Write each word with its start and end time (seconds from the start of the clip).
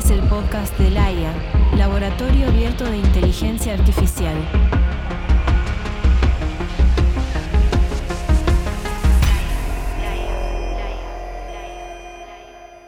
es 0.00 0.10
el 0.10 0.20
podcast 0.28 0.78
de 0.78 0.90
LAIA, 0.90 1.30
Laboratorio 1.76 2.48
Abierto 2.48 2.84
de 2.84 2.96
Inteligencia 2.96 3.74
Artificial. 3.74 4.34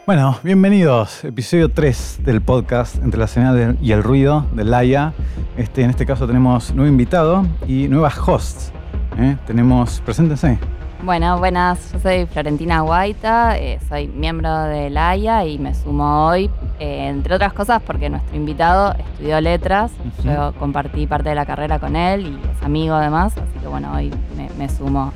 Bueno, 0.06 0.38
bienvenidos. 0.42 1.22
Episodio 1.24 1.70
3 1.70 2.20
del 2.24 2.40
podcast 2.40 2.96
Entre 3.02 3.20
la 3.20 3.26
señal 3.26 3.76
y 3.82 3.92
el 3.92 4.02
ruido 4.02 4.46
de 4.54 4.64
Laia. 4.64 5.12
Este, 5.58 5.82
en 5.82 5.90
este 5.90 6.06
caso 6.06 6.26
tenemos 6.26 6.74
nuevo 6.74 6.90
invitado 6.90 7.46
y 7.68 7.88
nuevas 7.88 8.16
hosts. 8.26 8.72
¿eh? 9.18 9.36
Tenemos, 9.46 10.00
preséntense. 10.00 10.58
Bueno, 11.02 11.38
buenas. 11.38 11.92
Yo 11.92 11.98
soy 11.98 12.26
Florentina 12.26 12.80
Guaita, 12.82 13.58
eh, 13.58 13.80
soy 13.88 14.06
miembro 14.06 14.62
de 14.64 14.88
LAIA 14.88 15.44
y 15.46 15.58
me 15.58 15.74
sumo 15.74 16.26
hoy, 16.28 16.48
eh, 16.78 17.08
entre 17.08 17.34
otras 17.34 17.52
cosas, 17.52 17.82
porque 17.84 18.08
nuestro 18.08 18.36
invitado 18.36 18.94
estudió 18.96 19.40
letras. 19.40 19.90
Yo 20.22 20.52
compartí 20.60 21.08
parte 21.08 21.30
de 21.30 21.34
la 21.34 21.44
carrera 21.44 21.80
con 21.80 21.96
él 21.96 22.26
y 22.28 22.48
es 22.56 22.62
amigo 22.64 22.94
además, 22.94 23.32
así 23.36 23.58
que 23.60 23.66
bueno, 23.66 23.92
hoy 23.92 24.10
me, 24.36 24.48
me 24.56 24.68
sumo 24.68 25.12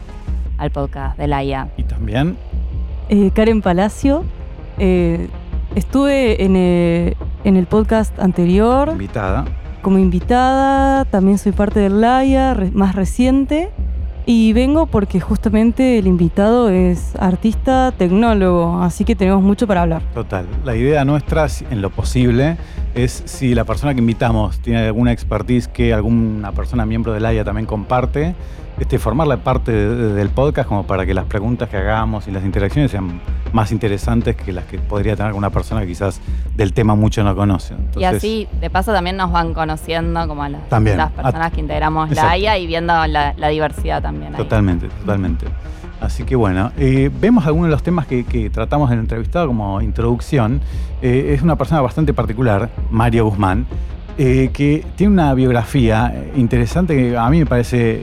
al 0.59 0.71
podcast 0.73 1.17
de 1.19 1.29
LAIA. 1.29 1.69
Y 1.77 1.85
también, 1.85 2.37
Eh, 3.09 3.30
Karen 3.33 3.63
Palacio. 3.63 4.25
Eh, 4.79 5.29
estuve 5.77 6.43
en 6.45 6.57
el, 6.57 7.16
en 7.45 7.57
el 7.57 7.66
podcast 7.66 8.19
anterior 8.19 8.89
invitada. 8.91 9.45
como 9.83 9.99
invitada, 9.99 11.05
también 11.05 11.39
soy 11.39 11.53
parte 11.53 11.79
del 11.79 12.01
LAIA, 12.01 12.55
re- 12.55 12.71
más 12.73 12.97
reciente, 12.97 13.71
y 14.27 14.53
vengo 14.53 14.87
porque 14.87 15.21
justamente 15.21 15.98
el 15.98 16.09
invitado 16.09 16.69
es 16.69 17.15
artista 17.16 17.93
tecnólogo, 17.97 18.83
así 18.83 19.05
que 19.05 19.15
tenemos 19.15 19.43
mucho 19.43 19.69
para 19.69 19.83
hablar. 19.83 20.02
Total. 20.12 20.47
La 20.65 20.75
idea 20.75 21.05
nuestra, 21.05 21.47
en 21.71 21.80
lo 21.80 21.91
posible, 21.91 22.57
es 22.97 23.23
si 23.24 23.54
la 23.54 23.65
persona 23.65 23.95
que 23.95 24.01
invitamos 24.01 24.59
tiene 24.59 24.80
alguna 24.80 25.13
expertise 25.13 25.69
que 25.69 25.95
alguna 25.95 26.51
persona 26.51 26.85
miembro 26.85 27.13
del 27.13 27.24
AIA 27.24 27.45
también 27.45 27.66
comparte, 27.66 28.35
este, 28.79 28.99
formarla 28.99 29.38
parte 29.38 29.73
de- 29.73 29.95
de- 29.96 30.13
del 30.15 30.29
podcast 30.29 30.69
como 30.69 30.87
para 30.87 31.07
que 31.07 31.15
las 31.15 31.24
preguntas 31.24 31.69
que 31.69 31.77
hagamos 31.79 32.29
y 32.29 32.30
las 32.30 32.45
interacciones 32.45 32.91
sean 32.91 33.21
más 33.52 33.73
interesantes 33.73 34.37
que 34.37 34.52
las 34.52 34.65
que 34.65 34.79
podría 34.79 35.16
tener 35.16 35.32
una 35.32 35.51
persona 35.51 35.80
que 35.82 35.87
quizás 35.88 36.21
del 36.57 36.73
tema 36.73 36.95
mucho 36.95 37.24
no 37.24 37.35
conoce. 37.35 37.74
y 37.97 38.04
así, 38.04 38.49
de 38.60 38.69
paso, 38.71 38.93
también 38.93 39.16
nos 39.16 39.32
van 39.32 39.54
conociendo 39.54 40.27
como 40.29 40.47
las, 40.49 40.69
También. 40.69 40.99
las 40.99 41.10
personas 41.13 41.47
Ah, 41.47 41.51
que 41.51 41.60
integramos 41.60 42.10
exacto. 42.10 42.29
la 42.30 42.38
IA 42.38 42.59
y 42.59 42.66
viendo 42.66 43.07
la, 43.07 43.32
la 43.37 43.49
diversidad 43.49 44.02
también. 44.02 44.35
ahí. 44.35 44.38
Totalmente, 44.38 44.88
totalmente. 44.88 45.47
Así 46.01 46.24
que 46.24 46.37
bueno, 46.37 46.73
eh, 46.77 47.10
vemos 47.21 47.47
algunos 47.47 47.69
de 47.69 47.73
los 47.73 47.82
temas 47.82 48.07
que, 48.07 48.24
que 48.24 48.51
tratamos 48.51 48.91
en 48.91 48.95
el 48.99 49.01
entrevistado 49.01 49.47
como 49.47 49.80
introducción. 49.80 50.60
Eh, 51.01 51.32
es 51.35 51.41
una 51.43 51.57
persona 51.57 51.80
bastante 51.80 52.13
particular, 52.13 52.69
Mario 52.91 53.24
Guzmán, 53.27 53.66
eh, 54.19 54.51
que 54.52 54.85
tiene 54.97 55.15
una 55.15 55.32
biografía 55.32 56.15
interesante 56.37 56.95
que 56.95 57.16
a 57.16 57.29
mí 57.30 57.38
me 57.38 57.47
parece, 57.47 58.02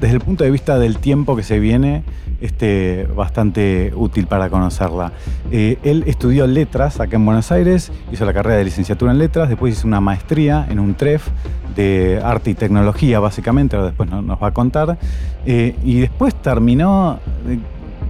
desde 0.00 0.14
el 0.14 0.20
punto 0.20 0.44
de 0.44 0.50
vista 0.50 0.78
del 0.78 0.98
tiempo 0.98 1.36
que 1.36 1.42
se 1.42 1.58
viene, 1.58 2.02
este, 2.40 3.06
bastante 3.14 3.92
útil 3.94 4.26
para 4.26 4.48
conocerla. 4.48 5.12
Eh, 5.52 5.78
él 5.82 6.04
estudió 6.06 6.46
letras 6.46 6.98
acá 7.00 7.16
en 7.16 7.26
Buenos 7.26 7.52
Aires, 7.52 7.92
hizo 8.10 8.24
la 8.24 8.32
carrera 8.32 8.56
de 8.56 8.64
licenciatura 8.64 9.12
en 9.12 9.18
letras, 9.18 9.48
después 9.48 9.76
hizo 9.76 9.86
una 9.86 10.00
maestría 10.00 10.66
en 10.70 10.80
un 10.80 10.94
TREF 10.94 11.28
de 11.76 12.20
arte 12.24 12.50
y 12.50 12.54
tecnología, 12.54 13.20
básicamente, 13.20 13.76
ahora 13.76 13.88
después 13.88 14.08
no- 14.10 14.22
nos 14.22 14.42
va 14.42 14.48
a 14.48 14.52
contar. 14.52 14.98
Eh, 15.44 15.76
y 15.84 16.00
después 16.00 16.34
terminó 16.34 17.18
eh, 17.46 17.58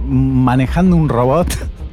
manejando 0.07 0.95
un 0.95 1.09
robot 1.09 1.47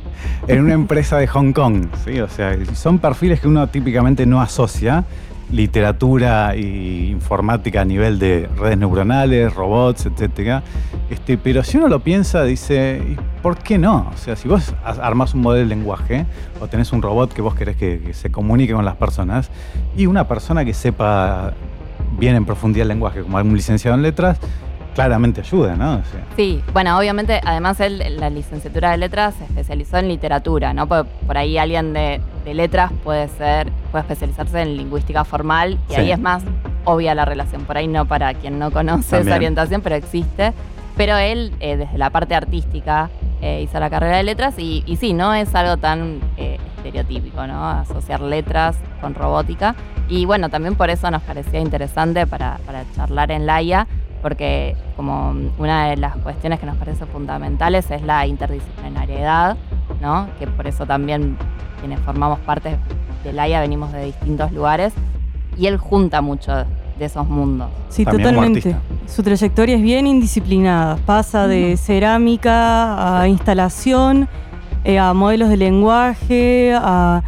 en 0.48 0.60
una 0.64 0.74
empresa 0.74 1.18
de 1.18 1.26
Hong 1.26 1.52
Kong. 1.52 1.86
¿sí? 2.04 2.20
O 2.20 2.28
sea, 2.28 2.56
son 2.74 2.98
perfiles 2.98 3.40
que 3.40 3.48
uno 3.48 3.66
típicamente 3.68 4.26
no 4.26 4.40
asocia. 4.40 5.04
Literatura 5.50 6.54
e 6.54 7.08
informática 7.10 7.80
a 7.80 7.84
nivel 7.84 8.18
de 8.18 8.48
redes 8.58 8.78
neuronales, 8.78 9.54
robots, 9.54 10.06
etcétera. 10.06 10.62
Este, 11.10 11.38
pero 11.38 11.62
si 11.64 11.78
uno 11.78 11.88
lo 11.88 12.00
piensa, 12.00 12.44
dice, 12.44 13.02
¿y 13.06 13.16
¿por 13.42 13.56
qué 13.58 13.78
no? 13.78 14.10
O 14.12 14.16
sea, 14.16 14.36
si 14.36 14.46
vos 14.46 14.74
armás 14.84 15.34
un 15.34 15.40
modelo 15.40 15.66
de 15.66 15.74
lenguaje 15.74 16.26
o 16.60 16.66
tenés 16.68 16.92
un 16.92 17.00
robot 17.00 17.32
que 17.32 17.40
vos 17.40 17.54
querés 17.54 17.76
que, 17.76 18.00
que 18.00 18.12
se 18.12 18.30
comunique 18.30 18.74
con 18.74 18.84
las 18.84 18.96
personas 18.96 19.50
y 19.96 20.06
una 20.06 20.28
persona 20.28 20.64
que 20.64 20.74
sepa 20.74 21.54
bien 22.18 22.36
en 22.36 22.44
profundidad 22.44 22.82
el 22.82 22.88
lenguaje, 22.88 23.22
como 23.22 23.38
algún 23.38 23.54
licenciado 23.54 23.96
en 23.96 24.02
letras, 24.02 24.38
claramente 24.98 25.42
ayuda, 25.42 25.76
¿no? 25.76 25.92
O 25.92 26.02
sea, 26.10 26.24
Sí, 26.34 26.60
bueno, 26.72 26.98
obviamente, 26.98 27.40
además 27.44 27.78
él, 27.78 28.02
la 28.18 28.30
licenciatura 28.30 28.90
de 28.90 28.96
letras 28.96 29.34
se 29.36 29.44
especializó 29.44 29.98
en 29.98 30.08
literatura, 30.08 30.74
¿no? 30.74 30.88
Por, 30.88 31.06
por 31.06 31.38
ahí 31.38 31.56
alguien 31.56 31.92
de, 31.92 32.20
de 32.44 32.54
letras 32.54 32.90
puede 33.04 33.28
ser, 33.28 33.70
puede 33.92 34.02
especializarse 34.02 34.60
en 34.60 34.76
lingüística 34.76 35.24
formal 35.24 35.78
y 35.88 35.94
Sí. 35.94 36.00
ahí 36.00 36.10
es 36.10 36.18
más 36.18 36.42
obvia 36.84 37.14
la 37.14 37.24
relación. 37.24 37.62
Por 37.62 37.76
ahí 37.78 37.86
no 37.86 38.06
para 38.06 38.34
quien 38.34 38.58
no 38.58 38.72
conoce 38.72 39.10
También. 39.10 39.28
esa 39.28 39.36
orientación, 39.36 39.82
pero 39.82 39.94
existe. 39.94 40.52
Pero 40.96 41.16
él, 41.16 41.52
eh, 41.60 41.76
desde 41.76 41.96
la 41.96 42.10
parte 42.10 42.34
artística, 42.34 43.08
eh, 43.40 43.62
hizo 43.62 43.78
la 43.78 43.88
carrera 43.88 44.16
de 44.16 44.24
letras 44.24 44.58
y, 44.58 44.82
y 44.84 44.96
sí, 44.96 45.12
no 45.12 45.32
es 45.32 45.54
algo 45.54 45.76
tan 45.76 46.18
eh, 46.36 46.58
estereotípico, 46.78 47.46
¿no? 47.46 47.68
Asociar 47.70 48.20
letras 48.20 48.76
con 49.00 49.14
robótica. 49.14 49.76
Y 50.08 50.24
bueno, 50.24 50.48
también 50.48 50.74
por 50.74 50.90
eso 50.90 51.08
nos 51.12 51.22
parecía 51.22 51.60
interesante 51.60 52.26
para, 52.26 52.58
para 52.66 52.82
charlar 52.96 53.30
en 53.30 53.46
Laia, 53.46 53.86
porque 54.22 54.76
como 54.96 55.34
una 55.58 55.88
de 55.88 55.96
las 55.96 56.16
cuestiones 56.16 56.58
que 56.60 56.66
nos 56.66 56.76
parece 56.76 57.06
fundamentales 57.06 57.90
es 57.90 58.02
la 58.02 58.26
interdisciplinariedad, 58.26 59.56
¿no? 60.00 60.28
Que 60.38 60.46
por 60.46 60.66
eso 60.66 60.86
también 60.86 61.36
quienes 61.80 62.00
formamos 62.00 62.38
parte 62.40 62.76
de 63.24 63.32
Laia 63.32 63.60
venimos 63.60 63.92
de 63.92 64.04
distintos 64.04 64.52
lugares 64.52 64.92
y 65.56 65.66
él 65.66 65.76
junta 65.76 66.20
mucho 66.20 66.52
de 66.98 67.04
esos 67.04 67.28
mundos. 67.28 67.68
Sí, 67.88 68.04
También 68.04 68.30
totalmente. 68.30 68.76
Su 69.06 69.22
trayectoria 69.22 69.76
es 69.76 69.82
bien 69.82 70.06
indisciplinada. 70.06 70.96
Pasa 71.06 71.46
de 71.46 71.76
cerámica 71.76 73.20
a 73.20 73.28
instalación, 73.28 74.28
eh, 74.84 74.98
a 74.98 75.14
modelos 75.14 75.48
de 75.48 75.56
lenguaje, 75.56 76.74
a 76.74 77.22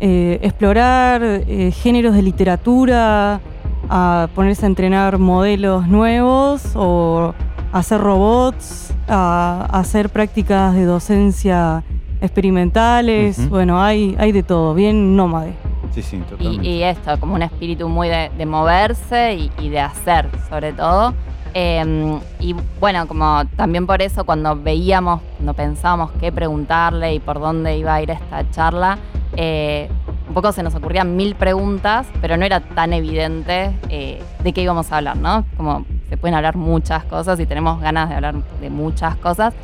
eh, 0.00 0.38
explorar 0.42 1.22
eh, 1.22 1.72
géneros 1.72 2.14
de 2.14 2.22
literatura, 2.22 3.40
a 3.88 4.28
ponerse 4.34 4.66
a 4.66 4.68
entrenar 4.68 5.18
modelos 5.18 5.88
nuevos 5.88 6.72
o 6.74 7.34
hacer 7.72 8.00
robots, 8.00 8.92
a, 9.08 9.66
hacer 9.72 10.10
prácticas 10.10 10.74
de 10.74 10.84
docencia 10.84 11.84
experimentales. 12.20 13.48
Bueno, 13.48 13.82
hay, 13.82 14.16
hay 14.18 14.32
de 14.32 14.42
todo, 14.42 14.74
bien 14.74 15.16
nómade. 15.16 15.54
sí, 15.92 16.02
sí, 16.02 16.16
Y, 16.16 16.20
totalmente. 16.22 16.68
y 16.68 16.82
esto, 16.82 17.18
como 17.20 17.34
un 17.34 17.42
espíritu 17.42 17.88
muy 17.88 18.08
de, 18.08 18.30
de 18.36 18.46
moverse 18.46 19.34
y, 19.34 19.50
y 19.58 19.68
de 19.68 19.80
hacer, 19.80 20.28
sobre 20.48 20.72
todo. 20.72 21.14
Eh, 21.58 22.18
y 22.38 22.54
bueno, 22.78 23.08
como 23.08 23.42
también 23.56 23.86
por 23.86 24.02
eso 24.02 24.24
cuando 24.24 24.54
veíamos, 24.56 25.22
cuando 25.36 25.54
pensábamos 25.54 26.10
qué 26.20 26.30
preguntarle 26.30 27.14
y 27.14 27.18
por 27.18 27.40
dónde 27.40 27.78
iba 27.78 27.94
a 27.94 28.02
ir 28.02 28.10
esta 28.10 28.50
charla, 28.50 28.98
eh, 29.36 29.88
un 30.28 30.34
poco 30.34 30.52
se 30.52 30.62
nos 30.62 30.74
ocurrían 30.74 31.16
mil 31.16 31.34
preguntas, 31.34 32.06
pero 32.20 32.36
no 32.36 32.44
era 32.44 32.60
tan 32.60 32.92
evidente 32.92 33.72
eh, 33.88 34.22
de 34.42 34.52
qué 34.52 34.62
íbamos 34.62 34.90
a 34.92 34.98
hablar, 34.98 35.16
¿no? 35.16 35.44
Como 35.56 35.84
se 36.08 36.16
pueden 36.16 36.34
hablar 36.34 36.56
muchas 36.56 37.04
cosas 37.04 37.38
y 37.40 37.46
tenemos 37.46 37.80
ganas 37.80 38.08
de 38.08 38.14
hablar 38.16 38.34
de 38.60 38.70
muchas 38.70 39.16
cosas. 39.16 39.54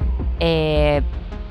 Eh, 0.41 1.03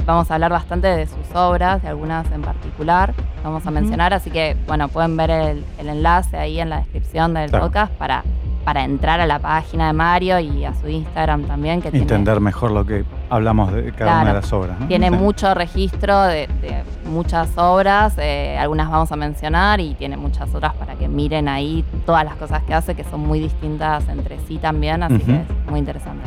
vamos 0.06 0.32
a 0.32 0.36
hablar 0.36 0.52
bastante 0.52 0.88
de 0.88 1.06
sus 1.08 1.36
obras, 1.36 1.82
de 1.82 1.88
algunas 1.90 2.30
en 2.32 2.42
particular, 2.42 3.14
vamos 3.44 3.66
a 3.68 3.72
mencionar, 3.72 4.14
así 4.14 4.32
que 4.32 4.58
bueno, 4.68 4.88
pueden 4.88 5.16
ver 5.16 5.30
el, 5.30 5.66
el 5.78 5.90
enlace 5.90 6.38
ahí 6.38 6.60
en 6.60 6.70
la 6.70 6.78
descripción 6.78 7.34
del 7.34 7.50
Claro. 7.50 7.66
podcast 7.66 7.92
para, 7.94 8.24
para 8.64 8.84
entrar 8.84 9.20
a 9.20 9.26
la 9.26 9.40
página 9.40 9.88
de 9.88 9.94
Mario 9.94 10.40
y 10.40 10.66
a 10.66 10.74
su 10.74 10.88
Instagram 10.88 11.44
también, 11.44 11.82
que 11.82 11.92
tiene, 11.92 12.04
Entender 12.04 12.40
mejor 12.40 12.72
lo 12.72 12.86
que 12.86 13.04
hablamos 13.30 13.74
de 13.74 13.92
cada 13.92 14.22
una 14.22 14.34
de 14.34 14.42
las 14.42 14.54
obras. 14.54 14.80
¿no? 14.80 14.88
tiene 14.88 15.10
Sí. 15.10 15.16
mucho 15.16 15.54
registro 15.54 16.22
de, 16.24 16.48
de 16.62 16.84
muchas 17.10 17.50
obras, 17.58 18.14
eh, 18.18 18.58
algunas 18.58 18.90
vamos 18.90 19.12
a 19.12 19.16
mencionar 19.16 19.80
y 19.80 19.94
tiene 19.96 20.18
muchas 20.18 20.54
otras 20.54 20.74
para 20.76 20.96
que 20.96 21.08
miren 21.08 21.48
ahí 21.48 21.84
todas 22.06 22.24
las 22.24 22.36
cosas 22.36 22.64
que 22.64 22.74
hace, 22.74 22.96
que 22.96 23.04
son 23.04 23.22
muy 23.22 23.40
distintas 23.40 24.08
entre 24.10 24.40
sí 24.48 24.58
también, 24.58 25.04
así 25.04 25.20
que 25.20 25.34
es 25.36 25.70
muy 25.70 25.80
interesante. 25.80 26.24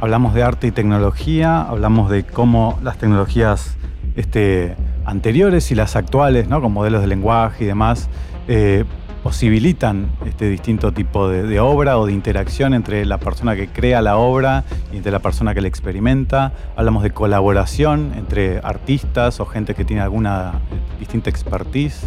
Hablamos 0.00 0.32
de 0.34 0.42
arte 0.44 0.66
y 0.68 0.70
tecnología, 0.70 1.60
hablamos 1.62 2.08
de 2.10 2.22
cómo 2.24 2.78
las 2.82 2.98
tecnologías 2.98 3.76
este, 4.14 4.76
anteriores 5.04 5.70
y 5.70 5.74
las 5.74 5.96
actuales, 5.96 6.48
¿no? 6.48 6.60
con 6.60 6.72
modelos 6.72 7.00
de 7.00 7.08
lenguaje 7.08 7.64
y 7.64 7.66
demás, 7.66 8.08
eh, 8.46 8.84
posibilitan 9.22 10.10
este 10.26 10.48
distinto 10.48 10.92
tipo 10.92 11.28
de, 11.28 11.60
obra 11.60 11.98
o 11.98 12.06
de 12.06 12.12
interacción 12.12 12.74
entre 12.74 13.04
la 13.04 13.18
persona 13.18 13.56
que 13.56 13.68
crea 13.68 14.00
la 14.02 14.16
obra 14.16 14.64
y 14.92 14.96
entre 14.96 15.12
la 15.12 15.18
persona 15.18 15.54
que 15.54 15.60
la 15.60 15.68
experimenta. 15.68 16.52
Hablamos 16.76 17.02
de 17.02 17.10
colaboración 17.10 18.12
entre 18.16 18.58
artistas 18.58 19.40
o 19.40 19.46
gente 19.46 19.74
que 19.74 19.84
tiene 19.84 20.02
alguna 20.02 20.52
eh, 20.70 20.98
distinta 21.00 21.30
expertise. 21.30 22.06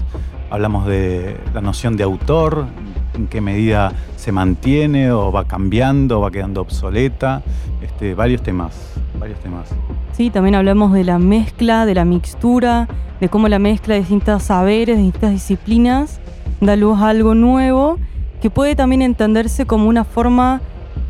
Hablamos 0.49 0.85
de 0.85 1.37
la 1.53 1.61
noción 1.61 1.95
de 1.95 2.03
autor, 2.03 2.65
en 3.13 3.27
qué 3.27 3.41
medida 3.41 3.93
se 4.15 4.31
mantiene 4.31 5.11
o 5.11 5.31
va 5.31 5.45
cambiando 5.45 6.19
o 6.19 6.21
va 6.21 6.31
quedando 6.31 6.61
obsoleta. 6.61 7.41
Este, 7.81 8.13
varios 8.13 8.41
temas, 8.41 8.93
varios 9.19 9.39
temas. 9.39 9.69
¿sí? 10.13 10.29
También 10.29 10.55
hablamos 10.55 10.93
de 10.93 11.03
la 11.03 11.19
mezcla, 11.19 11.85
de 11.85 11.95
la 11.95 12.05
mixtura, 12.05 12.87
de 13.19 13.29
cómo 13.29 13.47
la 13.47 13.59
mezcla 13.59 13.93
de 13.93 14.01
distintos 14.01 14.43
saberes, 14.43 14.97
de 14.97 15.03
distintas 15.03 15.31
disciplinas, 15.31 16.20
da 16.61 16.75
luz 16.75 16.99
a 17.01 17.09
algo 17.09 17.35
nuevo 17.35 17.97
que 18.41 18.49
puede 18.49 18.75
también 18.75 19.01
entenderse 19.01 19.65
como 19.65 19.87
una 19.89 20.03
forma 20.03 20.61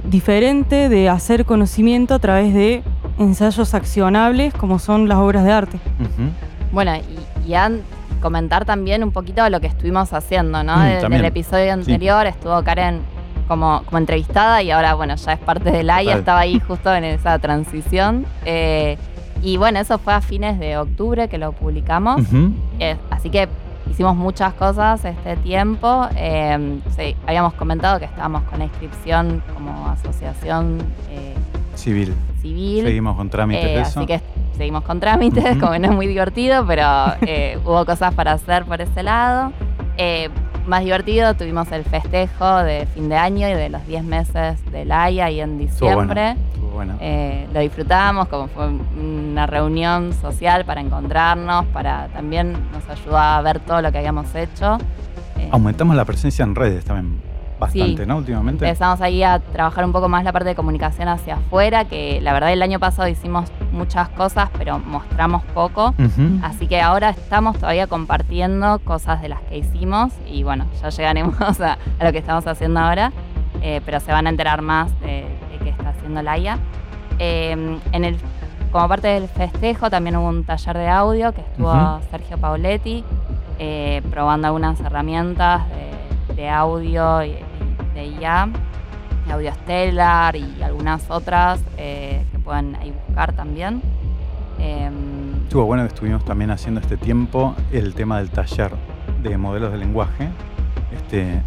diferente 0.03 0.89
de 0.89 1.09
hacer 1.09 1.45
conocimiento 1.45 2.13
a 2.15 2.19
través 2.19 2.53
de 2.53 2.83
ensayos 3.19 3.74
accionables 3.74 4.53
como 4.53 4.80
son 4.80 5.07
las 5.07 5.18
obras 5.19 5.44
de 5.44 5.51
arte. 5.51 5.80
Bueno, 6.71 6.94
y, 6.95 7.50
y 7.50 7.53
an- 7.53 7.81
comentar 8.21 8.65
también 8.65 9.03
un 9.03 9.12
poquito 9.12 9.44
de 9.44 9.50
lo 9.50 9.59
que 9.59 9.68
estuvimos 9.68 10.12
haciendo, 10.13 10.63
¿no? 10.63 10.77
Mm, 10.77 10.83
De- 10.83 10.95
del 11.18 11.25
episodio 11.25 11.74
anterior 11.74 12.25
estuvo 12.27 12.63
Karen 12.63 13.00
como, 13.48 13.81
como 13.86 13.98
entrevistada 13.98 14.62
y 14.63 14.71
ahora, 14.71 14.94
bueno, 14.95 15.15
ya 15.15 15.33
es 15.33 15.39
parte 15.39 15.71
del 15.71 15.89
AIA, 15.89 16.13
estaba 16.19 16.39
ahí 16.39 16.59
justo 16.59 16.94
en 16.94 17.03
esa 17.03 17.38
transición. 17.39 18.25
Eh, 18.45 18.98
y 19.44 19.57
bueno, 19.57 19.80
eso 19.80 19.98
fue 19.98 20.13
a 20.13 20.21
fines 20.21 20.59
de 20.59 20.77
octubre 20.77 21.27
que 21.27 21.38
lo 21.38 21.51
publicamos. 21.51 22.21
Eh, 22.80 22.95
así 23.09 23.30
que 23.30 23.50
hicimos 23.92 24.16
muchas 24.16 24.54
cosas 24.54 25.04
este 25.06 25.36
tiempo. 25.38 26.08
Eh, 26.16 26.80
sí, 26.96 27.16
habíamos 27.28 27.54
comentado 27.54 28.00
que 28.00 28.06
estábamos 28.06 28.44
con 28.44 28.60
la 28.60 28.66
inscripción 28.66 29.44
como 29.54 29.88
asociación 29.88 30.80
eh, 31.10 31.36
Civil. 31.76 32.14
civil. 32.42 32.86
Seguimos 32.86 33.16
con 33.16 33.30
trámites 33.30 33.66
Eh, 33.66 33.68
de 33.76 33.82
eso. 33.82 34.00
Así 34.00 34.08
que 34.08 34.22
seguimos 34.58 34.84
con 34.84 35.00
trámites, 35.00 35.58
como 35.58 35.72
que 35.74 35.80
no 35.80 35.90
es 35.90 35.96
muy 35.96 36.08
divertido, 36.08 36.66
pero 36.66 36.84
eh, 37.22 37.58
hubo 37.66 37.86
cosas 37.86 38.14
para 38.14 38.34
hacer 38.34 38.66
por 38.66 38.82
ese 38.82 39.04
lado. 39.04 39.52
Eh, 39.98 40.30
más 40.68 40.84
divertido, 40.84 41.34
tuvimos 41.34 41.72
el 41.72 41.84
festejo 41.84 42.58
de 42.64 42.86
fin 42.94 43.10
de 43.10 43.16
año 43.18 43.50
y 43.50 43.54
de 43.54 43.70
los 43.70 43.86
10 43.88 44.04
meses 44.04 44.64
del 44.72 44.92
AIA 44.92 45.26
ahí 45.26 45.42
en 45.42 45.58
diciembre. 45.58 46.36
Bueno. 46.36 46.50
Eh, 47.00 47.48
lo 47.54 47.60
disfrutamos, 47.60 48.28
como 48.28 48.48
fue 48.48 48.68
una 48.70 49.46
reunión 49.46 50.14
social 50.14 50.66
para 50.66 50.82
encontrarnos, 50.82 51.66
para 51.68 52.08
también 52.10 52.54
nos 52.72 52.88
ayudó 52.90 53.18
a 53.18 53.42
ver 53.42 53.60
todo 53.60 53.82
lo 53.82 53.92
que 53.92 53.98
habíamos 53.98 54.34
hecho. 54.36 54.78
Eh, 55.38 55.50
Aumentamos 55.52 55.96
la 55.96 56.06
presencia 56.06 56.44
en 56.44 56.56
redes 56.56 56.86
también 56.86 57.22
bastante, 57.60 58.04
Sí. 58.04 58.08
¿no? 58.08 58.18
Últimamente. 58.18 58.66
Empezamos 58.66 59.02
ahí 59.02 59.22
a 59.22 59.38
trabajar 59.40 59.86
un 59.86 59.92
poco 59.92 60.10
más 60.10 60.24
la 60.24 60.32
parte 60.32 60.50
de 60.50 60.56
comunicación 60.56 61.08
hacia 61.08 61.36
afuera, 61.36 61.86
que 61.86 62.20
la 62.22 62.34
verdad 62.34 62.52
el 62.52 62.62
año 62.64 62.80
pasado 62.80 63.08
hicimos 63.08 63.52
muchas 63.72 64.10
cosas, 64.10 64.50
pero 64.58 64.80
mostramos 64.80 65.44
poco. 65.54 65.94
Así 66.42 66.68
que 66.68 66.82
ahora 66.82 67.12
estamos 67.12 67.58
todavía 67.60 67.86
compartiendo 67.86 68.80
cosas 68.80 69.22
de 69.22 69.30
las 69.30 69.42
que 69.42 69.58
hicimos 69.60 70.12
y 70.26 70.42
bueno, 70.44 70.66
ya 70.82 70.90
llegaremos 70.90 71.36
a, 71.62 71.78
a 72.00 72.04
lo 72.04 72.12
que 72.12 72.18
estamos 72.18 72.48
haciendo 72.48 72.80
ahora, 72.80 73.12
eh, 73.62 73.80
pero 73.86 74.00
se 74.00 74.12
van 74.12 74.26
a 74.26 74.32
enterar 74.32 74.64
más 74.64 74.90
de, 75.02 75.26
qué 75.63 75.69
está 75.69 75.90
haciendo 75.90 76.22
Laia. 76.22 76.60
Eh, 77.19 77.80
en 77.92 78.06
el, 78.06 78.18
como 78.72 78.88
parte 78.88 79.08
del 79.10 79.28
festejo 79.28 79.90
también 79.90 80.16
hubo 80.16 80.28
un 80.30 80.44
taller 80.44 80.78
de 80.78 80.90
audio 80.90 81.34
que 81.34 81.42
estuvo. 81.42 82.00
Sergio 82.10 82.38
Pauletti 82.38 83.04
eh, 83.60 84.02
probando 84.10 84.48
algunas 84.48 84.80
herramientas 84.80 85.63
de, 86.28 86.36
de 86.36 86.50
audio 86.50 87.24
y, 87.24 87.30
y 87.30 87.94
de 87.94 88.06
IA, 88.08 88.50
de 89.28 89.34
audio 89.34 89.54
stellar 89.54 90.36
y 90.36 90.63
algunas 90.63 91.10
otras 91.12 91.62
eh, 91.78 92.25
que 92.31 92.40
pueden 92.40 92.75
ahí 92.78 92.92
buscar 93.08 93.34
también. 93.34 93.81
Em, 94.58 95.44
Estuvo 95.44 95.66
bueno 95.66 95.84
que 95.84 95.90
estuvimos 95.90 96.24
también 96.25 96.50
haciendo 96.52 96.80
este 96.81 96.98
tiempo 96.98 97.56
el 97.72 97.94
tema 97.94 98.18
del 98.19 98.30
taller 98.31 98.72
de 99.22 99.38
modelos 99.38 99.72
de 99.72 99.78
lenguaje. 99.78 100.30
Este, 100.92 101.42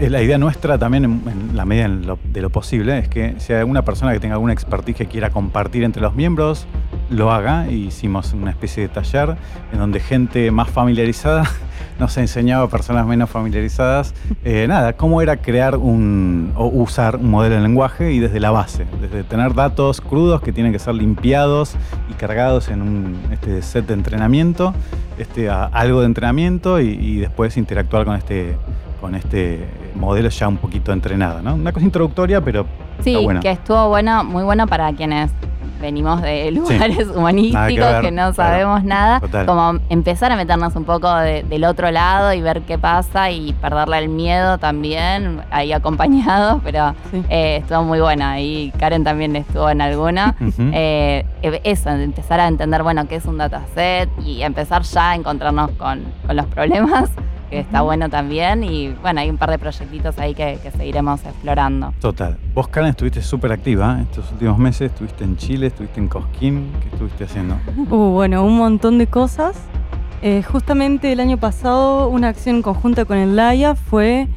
la 0.00 0.22
idea 0.22 0.38
nuestra 0.38 0.78
también, 0.78 1.04
en, 1.04 1.22
en 1.50 1.56
la 1.56 1.64
medida 1.64 1.84
en 1.84 2.06
lo- 2.06 2.18
de 2.32 2.40
lo 2.40 2.50
posible, 2.50 2.98
es 2.98 3.08
que 3.08 3.34
si 3.38 3.52
hay 3.52 3.60
alguna 3.60 3.82
persona 3.82 4.12
que 4.12 4.20
tenga 4.20 4.34
alguna 4.34 4.52
expertise 4.52 4.96
que 4.96 5.06
quiera 5.06 5.30
compartir 5.30 5.84
entre 5.84 6.02
los 6.02 6.14
miembros, 6.14 6.66
lo 7.10 7.30
haga. 7.30 7.68
Y 7.70 7.86
hicimos 7.86 8.32
una 8.32 8.50
especie 8.50 8.82
de 8.82 8.88
taller 8.88 9.36
en 9.72 9.78
donde 9.78 10.00
gente 10.00 10.50
más 10.50 10.70
familiarizada 10.70 11.44
nos 12.00 12.16
enseñaba 12.16 12.64
a 12.64 12.68
personas 12.68 13.06
menos 13.06 13.28
familiarizadas, 13.30 14.14
eh, 14.44 14.66
nada, 14.66 14.94
cómo 14.94 15.20
era 15.22 15.36
crear 15.36 15.76
un 15.76 16.52
o 16.56 16.66
usar 16.66 17.16
un 17.16 17.30
modelo 17.30 17.54
de 17.56 17.60
lenguaje 17.60 18.12
y 18.12 18.18
desde 18.18 18.40
la 18.40 18.50
base, 18.50 18.86
desde 19.00 19.22
tener 19.24 19.54
datos 19.54 20.00
crudos 20.00 20.40
que 20.40 20.52
tienen 20.52 20.72
que 20.72 20.78
ser 20.78 20.94
limpiados 20.94 21.76
y 22.10 22.14
cargados 22.14 22.68
en 22.70 22.82
un 22.82 23.16
este, 23.30 23.60
set 23.62 23.86
de 23.86 23.94
entrenamiento, 23.94 24.74
este, 25.18 25.48
a- 25.50 25.64
algo 25.66 26.00
de 26.00 26.06
entrenamiento 26.06 26.80
y, 26.80 26.88
y 26.88 27.18
después 27.18 27.56
interactuar 27.56 28.04
con 28.06 28.16
este, 28.16 28.56
con 29.02 29.14
este 29.16 29.68
modelo 29.96 30.30
ya 30.30 30.48
un 30.48 30.56
poquito 30.56 30.92
entrenado, 30.92 31.42
¿no? 31.42 31.54
Una 31.56 31.72
cosa 31.72 31.84
introductoria, 31.84 32.40
pero 32.40 32.64
Sí, 33.02 33.10
está 33.10 33.22
buena. 33.24 33.40
que 33.40 33.50
estuvo 33.50 33.88
bueno, 33.88 34.22
muy 34.24 34.44
bueno 34.44 34.66
para 34.68 34.92
quienes 34.92 35.30
venimos 35.80 36.22
de 36.22 36.52
lugares 36.52 37.08
humanísticos 37.08 37.66
que 38.00 38.12
no 38.12 38.32
claro. 38.32 38.34
sabemos 38.34 38.84
nada, 38.84 39.18
Total. 39.18 39.44
como 39.46 39.80
empezar 39.88 40.30
a 40.30 40.36
meternos 40.36 40.76
un 40.76 40.84
poco 40.84 41.12
de- 41.16 41.42
del 41.42 41.64
otro 41.64 41.90
lado 41.90 42.32
y 42.32 42.40
ver 42.40 42.62
qué 42.62 42.78
pasa 42.78 43.32
y 43.32 43.52
perderle 43.54 43.98
el 43.98 44.08
miedo 44.08 44.58
también, 44.58 45.40
ahí 45.50 45.72
acompañados, 45.72 46.60
pero 46.62 46.94
Sí. 47.10 47.24
eh, 47.28 47.56
estuvo 47.62 47.82
muy 47.82 47.98
buena 48.00 48.40
y 48.40 48.70
Karen 48.78 49.02
también 49.02 49.34
estuvo 49.34 49.68
en 49.68 49.80
alguna. 49.80 50.36
Eh, 50.72 51.24
eso, 51.64 51.90
empezar 51.90 52.38
a 52.38 52.46
entender, 52.46 52.84
bueno, 52.84 53.08
qué 53.08 53.16
es 53.16 53.24
un 53.26 53.38
dataset 53.38 54.08
y 54.24 54.42
empezar 54.42 54.82
ya 54.82 55.10
a 55.10 55.14
encontrarnos 55.16 55.72
con, 55.72 56.04
con 56.24 56.36
los 56.36 56.46
problemas, 56.46 57.10
que 57.52 57.60
está 57.60 57.82
bueno 57.82 58.08
también. 58.08 58.64
Y 58.64 58.88
bueno, 59.02 59.20
hay 59.20 59.28
un 59.28 59.36
par 59.36 59.50
de 59.50 59.58
proyectitos 59.58 60.18
ahí 60.18 60.34
que, 60.34 60.58
que 60.62 60.70
seguiremos 60.70 61.22
explorando. 61.24 61.92
Total. 62.00 62.38
Vos, 62.54 62.68
Karen, 62.68 62.90
estuviste 62.90 63.20
súper 63.20 63.52
activa 63.52 63.98
¿eh? 63.98 64.02
estos 64.02 64.32
últimos 64.32 64.58
meses. 64.58 64.90
Estuviste 64.90 65.22
en 65.24 65.36
Chile, 65.36 65.66
estuviste 65.66 66.00
en 66.00 66.08
Cosquín. 66.08 66.72
¿Qué 66.80 66.88
estuviste 66.88 67.24
haciendo? 67.24 67.56
Uh, 67.76 68.12
bueno, 68.12 68.42
un 68.42 68.56
montón 68.56 68.96
de 68.96 69.06
cosas. 69.06 69.56
Eh, 70.22 70.42
justamente 70.42 71.12
el 71.12 71.20
año 71.20 71.36
pasado 71.36 72.08
una 72.08 72.28
acción 72.28 72.62
conjunta 72.62 73.04
con 73.04 73.18
el 73.18 73.36
LAIA 73.36 73.74
fue 73.74 74.28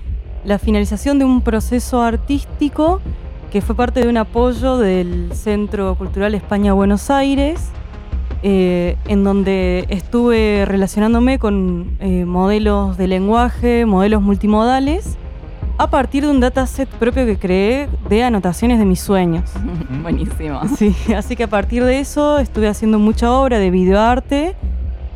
la 0.43 0.59
finalización 0.59 1.17
de 1.19 1.25
un 1.25 1.41
proceso 1.41 2.01
artístico 2.01 3.01
que 3.51 3.61
fue 3.61 3.75
parte 3.75 4.01
de 4.01 4.09
un 4.09 4.17
apoyo 4.17 4.77
del 4.77 5.31
Centro 5.33 5.95
Cultural 5.95 6.35
España 6.35 6.73
Buenos 6.73 7.09
Aires, 7.09 7.69
eh, 8.47 8.95
en 9.07 9.23
donde 9.23 9.87
estuve 9.89 10.65
relacionándome 10.67 11.39
con 11.39 11.97
eh, 11.99 12.25
modelos 12.25 12.95
de 12.95 13.07
lenguaje, 13.07 13.87
modelos 13.87 14.21
multimodales, 14.21 15.17
a 15.79 15.89
partir 15.89 16.23
de 16.25 16.29
un 16.29 16.39
dataset 16.41 16.87
propio 16.87 17.25
que 17.25 17.39
creé 17.39 17.89
de 18.07 18.23
anotaciones 18.23 18.77
de 18.77 18.85
mis 18.85 18.99
sueños. 18.99 19.51
Buenísimo. 20.03 20.61
Sí, 20.77 20.95
así 21.17 21.35
que 21.35 21.45
a 21.45 21.47
partir 21.47 21.83
de 21.83 21.97
eso 21.97 22.37
estuve 22.37 22.67
haciendo 22.67 22.99
mucha 22.99 23.31
obra 23.31 23.57
de 23.57 23.71
videoarte 23.71 24.55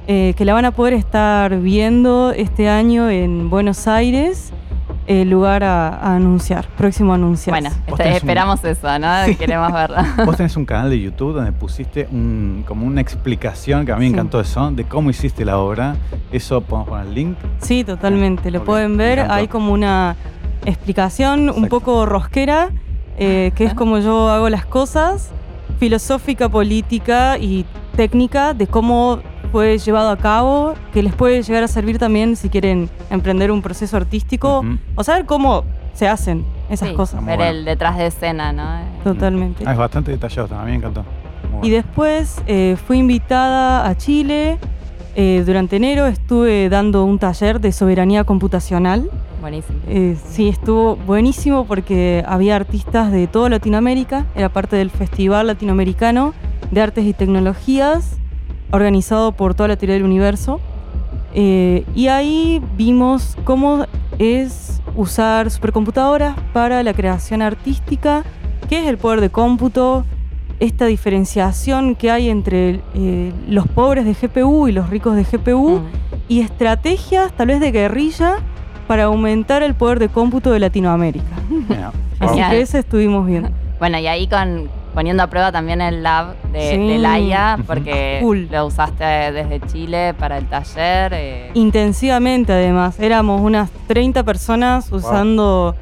eh, 0.07 0.33
que 0.35 0.43
la 0.43 0.55
van 0.55 0.65
a 0.65 0.71
poder 0.71 0.93
estar 0.93 1.55
viendo 1.59 2.31
este 2.31 2.67
año 2.67 3.11
en 3.11 3.51
Buenos 3.51 3.87
Aires, 3.87 4.51
el 5.09 5.29
lugar 5.29 5.63
a, 5.63 5.87
a 5.89 6.15
anunciar, 6.15 6.67
próximo 6.77 7.13
a 7.13 7.15
anunciar. 7.15 7.53
Bueno, 7.59 7.75
este, 7.87 8.03
un- 8.03 8.13
esperamos 8.13 8.63
eso, 8.63 8.99
¿no? 8.99 9.07
Queremos 9.39 9.73
verla. 9.73 10.05
Vos 10.25 10.37
tenés 10.37 10.55
un 10.55 10.65
canal 10.65 10.89
de 10.91 11.01
YouTube 11.01 11.33
donde 11.33 11.51
pusiste 11.51 12.07
un- 12.11 12.63
como 12.67 12.85
una 12.85 13.01
explicación, 13.01 13.85
que 13.87 13.91
a 13.91 13.95
mí 13.95 14.01
me 14.01 14.07
Sí. 14.09 14.13
encantó 14.13 14.39
eso, 14.39 14.69
de 14.71 14.83
cómo 14.83 15.09
hiciste 15.09 15.43
la 15.45 15.57
obra. 15.57 15.95
Eso 16.31 16.61
podemos 16.61 16.89
poner 16.89 17.07
el 17.07 17.13
link. 17.15 17.37
Sí, 17.59 17.83
totalmente, 17.83 18.51
lo 18.51 18.63
pueden 18.63 18.97
ver, 18.97 19.19
hay 19.31 19.47
como 19.47 19.73
una 19.73 20.15
explicación 20.65 21.49
un 21.49 21.67
poco 21.69 22.05
rosquera, 22.05 22.69
eh, 23.17 23.51
que 23.55 23.65
es 23.65 23.73
como 23.73 23.97
yo 23.99 24.29
hago 24.29 24.47
las 24.49 24.65
cosas, 24.65 25.31
filosófica, 25.79 26.49
política 26.49 27.37
y 27.39 27.65
técnica 27.95 28.53
de 28.53 28.67
cómo 28.67 29.19
fue 29.51 29.77
llevado 29.77 30.09
a 30.09 30.17
cabo, 30.17 30.73
que 30.93 31.01
les 31.03 31.13
puede 31.13 31.41
llegar 31.43 31.63
a 31.63 31.67
servir 31.67 31.97
también 31.97 32.35
si 32.35 32.49
quieren 32.49 32.89
emprender 33.09 33.51
un 33.51 33.61
proceso 33.61 33.97
artístico 33.97 34.59
Ujú. 34.59 34.77
o 34.95 35.03
saber 35.03 35.25
cómo 35.25 35.63
se 35.93 36.07
hacen 36.07 36.45
esas 36.69 36.89
Sí, 36.89 36.95
cosas. 36.95 37.25
Ver 37.25 37.37
bueno. 37.37 37.51
el 37.51 37.65
detrás 37.65 37.97
de 37.97 38.07
escena, 38.07 38.53
¿no? 38.53 38.63
Totalmente. 39.03 39.63
Ah, 39.65 39.71
es 39.73 39.77
bastante 39.77 40.11
detallado 40.11 40.47
también, 40.47 40.69
me 40.79 40.87
encantó. 40.87 41.01
Muy 41.51 41.67
Y 41.67 41.71
bueno. 41.71 41.75
después 41.83 42.41
eh, 42.47 42.77
fui 42.87 42.97
invitada 42.99 43.87
a 43.87 43.95
Chile. 43.97 44.57
eh, 45.15 45.43
durante 45.45 45.75
enero 45.75 46.05
estuve 46.05 46.69
dando 46.69 47.03
un 47.03 47.17
taller 47.19 47.59
de 47.59 47.71
soberanía 47.73 48.23
computacional. 48.23 49.09
Buenísimo. 49.41 49.79
Eh, 49.87 50.15
sí, 50.29 50.47
estuvo 50.47 50.95
buenísimo 50.95 51.65
porque 51.65 52.23
había 52.27 52.55
artistas 52.55 53.11
de 53.11 53.27
toda 53.27 53.49
Latinoamérica. 53.49 54.25
Era 54.35 54.47
parte 54.49 54.75
del 54.77 54.91
Festival 54.91 55.47
Latinoamericano 55.47 56.33
de 56.71 56.81
Artes 56.81 57.03
y 57.05 57.13
Tecnologías, 57.13 58.18
organizado 58.71 59.31
por 59.31 59.53
toda 59.55 59.69
la 59.69 59.75
teoría 59.77 59.95
del 59.95 60.03
universo. 60.03 60.59
Eh, 61.33 61.85
y 61.95 62.07
ahí 62.07 62.61
vimos 62.75 63.37
cómo 63.43 63.85
es 64.17 64.81
usar 64.95 65.51
supercomputadoras 65.51 66.35
para 66.53 66.81
la 66.83 66.93
creación 66.93 67.41
artística, 67.41 68.23
qué 68.67 68.79
es 68.81 68.87
el 68.87 68.97
poder 68.97 69.21
de 69.21 69.29
cómputo, 69.29 70.05
esta 70.59 70.85
diferenciación 70.87 71.95
que 71.95 72.11
hay 72.11 72.29
entre 72.29 72.81
eh, 72.93 73.31
los 73.47 73.65
pobres 73.67 74.05
de 74.05 74.13
GPU 74.13 74.67
y 74.67 74.71
los 74.73 74.89
ricos 74.89 75.15
de 75.15 75.23
GPU 75.23 75.79
Mm. 75.79 75.85
y 76.27 76.41
estrategias 76.41 77.31
tal 77.31 77.47
vez 77.47 77.59
de 77.61 77.71
guerrilla 77.71 78.37
para 78.87 79.05
aumentar 79.05 79.63
el 79.63 79.73
poder 79.75 79.99
de 79.99 80.09
cómputo 80.09 80.51
de 80.51 80.59
Latinoamérica. 80.59 81.25
Así 82.19 82.41
que 82.49 82.59
ese 82.61 82.79
estuvimos 82.79 83.25
viendo. 83.25 83.49
Bueno, 83.79 83.97
y 83.99 84.07
ahí 84.07 84.27
con, 84.27 84.67
poniendo 84.99 85.23
a 85.23 85.27
prueba 85.27 85.49
también 85.49 85.79
el 85.79 86.03
lab 86.03 86.35
de, 86.51 86.71
Sí. 86.71 86.87
de 86.89 86.97
Laia, 86.97 87.53
Ujú. 87.57 87.63
porque 87.67 88.19
lo 88.51 88.65
usaste 88.65 89.05
desde 89.05 89.61
Chile 89.61 90.13
para 90.13 90.37
el 90.37 90.45
taller. 90.47 91.13
eh, 91.15 91.51
Intensivamente, 91.53 92.51
además. 92.51 92.99
Éramos 92.99 93.39
unas 93.39 93.69
30 93.87 94.23
personas 94.23 94.91
usando 94.91 95.73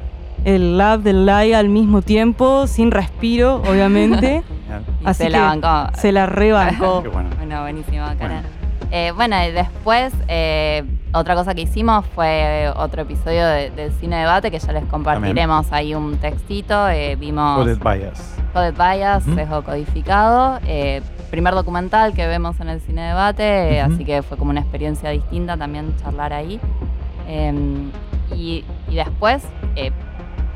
el 0.44 0.78
lab 0.78 1.00
del 1.00 1.26
LAIA 1.26 1.58
al 1.58 1.68
mismo 1.68 2.00
tiempo, 2.00 2.68
sin 2.68 2.92
respiro, 2.92 3.56
obviamente. 3.68 4.44
Así 5.04 5.24
se 5.24 5.30
la 5.30 5.38
que 5.38 5.44
bancó. 5.60 5.98
se 5.98 6.12
la 6.12 6.26
rebancó. 6.26 7.02
Bueno. 7.12 7.30
Bueno, 7.38 7.60
buenísimo, 7.62 8.04
Karen. 8.20 8.42
Bueno. 8.42 8.57
Eh, 8.90 9.12
bueno, 9.14 9.36
y 9.44 9.50
después 9.52 10.14
eh, 10.28 10.82
otra 11.12 11.34
cosa 11.34 11.54
que 11.54 11.62
hicimos 11.62 12.06
fue 12.14 12.72
otro 12.76 13.02
episodio 13.02 13.46
de- 13.46 13.70
del 13.70 13.92
cine 13.92 14.16
debate 14.16 14.50
que 14.50 14.58
ya 14.58 14.72
les 14.72 14.84
compartiremos 14.86 15.70
ahí 15.72 15.94
un 15.94 16.16
textito. 16.16 16.88
eh, 16.88 17.16
vimos 17.16 17.58
Coded 17.58 17.78
Bias. 17.78 18.36
Coded 18.54 18.74
Bias, 18.74 19.26
Ujú. 19.26 19.34
sesgo 19.36 19.62
codificado. 19.62 20.58
eh, 20.66 21.02
primer 21.30 21.52
documental 21.52 22.14
que 22.14 22.26
vemos 22.26 22.58
en 22.60 22.70
el 22.70 22.80
cine 22.80 23.02
debate, 23.08 23.78
eh, 23.78 23.84
Ujú. 23.84 23.92
así 23.94 24.04
que 24.06 24.22
fue 24.22 24.38
como 24.38 24.50
una 24.50 24.60
experiencia 24.60 25.10
distinta 25.10 25.58
también 25.58 25.94
charlar 26.02 26.32
ahí. 26.32 26.58
Eh, 27.26 27.52
y, 28.34 28.64
y 28.88 28.94
después 28.94 29.42
eh, 29.76 29.92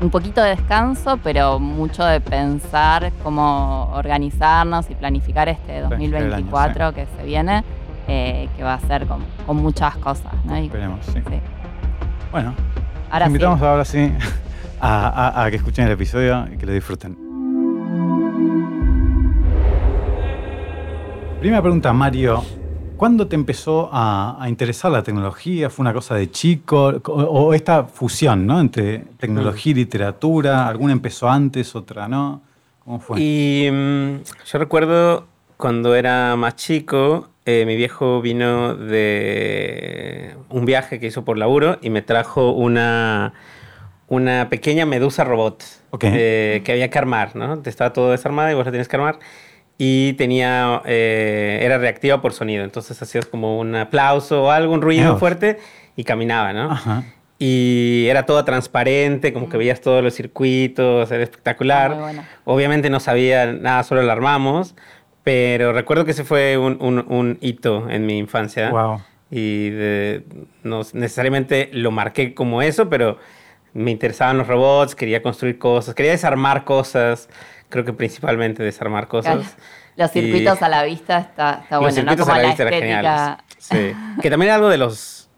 un 0.01 0.09
poquito 0.09 0.41
de 0.41 0.49
descanso, 0.55 1.19
pero 1.23 1.59
mucho 1.59 2.03
de 2.03 2.19
pensar 2.19 3.11
cómo 3.21 3.91
organizarnos 3.93 4.89
y 4.89 4.95
planificar 4.95 5.47
este 5.49 5.83
Planificar 5.85 6.21
el 6.23 6.33
año, 6.33 6.45
2024 6.45 6.93
que 6.93 7.05
se 7.15 7.23
viene, 7.23 7.63
eh, 8.07 8.49
que 8.55 8.63
va 8.63 8.73
a 8.75 8.79
ser 8.79 9.05
con, 9.07 9.23
con 9.45 9.57
muchas 9.57 9.95
cosas. 9.97 10.33
¿no? 10.45 10.57
Y- 10.57 10.65
Esperemos, 10.65 11.05
sí. 11.05 11.19
sí. 11.27 11.39
Bueno, 12.31 12.53
Ahora 13.11 13.25
sí. 13.25 13.29
invitamos 13.29 13.61
ahora 13.61 13.85
sí 13.85 14.11
a, 14.81 15.07
a- 15.41 15.43
a 15.45 15.49
que 15.49 15.57
escuchen 15.57 15.85
el 15.85 15.91
episodio 15.91 16.47
y 16.53 16.57
que 16.57 16.65
lo 16.65 16.71
disfruten. 16.73 17.17
Primera 21.39 21.61
pregunta, 21.61 21.91
Mario. 21.93 22.41
¿Cuándo 22.95 23.27
te 23.27 23.35
empezó 23.35 23.89
a, 23.91 24.41
a 24.41 24.47
interesar 24.47 24.91
la 24.91 25.03
tecnología? 25.03 25.69
¿Fue 25.69 25.83
una 25.83 25.93
cosa 25.93 26.15
de 26.15 26.31
chico? 26.31 26.93
O, 27.07 27.11
o 27.11 27.53
esta 27.53 27.83
fusión, 27.83 28.45
¿no? 28.47 28.61
Entre 28.61 28.99
tecnología 29.19 29.71
y 29.71 29.75
literatura. 29.75 30.67
¿Alguna 30.67 30.93
empezó 30.93 31.29
antes, 31.29 31.75
otra 31.75 32.07
no? 32.07 32.41
¿Cómo 32.85 32.99
fue? 32.99 33.19
Y 33.19 33.69
mm, 33.69 34.15
yo 34.45 34.57
recuerdo 34.57 35.25
cuando 35.57 35.95
era 35.95 36.35
más 36.37 36.55
chico, 36.55 37.27
eh, 37.45 37.65
mi 37.65 37.75
viejo 37.75 38.21
vino 38.21 38.75
de 38.75 40.35
un 40.49 40.65
viaje 40.65 40.99
que 40.99 41.07
hizo 41.07 41.25
por 41.25 41.37
laburo 41.37 41.77
y 41.81 41.89
me 41.89 42.01
trajo 42.01 42.51
una, 42.51 43.33
una 44.07 44.49
pequeña 44.49 44.85
medusa 44.85 45.23
robot 45.23 45.63
Ok. 45.91 46.03
eh, 46.07 46.61
que 46.63 46.71
había 46.71 46.89
que 46.89 46.97
armar, 46.97 47.35
¿no? 47.35 47.61
Estaba 47.65 47.93
todo 47.93 48.11
desarmada 48.11 48.51
y 48.51 48.55
vos 48.55 48.65
la 48.65 48.71
tenías 48.71 48.87
que 48.87 48.95
armar. 48.95 49.19
Y 49.77 50.13
tenía, 50.13 50.81
eh, 50.85 51.59
era 51.63 51.77
reactiva 51.79 52.21
por 52.21 52.31
sonido, 52.33 52.63
entonces 52.63 53.01
hacías 53.01 53.25
como 53.25 53.59
un 53.59 53.75
aplauso 53.75 54.43
o 54.45 54.51
algo, 54.51 54.73
un 54.73 54.81
ruido 54.81 55.05
Dios. 55.09 55.19
fuerte 55.19 55.57
y 55.95 56.03
caminaba, 56.03 56.53
¿no? 56.53 56.71
Ajá. 56.71 57.03
Y 57.39 58.05
era 58.07 58.25
toda 58.25 58.45
transparente, 58.45 59.33
como 59.33 59.49
que 59.49 59.57
veías 59.57 59.81
todos 59.81 60.01
los 60.03 60.13
circuitos, 60.13 61.11
era 61.11 61.23
espectacular. 61.23 61.91
Ah, 61.91 61.95
muy 61.95 62.03
buena. 62.03 62.29
Obviamente 62.45 62.89
no 62.89 62.99
sabía 62.99 63.51
nada, 63.51 63.83
solo 63.83 64.03
la 64.03 64.13
armamos, 64.13 64.75
pero 65.23 65.73
recuerdo 65.73 66.05
que 66.05 66.11
ese 66.11 66.23
fue 66.23 66.57
un, 66.57 66.77
un- 66.81 67.05
un 67.07 67.37
hito 67.41 67.89
en 67.89 68.05
mi 68.05 68.17
infancia. 68.17 68.69
Wow. 68.69 69.01
Y 69.31 69.69
de- 69.71 70.23
no 70.63 70.81
necesariamente 70.93 71.69
lo 71.73 71.91
marqué 71.91 72.33
como 72.33 72.61
eso, 72.61 72.89
pero 72.89 73.17
me 73.73 73.89
interesaban 73.91 74.37
los 74.37 74.47
robots, 74.47 74.95
quería 74.95 75.21
construir 75.23 75.57
cosas, 75.57 75.95
quería 75.95 76.11
desarmar 76.11 76.63
cosas, 76.65 77.29
creo 77.69 77.83
que 77.85 77.93
principamente 77.93 78.61
desarmar 78.61 79.07
cosas. 79.07 79.55
Los 79.95 80.15
Y- 80.15 80.21
circuitos 80.21 80.61
a 80.61 80.69
la 80.69 80.83
vista 80.83 81.17
está, 81.19 81.61
está 81.63 81.75
los 81.75 81.81
bueno, 81.81 81.95
¿no? 81.95 82.01
circuitos 82.01 82.25
Como 82.25 82.33
a 82.33 82.37
la 82.37 82.43
la 82.43 82.47
vista 82.49 82.63
eran 82.63 82.73
estética. 82.73 83.45
geniales. 83.57 83.95
Sí. 84.15 84.17
que 84.21 84.29
también 84.29 84.47
era 84.49 84.55
algo 84.55 84.69
de 84.69 84.77
los 84.77 85.29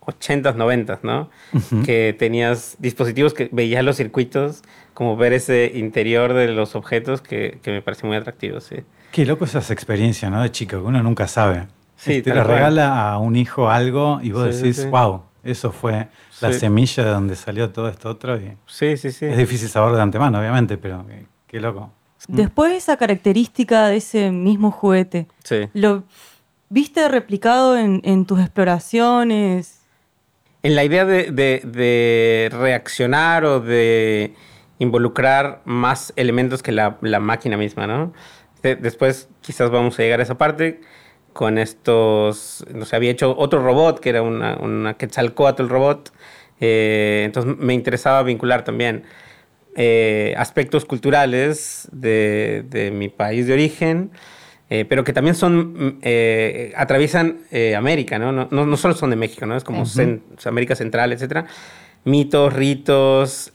80s, 0.00 0.54
90s, 0.56 0.98
¿no? 1.02 1.30
Ujú. 1.52 1.82
Que 1.84 2.14
tenías 2.18 2.76
dispositivos 2.78 3.34
que 3.34 3.48
veías 3.52 3.84
los 3.84 3.96
circuitos, 3.96 4.62
como 4.94 5.16
ver 5.16 5.32
ese 5.32 5.70
interior 5.74 6.32
de 6.34 6.48
los 6.48 6.74
objetos 6.76 7.22
que, 7.22 7.58
que 7.62 7.70
me 7.70 7.82
pareció 7.82 8.06
muy 8.08 8.16
atractivo, 8.16 8.60
sí. 8.60 8.76
Qué 9.14 9.24
loco 9.24 9.44
esas 9.44 9.70
experiencias, 9.70 10.28
¿no? 10.28 10.42
De 10.42 10.50
chico, 10.50 10.78
que 10.78 10.82
uno 10.82 11.00
nunca 11.00 11.28
sabe. 11.28 11.68
Sí, 11.96 12.20
Te 12.20 12.32
cual. 12.32 12.48
regala 12.48 13.12
a 13.12 13.18
un 13.18 13.36
hijo 13.36 13.70
algo 13.70 14.18
y 14.20 14.32
vos 14.32 14.52
Sí, 14.56 14.62
decís, 14.62 14.82
sí. 14.82 14.88
wow, 14.88 15.22
eso 15.44 15.70
fue 15.70 16.08
la 16.40 16.52
semilla 16.52 17.04
de 17.04 17.10
donde 17.10 17.36
salió 17.36 17.70
todo 17.70 17.88
esto 17.88 18.08
otro. 18.10 18.36
Y 18.36 18.56
Sí, 18.66 18.96
sí, 18.96 19.12
sí. 19.12 19.26
Es 19.26 19.38
difícil 19.38 19.68
saberlo 19.68 19.96
de 19.96 20.02
antemano, 20.02 20.40
obviamente, 20.40 20.76
pero 20.78 21.06
qué, 21.06 21.26
qué 21.46 21.60
loco. 21.60 21.92
Después 22.26 22.72
esa 22.72 22.96
característica 22.96 23.86
de 23.86 23.98
ese 23.98 24.32
mismo 24.32 24.72
juguete, 24.72 25.28
Sí. 25.44 25.68
¿lo 25.74 26.02
viste 26.68 27.06
replicado 27.08 27.76
en, 27.78 28.00
en 28.02 28.26
tus 28.26 28.40
exploraciones? 28.40 29.78
En 30.64 30.74
la 30.74 30.82
idea 30.82 31.04
de, 31.04 31.30
de- 31.30 31.60
de 31.64 32.50
reaccionar 32.52 33.44
o 33.44 33.60
de 33.60 34.34
involucrar 34.80 35.60
más 35.64 36.12
elementos 36.16 36.62
que 36.64 36.72
la, 36.72 36.96
la 37.00 37.20
máquina 37.20 37.56
misma, 37.56 37.86
¿no? 37.86 38.12
De- 38.64 38.76
después 38.76 39.28
quizás 39.42 39.70
vamos 39.70 39.98
a 39.98 40.02
llegar 40.02 40.20
a 40.20 40.22
esa 40.22 40.38
parte 40.38 40.80
con 41.34 41.58
estos, 41.58 42.64
no 42.72 42.86
sé, 42.86 42.96
había 42.96 43.10
hecho 43.10 43.36
otro 43.36 43.62
robot 43.62 44.00
que 44.00 44.08
era 44.08 44.22
una, 44.22 44.56
una 44.56 44.94
Quetzalcóatl 44.94 45.68
robot, 45.68 46.12
eh, 46.60 47.22
entonces 47.26 47.56
me 47.58 47.74
interesaba 47.74 48.22
vincular 48.22 48.64
también 48.64 49.02
eh, 49.76 50.34
aspectos 50.38 50.86
culturales 50.86 51.88
de, 51.92 52.64
de 52.70 52.90
mi 52.90 53.10
país 53.10 53.46
de 53.46 53.52
origen, 53.52 54.12
eh, 54.70 54.86
pero 54.88 55.04
que 55.04 55.12
también 55.12 55.34
son, 55.34 55.98
mm, 55.98 55.98
atraviesan 56.76 57.40
América, 57.76 58.18
¿no? 58.18 58.32
No, 58.32 58.48
no- 58.50 58.64
no 58.64 58.76
solo 58.78 58.94
son 58.94 59.10
de 59.10 59.16
México, 59.16 59.44
¿no? 59.44 59.56
Es 59.58 59.64
como 59.64 59.84
Sí. 59.84 60.00
cen- 60.00 60.20
América 60.46 60.74
Central, 60.74 61.12
etcétera. 61.12 61.44
Mitos, 62.04 62.52
ritos, 62.52 63.52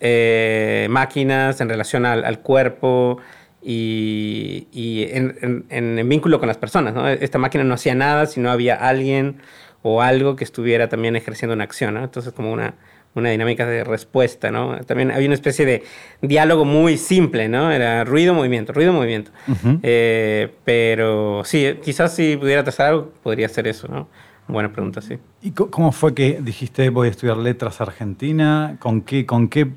máquinas 0.89 1.61
en 1.61 1.69
relación 1.69 2.05
al, 2.05 2.23
al 2.25 2.39
cuerpo 2.41 3.17
y, 3.61 4.67
y 4.71 5.03
en, 5.11 5.35
en- 5.41 5.65
en- 5.69 5.99
en 5.99 6.09
vínculo 6.09 6.39
con 6.39 6.47
las 6.47 6.57
personas, 6.57 6.93
¿no? 6.93 7.07
Esta 7.07 7.37
máquina 7.37 7.63
no 7.63 7.73
hacía 7.73 7.95
nada 7.95 8.25
si 8.25 8.39
no 8.39 8.49
había 8.51 8.75
alguien 8.75 9.37
o 9.81 10.01
algo 10.01 10.35
que 10.35 10.43
estuviera 10.43 10.89
también 10.89 11.15
ejerciendo 11.15 11.53
una 11.55 11.63
acción, 11.63 11.93
¿no? 11.93 12.03
Entonces 12.03 12.33
como 12.33 12.51
una, 12.51 12.75
una 13.15 13.29
dinámica 13.29 13.65
de 13.65 13.83
respuesta, 13.83 14.51
¿no? 14.51 14.77
También 14.85 15.11
había 15.11 15.27
una 15.27 15.35
especie 15.35 15.65
de 15.65 15.83
diálogo 16.21 16.65
muy 16.65 16.97
simple, 16.97 17.47
¿no? 17.49 17.71
Era 17.71 18.03
ruido, 18.03 18.33
movimiento, 18.33 18.73
ruido, 18.73 18.91
movimiento. 18.93 19.31
Ujú. 19.47 19.79
Eh, 19.83 20.49
pero 20.65 21.43
sí, 21.45 21.75
quizás 21.83 22.13
si 22.15 22.37
pudiera 22.37 22.63
trazar 22.63 22.87
algo, 22.87 23.11
podría 23.23 23.47
ser 23.49 23.67
eso, 23.67 23.87
¿no? 23.87 24.07
Buena 24.47 24.71
pregunta, 24.73 24.99
sí. 25.01 25.17
¿Y 25.43 25.51
cómo 25.51 25.91
fue 25.91 26.15
que 26.15 26.39
dijiste 26.41 26.89
voy 26.89 27.07
a 27.07 27.11
estudiar 27.11 27.37
letras 27.37 27.81
argentina? 27.81 28.77
¿Con 28.79 29.01
qué, 29.01 29.25
con 29.27 29.47
qué, 29.47 29.67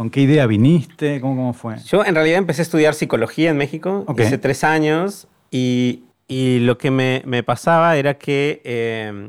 con 0.00 0.08
qué 0.08 0.22
idea 0.22 0.46
viniste? 0.46 1.20
¿Cómo, 1.20 1.36
cómo 1.36 1.52
fue? 1.52 1.76
Yo 1.84 2.02
en 2.06 2.14
realidad 2.14 2.38
empecé 2.38 2.62
a 2.62 2.64
estudiar 2.64 2.94
psicología 2.94 3.50
en 3.50 3.58
México, 3.58 4.04
Ok. 4.06 4.20
hice 4.20 4.38
tres 4.38 4.64
años 4.64 5.28
y, 5.50 6.04
y 6.26 6.60
lo 6.60 6.78
que 6.78 6.90
me, 6.90 7.20
me 7.26 7.42
pasaba 7.42 7.94
era 7.98 8.14
que 8.14 8.62
eh, 8.64 9.28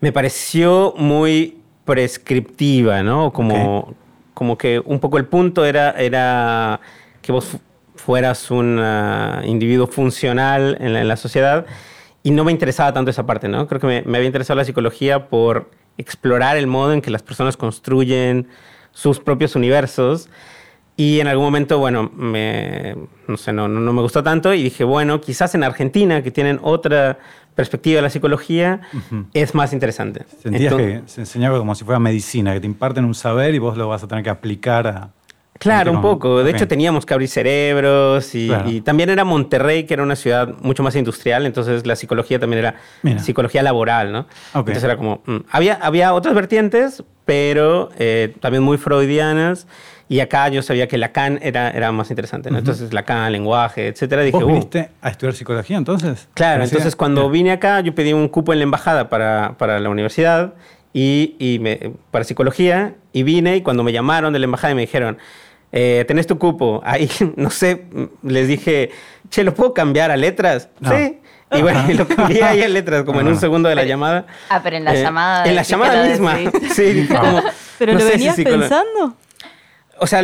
me 0.00 0.10
pareció 0.10 0.92
muy 0.96 1.58
prescriptiva, 1.84 3.04
¿no? 3.04 3.32
Como, 3.32 3.94
como 4.34 4.58
que 4.58 4.82
un 4.84 4.98
poco 4.98 5.18
el 5.18 5.26
punto 5.26 5.64
era, 5.64 5.92
era 5.92 6.80
que 7.22 7.30
vos 7.30 7.44
fu- 7.44 7.60
fueras 7.94 8.50
un 8.50 8.80
ah, 8.80 9.40
individuo 9.44 9.86
funcional 9.86 10.76
en 10.80 10.94
la, 10.94 11.00
en 11.00 11.06
la 11.06 11.16
sociedad 11.16 11.64
y 12.24 12.32
no 12.32 12.42
me 12.42 12.50
interesaba 12.50 12.92
tanto 12.92 13.12
esa 13.12 13.24
parte, 13.24 13.46
¿no? 13.46 13.68
Creo 13.68 13.80
que 13.80 13.86
me, 13.86 14.02
me 14.02 14.18
había 14.18 14.26
interesado 14.26 14.56
la 14.56 14.64
psicología 14.64 15.28
por 15.28 15.70
explorar 15.96 16.56
el 16.56 16.66
modo 16.66 16.92
en 16.92 17.00
que 17.00 17.12
las 17.12 17.22
personas 17.22 17.56
construyen 17.56 18.48
sus 18.94 19.20
propios 19.20 19.54
universos 19.56 20.28
y 20.96 21.20
en 21.20 21.26
algún 21.26 21.44
momento, 21.46 21.78
bueno, 21.78 22.10
me, 22.14 22.94
no 23.26 23.36
sé, 23.36 23.52
no, 23.52 23.66
no, 23.68 23.92
me 23.92 24.00
gustó 24.00 24.22
tanto 24.22 24.54
y 24.54 24.62
dije, 24.62 24.84
bueno, 24.84 25.20
quizás 25.20 25.54
en 25.56 25.64
Argentina, 25.64 26.22
que 26.22 26.30
tienen 26.30 26.60
otra 26.62 27.18
perspectiva 27.56 27.96
de 27.96 28.02
la 28.02 28.10
psicología, 28.10 28.80
Ujú. 28.92 29.26
es 29.34 29.54
más 29.54 29.72
interesante. 29.72 30.24
Sentías 30.42 30.72
Entonces- 30.72 31.02
que 31.02 31.08
se 31.08 31.20
enseñaba 31.22 31.58
como 31.58 31.74
si 31.74 31.84
fuera 31.84 31.98
medicina, 31.98 32.54
que 32.54 32.60
te 32.60 32.66
imparten 32.66 33.04
un 33.04 33.14
saber 33.14 33.54
y 33.54 33.58
vos 33.58 33.76
lo 33.76 33.88
vas 33.88 34.02
a 34.04 34.08
tener 34.08 34.22
que 34.24 34.30
aplicar 34.30 34.86
a... 34.86 35.10
Claro, 35.64 35.92
un 35.92 36.00
poco. 36.00 36.44
De 36.44 36.50
ok. 36.50 36.56
hecho, 36.56 36.68
teníamos 36.68 37.04
que 37.04 37.14
abrir 37.14 37.28
cerebros 37.28 38.34
y, 38.34 38.46
Claro. 38.48 38.70
y 38.70 38.80
también 38.80 39.10
era 39.10 39.24
Monterrey, 39.24 39.84
que 39.84 39.94
era 39.94 40.02
una 40.02 40.16
ciudad 40.16 40.54
mucho 40.60 40.82
más 40.82 40.94
industrial, 40.96 41.46
entonces 41.46 41.86
la 41.86 41.96
psicología 41.96 42.38
también 42.38 42.60
era 42.60 42.76
Mira. 43.02 43.18
psicología 43.20 43.62
laboral, 43.62 44.12
¿no? 44.12 44.20
Ok. 44.52 44.68
Entonces 44.68 44.84
era 44.84 44.96
como... 44.96 45.22
mm, 45.26 45.36
Había, 45.50 45.74
había 45.74 46.14
otras 46.14 46.34
vertientes, 46.34 47.02
pero 47.24 47.88
eh, 47.98 48.34
también 48.40 48.62
muy 48.62 48.76
freudianas 48.78 49.66
y 50.08 50.20
acá 50.20 50.48
yo 50.50 50.60
sabía 50.62 50.86
que 50.86 50.98
Lacan 50.98 51.38
era, 51.42 51.70
era 51.70 51.90
más 51.90 52.10
interesante, 52.10 52.50
¿no? 52.50 52.56
Ujú. 52.56 52.60
Entonces 52.60 52.92
Lacan, 52.92 53.32
lenguaje, 53.32 53.88
etcétera. 53.88 54.22
Dije, 54.22 54.36
¿Vos 54.36 54.44
"Uh". 54.44 54.48
viniste 54.48 54.90
a 55.00 55.08
estudiar 55.08 55.34
psicología 55.34 55.78
entonces? 55.78 56.28
Claro, 56.34 56.58
Parecía- 56.60 56.76
entonces 56.76 56.94
cuando 56.96 57.30
vine 57.30 57.52
acá 57.52 57.80
yo 57.80 57.94
pedí 57.94 58.12
un 58.12 58.28
cupo 58.28 58.52
en 58.52 58.58
la 58.58 58.64
embajada 58.64 59.08
para, 59.08 59.54
para 59.56 59.80
la 59.80 59.88
universidad 59.88 60.52
y, 60.92 61.34
y 61.38 61.58
me- 61.58 61.92
para 62.10 62.24
psicología 62.24 62.94
y 63.14 63.22
vine 63.22 63.56
y 63.56 63.62
cuando 63.62 63.82
me 63.82 63.92
llamaron 63.92 64.32
de 64.34 64.38
la 64.38 64.44
embajada 64.44 64.72
y 64.72 64.74
me 64.74 64.82
dijeron, 64.82 65.16
eh, 65.76 66.04
tenés 66.06 66.26
tu 66.28 66.38
cupo. 66.38 66.80
Ahí, 66.84 67.10
no 67.36 67.50
sé, 67.50 67.86
les 68.22 68.46
dije, 68.46 68.90
che, 69.28 69.42
¿lo 69.42 69.52
puedo 69.54 69.74
cambiar 69.74 70.12
a 70.12 70.16
letras? 70.16 70.68
No. 70.78 70.90
Sí. 70.96 71.18
Y 71.52 71.62
bueno, 71.62 71.84
y 71.90 71.94
lo 72.00 72.06
cambié 72.06 72.42
ahí 72.44 72.62
a 72.62 72.68
letras, 72.68 73.02
como 73.04 73.20
en 73.20 73.26
un 73.26 73.34
Ah. 73.34 73.40
segundo 73.40 73.68
de 73.68 73.74
la 73.74 73.84
llamada. 73.84 74.26
Ah, 74.48 74.60
pero 74.62 74.76
en 74.76 74.84
la 74.84 74.94
Eh, 74.94 75.02
llamada. 75.02 75.44
En 75.44 75.54
la 75.56 75.62
llamada 75.62 76.06
misma. 76.06 76.38
Sí, 76.74 77.06
como, 77.08 77.42
¿Pero 77.78 77.92
no 77.92 77.98
lo 77.98 78.04
si 78.04 78.10
venías 78.12 78.36
pensando? 78.36 79.16
o 79.98 80.06
sea, 80.06 80.22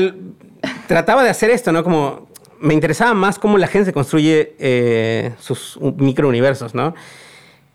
trataba 0.86 1.22
de 1.24 1.30
hacer 1.30 1.50
esto, 1.50 1.72
¿no? 1.72 1.82
Como 1.82 2.28
me 2.60 2.74
interesaba 2.74 3.14
más 3.14 3.38
cómo 3.38 3.58
la 3.58 3.66
gente 3.66 3.86
se 3.86 3.92
construye 3.92 4.54
eh, 4.58 5.32
sus 5.40 5.78
microuniversos, 5.80 6.74
¿no? 6.74 6.94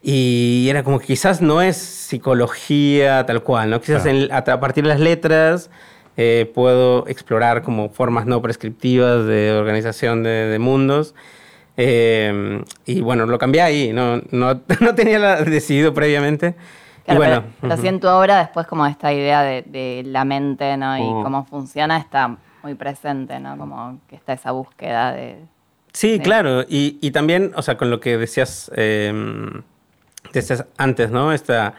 Y 0.02 0.68
era 0.70 0.84
como 0.84 1.00
que 1.00 1.08
quizás 1.08 1.42
no 1.42 1.62
es 1.62 1.78
psicología 1.78 3.26
tal 3.26 3.42
cual, 3.44 3.70
¿no? 3.70 3.80
Quizás 3.82 4.04
Claro. 4.04 4.18
en- 4.20 4.32
a, 4.32 4.38
a 4.38 4.60
partir 4.60 4.84
de 4.84 4.90
las 4.90 5.00
letras 5.00 5.70
eh, 6.18 6.52
puedo 6.54 7.08
explorar 7.08 7.62
como 7.64 7.90
formas 7.90 8.26
no 8.26 8.42
prescriptivas 8.42 9.26
de 9.26 9.52
organización 9.54 10.24
de, 10.24 10.30
de 10.30 10.60
mundos. 10.60 11.14
Eh, 11.78 12.64
y 12.86 13.02
bueno, 13.02 13.26
lo 13.26 13.38
cambié 13.38 13.62
ahí, 13.62 13.92
no, 13.94 14.22
no, 14.32 14.62
no 14.80 14.96
tenía 14.96 15.20
la- 15.20 15.42
decidido 15.44 15.94
previamente. 15.94 16.56
Claro, 17.06 17.22
y 17.24 17.26
bueno, 17.28 17.44
pero, 17.62 17.74
ujú. 17.74 17.82
sí 17.82 17.88
en 17.88 18.00
tu 18.00 18.08
obra 18.08 18.40
después 18.40 18.66
como 18.66 18.86
esta 18.88 19.14
idea 19.14 19.44
de, 19.44 19.62
de 19.64 20.04
la 20.06 20.26
mente, 20.26 20.76
¿no? 20.78 20.98
Y 20.98 21.02
Mm. 21.04 21.24
cómo 21.24 21.46
funciona 21.46 21.98
está 21.98 22.38
muy 22.64 22.74
presente, 22.76 23.40
¿no? 23.40 23.58
Como 23.58 24.00
que 24.10 24.16
está 24.16 24.34
esa 24.34 24.52
búsqueda 24.52 25.12
de... 25.14 25.38
Sí, 25.94 26.16
Sí. 26.16 26.20
claro. 26.20 26.64
Y, 26.68 26.98
y 27.02 27.12
también, 27.12 27.52
o 27.56 27.62
sea, 27.62 27.78
con 27.78 27.90
lo 27.92 28.00
que 28.00 28.18
decías, 28.18 28.72
eh, 28.76 29.14
decías 30.34 30.66
antes, 30.78 31.12
¿no? 31.12 31.32
Esta, 31.32 31.74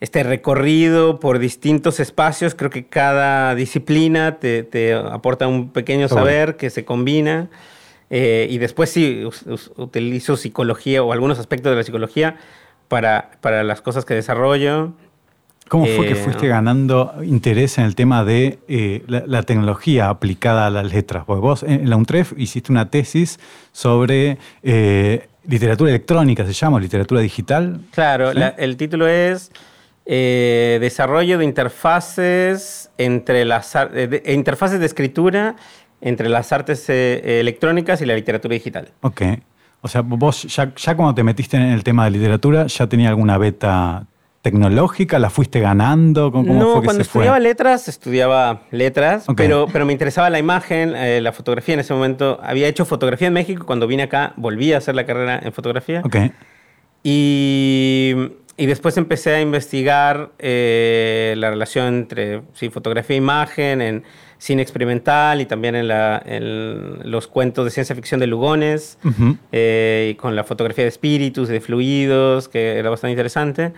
este 0.00 0.22
recorrido 0.22 1.18
por 1.20 1.38
distintos 1.38 1.98
espacios, 2.00 2.54
creo 2.54 2.70
que 2.70 2.86
cada 2.86 3.54
disciplina 3.54 4.36
te, 4.38 4.62
te 4.62 4.94
aporta 4.94 5.48
un 5.48 5.70
pequeño 5.70 6.08
saber 6.08 6.56
que 6.56 6.70
se 6.70 6.84
combina. 6.84 7.48
Eh, 8.10 8.46
y 8.48 8.58
después 8.58 8.90
sí, 8.90 9.22
utilizo 9.76 10.36
psicología 10.36 11.02
o 11.02 11.12
algunos 11.12 11.38
aspectos 11.38 11.70
de 11.72 11.76
la 11.76 11.82
psicología 11.82 12.36
para, 12.88 13.32
para 13.42 13.64
las 13.64 13.82
cosas 13.82 14.04
que 14.04 14.14
desarrollo. 14.14 14.92
¿Cómo 15.68 15.84
fue 15.84 16.06
que 16.06 16.12
Eh, 16.12 16.14
fuiste 16.14 16.48
ganando 16.48 17.12
interés 17.22 17.76
en 17.76 17.84
el 17.84 17.94
tema 17.94 18.24
de 18.24 18.58
eh, 18.68 19.02
la, 19.08 19.24
la 19.26 19.42
tecnología 19.42 20.08
aplicada 20.08 20.66
a 20.66 20.70
las 20.70 20.90
letras? 20.90 21.24
Porque 21.26 21.40
vos 21.42 21.62
en 21.62 21.90
la 21.90 21.96
UNTREF 21.96 22.32
hiciste 22.38 22.72
una 22.72 22.88
tesis 22.88 23.38
sobre 23.72 24.38
literatura 25.46 25.90
electrónica, 25.90 26.46
se 26.46 26.52
llama, 26.54 26.80
literatura 26.80 27.20
digital. 27.20 27.80
Claro, 27.92 28.32
¿Sí? 28.32 28.38
la- 28.38 28.48
el 28.56 28.76
título 28.78 29.06
es 29.06 29.50
eh, 30.10 30.78
Desarrollo 30.80 31.36
de 31.38 31.44
interfaces 31.44 32.90
entre 32.98 33.44
las 33.44 33.74
eh, 33.76 34.08
de- 34.08 34.32
interfaces 34.32 34.80
de 34.80 34.86
escritura 34.86 35.54
entre 36.00 36.28
las 36.28 36.52
artes 36.52 36.88
eh, 36.88 37.40
electrónicas 37.40 38.00
y 38.00 38.06
la 38.06 38.14
literatura 38.14 38.54
digital. 38.54 38.88
Ok. 39.02 39.22
O 39.82 39.88
sea, 39.88 40.00
vos 40.00 40.42
ya, 40.44 40.72
ya 40.74 40.96
cuando 40.96 41.14
te 41.14 41.22
metiste 41.22 41.56
en 41.56 41.64
el 41.64 41.84
tema 41.84 42.04
de 42.06 42.12
literatura, 42.12 42.66
¿ya 42.66 42.86
tenía 42.86 43.10
alguna 43.10 43.36
beta 43.36 44.06
tecnológica? 44.42 45.18
¿La 45.18 45.28
fuiste 45.28 45.60
ganando? 45.60 46.32
¿Cómo, 46.32 46.54
no, 46.54 46.72
fue 46.72 46.80
que 46.80 46.84
cuando 46.86 47.04
se 47.04 47.10
fue? 47.10 47.20
estudiaba 47.20 47.38
letras, 47.38 47.88
estudiaba 47.88 48.62
letras, 48.70 49.26
pero, 49.36 49.66
pero 49.72 49.84
me 49.84 49.92
interesaba 49.92 50.30
la 50.30 50.38
imagen, 50.38 50.94
eh, 50.96 51.20
la 51.20 51.32
fotografía 51.32 51.74
en 51.74 51.80
ese 51.80 51.92
momento. 51.94 52.40
Había 52.42 52.66
hecho 52.66 52.84
fotografía 52.86 53.28
en 53.28 53.34
México, 53.34 53.66
cuando 53.66 53.86
vine 53.86 54.04
acá 54.04 54.32
volví 54.36 54.72
a 54.72 54.78
hacer 54.78 54.94
la 54.94 55.04
carrera 55.04 55.38
en 55.42 55.52
fotografía. 55.52 56.00
Ok. 56.04 56.16
Y, 57.04 58.14
y 58.58 58.66
después 58.66 58.96
empecé 58.98 59.34
a 59.34 59.40
investigar 59.40 60.32
eh, 60.38 61.34
la 61.38 61.48
relación 61.48 61.86
entre 61.94 62.42
sí, 62.52 62.68
fotografía 62.68 63.14
e 63.14 63.18
imagen 63.18 63.80
en 63.80 64.02
cine 64.36 64.62
experimental 64.62 65.40
y 65.40 65.46
también 65.46 65.74
en, 65.76 65.88
la- 65.88 66.20
en 66.26 67.10
los 67.10 67.26
cuentos 67.28 67.64
de 67.64 67.70
ciencia 67.70 67.94
ficción 67.96 68.20
de 68.20 68.26
Lugones, 68.26 68.98
Ujú. 69.04 69.36
eh, 69.52 70.10
y 70.12 70.14
con 70.16 70.36
la 70.36 70.44
fotografía 70.44 70.84
de 70.84 70.88
espíritus, 70.88 71.48
de 71.48 71.60
fluidos, 71.60 72.48
que 72.48 72.78
era 72.78 72.90
bastante 72.90 73.12
interesante. 73.12 73.72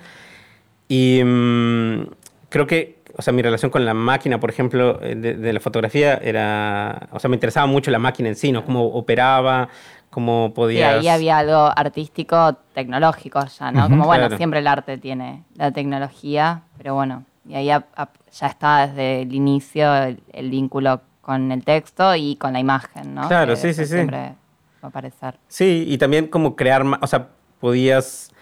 Y 0.88 1.22
mm, 1.25 2.06
creo 2.49 2.66
que, 2.66 2.99
o 3.16 3.23
sea, 3.23 3.32
mi 3.32 3.43
relación 3.43 3.71
con 3.71 3.84
la 3.84 3.95
máquina, 3.95 4.40
por 4.40 4.50
ejemplo, 4.50 4.99
eh, 5.02 5.14
de, 5.14 5.34
de 5.34 5.52
la 5.52 5.60
fotografía 5.60 6.14
era, 6.23 7.08
o 7.12 7.19
sea, 7.21 7.28
me 7.28 7.36
interesaba 7.36 7.66
mucho 7.66 7.90
la 7.90 7.99
máquina 7.99 8.28
en 8.28 8.36
sí, 8.36 8.50
¿no? 8.52 8.64
Cómo 8.64 8.84
operaba, 8.86 9.69
cómo 10.10 10.46
Y 10.49 10.52
podías... 10.52 10.94
ahí 10.94 11.08
había 11.08 11.38
algo 11.38 11.70
artístico, 11.76 12.56
tecnológico 12.75 13.44
ya, 13.46 13.70
¿no? 13.70 13.88
Como 13.88 14.06
bueno, 14.06 14.25
Claro. 14.25 14.36
siempre 14.36 14.58
el 14.60 14.66
arte 14.66 14.99
tiene 14.99 15.44
la 15.56 15.70
tecnología, 15.73 16.62
pero 16.78 16.94
bueno, 16.94 17.25
y 17.49 17.54
ahí 17.54 17.70
ap- 17.70 17.86
ap- 17.96 18.16
ya 18.32 18.46
está 18.49 18.86
desde 18.86 19.23
el 19.23 19.34
inicio 19.34 19.94
el, 19.94 20.20
el 20.32 20.50
vínculo 20.50 21.00
con 21.20 21.52
el 21.52 21.64
texto 21.64 22.14
y 22.14 22.36
con 22.36 22.52
la 22.52 22.60
imagen, 22.60 23.14
¿no? 23.14 23.28
Claro, 23.28 23.52
Que 23.54 23.56
sí, 23.60 23.73
sí, 23.75 23.84
sí. 23.86 23.94
Siempre 23.94 24.18
va 24.18 24.34
a 24.82 24.86
aparecer. 24.88 25.36
Sí, 25.49 25.84
y 25.86 25.99
también 25.99 26.26
como 26.26 26.56
crear, 26.56 26.84
o 27.00 27.06
sea, 27.06 27.28
podías, 27.60 28.32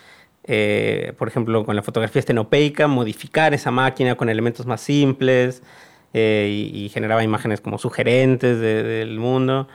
eh, 0.45 1.13
por 1.19 1.29
ejemplo, 1.29 1.65
con 1.67 1.77
la 1.77 1.83
fotografía 1.83 2.21
estenopeica, 2.21 2.87
modificar 2.87 3.53
esa 3.55 3.71
máquina 3.71 4.15
con 4.15 4.29
elementos 4.29 4.65
más 4.67 4.81
simples 4.81 5.63
eh, 6.15 6.71
y, 6.73 6.85
y 6.85 6.89
generaba 6.89 7.23
imágenes 7.23 7.61
como 7.61 7.77
sugerentes 7.79 8.59
de- 8.61 8.83
del 8.83 9.19
mundo. 9.19 9.69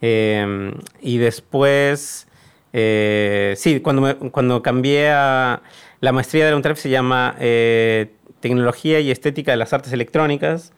Eh, 0.00 0.72
y 1.00 1.18
después, 1.18 2.26
eh, 2.72 3.54
sí, 3.56 3.80
cuando, 3.80 4.02
me- 4.02 4.14
cuando 4.30 4.62
cambié 4.62 5.10
a 5.10 5.62
la 6.00 6.12
maestría 6.12 6.44
de 6.44 6.50
la 6.50 6.56
UNTREF 6.56 6.78
se 6.78 6.90
llama 6.90 7.36
eh, 7.40 8.12
Tecnología 8.40 9.00
y 9.00 9.10
Estética 9.10 9.52
de 9.52 9.56
las 9.56 9.72
Artes 9.72 9.92
Electrónicas. 9.92 10.72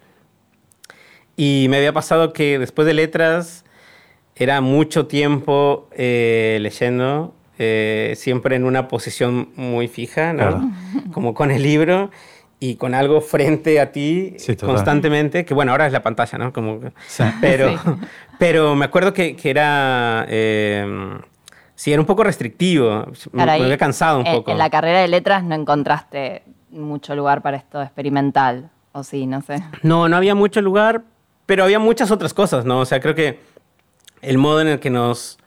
Y 1.36 1.66
me 1.68 1.78
había 1.78 1.92
pasado 1.92 2.32
que 2.32 2.58
después 2.58 2.86
de 2.86 2.94
letras 2.94 3.64
era 4.36 4.60
mucho 4.60 5.06
tiempo 5.06 5.88
eh, 5.92 6.58
leyendo, 6.60 7.34
eh, 7.58 8.14
siempre 8.16 8.56
en 8.56 8.64
una 8.64 8.86
posición 8.88 9.48
muy 9.56 9.88
fija, 9.88 10.32
¿no? 10.32 10.38
Claro. 10.38 10.60
Como 11.12 11.34
con 11.34 11.50
el 11.50 11.62
libro 11.62 12.10
y 12.58 12.76
con 12.76 12.94
algo 12.94 13.20
frente 13.20 13.80
a 13.80 13.92
ti 13.92 14.34
Sí, 14.38 14.56
constantemente, 14.56 15.44
que 15.44 15.52
bueno, 15.54 15.72
ahora 15.72 15.86
es 15.86 15.92
la 15.92 16.02
pantalla, 16.02 16.38
¿no? 16.38 16.52
Como, 16.52 16.80
Sí. 17.06 17.24
pero, 17.40 17.70
Sí. 17.70 17.76
pero 18.38 18.74
me 18.74 18.84
acuerdo 18.86 19.12
que, 19.12 19.36
que 19.36 19.50
era, 19.50 20.24
eh, 20.28 21.18
sí, 21.74 21.92
era 21.92 22.00
un 22.00 22.06
poco 22.06 22.24
restrictivo, 22.24 23.06
me, 23.32 23.42
Claro, 23.44 23.58
me 23.58 23.64
había 23.64 23.78
cansado 23.78 24.20
un 24.20 24.26
en, 24.26 24.34
poco. 24.36 24.50
En 24.50 24.58
la 24.58 24.70
carrera 24.70 25.00
de 25.00 25.08
letras 25.08 25.44
no 25.44 25.54
encontraste 25.54 26.42
mucho 26.70 27.14
lugar 27.14 27.42
para 27.42 27.56
esto 27.58 27.82
experimental, 27.82 28.70
o 28.92 29.02
sí, 29.04 29.26
no 29.26 29.42
sé. 29.42 29.62
No, 29.82 30.08
no 30.08 30.16
había 30.16 30.34
mucho 30.34 30.60
lugar, 30.62 31.02
pero 31.44 31.64
había 31.64 31.78
muchas 31.78 32.10
otras 32.10 32.32
cosas, 32.34 32.64
¿no? 32.64 32.80
O 32.80 32.84
sea, 32.86 33.00
creo 33.00 33.14
que 33.14 33.40
el 34.22 34.38
modo 34.38 34.60
en 34.62 34.68
el 34.68 34.80
que 34.80 34.90
nos, 34.90 35.38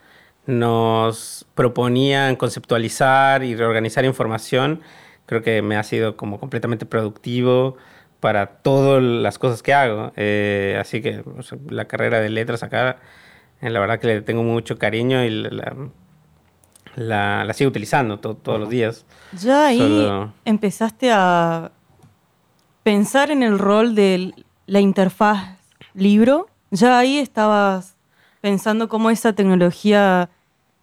nos 0.46 1.46
proponían 1.56 2.36
conceptualizar 2.36 3.44
y 3.44 3.56
reorganizar 3.56 4.06
información, 4.06 4.82
creo 5.30 5.44
que 5.44 5.62
me 5.62 5.78
ha 5.78 5.84
sido 5.84 6.18
como 6.18 6.40
completamente 6.40 6.88
productivo 6.88 7.78
para 8.20 8.48
todas 8.48 9.02
las 9.04 9.38
cosas 9.38 9.62
que 9.62 9.76
hago. 9.76 10.12
Eh, 10.18 10.76
así 10.82 11.02
que 11.04 11.24
o 11.38 11.44
sea, 11.44 11.60
la 11.70 11.86
carrera 11.86 12.20
de 12.20 12.30
letras 12.30 12.64
acá, 12.64 12.98
eh, 13.62 13.70
la 13.70 13.80
verdad 13.80 14.00
que 14.00 14.08
le 14.08 14.22
tengo 14.22 14.42
mucho 14.42 14.80
cariño 14.80 15.24
y 15.24 15.30
la, 15.30 15.50
la, 15.52 15.76
la- 16.96 17.46
la 17.46 17.54
sigo 17.54 17.70
utilizando 17.70 18.20
to- 18.20 18.36
todos 18.36 18.60
los 18.60 18.70
días. 18.70 19.06
Ya 19.34 19.68
ahí 19.68 19.78
Solo- 19.78 20.34
empezaste 20.46 21.12
a 21.14 21.72
pensar 22.82 23.30
en 23.30 23.44
el 23.44 23.60
rol 23.60 23.94
de 23.94 24.34
la 24.66 24.80
interfaz 24.80 25.58
libro. 25.94 26.48
Ya 26.72 26.98
ahí 26.98 27.20
estabas 27.20 27.96
pensando 28.42 28.90
cómo 28.90 29.12
esa 29.12 29.34
tecnología 29.34 30.30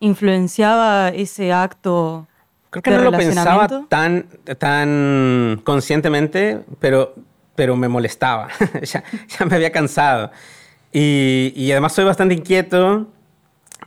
influenciaba 0.01 1.09
ese 1.09 1.53
acto. 1.53 2.29
Creo 2.83 2.99
que 2.99 3.05
no 3.05 3.11
lo 3.11 3.17
pensaba 3.17 3.69
tan, 3.89 4.27
tan 4.59 5.61
conscientemente, 5.65 6.61
pero, 6.79 7.15
pero 7.55 7.77
me 7.77 7.89
molestaba. 7.89 8.49
ya, 8.83 9.03
ya 9.29 9.47
me 9.47 9.57
había 9.57 9.73
cansado. 9.73 10.31
Y, 10.93 11.53
y 11.57 11.73
además 11.73 11.95
soy 11.95 12.05
bastante 12.05 12.35
inquieto. 12.35 13.07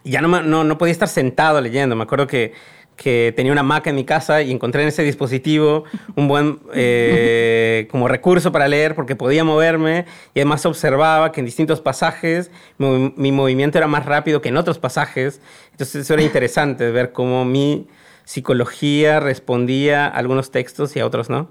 Ya 0.04 0.22
no, 0.22 0.42
no, 0.42 0.64
no 0.64 0.78
podía 0.78 0.92
estar 0.92 1.08
sentado 1.08 1.62
leyendo. 1.62 1.96
Me 1.96 2.04
acuerdo 2.04 2.26
que, 2.26 2.54
que 2.96 3.32
tenía 3.36 3.52
una 3.52 3.64
Mac 3.64 3.86
en 3.88 3.96
mi 3.96 4.06
casa 4.06 4.42
y 4.42 4.52
encontré 4.52 4.82
en 4.82 4.88
ese 4.88 5.04
dispositivo 5.04 5.84
un 6.16 6.28
buen 6.28 6.60
eh, 6.74 7.88
como 7.92 8.08
recurso 8.08 8.52
para 8.52 8.68
leer 8.68 8.96
porque 8.96 9.16
podía 9.16 9.44
moverme 9.44 10.06
y 10.34 10.40
además 10.40 10.66
observaba 10.66 11.32
que 11.32 11.42
en 11.42 11.46
distintos 11.46 11.80
pasajes 11.80 12.50
mi, 12.78 13.14
mi 13.16 13.32
movimiento 13.32 13.78
era 13.78 13.88
más 13.88 14.06
rápido 14.06 14.42
que 14.42 14.50
en 14.50 14.58
otros 14.58 14.80
pasajes. 14.80 15.42
Entonces 15.72 16.04
eso 16.04 16.14
era 16.16 16.24
interesante 16.24 16.90
ver 16.92 17.12
cómo 17.12 17.46
mi 17.46 17.88
psicología 18.30 19.20
respondía 19.20 20.06
a 20.06 20.10
algunos 20.10 20.52
textos 20.52 20.96
y 20.96 21.00
a 21.00 21.06
otros 21.08 21.32
no. 21.32 21.50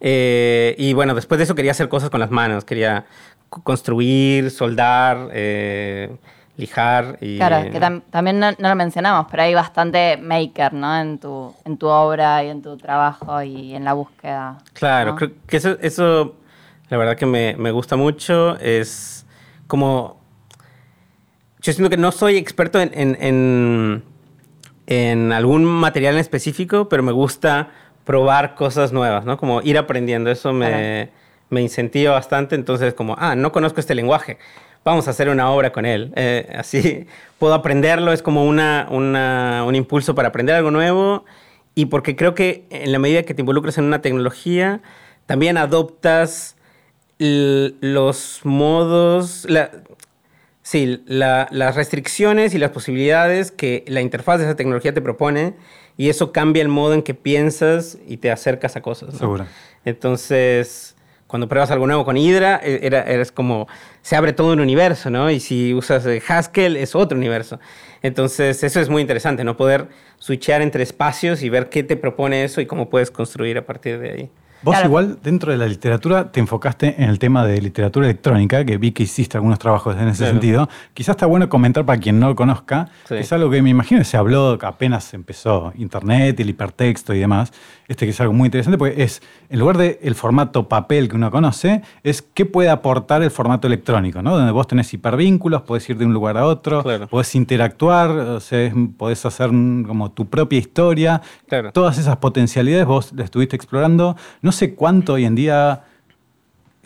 Eh, 0.00 0.74
y 0.76 0.92
bueno, 0.92 1.14
después 1.14 1.38
de 1.38 1.44
eso 1.44 1.54
quería 1.54 1.70
hacer 1.70 1.88
cosas 1.88 2.10
con 2.10 2.20
las 2.20 2.30
manos, 2.30 2.66
quería 2.66 3.06
co- 3.48 3.62
construir, 3.62 4.50
soldar, 4.50 5.30
eh, 5.32 6.14
lijar 6.58 7.16
y... 7.22 7.38
Claro, 7.38 7.70
que 7.70 7.80
tam- 7.80 8.02
también 8.10 8.38
no, 8.38 8.50
no 8.58 8.68
lo 8.68 8.76
mencionamos, 8.76 9.26
pero 9.30 9.42
hay 9.44 9.54
bastante 9.54 10.18
maker, 10.18 10.74
¿no? 10.74 11.00
En 11.00 11.18
tu, 11.18 11.54
en 11.64 11.78
tu 11.78 11.86
obra 11.86 12.44
y 12.44 12.48
en 12.50 12.60
tu 12.60 12.76
trabajo 12.76 13.42
y 13.42 13.74
en 13.74 13.84
la 13.84 13.94
búsqueda. 13.94 14.58
Claro, 14.74 15.12
¿no? 15.12 15.16
creo 15.16 15.30
que 15.46 15.56
eso, 15.56 15.78
eso 15.80 16.36
La 16.90 16.98
verdad 16.98 17.16
que 17.16 17.24
me, 17.26 17.56
me 17.56 17.70
gusta 17.70 17.96
mucho. 17.96 18.56
Es 18.58 19.24
como... 19.66 20.20
Yo 21.62 21.72
siento 21.72 21.88
que 21.88 21.96
no 21.96 22.12
soy 22.12 22.36
experto 22.36 22.78
en, 22.80 22.90
en, 22.94 23.16
en, 23.20 24.04
en 24.88 25.32
algún 25.32 25.66
material 25.66 26.14
en 26.14 26.20
específico, 26.20 26.88
pero 26.88 27.02
me 27.02 27.12
gusta 27.12 27.68
probar 28.04 28.54
cosas 28.54 28.90
nuevas, 28.90 29.26
¿no? 29.26 29.36
Como 29.36 29.60
ir 29.60 29.76
aprendiendo. 29.76 30.30
Eso 30.30 30.54
me, 30.54 31.10
me 31.50 31.60
incentiva 31.60 32.14
bastante. 32.14 32.54
Entonces, 32.54 32.94
como, 32.94 33.14
ah, 33.18 33.36
no 33.36 33.52
conozco 33.52 33.80
este 33.80 33.94
lenguaje. 33.94 34.38
Vamos 34.84 35.06
a 35.06 35.10
hacer 35.10 35.28
una 35.28 35.50
obra 35.50 35.72
con 35.72 35.84
él. 35.84 36.10
Eh, 36.16 36.50
así 36.56 37.06
puedo 37.38 37.52
aprenderlo. 37.52 38.14
Es 38.14 38.22
como 38.22 38.46
una, 38.46 38.88
una, 38.90 39.64
un 39.66 39.74
impulso 39.74 40.14
para 40.14 40.28
aprender 40.28 40.56
algo 40.56 40.70
nuevo. 40.70 41.26
Y 41.74 41.86
porque 41.86 42.16
creo 42.16 42.34
que 42.34 42.64
en 42.70 42.90
la 42.90 42.98
medida 42.98 43.24
que 43.24 43.34
te 43.34 43.42
involucras 43.42 43.76
en 43.76 43.84
una 43.84 44.00
tecnología, 44.00 44.80
también 45.26 45.58
adoptas 45.58 46.56
los 47.18 48.40
modos, 48.44 49.44
la, 49.50 49.70
sí, 50.68 51.02
las 51.06 51.74
restricciones 51.76 52.54
y 52.54 52.58
las 52.58 52.72
posibilidades 52.72 53.50
que 53.50 53.84
la 53.86 54.02
interfaz 54.02 54.38
de 54.38 54.44
esa 54.44 54.54
tecnología 54.54 54.92
te 54.92 55.00
propone 55.00 55.54
y 55.96 56.10
eso 56.10 56.30
cambia 56.30 56.60
el 56.60 56.68
modo 56.68 56.92
en 56.92 57.00
que 57.00 57.14
piensas 57.14 57.96
y 58.06 58.18
te 58.18 58.30
acercas 58.30 58.76
a 58.76 58.82
cosas. 58.82 59.16
Seguro. 59.16 59.46
Entonces, 59.86 60.94
cuando 61.26 61.48
pruebas 61.48 61.70
algo 61.70 61.86
nuevo 61.86 62.04
con 62.04 62.18
Hydra, 62.18 62.60
e, 62.62 62.80
era, 62.82 63.00
eres 63.04 63.32
como, 63.32 63.66
se 64.02 64.14
abre 64.14 64.34
todo 64.34 64.52
un 64.52 64.60
universo, 64.60 65.08
¿no? 65.08 65.30
Y 65.30 65.40
si 65.40 65.72
usas 65.72 66.04
eh, 66.04 66.22
Haskell, 66.28 66.76
es 66.76 66.94
otro 66.94 67.16
universo. 67.16 67.58
Entonces, 68.02 68.62
eso 68.62 68.78
es 68.78 68.90
muy 68.90 69.00
interesante, 69.00 69.44
¿no? 69.44 69.56
Poder 69.56 69.88
switchear 70.18 70.60
entre 70.60 70.82
espacios 70.82 71.42
y 71.42 71.48
ver 71.48 71.70
qué 71.70 71.82
te 71.82 71.96
propone 71.96 72.44
eso 72.44 72.60
y 72.60 72.66
cómo 72.66 72.90
puedes 72.90 73.10
construir 73.10 73.56
a 73.56 73.64
partir 73.64 73.98
de 74.00 74.10
ahí. 74.10 74.30
Vos 74.62 74.76
igual 74.84 75.18
dentro 75.22 75.52
de 75.52 75.58
la 75.58 75.66
literatura 75.66 76.32
te 76.32 76.40
enfocaste 76.40 76.96
en 77.02 77.08
el 77.08 77.18
tema 77.18 77.46
de 77.46 77.60
literatura 77.60 78.06
electrónica, 78.06 78.64
que 78.64 78.76
vi 78.76 78.92
que 78.92 79.04
hiciste 79.04 79.36
algunos 79.36 79.58
trabajos 79.58 79.96
en 79.96 80.08
ese 80.08 80.26
sentido. 80.26 80.68
Quizás 80.94 81.14
está 81.14 81.26
bueno 81.26 81.48
comentar 81.48 81.84
para 81.86 82.00
quien 82.00 82.18
no 82.18 82.28
lo 82.28 82.34
conozca, 82.34 82.88
es 83.10 83.32
algo 83.32 83.50
que 83.50 83.62
me 83.62 83.70
imagino 83.70 84.00
que 84.00 84.04
se 84.04 84.16
habló 84.16 84.58
apenas 84.62 85.14
empezó 85.14 85.72
Internet, 85.76 86.40
el 86.40 86.50
hipertexto 86.50 87.14
y 87.14 87.20
demás, 87.20 87.52
este 87.88 88.04
que 88.04 88.10
es 88.10 88.20
algo 88.20 88.34
muy 88.34 88.46
interesante, 88.46 88.76
porque 88.76 89.02
es, 89.02 89.22
en 89.48 89.58
lugar 89.58 89.78
del 89.78 90.14
formato 90.14 90.68
papel 90.68 91.08
que 91.08 91.16
uno 91.16 91.30
conoce, 91.30 91.82
es 92.02 92.20
qué 92.20 92.44
puede 92.44 92.68
aportar 92.68 93.22
el 93.22 93.30
formato 93.30 93.66
electrónico, 93.66 94.22
¿no? 94.22 94.36
Donde 94.36 94.52
vos 94.52 94.66
tenés 94.66 94.92
hipervínculos, 94.92 95.62
podés 95.62 95.88
ir 95.88 95.96
de 95.96 96.04
un 96.04 96.12
lugar 96.12 96.36
a 96.36 96.44
otro, 96.44 96.84
podés 97.08 97.34
interactuar, 97.34 98.10
o 98.10 98.40
sea, 98.40 98.70
podés 98.98 99.24
hacer 99.24 99.48
como 99.48 100.10
tu 100.10 100.26
propia 100.26 100.58
historia. 100.58 101.22
Todas 101.72 101.96
esas 101.96 102.18
potencialidades 102.18 102.84
vos 102.84 103.12
las 103.14 103.24
estuviste 103.24 103.56
explorando. 103.56 104.16
No 104.42 104.52
sé 104.52 104.74
cuánto 104.74 105.14
hoy 105.14 105.24
en 105.24 105.34
día 105.34 105.84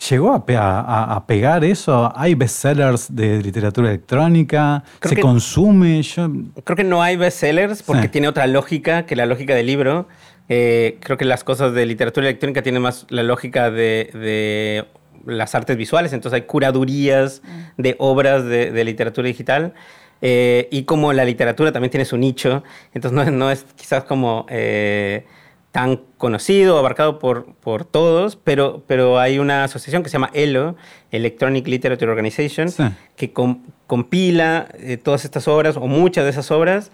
llegó 0.09 0.33
a, 0.33 1.25
pegar 1.27 1.63
eso. 1.63 2.11
Hay 2.15 2.35
bestsellers 2.35 3.13
de 3.13 3.41
literatura 3.41 3.89
electrónica. 3.89 4.83
se 5.01 5.19
consume. 5.19 6.01
Yo... 6.01 6.29
Creo 6.63 6.75
que 6.77 6.83
no 6.83 7.01
hay 7.01 7.15
bestsellers 7.15 7.83
porque 7.83 8.07
tiene 8.07 8.27
otra 8.27 8.47
lógica 8.47 9.05
que 9.05 9.15
la 9.15 9.25
lógica 9.25 9.53
del 9.55 9.67
libro. 9.67 10.07
Eh, 10.49 10.97
creo 10.99 11.17
que 11.17 11.25
las 11.25 11.43
cosas 11.43 11.73
de 11.73 11.85
literatura 11.85 12.27
electrónica 12.27 12.61
tienen 12.61 12.81
más 12.81 13.05
la 13.09 13.23
lógica 13.23 13.71
de, 13.71 14.85
las 15.25 15.55
artes 15.55 15.77
visuales. 15.77 16.13
Entonces 16.13 16.41
hay 16.41 16.47
curadurías 16.47 17.41
mm. 17.43 17.81
de 17.81 17.95
obras 17.99 18.45
de, 18.45 18.83
literatura 18.83 19.27
digital. 19.27 19.73
Eh, 20.21 20.69
y 20.71 20.83
como 20.83 21.11
la 21.11 21.25
literatura 21.25 21.73
también 21.73 21.91
tiene 21.91 22.05
su 22.05 22.17
nicho, 22.17 22.63
entonces 22.93 23.33
no, 23.33 23.51
es 23.51 23.65
quizás 23.75 24.05
como 24.05 24.45
eh, 24.47 25.25
tan 25.73 26.01
conocido, 26.17 26.77
abarcado 26.77 27.17
por, 27.17 27.55
por 27.55 27.83
todos, 27.83 28.35
pero, 28.35 28.83
pero 28.85 29.19
hay 29.19 29.39
una 29.39 29.63
asociación 29.63 30.03
que 30.03 30.09
se 30.09 30.13
llama 30.13 30.29
ELO, 30.33 30.75
Electronic 31.11 31.67
Literature 31.67 32.11
Organization, 32.11 32.69
que 33.15 33.33
compila 33.87 34.67
eh, 34.75 34.97
todas 34.97 35.25
estas 35.25 35.47
obras 35.47 35.75
o 35.75 35.87
muchas 35.87 36.25
de 36.25 36.29
esas 36.29 36.51
obras 36.51 36.91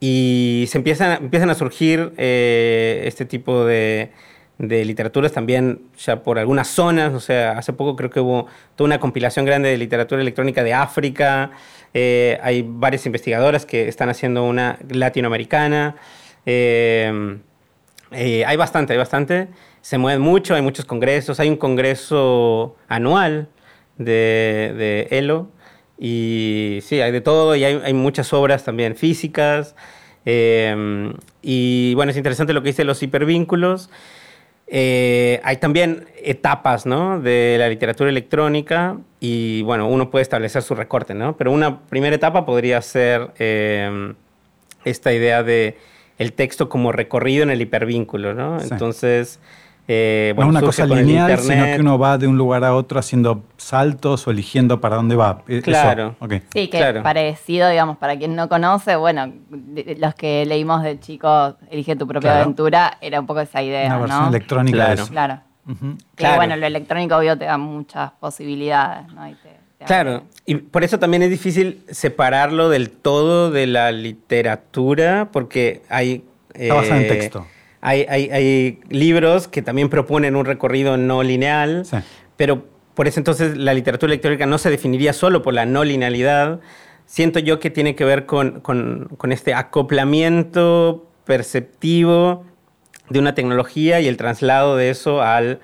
y 0.00 0.66
se 0.68 0.78
empiezan, 0.78 1.24
empiezan 1.24 1.50
a 1.50 1.54
surgir 1.54 2.12
eh, 2.16 3.02
este 3.06 3.24
tipo 3.24 3.64
de, 3.64 4.10
de, 4.58 4.84
literaturas 4.84 5.32
también 5.32 5.80
ya 5.98 6.22
por 6.22 6.38
algunas 6.38 6.68
zonas, 6.68 7.14
o 7.14 7.20
sea, 7.20 7.52
hace 7.58 7.72
poco 7.72 7.96
creo 7.96 8.10
que 8.10 8.20
hubo 8.20 8.46
toda 8.74 8.86
una 8.86 9.00
compilación 9.00 9.44
grande 9.46 9.70
de 9.70 9.78
literatura 9.78 10.20
electrónica 10.20 10.62
de 10.62 10.74
África, 10.74 11.52
eh, 11.98 12.38
hay 12.42 12.62
varias 12.62 13.06
investigadoras 13.06 13.64
que 13.64 13.88
están 13.88 14.10
haciendo 14.10 14.44
una 14.44 14.78
latinoamericana. 14.90 15.96
Eh, 16.44 17.40
hay 18.10 18.56
bastante, 18.56 18.92
hay 18.92 18.98
bastante. 18.98 19.48
Se 19.80 19.96
mueven 19.96 20.20
mucho, 20.20 20.54
hay 20.54 20.60
muchos 20.60 20.84
congresos. 20.84 21.40
Hay 21.40 21.48
un 21.48 21.56
congreso 21.56 22.76
anual 22.86 23.48
de, 23.96 25.08
ELO. 25.10 25.48
Y 25.98 26.80
sí, 26.82 27.00
hay 27.00 27.12
de 27.12 27.20
todo 27.20 27.56
y 27.56 27.64
hay, 27.64 27.94
muchas 27.94 28.32
obras 28.32 28.64
también 28.64 28.96
físicas. 28.96 29.74
Em, 30.24 31.14
y 31.42 31.94
bueno, 31.94 32.10
es 32.10 32.16
interesante 32.16 32.52
lo 32.52 32.62
que 32.62 32.68
dice 32.68 32.84
los 32.84 33.02
hipervínculos. 33.02 33.90
Eh, 34.68 35.40
hay 35.44 35.58
también 35.58 36.06
etapas 36.22 36.86
¿no? 36.86 37.20
de 37.20 37.54
la 37.56 37.68
literatura 37.68 38.10
electrónica 38.10 38.98
y 39.20 39.62
bueno, 39.62 39.88
uno 39.88 40.10
puede 40.10 40.22
establecer 40.22 40.62
su 40.62 40.74
recorte, 40.74 41.14
¿no? 41.14 41.36
Pero 41.36 41.52
una 41.52 41.80
primera 41.82 42.16
etapa 42.16 42.44
podría 42.44 42.82
ser 42.82 43.30
em, 43.38 44.14
esta 44.84 45.12
idea 45.12 45.44
de 45.44 45.78
el 46.18 46.32
texto 46.32 46.68
como 46.68 46.92
recorrido 46.92 47.44
en 47.44 47.50
el 47.50 47.60
hipervínculo, 47.60 48.34
¿no? 48.34 48.60
Entonces, 48.60 49.38
eh, 49.88 50.32
bueno, 50.34 50.50
no 50.50 50.58
una 50.58 50.66
cosa 50.66 50.84
lineal, 50.84 51.38
sino 51.38 51.64
que 51.64 51.78
uno 51.78 51.98
va 51.98 52.18
de 52.18 52.26
un 52.26 52.36
lugar 52.36 52.64
a 52.64 52.74
otro 52.74 52.98
haciendo 52.98 53.44
saltos 53.56 54.26
o 54.26 54.30
eligiendo 54.32 54.80
para 54.80 54.96
dónde 54.96 55.14
va. 55.14 55.42
E-, 55.46 55.62
claro. 55.62 56.16
Sí, 56.52 56.68
que 56.68 57.00
parecido, 57.02 57.68
digamos, 57.68 57.96
para 57.96 58.16
quien 58.16 58.34
no 58.34 58.48
conoce, 58.48 58.96
bueno, 58.96 59.32
los 59.98 60.14
que 60.14 60.44
leímos 60.44 60.82
de 60.82 60.98
chicos, 60.98 61.54
Elige 61.70 61.94
tu 61.94 62.06
propia 62.06 62.40
aventura, 62.40 62.98
era 63.00 63.20
un 63.20 63.26
poco 63.26 63.40
esa 63.40 63.62
idea, 63.62 63.86
una 63.86 63.98
versión 63.98 64.28
electrónica 64.28 64.76
claro. 64.76 65.06
Claro. 65.06 65.40
Que 66.16 66.36
bueno, 66.36 66.56
lo 66.56 66.66
electrónico 66.66 67.16
obvio 67.16 67.36
te 67.36 67.44
da 67.44 67.58
muchas 67.58 68.12
posibilidades, 68.12 69.06
¿no? 69.12 69.28
Claro, 69.84 70.24
y 70.46 70.56
por 70.56 70.82
eso 70.84 70.98
también 70.98 71.22
es 71.22 71.30
difícil 71.30 71.82
separarlo 71.90 72.70
del 72.70 72.90
todo 72.90 73.50
de 73.50 73.66
la 73.66 73.92
literatura, 73.92 75.28
porque 75.32 75.82
hay... 75.88 76.24
Está 76.54 76.74
basado 76.74 76.96
en 76.96 77.02
eh, 77.02 77.08
texto. 77.08 77.46
Hay, 77.80 78.02
hay, 78.02 78.80
libros 78.88 79.48
que 79.48 79.62
también 79.62 79.88
proponen 79.88 80.34
un 80.34 80.44
recorrido 80.44 80.96
no 80.96 81.22
lineal, 81.22 81.84
pero 82.36 82.64
por 82.94 83.06
eso 83.06 83.20
entonces 83.20 83.56
la 83.56 83.74
literatura 83.74 84.10
electrónica 84.12 84.46
no 84.46 84.58
se 84.58 84.70
definiría 84.70 85.12
solo 85.12 85.42
por 85.42 85.54
la 85.54 85.66
no 85.66 85.84
linealidad. 85.84 86.60
Siento 87.04 87.38
yo 87.38 87.60
que 87.60 87.70
tiene 87.70 87.94
que 87.94 88.04
ver 88.04 88.26
con, 88.26 88.60
con, 88.60 89.08
con 89.16 89.30
este 89.30 89.54
acoplamiento 89.54 91.08
perceptivo 91.24 92.44
de 93.10 93.18
una 93.18 93.34
tecnología 93.34 94.00
y 94.00 94.08
el 94.08 94.16
traslado 94.16 94.76
de 94.76 94.90
eso 94.90 95.22
al, 95.22 95.60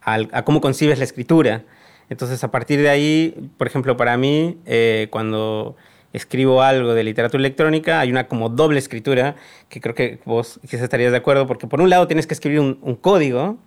al, 0.00 0.28
a 0.32 0.44
cómo 0.44 0.60
concibes 0.60 0.98
la 0.98 1.04
escritura. 1.04 1.64
Entonces, 2.08 2.42
a 2.44 2.50
partir 2.50 2.80
de 2.80 2.88
ahí, 2.88 3.50
por 3.58 3.66
ejemplo, 3.66 3.96
para 3.96 4.16
mí, 4.16 4.58
eh, 4.64 5.08
cuando 5.10 5.76
escribo 6.16 6.62
algo 6.62 6.94
de 6.94 7.04
literatura 7.04 7.40
electrónica, 7.40 8.00
hay 8.00 8.10
una 8.10 8.26
como 8.26 8.48
doble 8.48 8.78
escritura, 8.78 9.36
que 9.68 9.80
creo 9.80 9.94
que 9.94 10.18
vos 10.24 10.58
quizás 10.62 10.82
estarías 10.82 11.12
de 11.12 11.18
acuerdo, 11.18 11.46
porque 11.46 11.66
por 11.66 11.80
un 11.80 11.90
lado 11.90 12.06
tienes 12.06 12.26
que 12.26 12.32
escribir 12.34 12.60
un, 12.60 12.96
código 12.96 13.58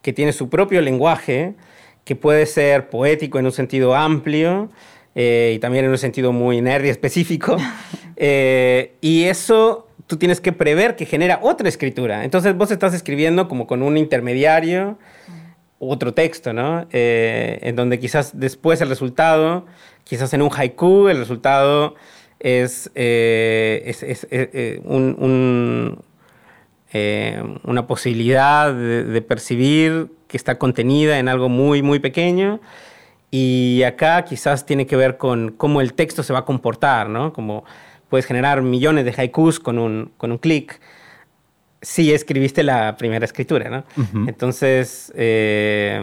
que 0.00 0.12
tiene 0.12 0.32
su 0.32 0.48
propio 0.48 0.80
lenguaje, 0.80 1.54
que 2.04 2.16
puede 2.16 2.46
ser 2.46 2.88
poético 2.88 3.38
en 3.38 3.44
un 3.44 3.52
sentido 3.52 3.94
amplio 3.94 4.70
eh, 5.14 5.52
y 5.56 5.58
también 5.58 5.84
en 5.84 5.90
un 5.90 5.98
sentido 5.98 6.32
muy 6.32 6.60
nerd 6.60 6.84
y 6.84 6.88
específico. 6.88 7.56
Eh, 8.16 8.92
y 9.00 9.24
eso 9.24 9.88
tú 10.06 10.18
tienes 10.18 10.40
que 10.40 10.52
prever 10.52 10.94
que 10.94 11.04
genera 11.04 11.40
otra 11.42 11.68
escritura. 11.68 12.22
Entonces 12.22 12.56
vos 12.56 12.70
estás 12.70 12.94
escribiendo 12.94 13.48
como 13.48 13.66
con 13.66 13.82
un 13.82 13.96
intermediario 13.96 14.98
otro 15.88 16.14
texto, 16.14 16.52
¿no? 16.52 16.86
Eh, 16.92 17.58
en 17.62 17.76
donde 17.76 17.98
quizás 17.98 18.38
después 18.38 18.80
el 18.80 18.88
resultado, 18.88 19.66
quizás 20.04 20.32
en 20.34 20.42
un 20.42 20.50
haiku, 20.50 21.08
el 21.08 21.18
resultado 21.18 21.94
es, 22.40 22.90
eh, 22.94 23.94
eh, 26.92 27.42
una 27.64 27.86
posibilidad 27.86 28.72
de, 28.72 29.22
percibir 29.22 30.08
que 30.28 30.36
está 30.36 30.58
contenida 30.58 31.18
en 31.18 31.28
algo 31.28 31.48
muy, 31.48 31.82
muy 31.82 31.98
pequeño. 31.98 32.60
Y 33.30 33.82
acá 33.82 34.24
quizás 34.24 34.64
tiene 34.64 34.86
que 34.86 34.94
ver 34.94 35.16
con 35.16 35.50
cómo 35.50 35.80
el 35.80 35.94
texto 35.94 36.22
se 36.22 36.32
va 36.32 36.40
a 36.40 36.44
comportar, 36.44 37.08
¿no? 37.08 37.32
Como 37.32 37.64
puedes 38.08 38.26
generar 38.26 38.62
millones 38.62 39.04
de 39.04 39.14
haikus 39.16 39.58
con 39.58 39.78
un, 39.78 40.12
con 40.16 40.30
un 40.30 40.38
clic 40.38 40.80
sí 41.84 42.12
escribiste 42.12 42.62
la 42.62 42.96
primera 42.96 43.24
escritura, 43.24 43.68
¿no? 43.68 43.84
Entonces, 44.26 45.12
eh, 45.14 46.00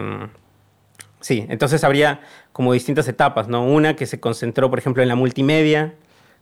sí, 1.20 1.46
entonces 1.50 1.84
habría 1.84 2.22
como 2.54 2.74
distintas 2.74 3.08
etapas, 3.08 3.48
¿no? 3.48 3.66
Una 3.66 3.96
que 3.96 4.06
se 4.06 4.20
concentró, 4.20 4.70
por 4.70 4.80
ejemplo, 4.80 5.02
en 5.02 5.10
la 5.10 5.16
multimedia, 5.16 5.96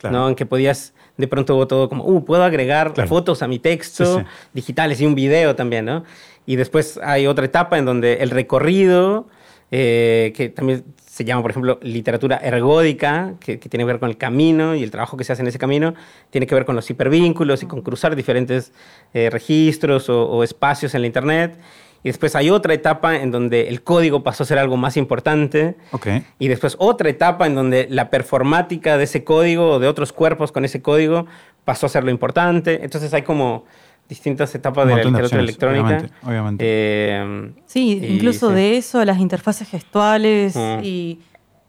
¿no? 0.04 0.30
En 0.30 0.36
que 0.36 0.46
podías, 0.46 0.94
de 1.18 1.28
pronto 1.28 1.56
hubo 1.56 1.68
todo 1.68 1.90
como, 1.90 2.04
uh, 2.06 2.26
puedo 2.26 2.44
agregar 2.44 2.94
fotos 3.08 3.42
a 3.42 3.48
mi 3.48 3.60
texto, 3.60 4.24
digitales 4.54 5.02
y 5.02 5.06
un 5.06 5.16
video 5.16 5.56
también, 5.56 5.86
¿no? 5.86 6.04
Y 6.46 6.56
después 6.56 7.00
hay 7.04 7.28
otra 7.28 7.46
etapa 7.46 7.78
en 7.78 7.86
donde 7.86 8.16
el 8.16 8.32
recorrido 8.32 9.28
eh, 9.72 10.34
que 10.36 10.50
también 10.50 10.84
se 11.20 11.26
llama, 11.26 11.42
por 11.42 11.52
ejemplo, 11.52 11.80
literatura 11.82 12.38
ergódica, 12.38 13.34
que, 13.42 13.60
que, 13.60 13.68
tiene 13.68 13.84
que 13.84 13.88
ver 13.88 14.00
con 14.00 14.10
el 14.10 14.16
camino 14.16 14.74
y 14.74 14.84
el 14.84 14.90
trabajo 14.90 15.18
que 15.18 15.26
se 15.26 15.34
hace 15.34 15.42
en 15.42 15.50
ese 15.50 15.60
camino, 15.60 15.94
tiene 16.30 16.48
que 16.48 16.56
ver 16.56 16.64
con 16.64 16.78
los 16.78 16.90
hipervínculos 16.90 17.62
y 17.62 17.66
con 17.66 17.82
cruzar 17.82 18.16
diferentes 18.16 18.72
eh, 19.14 19.30
registros 19.30 20.08
o, 20.08 20.30
o, 20.30 20.46
espacios 20.46 20.96
en 20.96 21.02
la 21.02 21.08
Internet. 21.08 21.60
Y 22.04 22.08
después 22.08 22.38
hay 22.38 22.50
otra 22.50 22.74
etapa 22.74 23.18
en 23.18 23.32
donde 23.32 23.68
el 23.68 23.84
código 23.84 24.24
pasó 24.24 24.44
a 24.44 24.46
ser 24.46 24.60
algo 24.60 24.78
más 24.78 24.96
importante. 24.96 25.76
Okay. 25.92 26.26
Y 26.40 26.48
después 26.48 26.78
otra 26.80 27.10
etapa 27.10 27.48
en 27.48 27.54
donde 27.54 27.88
la 27.90 28.10
performática 28.10 28.98
de 28.98 29.04
ese 29.04 29.26
código 29.26 29.72
o 29.72 29.80
de 29.80 29.90
otros 29.90 30.14
cuerpos 30.14 30.54
con 30.54 30.64
ese 30.64 30.82
código 30.82 31.26
pasó 31.66 31.88
a 31.88 31.90
ser 31.90 32.06
lo 32.06 32.12
importante. 32.12 32.80
Entonces 32.82 33.14
hay 33.14 33.24
como 33.24 33.66
distintas 34.10 34.54
etapas 34.56 34.88
de 34.88 34.96
la 34.96 35.04
literatura 35.04 35.42
electrónica. 35.42 35.86
Obviamente. 35.88 36.14
obviamente. 36.26 36.66
Eh, 36.68 37.54
sí, 37.68 38.00
y, 38.02 38.06
incluso 38.16 38.50
sí. 38.50 38.56
de 38.56 38.78
eso, 38.78 39.06
las 39.06 39.20
interfaces 39.20 39.70
gestuales 39.70 40.56
Mm. 40.56 40.80
y 40.84 41.20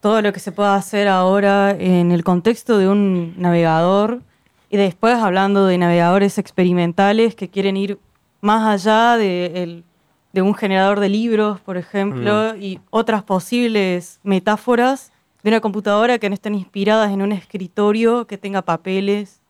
todo 0.00 0.22
lo 0.22 0.32
que 0.32 0.40
se 0.40 0.50
pueda 0.50 0.74
hacer 0.74 1.06
ahora 1.06 1.70
en 1.78 2.10
el 2.10 2.24
contexto 2.24 2.78
de 2.78 2.88
un 2.88 3.34
navegador. 3.36 4.22
Y 4.70 4.78
después 4.78 5.16
hablando 5.16 5.66
de 5.66 5.76
navegadores 5.78 6.38
experimentales 6.38 7.34
que 7.34 7.48
quieren 7.50 7.76
ir 7.76 7.98
más 8.40 8.66
allá 8.66 9.18
de, 9.18 9.62
el- 9.62 9.84
de 10.32 10.40
un 10.42 10.54
generador 10.54 11.00
de 11.00 11.08
libros, 11.10 11.60
por 11.60 11.76
ejemplo, 11.76 12.54
Mm. 12.56 12.62
y 12.62 12.80
otras 12.88 13.22
posibles 13.22 14.18
metáforas 14.22 15.12
de 15.42 15.50
una 15.50 15.60
computadora 15.60 16.18
que 16.18 16.28
no 16.30 16.34
estén 16.34 16.54
inspiradas 16.54 17.10
en 17.12 17.20
un 17.20 17.32
escritorio 17.32 18.26
que 18.26 18.38
tenga 18.38 18.62
papeles, 18.62 19.40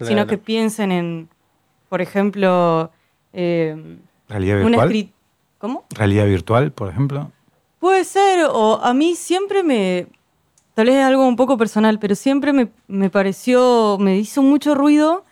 sino 0.00 0.26
que 0.26 0.36
piensen 0.38 0.92
en, 0.92 1.28
por 1.96 2.02
ejemplo, 2.02 2.90
eh, 3.32 3.74
¿Realidad 4.28 4.58
virtual? 4.58 5.08
¿Cómo? 5.56 5.84
¿Realidad 5.88 6.26
virtual, 6.26 6.70
por 6.70 6.90
ejemplo? 6.90 7.32
Puede 7.78 8.04
ser, 8.04 8.50
o 8.52 8.78
a 8.82 8.92
mí 8.92 9.14
siempre 9.14 9.62
me. 9.62 10.06
Tal 10.74 10.88
vez 10.88 10.96
es 10.96 11.04
algo 11.06 11.26
un 11.26 11.36
poco 11.36 11.56
personal, 11.56 11.98
pero 11.98 12.14
siempre 12.14 12.52
me, 12.52 12.68
me 12.86 13.08
pareció. 13.08 13.96
Me 13.98 14.18
hizo 14.18 14.42
mucho 14.42 14.74
ruido 14.74 15.24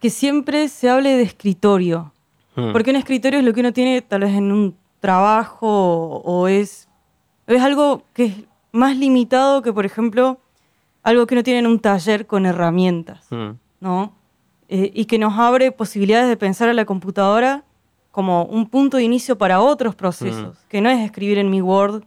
que 0.00 0.10
siempre 0.10 0.66
se 0.66 0.90
hable 0.90 1.10
de 1.10 1.22
escritorio. 1.22 2.12
Mm. 2.56 2.72
Porque 2.72 2.90
un 2.90 2.96
escritorio 2.96 3.38
es 3.38 3.44
lo 3.44 3.54
que 3.54 3.60
uno 3.60 3.72
tiene 3.72 4.02
tal 4.02 4.22
vez 4.22 4.34
en 4.34 4.50
un 4.50 4.74
trabajo 4.98 5.68
o, 5.68 6.22
o 6.24 6.48
es. 6.48 6.88
Es 7.46 7.62
algo 7.62 8.02
que 8.14 8.24
es 8.24 8.34
más 8.72 8.96
limitado 8.96 9.62
que, 9.62 9.72
por 9.72 9.86
ejemplo, 9.86 10.40
algo 11.04 11.24
que 11.28 11.36
uno 11.36 11.44
tiene 11.44 11.60
en 11.60 11.68
un 11.68 11.78
taller 11.78 12.26
con 12.26 12.46
herramientas. 12.46 13.28
Mm. 13.30 13.50
¿no? 13.80 14.12
Eh, 14.72 14.92
y 14.94 15.06
que 15.06 15.18
nos 15.18 15.36
abre 15.36 15.72
posibilidades 15.72 16.28
de 16.28 16.36
pensar 16.36 16.68
a 16.68 16.72
la 16.72 16.84
computadora 16.84 17.64
como 18.12 18.44
un 18.44 18.68
punto 18.68 18.98
de 18.98 19.02
inicio 19.02 19.36
para 19.36 19.60
otros 19.60 19.96
procesos, 19.96 20.56
que 20.68 20.80
no 20.80 20.88
es 20.90 21.00
escribir 21.00 21.38
en 21.38 21.50
mi 21.50 21.60
Word 21.60 22.02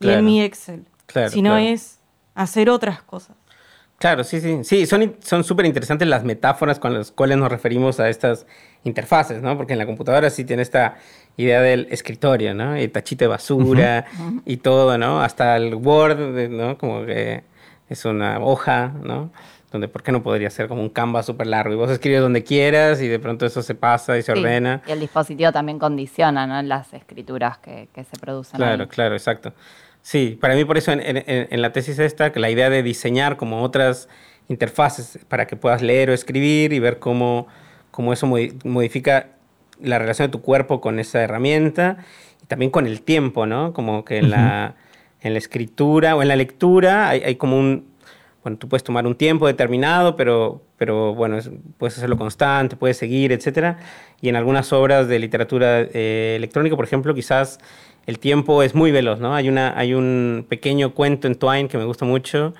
y 0.00 0.04
Claro. 0.04 0.18
en 0.18 0.24
mi 0.24 0.42
Excel, 0.42 0.84
Claro, 1.06 1.28
sino 1.30 1.50
claro. 1.50 1.64
es 1.64 2.00
hacer 2.34 2.70
otras 2.70 3.02
cosas. 3.02 3.36
Claro, 3.98 4.22
sí, 4.24 4.40
sí. 4.40 4.58
Sí, 4.62 4.86
son 4.86 5.02
in- 5.02 5.16
son 5.20 5.42
súper 5.44 5.66
interesantes 5.66 6.06
las 6.08 6.22
metáforas 6.24 6.78
con 6.80 6.92
las 6.94 7.10
cuales 7.12 7.38
nos 7.38 7.50
referimos 7.50 7.98
a 8.00 8.08
estas 8.08 8.46
interfaces, 8.84 9.40
¿no? 9.42 9.56
Porque 9.56 9.72
en 9.74 9.78
la 9.80 9.86
computadora 9.86 10.30
sí 10.30 10.44
tiene 10.44 10.62
esta 10.62 10.96
idea 11.36 11.60
del 11.60 11.86
escritorio, 11.90 12.54
¿no? 12.54 12.74
El 12.76 12.90
tachito 12.92 13.24
de 13.24 13.28
basura 13.28 14.06
y 14.44 14.56
todo, 14.58 14.98
¿no? 14.98 15.20
Hasta 15.22 15.56
el 15.56 15.74
Word, 15.74 16.48
¿no? 16.50 16.78
Como 16.78 17.04
que 17.06 17.42
es 17.88 18.04
una 18.04 18.38
hoja, 18.40 18.92
¿no? 19.02 19.30
Donde, 19.70 19.86
¿por 19.88 20.02
qué 20.02 20.12
no 20.12 20.22
podría 20.22 20.48
ser 20.48 20.66
como 20.66 20.80
un 20.80 20.88
canvas 20.88 21.26
súper 21.26 21.46
largo? 21.46 21.74
Y 21.74 21.76
vos 21.76 21.90
escribes 21.90 22.20
donde 22.22 22.42
quieras 22.42 23.02
y 23.02 23.08
de 23.08 23.18
pronto 23.18 23.44
eso 23.44 23.60
se 23.62 23.74
pasa 23.74 24.16
y 24.16 24.22
se 24.22 24.32
Sí, 24.32 24.38
ordena. 24.38 24.80
Y 24.86 24.92
el 24.92 25.00
dispositivo 25.00 25.52
también 25.52 25.78
condiciona 25.78 26.46
¿no? 26.46 26.62
las 26.62 26.94
escrituras 26.94 27.58
que, 27.58 27.88
que 27.94 28.04
se 28.04 28.16
producen. 28.18 28.56
Claro, 28.56 28.84
ahí. 28.84 28.88
claro, 28.88 29.14
exacto. 29.14 29.52
Sí, 30.00 30.38
para 30.40 30.54
mí 30.54 30.64
por 30.64 30.78
eso 30.78 30.92
en, 30.92 31.00
en- 31.02 31.24
en 31.26 31.60
la 31.62 31.72
tesis 31.72 31.98
esta, 31.98 32.32
que 32.32 32.40
la 32.40 32.48
idea 32.50 32.70
de 32.70 32.82
diseñar 32.82 33.36
como 33.36 33.62
otras 33.62 34.08
interfaces 34.48 35.18
para 35.28 35.46
que 35.46 35.56
puedas 35.56 35.82
leer 35.82 36.08
o 36.08 36.14
escribir 36.14 36.72
y 36.72 36.78
ver 36.78 36.98
cómo, 36.98 37.46
cómo 37.90 38.14
eso 38.14 38.26
modi- 38.26 38.54
modifica 38.64 39.26
la 39.82 39.98
relación 39.98 40.28
de 40.28 40.32
tu 40.32 40.40
cuerpo 40.40 40.80
con 40.80 40.98
esa 40.98 41.20
herramienta 41.22 41.98
y 42.42 42.46
también 42.46 42.70
con 42.70 42.86
el 42.86 43.02
tiempo, 43.02 43.44
¿no? 43.44 43.74
Como 43.74 44.04
que 44.06 44.16
en, 44.18 44.30
la, 44.30 44.76
en 45.20 45.34
la 45.34 45.38
escritura 45.38 46.16
o 46.16 46.22
en 46.22 46.28
la 46.28 46.36
lectura 46.36 47.10
hay, 47.10 47.20
hay 47.22 47.36
como 47.36 47.58
un... 47.58 47.86
Bueno, 48.42 48.56
tú 48.58 48.68
puedes 48.68 48.84
tomar 48.84 49.06
un 49.06 49.14
tiempo 49.14 49.46
determinado, 49.46 50.16
pero, 50.16 50.62
pero 50.76 51.14
bueno, 51.14 51.36
es- 51.38 51.50
puedes 51.76 51.96
hacerlo 51.98 52.16
constante, 52.16 52.76
puedes 52.76 52.96
seguir, 52.96 53.32
etcétera. 53.32 53.78
Y 54.20 54.28
en 54.28 54.36
algunas 54.36 54.72
obras 54.72 55.08
de 55.08 55.18
literatura 55.18 55.80
eh, 55.80 56.34
electrónica, 56.36 56.76
por 56.76 56.84
ejemplo, 56.84 57.14
quizás 57.14 57.58
el 58.06 58.18
tiempo 58.18 58.62
es 58.62 58.74
muy 58.74 58.90
veloz, 58.92 59.18
¿no? 59.20 59.34
Hay, 59.34 59.48
una, 59.48 59.76
hay 59.78 59.92
un 59.92 60.46
pequeño 60.48 60.94
cuento 60.94 61.26
en 61.26 61.34
Twine 61.34 61.68
que 61.68 61.76
me 61.78 61.84
gusta 61.84 62.04
mucho, 62.04 62.54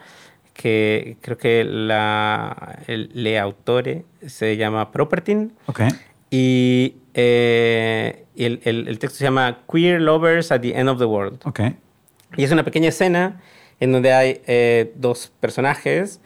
que 0.52 1.16
creo 1.20 1.38
que 1.38 1.64
la, 1.64 2.80
el 2.88 3.10
le 3.14 3.38
autore 3.38 4.04
se 4.26 4.56
llama 4.56 4.90
Property, 4.90 5.48
Ok. 5.66 5.82
y, 6.30 6.96
eh, 7.14 8.24
y 8.34 8.44
el, 8.44 8.60
el- 8.64 8.88
el 8.88 8.98
texto 8.98 9.18
se 9.18 9.24
llama 9.24 9.58
Queer 9.72 10.00
Lovers 10.00 10.50
at 10.52 10.60
the 10.60 10.76
End 10.78 10.88
of 10.88 10.98
the 10.98 11.04
World. 11.04 11.38
Ok. 11.44 11.60
Y 12.36 12.42
es 12.44 12.50
una 12.52 12.64
pequeña 12.64 12.88
escena 12.88 13.40
en 13.80 13.92
donde 13.92 14.12
hay 14.12 14.40
eh, 14.46 14.92
dos 14.96 15.32
personajes 15.40 16.20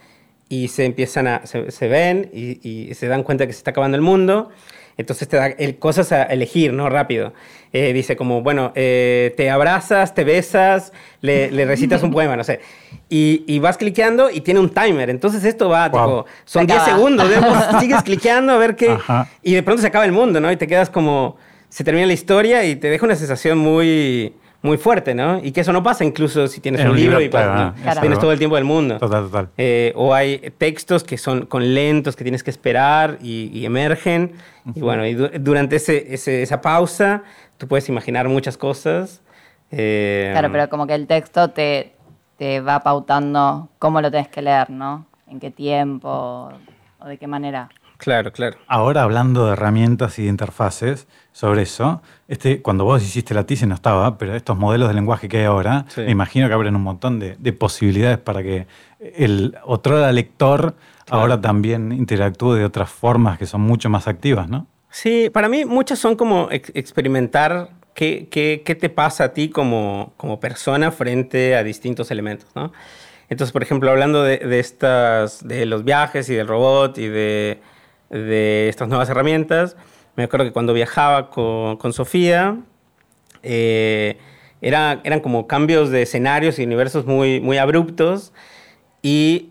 y 0.49 0.69
se 0.69 0.85
empiezan 0.85 1.27
a, 1.27 1.47
se, 1.47 1.71
se 1.71 1.89
ven 1.89 2.31
y, 2.33 2.61
y 2.89 2.95
se 2.95 3.07
dan 3.09 3.23
cuenta 3.23 3.47
que 3.47 3.53
se 3.53 3.59
está 3.59 3.71
acabando 3.71 3.97
el 3.97 4.03
mundo. 4.03 4.51
Entonces 4.99 5.27
te 5.27 5.39
da 5.39 5.47
el- 5.47 5.79
cosas 5.79 6.13
a 6.13 6.25
elegir, 6.25 6.75
¿no? 6.75 6.91
Rápido. 6.91 7.33
Eh, 7.73 7.95
dice 7.95 8.15
como, 8.15 8.43
bueno, 8.43 8.73
eh, 8.75 9.33
te 9.39 9.49
abrazas, 9.49 10.15
te 10.15 10.23
besas, 10.25 10.93
le, 11.23 11.51
le 11.51 11.65
recitas 11.65 12.03
un 12.03 12.11
poema, 12.13 12.37
no 12.37 12.45
sé. 12.45 12.61
Y, 13.09 13.43
y 13.47 13.59
vas 13.59 13.79
cliqueando 13.79 14.29
y 14.31 14.43
tiene 14.43 14.61
un 14.61 14.69
timer. 14.69 15.09
Entonces 15.09 15.45
esto 15.45 15.71
va, 15.71 15.89
Wow. 15.89 16.01
tipo, 16.05 16.27
son 16.45 16.61
Se 16.63 16.67
10 16.67 16.79
acaba. 16.79 16.97
segundos. 16.97 17.31
sigues 17.81 18.03
cliqueando 18.03 18.53
a 18.53 18.59
ver 18.59 18.77
qué... 18.77 18.91
Ajá. 18.91 19.31
Y 19.43 19.55
de 19.55 19.63
pronto 19.63 19.81
se 19.81 19.89
acaba 19.89 20.05
el 20.05 20.13
mundo, 20.13 20.39
¿no? 20.41 20.53
Y 20.53 20.57
te 20.57 20.67
quedas 20.67 20.91
como... 20.91 21.37
Se 21.71 21.85
termina 21.85 22.07
la 22.07 22.13
historia 22.13 22.63
y 22.67 22.77
te 22.77 22.91
deja 22.91 23.07
una 23.07 23.17
sensación 23.17 23.57
muy, 23.57 24.35
muy 24.63 24.77
fuerte, 24.79 25.15
¿no? 25.15 25.39
Y 25.43 25.51
que 25.53 25.61
eso 25.63 25.73
no 25.73 25.83
pasa 25.83 26.05
incluso 26.05 26.47
si 26.47 26.61
tienes 26.61 26.81
En 26.83 26.91
un 26.91 26.97
libro, 26.97 27.19
libro, 27.19 27.39
y 27.39 27.43
pas- 27.43 27.75
claro, 27.75 27.95
¿no? 27.97 28.01
tienes 28.01 28.19
todo 28.21 28.33
el 28.33 28.39
tiempo 28.39 28.55
del 28.57 28.65
mundo. 28.65 28.99
Total, 28.99 29.25
total. 29.25 29.49
Eh, 29.59 29.93
o 29.97 30.15
hay 30.15 30.39
textos 30.57 31.03
que 31.05 31.19
son 31.19 31.47
con 31.47 31.75
lentos 31.75 32.15
que 32.17 32.23
tienes 32.25 32.43
que 32.45 32.51
esperar 32.51 33.19
y, 33.21 33.51
y 33.53 33.65
emergen. 33.67 34.33
Y 34.75 34.81
bueno, 34.81 35.05
y 35.07 35.15
du- 35.15 35.31
durante 35.41 35.77
ese, 35.77 36.15
ese- 36.15 36.43
esa 36.43 36.61
pausa 36.61 37.23
tú 37.59 37.67
puedes 37.69 37.89
imaginar 37.89 38.29
muchas 38.29 38.57
cosas. 38.57 39.21
Eh, 39.71 40.29
Claro, 40.33 40.51
pero 40.53 40.69
como 40.69 40.87
que 40.87 40.95
el 40.95 41.07
texto 41.07 41.49
te, 41.51 41.93
te 42.37 42.61
va 42.61 42.81
pautando 42.81 43.69
cómo 43.79 44.01
lo 44.01 44.11
tenés 44.11 44.29
que 44.29 44.43
leer, 44.43 44.71
¿no? 44.71 45.07
En 45.29 45.41
qué 45.41 45.51
tiempo 45.51 46.53
o 47.01 47.07
de 47.09 47.19
qué 47.19 47.27
manera. 47.27 47.69
Claro, 47.97 48.33
claro. 48.33 48.59
Ahora 48.67 49.03
hablando 49.03 49.47
de 49.47 49.53
herramientas 49.53 50.19
y 50.19 50.25
de 50.25 50.29
interfaces, 50.29 51.07
sobre 51.33 51.63
eso, 51.63 52.03
este, 52.29 52.61
cuando 52.63 52.85
vos 52.85 53.03
hiciste 53.03 53.33
la 53.35 53.45
tesis 53.45 53.67
no 53.67 53.75
estaba, 53.75 54.19
pero 54.19 54.35
estos 54.35 54.57
modelos 54.59 54.89
de 54.89 54.95
lenguaje 54.95 55.29
que 55.29 55.39
hay 55.39 55.45
ahora, 55.45 55.87
Sí. 55.89 56.03
me 56.03 56.11
imagino 56.11 56.47
que 56.49 56.55
abren 56.55 56.77
un 56.77 56.83
montón 56.83 57.19
de, 57.19 57.37
de 57.39 57.53
posibilidades 57.53 58.19
para 58.19 58.43
que 58.43 58.67
el 59.01 59.57
otro 59.65 60.11
lector 60.13 60.75
ahora 61.11 61.41
también 61.41 61.93
interactúe 61.93 62.55
de 62.55 62.65
otras 62.65 62.91
formas 62.91 63.39
que 63.39 63.47
son 63.47 63.61
mucho 63.63 63.89
más 63.91 64.09
activas, 64.09 64.49
¿no? 64.49 64.67
Sí, 64.91 65.31
para 65.31 65.49
mí 65.49 65.65
muchas 65.65 65.99
son 65.99 66.17
como 66.17 66.49
ex- 66.51 66.71
experimentar 66.75 67.71
qué, 67.95 68.29
qué- 68.31 68.63
qué 68.65 68.75
te 68.75 68.89
pasa 68.91 69.25
a 69.25 69.29
ti 69.33 69.49
como, 69.49 70.13
como 70.17 70.39
persona 70.39 70.91
frente 70.93 71.57
a 71.57 71.63
distintos 71.65 72.11
elementos, 72.11 72.49
¿no? 72.55 72.73
Entonces, 73.31 73.53
por 73.53 73.63
ejemplo, 73.63 73.91
hablando 73.91 74.23
de, 74.23 74.37
de 74.39 74.61
estas, 74.61 75.47
de 75.49 75.65
los 75.65 75.85
viajes 75.85 76.29
y 76.29 76.35
del 76.35 76.47
robot 76.47 76.99
y 76.99 77.09
de, 77.09 77.61
de 78.11 78.69
estas 78.69 78.89
nuevas 78.89 79.09
herramientas, 79.09 79.77
me 80.17 80.25
acuerdo 80.25 80.45
que 80.47 80.53
cuando 80.53 80.73
viajaba 80.75 81.31
con, 81.31 81.77
con 81.77 81.93
Sofía, 81.93 82.57
eh, 83.43 84.17
era- 84.61 85.01
eran 85.05 85.21
como 85.21 85.47
cambios 85.47 85.91
de 85.91 86.03
escenarios 86.03 86.59
y 86.59 86.65
universos 86.65 87.07
muy, 87.07 87.41
muy 87.41 87.59
abruptos 87.59 88.33
y 89.03 89.49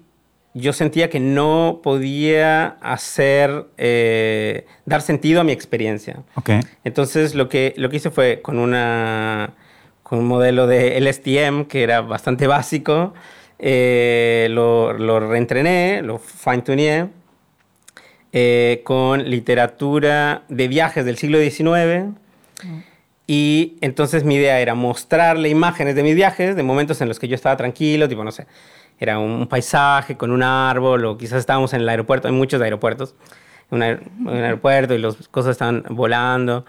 yo 0.54 0.74
sentía 0.74 1.10
que 1.10 1.20
no 1.20 1.80
podía 1.84 2.78
hacer, 2.82 3.68
eh, 3.78 4.66
dar 4.86 5.02
sentido 5.02 5.42
a 5.42 5.44
mi 5.44 5.52
experiencia. 5.52 6.24
Ok. 6.36 6.52
Entonces 6.84 7.36
lo 7.36 7.48
que, 7.50 7.74
lo 7.78 7.90
que 7.90 7.98
hice 7.98 8.12
fue 8.12 8.42
con, 8.42 8.60
una, 8.60 9.54
con 10.04 10.20
un 10.20 10.28
modelo 10.28 10.68
de 10.68 10.98
LSTM 10.98 11.66
que 11.66 11.84
era 11.84 12.02
bastante 12.02 12.48
básico, 12.48 13.14
eh, 13.60 14.48
lo, 14.52 14.94
lo 14.94 15.20
reentrené, 15.20 16.02
lo 16.02 16.18
fine-tuneé 16.18 17.08
eh, 18.34 18.82
con 18.84 19.30
literatura 19.30 20.44
de 20.50 20.68
viajes 20.68 21.06
del 21.06 21.18
siglo 21.18 21.40
XIX. 21.40 22.16
Y 23.28 23.78
entonces 23.82 24.24
mi 24.24 24.36
idea 24.36 24.60
era 24.60 24.76
mostrarle 24.76 25.48
imágenes 25.50 25.96
de 25.96 26.04
mis 26.04 26.16
viajes, 26.16 26.56
de 26.56 26.64
momentos 26.64 27.00
en 27.02 27.08
los 27.08 27.18
que 27.20 27.28
yo 27.28 27.36
estaba 27.36 27.56
tranquilo, 27.56 28.10
tipo, 28.10 28.24
no 28.24 28.32
sé, 28.32 28.46
era 29.00 29.20
un 29.20 29.48
paisaje 29.48 30.18
con 30.18 30.32
un 30.32 30.44
árbol, 30.44 31.06
o 31.06 31.18
quizás 31.18 31.40
estábamos 31.40 31.74
en 31.74 31.82
el 31.82 31.90
aeropuerto, 31.90 32.28
hay 32.28 32.34
muchos 32.34 32.62
aeropuertos, 32.62 33.16
un, 33.70 33.82
aer- 33.84 34.02
un 34.20 34.30
aeropuerto 34.30 34.94
y 34.94 34.98
las 34.98 35.16
cosas 35.30 35.52
están 35.52 35.86
volando. 35.90 36.66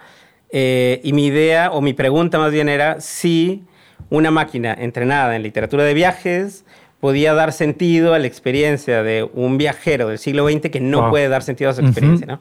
Eh, 0.51 1.01
y 1.03 1.13
mi 1.15 1.27
idea, 1.27 1.71
o 1.73 1.81
mi 1.81 1.95
pregunta 1.95 2.39
más 2.39 2.53
bien 2.53 2.69
era 2.69 3.01
si 3.01 3.65
una 4.11 4.31
máquina 4.31 4.75
entrenada 4.79 5.35
en 5.35 5.43
literatura 5.43 5.83
de 5.85 5.95
viajes 5.95 6.65
podía 7.03 7.35
dar 7.35 7.53
sentido 7.53 8.15
a 8.15 8.21
la 8.21 8.29
experiencia 8.29 9.03
de 9.03 9.29
un 9.35 9.59
viajero 9.59 10.07
del 10.07 10.19
siglo 10.21 10.49
XX 10.49 10.71
que 10.71 10.79
no 10.81 11.01
Wow. 11.01 11.11
puede 11.11 11.29
dar 11.29 11.43
sentido 11.43 11.69
a 11.71 11.73
su 11.73 11.81
experiencia, 11.81 12.29
¿no? 12.29 12.39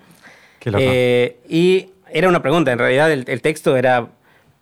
Qué 0.60 0.69
loco. 0.69 0.84
Eh, 0.86 1.39
y 1.50 1.89
era 2.13 2.30
una 2.30 2.43
pregunta, 2.43 2.71
en 2.71 2.78
realidad 2.78 3.12
el, 3.12 3.26
el 3.28 3.41
texto 3.41 3.76
era 3.76 4.10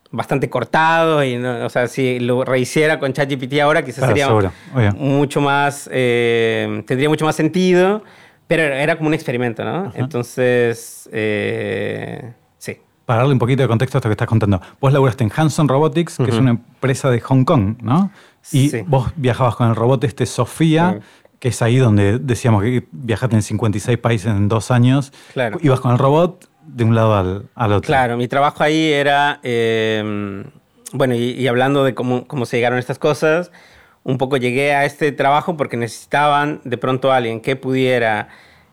bastante 0.10 0.50
cortado 0.50 1.22
y, 1.22 1.36
no- 1.36 1.66
o 1.66 1.70
sea, 1.70 1.88
si 1.90 2.18
lo 2.20 2.46
rehiciera 2.46 2.98
con 2.98 3.12
ChatGPT 3.12 3.60
ahora 3.60 3.84
quizás 3.84 3.98
Claro, 4.06 4.12
sería 4.12 4.26
seguro, 4.28 4.52
mucho 4.96 5.42
más, 5.42 5.90
eh, 5.92 6.82
tendría 6.88 7.10
mucho 7.10 7.26
más 7.26 7.36
sentido, 7.36 8.02
pero 8.48 8.64
era 8.64 8.96
como 8.96 9.10
un 9.10 9.14
experimento, 9.14 9.66
¿no? 9.66 9.88
Ajá. 9.88 9.92
Entonces, 9.96 11.10
eh, 11.12 12.32
sí. 12.58 12.78
Para 13.06 13.20
darle 13.20 13.34
un 13.34 13.40
poquito 13.40 13.64
de 13.64 13.68
contexto 13.68 13.98
a 13.98 14.00
esto 14.00 14.08
que 14.08 14.14
estás 14.14 14.28
contando. 14.30 14.62
Vos 14.80 14.94
laburaste 14.94 15.26
en 15.26 15.32
Hanson 15.36 15.68
Robotics, 15.68 16.18
que 16.18 16.24
es 16.24 16.30
Ujú. 16.30 16.40
una 16.42 16.52
empresa 16.52 17.10
de 17.12 17.20
Hong 17.20 17.44
Kong, 17.44 17.76
¿no? 17.82 18.12
Y 18.52 18.70
Sí. 18.70 18.84
vos 18.88 19.12
viajabas 19.16 19.56
con 19.56 19.70
el 19.70 19.76
robot 19.76 20.04
este 20.04 20.26
Sofía, 20.26 21.00
Sí. 21.00 21.06
que 21.40 21.48
es 21.50 21.62
ahí 21.62 21.78
donde 21.78 22.20
decíamos 22.20 22.64
que 22.64 22.86
viajaste 22.92 23.36
en 23.36 23.42
56 23.44 23.98
países 23.98 24.28
en 24.28 24.48
dos 24.48 24.72
años. 24.72 25.12
Claro. 25.34 25.58
Ibas 25.62 25.80
con 25.80 25.92
el 25.92 25.98
robot 25.98 26.50
de 26.66 26.84
un 26.84 26.96
lado 26.96 27.16
al, 27.16 27.46
al 27.56 27.72
otro. 27.74 27.88
Claro, 27.88 28.18
mi 28.18 28.28
trabajo 28.28 28.64
ahí 28.64 28.92
era, 28.92 29.40
eh, 29.44 30.44
bueno, 30.94 31.16
y, 31.16 31.32
y 31.32 31.48
hablando 31.48 31.84
de 31.84 31.94
cómo, 31.96 32.28
cómo 32.28 32.46
se 32.46 32.58
llegaron 32.58 32.78
estas 32.80 33.00
cosas, 33.00 33.52
un 34.04 34.18
poco 34.18 34.38
llegué 34.38 34.74
a 34.74 34.86
este 34.86 35.12
trabajo 35.12 35.58
porque 35.58 35.78
necesitaban 35.78 36.62
de 36.64 36.78
pronto 36.78 37.12
alguien 37.12 37.42
que 37.42 37.56
pudiera 37.56 38.30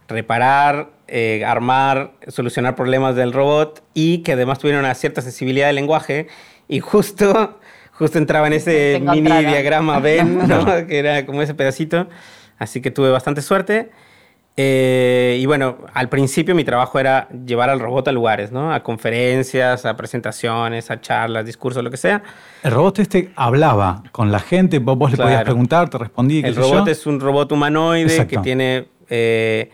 reparar, 0.08 0.90
eh, 1.08 1.44
armar, 1.44 2.12
solucionar 2.28 2.74
problemas 2.74 3.16
del 3.16 3.32
robot 3.32 3.82
y 3.94 4.18
que 4.18 4.32
además 4.32 4.58
tuviera 4.58 4.78
una 4.80 4.94
cierta 4.94 5.20
sensibilidad 5.22 5.66
del 5.66 5.76
lenguaje 5.76 6.28
y 6.68 6.80
justo, 6.80 7.58
justo 7.98 8.18
entraba 8.18 8.46
en 8.46 8.54
ese 8.54 9.00
mini 9.02 9.30
diagrama 9.30 9.98
Venn, 10.00 10.48
¿no? 10.48 10.64
que 10.86 10.98
era 10.98 11.26
como 11.26 11.42
ese 11.42 11.54
pedacito, 11.54 12.08
así 12.58 12.80
que 12.80 12.90
tuve 12.90 13.10
bastante 13.10 13.42
suerte. 13.42 13.90
Eh, 14.58 15.36
y 15.38 15.44
bueno, 15.44 15.76
al 15.92 16.08
principio 16.08 16.54
mi 16.54 16.64
trabajo 16.64 16.98
era 16.98 17.28
llevar 17.28 17.68
al 17.68 17.78
robot 17.78 18.08
a 18.08 18.12
lugares, 18.12 18.52
¿no? 18.52 18.72
A 18.72 18.82
conferencias, 18.82 19.84
a 19.84 19.96
presentaciones, 19.98 20.90
a 20.90 20.98
charlas, 20.98 21.44
discursos, 21.44 21.84
lo 21.84 21.90
que 21.90 21.98
sea. 21.98 22.22
El 22.62 22.72
robot 22.72 23.00
este 23.00 23.32
hablaba 23.36 24.02
con 24.12 24.32
la 24.32 24.38
gente, 24.38 24.78
vos, 24.78 24.96
vos 24.96 25.10
le 25.10 25.18
podías 25.18 25.44
preguntar, 25.44 25.90
te 25.90 25.98
respondía. 25.98 26.40
qué 26.40 26.48
El 26.48 26.56
robot 26.56 26.86
yo. 26.86 26.90
es 26.92 27.06
un 27.06 27.20
robot 27.20 27.52
humanoide 27.52 28.04
Exacto. 28.04 28.36
que 28.36 28.38
tiene, 28.38 28.88
eh, 29.10 29.70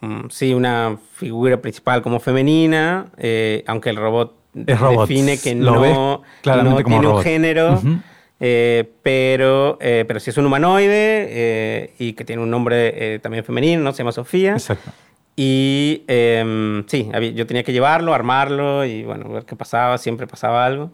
mm, 0.00 0.28
sí, 0.30 0.54
una 0.54 0.96
figura 1.12 1.60
principal 1.60 2.00
como 2.00 2.20
femenina, 2.20 3.12
eh, 3.18 3.64
aunque 3.66 3.90
el 3.90 3.96
robot 3.96 4.37
Es 4.66 4.80
robot. 4.80 5.08
define 5.08 5.38
que 5.38 5.54
Lo 5.54 5.72
no, 5.74 6.22
claramente 6.42 6.78
no 6.80 6.84
como 6.84 6.94
tiene 6.94 7.06
un 7.06 7.12
robot. 7.12 7.24
género. 7.24 7.72
Ujú. 7.74 7.98
Eh, 8.40 8.88
pero, 9.02 9.78
eh, 9.80 10.04
pero 10.06 10.20
sí 10.20 10.30
es 10.30 10.36
un 10.36 10.46
humanoide 10.46 11.26
eh, 11.28 11.94
y 11.98 12.12
que 12.12 12.24
tiene 12.24 12.40
un 12.42 12.50
nombre 12.50 13.14
eh, 13.14 13.18
también 13.18 13.44
femenino, 13.44 13.82
¿no? 13.82 13.92
Se 13.92 13.98
llama 13.98 14.12
Sofía. 14.12 14.52
Exacto. 14.52 14.90
Y 15.34 16.02
em, 16.08 16.84
sí, 16.88 17.08
yo 17.34 17.46
tenía 17.46 17.62
que 17.62 17.72
llevarlo, 17.72 18.12
armarlo 18.14 18.84
y 18.84 19.04
bueno, 19.04 19.28
ver 19.28 19.44
qué 19.44 19.54
pasaba, 19.56 19.96
siempre 19.98 20.26
pasaba 20.26 20.64
algo. 20.66 20.90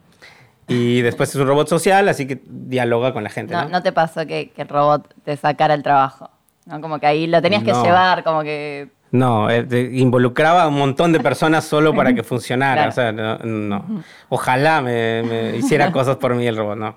Y 0.69 1.03
después 1.03 1.29
es 1.31 1.37
un 1.37 1.47
robot 1.47 1.69
social, 1.69 2.09
así 2.09 2.27
que 2.27 2.41
dialoga 2.47 3.13
con 3.13 3.23
la 3.25 3.31
gente. 3.31 3.53
No, 3.55 3.65
¿no? 3.65 3.69
no 3.71 3.83
te 3.83 3.93
pasó 3.93 4.27
que, 4.27 4.51
que 4.51 4.63
el 4.63 4.69
robot 4.69 5.15
te 5.25 5.37
sacara 5.37 5.75
el 5.75 5.83
trabajo. 5.83 6.31
¿no? 6.67 6.81
Como 6.81 6.99
que 6.99 7.07
ahí 7.07 7.27
lo 7.27 7.43
tenías 7.43 7.63
que 7.63 7.73
No. 7.73 7.85
llevar, 7.85 8.25
como 8.25 8.43
que. 8.43 8.89
No, 9.15 9.49
eh, 9.49 9.65
involucraba 9.93 10.65
a 10.65 10.69
un 10.69 10.75
montón 10.77 11.13
de 11.13 11.21
personas 11.21 11.65
solo 11.65 11.95
para 11.95 12.13
que 12.15 12.25
funcionara. 12.25 12.75
Claro. 12.75 12.91
O 12.91 12.93
sea, 12.93 13.13
no, 13.13 13.39
no. 13.45 14.03
Ojalá 14.29 14.81
me, 14.83 15.23
me 15.23 15.57
hiciera 15.57 15.93
cosas 15.93 16.17
por 16.17 16.35
mí 16.35 16.45
el 16.47 16.57
robot, 16.57 16.77
no. 16.77 16.97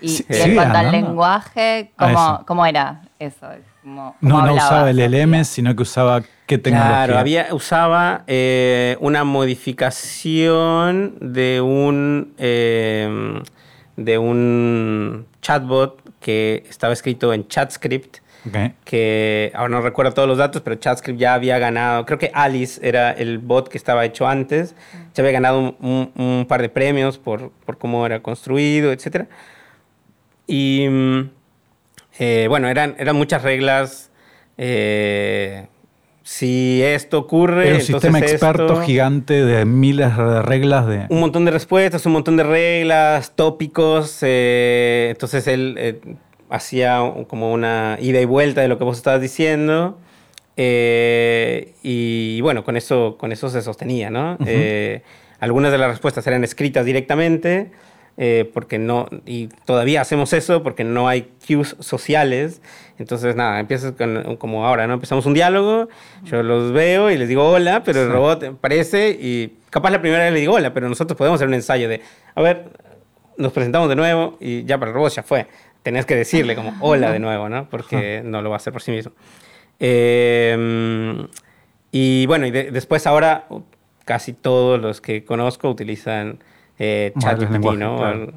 Y, 0.00 0.08
Sí, 0.08 0.24
y 0.30 0.34
en 0.34 0.42
sí, 0.42 0.54
cuanto 0.54 0.78
al 0.78 0.86
andando. 0.86 1.06
lenguaje, 1.08 1.92
A 1.98 2.42
¿cómo, 2.46 2.64
era 2.64 3.02
eso? 3.18 3.46
¿Cómo- 3.82 3.94
No, 4.04 4.14
cómo 4.20 4.32
no 4.32 4.38
hablaba 4.50 4.56
usaba 4.68 4.90
el? 4.90 4.98
LM, 4.98 5.44
sino 5.44 5.76
que 5.76 5.82
usaba 5.82 6.22
qué 6.46 6.56
tecnología. 6.56 6.94
Claro, 7.04 7.18
había, 7.18 7.48
usaba 7.52 8.22
eh, 8.28 8.96
una 9.00 9.24
modificación 9.24 11.16
de 11.20 11.60
un, 11.60 12.32
eh, 12.38 13.42
de 13.96 14.18
un 14.18 15.26
chatbot 15.42 16.00
que 16.20 16.64
estaba 16.68 16.92
escrito 16.92 17.32
en 17.32 17.46
ChatScript, 17.48 18.18
Ok. 18.46 18.56
que 18.84 19.50
ahora 19.54 19.68
no 19.70 19.80
recuerdo 19.80 20.12
todos 20.14 20.28
los 20.28 20.38
datos, 20.38 20.62
pero 20.62 20.76
ChatScript 20.76 21.18
ya 21.18 21.34
había 21.34 21.58
ganado, 21.58 22.06
creo 22.06 22.18
que 22.18 22.30
Alice 22.32 22.80
era 22.86 23.10
el 23.10 23.38
bot 23.38 23.68
que 23.68 23.76
estaba 23.78 24.04
hecho 24.04 24.26
antes, 24.28 24.74
ya 25.14 25.22
había 25.22 25.32
ganado 25.32 25.58
un, 25.58 25.76
un- 25.80 26.12
un 26.14 26.46
par 26.46 26.62
de 26.62 26.68
premios 26.68 27.18
por, 27.18 27.50
por 27.66 27.78
cómo 27.78 28.06
era 28.06 28.20
construido, 28.22 28.92
etc. 28.92 29.26
Y 30.46 30.86
mm, 30.88 31.30
eh, 32.20 32.46
bueno, 32.48 32.68
eran, 32.68 32.94
eran 32.98 33.16
muchas 33.16 33.42
reglas. 33.42 34.10
eh, 34.56 35.66
si 36.22 36.82
esto 36.82 37.18
ocurre, 37.18 37.68
Era 37.68 37.76
un 37.76 37.80
sistema 37.80 38.18
experto 38.18 38.66
esto- 38.74 38.82
gigante 38.82 39.42
de 39.44 39.64
miles 39.64 40.14
de 40.14 40.42
reglas 40.42 40.86
de... 40.86 41.06
un 41.08 41.20
montón 41.20 41.46
de 41.46 41.50
respuestas, 41.52 42.04
un 42.04 42.12
montón 42.12 42.36
de 42.36 42.42
reglas, 42.42 43.32
tópicos. 43.34 44.18
eh, 44.20 45.08
entonces 45.10 45.46
él 45.46 45.74
eh, 45.78 46.00
hacía 46.50 47.00
como 47.28 47.52
una 47.52 47.96
ida 48.00 48.20
y 48.20 48.24
vuelta 48.24 48.60
de 48.60 48.68
lo 48.68 48.78
que 48.78 48.84
vos 48.84 48.96
estabas 48.96 49.20
diciendo. 49.20 49.98
eh, 50.56 51.74
y 51.82 52.40
bueno, 52.40 52.64
con 52.64 52.76
eso, 52.76 53.16
con 53.18 53.30
eso 53.32 53.48
se 53.48 53.62
sostenía, 53.62 54.10
¿no? 54.10 54.36
Eh, 54.44 55.02
algunas 55.40 55.70
de 55.70 55.78
las 55.78 55.88
respuestas 55.88 56.26
eran 56.26 56.42
escritas 56.42 56.84
directamente, 56.84 57.70
eh, 58.16 58.50
porque 58.52 58.78
no, 58.80 59.06
y 59.24 59.46
todavía 59.64 60.00
hacemos 60.00 60.32
eso 60.32 60.64
porque 60.64 60.82
no 60.82 61.06
hay 61.06 61.30
cues 61.46 61.76
sociales. 61.78 62.60
Entonces, 62.98 63.36
nada, 63.36 63.60
empiezas 63.60 63.92
con, 63.92 64.36
como 64.36 64.66
ahora, 64.66 64.88
¿no? 64.88 64.94
Empezamos 64.94 65.26
un 65.26 65.34
diálogo, 65.34 65.88
yo 66.24 66.42
los 66.42 66.72
veo 66.72 67.12
y 67.12 67.16
les 67.16 67.28
digo 67.28 67.48
hola, 67.48 67.84
pero 67.84 68.02
el 68.02 68.10
robot 68.10 68.42
aparece 68.42 69.10
y 69.10 69.58
capaz 69.70 69.90
la 69.90 70.00
primera 70.00 70.24
vez 70.24 70.32
le 70.32 70.40
digo 70.40 70.54
hola, 70.54 70.74
pero 70.74 70.88
nosotros 70.88 71.16
podemos 71.16 71.36
hacer 71.38 71.46
un 71.46 71.54
ensayo 71.54 71.88
de, 71.88 72.00
a 72.34 72.42
ver, 72.42 72.64
nos 73.36 73.52
presentamos 73.52 73.88
de 73.88 73.94
nuevo 73.94 74.36
y 74.40 74.64
ya 74.64 74.78
para 74.78 74.90
el 74.90 74.96
robot 74.96 75.12
ya 75.12 75.22
fue. 75.22 75.46
Tenés 75.88 76.04
que 76.04 76.14
decirle 76.16 76.54
como 76.54 76.74
hola 76.80 77.10
de 77.12 77.18
nuevo, 77.18 77.48
¿no? 77.48 77.66
Porque 77.70 78.20
no 78.22 78.42
lo 78.42 78.50
va 78.50 78.56
a 78.56 78.58
hacer 78.58 78.74
por 78.74 78.82
sí 78.82 78.90
mismo. 78.90 79.12
Eh, 79.80 81.26
y 81.92 82.26
bueno, 82.26 82.44
y 82.46 82.50
de- 82.50 82.70
después 82.70 83.06
ahora 83.06 83.46
casi 84.04 84.34
todos 84.34 84.78
los 84.78 85.00
que 85.00 85.24
conozco 85.24 85.70
utilizan 85.70 86.40
eh, 86.78 87.14
ChatGPT, 87.18 87.64
¿no? 87.78 87.96
claro. 87.96 88.32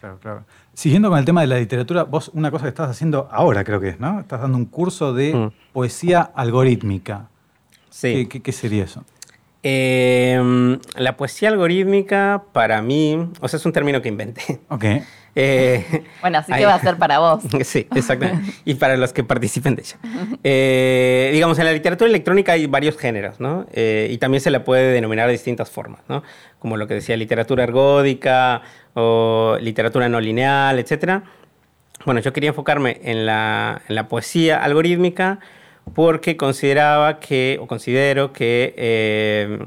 Claro, 0.00 0.18
claro. 0.22 0.44
Siguiendo 0.72 1.08
con 1.10 1.18
el 1.18 1.24
tema 1.24 1.40
de 1.40 1.48
la 1.48 1.58
literatura, 1.58 2.04
vos 2.04 2.30
una 2.32 2.52
cosa 2.52 2.66
que 2.66 2.68
estás 2.68 2.88
haciendo 2.88 3.28
ahora 3.32 3.64
creo 3.64 3.80
que 3.80 3.88
es, 3.88 3.98
¿no? 3.98 4.20
Estás 4.20 4.40
dando 4.40 4.56
un 4.56 4.66
curso 4.66 5.12
de 5.12 5.34
Mm. 5.34 5.50
poesía 5.72 6.20
algorítmica. 6.32 7.26
Sí. 7.90 8.14
¿Qué, 8.14 8.28
qué- 8.28 8.40
qué 8.42 8.52
sería 8.52 8.84
eso? 8.84 9.04
Eh, 9.64 10.78
la 10.94 11.16
poesía 11.16 11.48
algorítmica 11.48 12.44
para 12.52 12.80
mí, 12.80 13.28
o 13.40 13.48
sea, 13.48 13.56
es 13.56 13.66
un 13.66 13.72
término 13.72 14.00
que 14.00 14.08
inventé. 14.08 14.60
Ok. 14.68 14.84
Eh, 15.40 16.02
Bueno, 16.20 16.38
así 16.38 16.52
que 16.52 16.66
va 16.66 16.74
a 16.74 16.80
ser 16.80 16.96
para 16.96 17.20
vos. 17.20 17.44
Sí, 17.64 17.86
exactamente. 17.94 18.52
y 18.64 18.74
para 18.74 18.96
los 18.96 19.12
que 19.12 19.22
participen 19.22 19.76
de 19.76 19.82
ella. 19.82 19.96
Eh, 20.42 21.30
digamos, 21.32 21.58
en 21.60 21.64
la 21.66 21.72
literatura 21.72 22.08
electrónica 22.10 22.52
hay 22.52 22.66
varios 22.66 22.96
géneros, 22.98 23.38
¿no? 23.38 23.66
Eh, 23.72 24.08
y 24.10 24.18
también 24.18 24.40
se 24.40 24.50
la 24.50 24.64
puede 24.64 24.92
denominar 24.92 25.26
de 25.26 25.32
distintas 25.32 25.70
formas, 25.70 26.00
¿no? 26.08 26.24
Como 26.58 26.76
lo 26.76 26.88
que 26.88 26.94
decía, 26.94 27.16
literatura 27.16 27.62
ergódica 27.64 28.62
o 28.94 29.56
literatura 29.60 30.08
no 30.08 30.20
lineal, 30.20 30.78
etc. 30.80 31.22
Bueno, 32.04 32.20
yo 32.20 32.32
quería 32.32 32.48
enfocarme 32.50 33.00
en 33.04 33.24
la, 33.24 33.82
en 33.88 33.94
la 33.94 34.08
poesía 34.08 34.62
algorítmica 34.62 35.38
porque 35.94 36.36
consideraba 36.36 37.20
que, 37.20 37.58
o 37.60 37.66
considero 37.66 38.32
que 38.32 39.60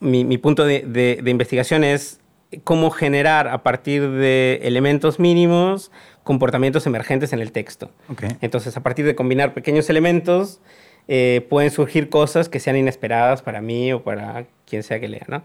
mi, 0.00 0.24
mi 0.24 0.38
punto 0.38 0.64
de, 0.64 0.80
de- 0.86 1.20
de 1.22 1.30
investigación 1.30 1.84
es 1.84 2.19
cómo 2.64 2.90
generar 2.90 3.48
a 3.48 3.62
partir 3.62 4.10
de 4.10 4.60
elementos 4.62 5.18
mínimos 5.18 5.90
comportamientos 6.22 6.86
emergentes 6.86 7.32
en 7.32 7.40
el 7.40 7.52
texto. 7.52 7.90
Ok. 8.08 8.24
Entonces, 8.40 8.76
a 8.76 8.82
partir 8.82 9.06
de 9.06 9.14
combinar 9.14 9.54
pequeños 9.54 9.88
elementos, 9.88 10.60
eh, 11.08 11.46
pueden 11.48 11.70
surgir 11.70 12.08
cosas 12.08 12.48
que 12.48 12.60
sean 12.60 12.76
inesperadas 12.76 13.42
para 13.42 13.60
mí 13.60 13.92
o 13.92 14.02
para 14.02 14.46
quien 14.66 14.82
sea 14.82 15.00
que 15.00 15.08
lea, 15.08 15.24
¿no? 15.28 15.42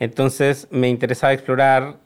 Entonces, 0.00 0.68
me 0.70 0.88
interesaba 0.88 1.32
explorar 1.32 1.96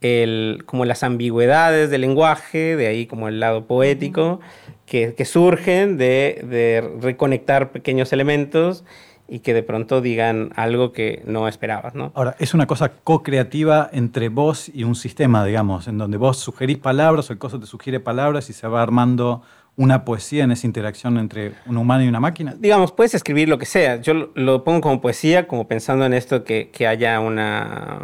el, 0.00 0.62
como 0.66 0.84
las 0.84 1.02
ambigüedades 1.02 1.90
del 1.90 2.02
lenguaje, 2.02 2.76
de 2.76 2.86
ahí 2.86 3.06
como 3.06 3.28
el 3.28 3.40
lado 3.40 3.66
poético, 3.66 4.40
que, 4.86 5.14
que 5.14 5.24
surgen 5.24 5.98
de, 5.98 6.44
de 6.48 6.88
reconectar 7.00 7.72
pequeños 7.72 8.12
elementos 8.12 8.84
y 9.28 9.40
que 9.40 9.54
de 9.54 9.62
pronto 9.62 10.00
digan 10.00 10.50
algo 10.54 10.92
que 10.92 11.22
no 11.26 11.48
esperabas, 11.48 11.94
¿no? 11.94 12.12
Ahora, 12.14 12.36
es 12.38 12.54
una 12.54 12.66
cosa 12.66 12.90
co-creativa 12.90 13.88
entre 13.92 14.28
vos 14.28 14.70
y 14.72 14.84
un 14.84 14.94
sistema, 14.94 15.44
digamos, 15.44 15.88
en 15.88 15.98
donde 15.98 16.16
vos 16.16 16.38
sugerís 16.38 16.78
palabras 16.78 17.28
o 17.28 17.32
el 17.32 17.38
coso 17.38 17.58
te 17.58 17.66
sugiere 17.66 17.98
palabras 18.00 18.50
y 18.50 18.52
se 18.52 18.68
va 18.68 18.82
armando 18.82 19.42
una 19.76 20.04
poesía 20.04 20.44
en 20.44 20.52
esa 20.52 20.66
interacción 20.66 21.18
entre 21.18 21.52
un 21.66 21.76
humano 21.76 22.02
y 22.02 22.08
una 22.08 22.20
máquina. 22.20 22.54
digamos, 22.58 22.92
puedes 22.92 23.14
escribir 23.14 23.48
lo 23.48 23.58
que 23.58 23.66
sea. 23.66 24.00
Yo 24.00 24.30
lo, 24.34 24.64
pongo 24.64 24.80
como 24.80 25.00
poesía, 25.00 25.46
como 25.46 25.68
pensando 25.68 26.06
en 26.06 26.14
esto 26.14 26.44
que, 26.44 26.70
que 26.70 26.86
haya 26.86 27.20
una, 27.20 27.98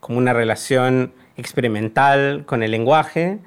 como 0.00 0.18
una 0.18 0.32
relación 0.32 1.12
experimental 1.36 2.44
con 2.46 2.62
el 2.62 2.72
lenguaje, 2.72 3.38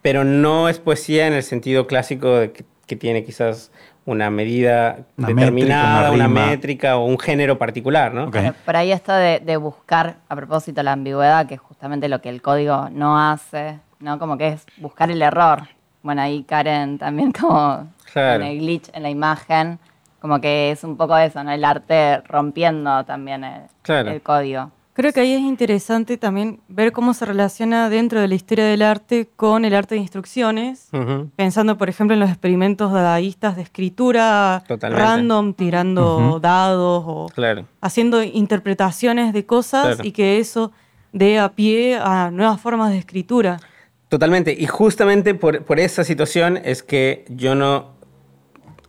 pero 0.00 0.22
no 0.24 0.68
es 0.68 0.78
poesía 0.78 1.26
en 1.26 1.32
el 1.32 1.42
sentido 1.42 1.86
clásico 1.86 2.36
de 2.36 2.52
que, 2.52 2.64
que 2.86 2.94
tiene 2.94 3.24
quizás 3.24 3.72
una 4.08 4.30
medida 4.30 5.00
Una 5.18 5.28
determinada, 5.28 6.10
métrica, 6.10 6.12
una, 6.14 6.28
métrica 6.28 6.96
o 6.96 7.04
un 7.04 7.18
género 7.18 7.58
particular, 7.58 8.14
¿no? 8.14 8.30
Por 8.64 8.74
ahí 8.76 8.90
esto 8.90 9.12
de, 9.12 9.40
de 9.40 9.56
buscar, 9.58 10.16
a 10.30 10.34
propósito, 10.34 10.82
la 10.82 10.92
ambigüedad, 10.92 11.46
que 11.46 11.54
es 11.54 11.60
justamente 11.60 12.08
lo 12.08 12.20
que 12.22 12.30
el 12.30 12.40
código 12.40 12.88
no 12.90 13.20
hace, 13.20 13.78
¿no? 14.00 14.18
Como 14.18 14.38
que 14.38 14.48
es 14.48 14.66
buscar 14.78 15.10
el 15.10 15.20
error. 15.20 15.64
Bueno, 16.02 16.22
ahí 16.22 16.42
Karen 16.44 16.96
también 16.98 17.32
como 17.32 17.86
Claro. 18.10 18.42
en 18.44 18.50
el 18.50 18.58
glitch 18.60 18.88
en 18.94 19.02
la 19.02 19.10
imagen, 19.10 19.78
como 20.20 20.40
que 20.40 20.70
es 20.70 20.84
un 20.84 20.96
poco 20.96 21.16
eso, 21.18 21.44
¿no? 21.44 21.52
El 21.52 21.62
arte 21.64 22.22
rompiendo 22.26 23.04
también 23.04 23.44
el, 23.44 23.62
Claro. 23.82 24.10
el 24.10 24.22
código. 24.22 24.70
Creo 24.98 25.12
que 25.12 25.20
ahí 25.20 25.32
es 25.32 25.42
interesante 25.42 26.16
también 26.16 26.58
ver 26.66 26.90
cómo 26.90 27.14
se 27.14 27.24
relaciona 27.24 27.88
dentro 27.88 28.20
de 28.20 28.26
la 28.26 28.34
historia 28.34 28.64
del 28.66 28.82
arte 28.82 29.28
con 29.36 29.64
el 29.64 29.72
arte 29.72 29.94
de 29.94 30.00
instrucciones. 30.00 30.88
Pensando, 31.36 31.78
por 31.78 31.88
ejemplo, 31.88 32.14
en 32.14 32.18
los 32.20 32.28
experimentos 32.30 32.92
dadaístas 32.92 33.54
de 33.54 33.62
escritura 33.62 34.64
Totalmente. 34.66 35.04
random, 35.04 35.54
tirando 35.54 36.40
dados 36.42 37.04
o 37.06 37.26
Claro. 37.32 37.66
haciendo 37.80 38.24
interpretaciones 38.24 39.32
de 39.32 39.46
cosas 39.46 39.86
Claro. 39.86 40.00
y 40.02 40.10
que 40.10 40.40
eso 40.40 40.72
dé 41.12 41.38
a 41.38 41.50
pie 41.50 41.96
a 41.96 42.32
nuevas 42.32 42.60
formas 42.60 42.90
de 42.90 42.98
escritura. 42.98 43.60
Totalmente. 44.08 44.52
Y 44.58 44.66
justamente 44.66 45.32
por, 45.36 45.62
por 45.62 45.78
esa 45.78 46.02
situación 46.02 46.56
es 46.64 46.82
que 46.82 47.24
yo 47.28 47.54
no 47.54 47.92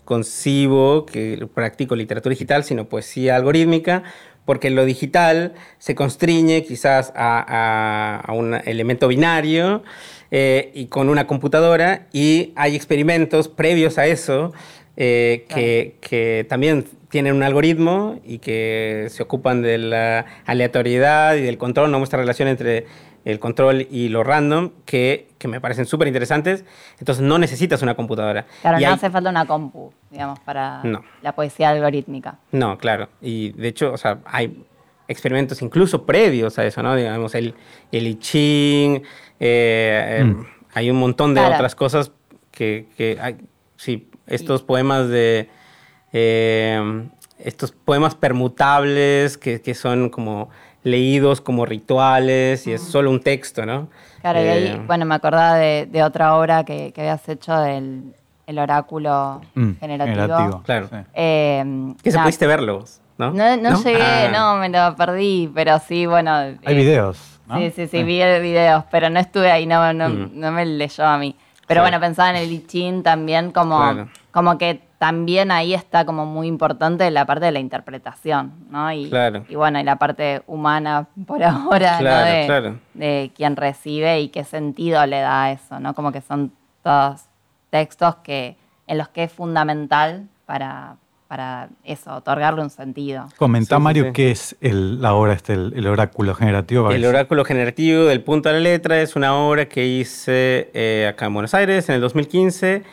concibo 0.05 1.05
que 1.05 1.47
practico 1.53 1.95
literatura 1.95 2.31
digital, 2.33 2.63
sino 2.63 2.85
poesía 2.85 3.35
algorítmica, 3.35 4.01
porque 4.49 4.71
lo 4.71 4.83
digital 4.83 5.53
se 5.77 5.93
constriñe 5.93 6.63
quizás 6.63 7.13
a, 7.15 7.37
a- 7.47 8.19
a 8.21 8.33
un 8.33 8.55
elemento 8.55 9.07
binario 9.07 9.83
eh, 10.31 10.71
y 10.73 10.87
con 10.87 11.07
una 11.07 11.27
computadora 11.27 12.07
y 12.13 12.51
hay 12.55 12.75
experimentos 12.75 13.47
previos 13.47 13.99
a 13.99 14.07
eso 14.07 14.51
eh, 14.97 15.45
que, 15.49 15.97
que 16.01 16.47
también 16.49 16.83
tienen 17.09 17.35
un 17.35 17.43
algoritmo 17.43 18.19
y 18.25 18.39
que 18.39 19.05
se 19.11 19.21
ocupan 19.21 19.61
de 19.61 19.77
la 19.77 20.25
aleatoriedad 20.47 21.35
y 21.35 21.41
del 21.41 21.59
control, 21.59 21.91
no 21.91 21.99
muestra 21.99 22.17
relación 22.17 22.47
entre 22.47 22.87
el 23.25 23.39
control 23.39 23.87
y 23.91 24.09
lo 24.09 24.23
random, 24.23 24.71
que, 24.85 25.27
que 25.37 25.47
me 25.47 25.59
parecen 25.61 25.85
súper 25.85 26.07
interesantes. 26.07 26.63
Entonces 26.99 27.23
no 27.23 27.37
necesitas 27.37 27.81
una 27.81 27.95
computadora. 27.95 28.45
Claro, 28.61 28.79
Y 28.79 28.83
no 28.83 28.87
hay- 28.89 28.93
hace 28.95 29.09
falta 29.09 29.29
una 29.29 29.45
compu, 29.45 29.91
digamos, 30.09 30.39
para 30.39 30.81
No. 30.83 31.03
la 31.21 31.33
poesía 31.33 31.69
algorítmica. 31.69 32.39
No, 32.51 32.77
claro. 32.77 33.09
Y 33.21 33.51
de 33.51 33.67
hecho, 33.67 33.91
o 33.93 33.97
sea, 33.97 34.19
hay 34.25 34.63
experimentos 35.07 35.61
incluso 35.61 36.05
previos 36.05 36.57
a 36.59 36.65
eso, 36.65 36.81
¿no? 36.83 36.95
Digamos, 36.95 37.33
el, 37.35 37.55
el 37.91 38.07
I 38.07 38.15
Ching, 38.19 38.95
eh, 39.39 40.19
eh, 40.19 40.23
Mm. 40.23 40.45
hay 40.73 40.89
un 40.91 40.97
montón 40.97 41.33
de 41.33 41.41
Claro. 41.41 41.55
otras 41.55 41.75
cosas 41.75 42.11
que, 42.51 42.87
que 42.95 43.17
hay, 43.21 43.37
sí, 43.75 44.09
estos 44.27 44.61
poemas 44.63 45.07
de, 45.09 45.49
eh, 46.13 47.09
estos 47.39 47.71
poemas 47.71 48.15
permutables 48.15 49.37
que, 49.37 49.61
que 49.61 49.73
son 49.73 50.09
como 50.09 50.49
leídos 50.83 51.41
como 51.41 51.65
rituales 51.65 52.65
y 52.67 52.73
es 52.73 52.81
solo 52.81 53.09
un 53.11 53.19
texto, 53.21 53.65
¿no? 53.65 53.89
Claro, 54.21 54.41
y 54.43 54.47
ahí, 54.47 54.65
Eh, 54.67 54.81
bueno, 54.87 55.05
me 55.05 55.15
acordaba 55.15 55.55
de, 55.55 55.87
de 55.89 56.03
otra 56.03 56.35
obra 56.35 56.63
que, 56.63 56.91
que 56.93 57.01
habías 57.01 57.27
hecho 57.29 57.55
del 57.59 58.13
el 58.47 58.57
oráculo 58.57 59.41
Mm, 59.53 59.73
generativo. 59.79 60.17
generativo, 60.25 60.63
Claro. 60.63 60.89
Eh, 61.13 61.93
Que 62.01 62.11
se 62.11 62.17
pudiste 62.19 62.47
verlo, 62.47 62.83
¿no? 63.19 63.31
No, 63.31 63.57
no, 63.57 63.83
llegué, 63.83 64.01
Ah. 64.01 64.29
no, 64.33 64.57
me 64.57 64.69
lo 64.69 64.95
perdí, 64.95 65.51
pero 65.53 65.77
sí, 65.79 66.07
bueno. 66.07 66.33
Hay 66.35 66.57
eh, 66.63 66.73
videos. 66.73 67.39
¿no? 67.47 67.57
Sí, 67.57 67.71
sí, 67.75 67.87
sí, 67.87 68.03
vi 68.03 68.17
videos, 68.41 68.83
pero 68.89 69.09
no 69.11 69.19
estuve 69.19 69.51
ahí, 69.51 69.65
no, 69.67 69.93
no, 69.93 70.09
Mm. 70.09 70.29
no 70.33 70.51
me 70.51 70.65
leyó 70.65 71.05
a 71.05 71.17
mí. 71.19 71.35
Pero 71.67 71.81
bueno, 71.81 71.99
pensaba 71.99 72.31
en 72.31 72.37
el 72.37 72.51
I 72.51 72.65
Ching 72.65 73.03
también 73.03 73.51
como, 73.51 73.77
Claro. 73.77 74.09
como 74.31 74.57
que 74.57 74.81
también 74.99 75.49
ahí 75.49 75.73
está 75.73 76.05
como 76.05 76.25
muy 76.25 76.47
importante 76.47 77.09
la 77.09 77.25
parte 77.25 77.45
de 77.45 77.53
la 77.53 77.59
interpretación, 77.59 78.51
¿no? 78.69 78.91
Y, 78.91 79.09
Claro. 79.09 79.45
y 79.47 79.55
bueno, 79.55 79.79
y 79.79 79.83
la 79.83 79.95
parte 79.95 80.43
humana 80.45 81.07
por 81.25 81.41
ahora, 81.43 81.93
¿no? 81.93 81.99
Claro, 81.99 82.31
De, 82.31 82.45
claro. 82.45 82.75
de 82.93 83.31
quien 83.33 83.55
recibe 83.55 84.19
y 84.19 84.27
qué 84.27 84.43
sentido 84.43 85.03
le 85.05 85.21
da 85.21 85.45
a 85.45 85.51
eso, 85.53 85.79
¿no? 85.79 85.95
Como 85.95 86.11
que 86.11 86.19
son 86.21 86.51
todos 86.83 87.21
textos 87.69 88.15
que, 88.23 88.57
en 88.87 88.97
los 88.97 89.07
que 89.07 89.23
es 89.23 89.31
fundamental 89.31 90.27
para, 90.45 90.97
para 91.29 91.69
eso, 91.85 92.13
otorgarle 92.15 92.61
un 92.61 92.69
sentido. 92.69 93.27
Comentá, 93.37 93.77
sí, 93.77 93.81
Mario, 93.81 94.03
sí. 94.07 94.11
qué 94.11 94.31
es 94.31 94.57
el, 94.59 95.01
la 95.01 95.13
obra, 95.13 95.31
este, 95.31 95.53
el, 95.53 95.71
el 95.77 95.87
oráculo 95.87 96.35
generativo. 96.35 96.91
El 96.91 97.05
oráculo 97.05 97.45
generativo 97.45 98.03
del 98.03 98.21
punto 98.21 98.49
a 98.49 98.51
la 98.51 98.59
letra 98.59 98.99
es 98.99 99.15
una 99.15 99.33
obra 99.33 99.69
que 99.69 99.85
hice 99.87 100.71
eh, 100.73 101.07
acá 101.09 101.27
en 101.27 101.35
Buenos 101.35 101.53
Aires 101.53 101.87
en 101.87 101.95
el 101.95 102.01
2015 102.01 102.83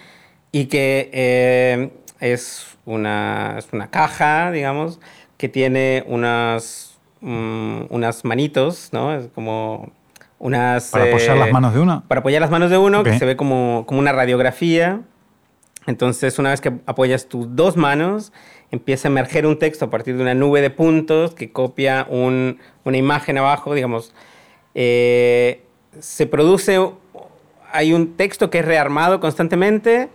y 0.61 0.67
que 0.67 1.11
eh, 1.13 1.91
es, 2.21 2.67
una, 2.87 3.57
es 3.59 3.69
una 3.73 3.91
caja, 3.91 4.51
digamos, 4.53 5.01
que 5.37 5.49
tiene 5.51 6.03
unas, 6.07 6.99
mm, 7.21 7.83
unas 7.91 8.25
manitos, 8.25 8.89
¿no? 8.93 9.13
Es 9.15 9.29
como 9.35 9.91
unas... 10.39 10.91
¿Para 10.93 11.05
apoyar 11.05 11.37
eh, 11.37 11.41
las 11.41 11.51
manos 11.53 11.75
de 11.75 11.81
uno? 11.81 12.05
Para 12.09 12.21
apoyar 12.21 12.41
las 12.41 12.51
manos 12.51 12.71
de 12.71 12.79
uno, 12.79 13.01
Ok. 13.01 13.05
que 13.09 13.19
se 13.19 13.27
ve 13.27 13.37
como, 13.37 13.85
como 13.87 14.01
una 14.01 14.13
radiografía. 14.13 15.03
Entonces, 15.87 16.39
una 16.39 16.51
vez 16.51 16.63
que 16.63 16.73
apoyas 16.87 17.27
tus 17.27 17.55
dos 17.55 17.77
manos, 17.77 18.33
empieza 18.71 19.09
a 19.09 19.11
emerger 19.11 19.47
un 19.47 19.59
texto 19.59 19.85
a 19.85 19.91
partir 19.91 20.17
de 20.17 20.23
una 20.23 20.35
nube 20.35 20.63
de 20.63 20.71
puntos 20.71 21.35
que 21.35 21.53
copia 21.53 22.07
un- 22.09 22.59
una 22.85 22.97
imagen 22.97 23.37
abajo, 23.37 23.75
digamos. 23.75 24.15
Eh, 24.75 25.63
se 26.01 26.27
produce, 26.27 26.79
hay 27.73 27.93
un 27.93 28.17
texto 28.17 28.49
que 28.49 28.61
es 28.61 28.65
rearmado 28.65 29.21
constantemente, 29.21 30.09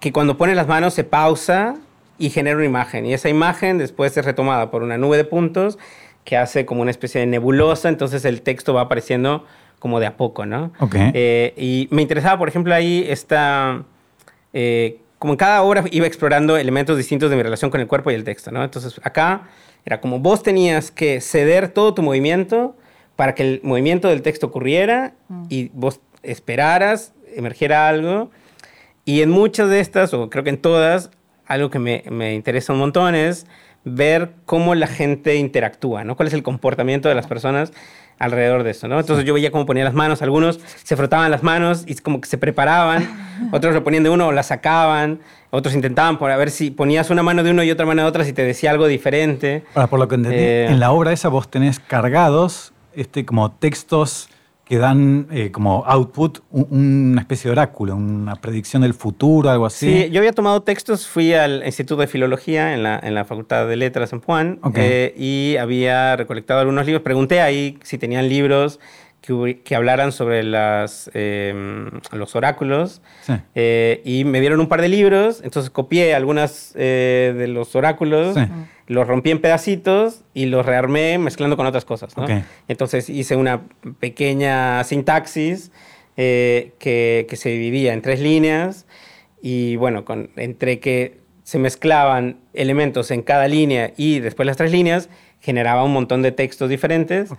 que 0.00 0.12
cuando 0.12 0.36
pones 0.36 0.56
las 0.56 0.66
manos 0.66 0.94
se 0.94 1.04
pausa 1.04 1.76
y 2.18 2.30
genera 2.30 2.56
una 2.56 2.66
imagen. 2.66 3.06
Y 3.06 3.14
esa 3.14 3.28
imagen 3.28 3.78
después 3.78 4.16
es 4.16 4.24
retomada 4.24 4.70
por 4.70 4.82
una 4.82 4.98
nube 4.98 5.16
de 5.16 5.24
puntos 5.24 5.78
que 6.24 6.36
hace 6.36 6.66
como 6.66 6.82
una 6.82 6.90
especie 6.90 7.20
de 7.20 7.26
nebulosa, 7.26 7.88
entonces 7.88 8.24
el 8.24 8.42
texto 8.42 8.74
va 8.74 8.82
apareciendo 8.82 9.44
como 9.78 10.00
de 10.00 10.06
a 10.06 10.16
poco, 10.16 10.44
¿no? 10.44 10.72
Ok. 10.80 10.94
Eh, 11.14 11.54
y 11.56 11.88
me 11.90 12.02
interesaba, 12.02 12.38
por 12.38 12.48
ejemplo, 12.48 12.74
ahí 12.74 13.04
esta... 13.08 13.84
eh, 14.52 14.98
como 15.18 15.34
en 15.34 15.36
cada 15.36 15.62
obra 15.62 15.84
iba 15.90 16.06
explorando 16.06 16.56
elementos 16.56 16.96
distintos 16.96 17.30
de 17.30 17.36
mi 17.36 17.42
relación 17.42 17.70
con 17.70 17.80
el 17.80 17.86
cuerpo 17.86 18.10
y 18.10 18.14
el 18.14 18.24
texto, 18.24 18.50
¿no? 18.50 18.64
Entonces 18.64 18.98
acá 19.02 19.48
era 19.84 20.00
como 20.00 20.18
vos 20.18 20.42
tenías 20.42 20.90
que 20.90 21.20
ceder 21.20 21.68
todo 21.68 21.94
tu 21.94 22.02
movimiento 22.02 22.74
para 23.16 23.34
que 23.34 23.42
el 23.42 23.60
movimiento 23.62 24.08
del 24.08 24.22
texto 24.22 24.46
ocurriera 24.46 25.12
y 25.50 25.70
vos 25.74 26.00
esperaras, 26.22 27.12
emergiera 27.34 27.88
algo. 27.88 28.30
Y 29.10 29.22
en 29.22 29.30
muchas 29.30 29.68
de 29.68 29.80
estas, 29.80 30.14
o 30.14 30.30
creo 30.30 30.44
que 30.44 30.50
en 30.50 30.58
todas, 30.58 31.10
algo 31.44 31.68
que 31.68 31.80
me, 31.80 32.04
me 32.10 32.32
interesa 32.32 32.72
un 32.72 32.78
montón 32.78 33.16
es 33.16 33.44
ver 33.84 34.34
cómo 34.46 34.76
la 34.76 34.86
gente 34.86 35.34
interactúa, 35.34 36.04
¿no? 36.04 36.14
Cuál 36.14 36.28
es 36.28 36.34
el 36.34 36.44
comportamiento 36.44 37.08
de 37.08 37.16
las 37.16 37.26
personas 37.26 37.72
alrededor 38.20 38.62
de 38.62 38.70
eso, 38.70 38.86
¿no? 38.86 39.00
Entonces 39.00 39.24
yo 39.24 39.34
veía 39.34 39.50
cómo 39.50 39.66
ponían 39.66 39.84
las 39.86 39.94
manos, 39.94 40.22
algunos 40.22 40.60
se 40.84 40.96
frotaban 40.96 41.28
las 41.32 41.42
manos 41.42 41.82
y 41.88 41.96
como 41.96 42.20
que 42.20 42.28
se 42.28 42.38
preparaban, 42.38 43.48
otros 43.52 43.74
lo 43.74 43.82
ponían 43.82 44.04
de 44.04 44.10
uno 44.10 44.28
o 44.28 44.32
la 44.32 44.44
sacaban, 44.44 45.18
otros 45.50 45.74
intentaban 45.74 46.16
por 46.16 46.30
a 46.30 46.36
ver 46.36 46.52
si 46.52 46.70
ponías 46.70 47.10
una 47.10 47.24
mano 47.24 47.42
de 47.42 47.50
uno 47.50 47.64
y 47.64 47.70
otra 47.72 47.86
mano 47.86 48.02
de 48.02 48.08
otra 48.08 48.22
si 48.22 48.32
te 48.32 48.44
decía 48.44 48.70
algo 48.70 48.86
diferente. 48.86 49.64
Ahora, 49.74 49.88
por 49.88 49.98
lo 49.98 50.06
que 50.06 50.14
entendí, 50.14 50.38
Eh, 50.38 50.66
en 50.66 50.78
la 50.78 50.92
obra 50.92 51.12
esa 51.12 51.28
vos 51.30 51.50
tenés 51.50 51.80
cargados 51.80 52.72
este, 52.94 53.26
como 53.26 53.50
textos 53.50 54.28
que 54.70 54.78
dan 54.78 55.26
eh, 55.32 55.50
como 55.50 55.82
output 55.84 56.38
un- 56.52 56.68
una 57.12 57.20
especie 57.22 57.48
de 57.48 57.52
oráculo, 57.52 57.96
una 57.96 58.36
predicción 58.36 58.82
del 58.82 58.94
futuro, 58.94 59.50
algo 59.50 59.66
así. 59.66 60.04
Sí, 60.04 60.10
yo 60.10 60.20
había 60.20 60.30
tomado 60.32 60.62
textos, 60.62 61.08
fui 61.08 61.34
al 61.34 61.64
Instituto 61.66 62.00
de 62.00 62.06
Filología 62.06 62.72
en 62.72 62.84
la, 62.84 62.96
en 63.02 63.16
la 63.16 63.24
Facultad 63.24 63.66
de 63.66 63.74
Letras 63.74 64.12
en 64.12 64.20
Puan 64.20 64.60
Ok. 64.62 64.76
eh, 64.78 65.12
y 65.18 65.56
había 65.56 66.14
recolectado 66.14 66.60
algunos 66.60 66.86
libros. 66.86 67.02
Pregunté 67.02 67.40
ahí 67.40 67.78
si 67.82 67.98
tenían 67.98 68.28
libros 68.28 68.78
que, 69.22 69.60
que 69.64 69.74
hablaran 69.74 70.12
sobre 70.12 70.44
las, 70.44 71.10
eh, 71.14 71.90
los 72.12 72.36
oráculos 72.36 73.02
Sí. 73.22 73.32
eh, 73.56 74.00
y 74.04 74.24
me 74.24 74.38
dieron 74.40 74.60
un 74.60 74.68
par 74.68 74.82
de 74.82 74.88
libros, 74.88 75.40
entonces 75.42 75.70
copié 75.70 76.14
algunas 76.14 76.74
eh, 76.76 77.34
de 77.36 77.48
los 77.48 77.74
oráculos, 77.74 78.34
Sí. 78.36 78.42
Los 78.90 79.06
rompí 79.06 79.30
en 79.30 79.40
pedacitos 79.40 80.24
y 80.34 80.46
los 80.46 80.66
rearmé 80.66 81.16
mezclando 81.16 81.56
con 81.56 81.64
otras 81.64 81.84
cosas. 81.84 82.12
Entonces 82.66 83.08
hice 83.08 83.36
una 83.36 83.62
pequeña 84.00 84.82
sintaxis 84.82 85.70
eh, 86.16 86.72
que, 86.80 87.24
que 87.30 87.36
se 87.36 87.50
dividía 87.50 87.92
en 87.92 88.02
tres 88.02 88.18
líneas 88.18 88.86
y 89.40 89.76
bueno, 89.76 90.04
con, 90.04 90.30
entre 90.34 90.80
que 90.80 91.20
se 91.44 91.60
mezclaban 91.60 92.38
elementos 92.52 93.12
en 93.12 93.22
cada 93.22 93.46
línea 93.46 93.92
y 93.96 94.18
después 94.18 94.44
las 94.44 94.56
tres 94.56 94.72
líneas, 94.72 95.08
generaba 95.38 95.84
un 95.84 95.92
montón 95.92 96.22
de 96.22 96.32
textos 96.32 96.68
diferentes. 96.68 97.30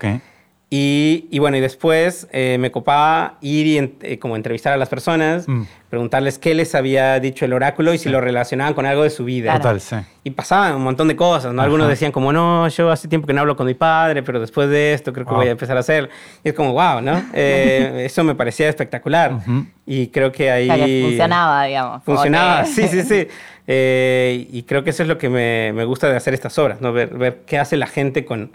Y, 0.73 1.27
y 1.31 1.39
bueno, 1.39 1.57
y 1.57 1.59
después 1.59 2.29
eh, 2.31 2.55
me 2.57 2.71
copaba 2.71 3.35
ir 3.41 3.67
y 3.67 3.77
en- 3.77 3.95
eh, 4.03 4.19
como 4.19 4.37
entrevistar 4.37 4.71
a 4.71 4.77
las 4.77 4.87
personas, 4.87 5.45
Mm. 5.45 5.63
preguntarles 5.89 6.39
qué 6.39 6.53
les 6.55 6.73
había 6.75 7.19
dicho 7.19 7.43
el 7.43 7.51
oráculo 7.51 7.93
y 7.93 7.97
si 7.97 8.05
Sí. 8.05 8.09
lo 8.09 8.21
relacionaban 8.21 8.73
con 8.73 8.85
algo 8.85 9.03
de 9.03 9.09
su 9.09 9.25
vida. 9.25 9.53
Total, 9.57 9.81
sí. 9.81 9.97
Y 10.23 10.29
pasaban 10.29 10.73
un 10.75 10.81
montón 10.83 11.09
de 11.09 11.17
cosas, 11.17 11.53
¿no? 11.53 11.61
Algunos 11.61 11.83
Ajá. 11.87 11.89
decían 11.91 12.13
como, 12.13 12.31
no, 12.31 12.69
yo 12.69 12.89
hace 12.89 13.09
tiempo 13.09 13.27
que 13.27 13.33
no 13.33 13.41
hablo 13.41 13.57
con 13.57 13.67
mi 13.67 13.73
padre, 13.73 14.23
pero 14.23 14.39
después 14.39 14.69
de 14.69 14.93
esto 14.93 15.11
creo 15.11 15.25
que 15.25 15.31
Wow. 15.31 15.39
voy 15.41 15.49
a 15.49 15.51
empezar 15.51 15.75
a 15.75 15.81
hacer. 15.81 16.09
Y 16.41 16.47
es 16.47 16.55
como, 16.55 16.71
wow, 16.71 17.01
¿no? 17.01 17.21
Eh, 17.33 18.03
eso 18.05 18.23
me 18.23 18.33
parecía 18.35 18.69
espectacular. 18.69 19.33
Ujú. 19.33 19.65
Y 19.85 20.07
creo 20.07 20.31
que 20.31 20.49
ahí... 20.51 20.69
O 20.69 20.73
sea, 20.75 20.85
que 20.85 21.01
funcionaba, 21.03 21.65
digamos. 21.65 22.03
Funcionaba, 22.05 22.61
que- 22.63 22.67
sí, 22.69 22.87
sí, 22.87 23.03
sí. 23.03 23.27
Eh, 23.67 24.47
y 24.51 24.63
creo 24.63 24.83
que 24.83 24.89
eso 24.89 25.03
es 25.03 25.07
lo 25.09 25.17
que 25.17 25.29
me, 25.29 25.71
me 25.73 25.85
gusta 25.85 26.09
de 26.09 26.15
hacer 26.17 26.33
estas 26.33 26.57
obras, 26.57 26.81
¿no? 26.81 26.91
Ver, 26.91 27.09
ver 27.09 27.41
qué 27.45 27.57
hace 27.59 27.77
la 27.77 27.87
gente 27.87 28.25
con, 28.25 28.51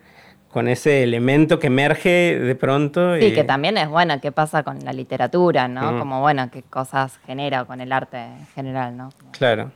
con 0.57 0.68
ese 0.68 1.02
elemento 1.02 1.59
que 1.59 1.66
emerge 1.66 2.38
de 2.38 2.54
pronto. 2.54 3.14
Sí, 3.18 3.26
y- 3.26 3.34
que 3.34 3.44
también 3.44 3.76
es 3.76 3.90
bueno 3.90 4.18
qué 4.22 4.32
pasa 4.32 4.62
con 4.62 4.82
la 4.86 4.94
literatura, 4.94 5.68
¿no? 5.68 5.98
Como 5.98 6.22
bueno, 6.22 6.50
qué 6.50 6.62
cosas 6.62 7.18
genera 7.26 7.66
con 7.66 7.82
el 7.82 7.92
arte 7.92 8.16
en 8.22 8.46
general, 8.54 8.96
¿no? 8.96 9.11
Claro. 9.32 9.70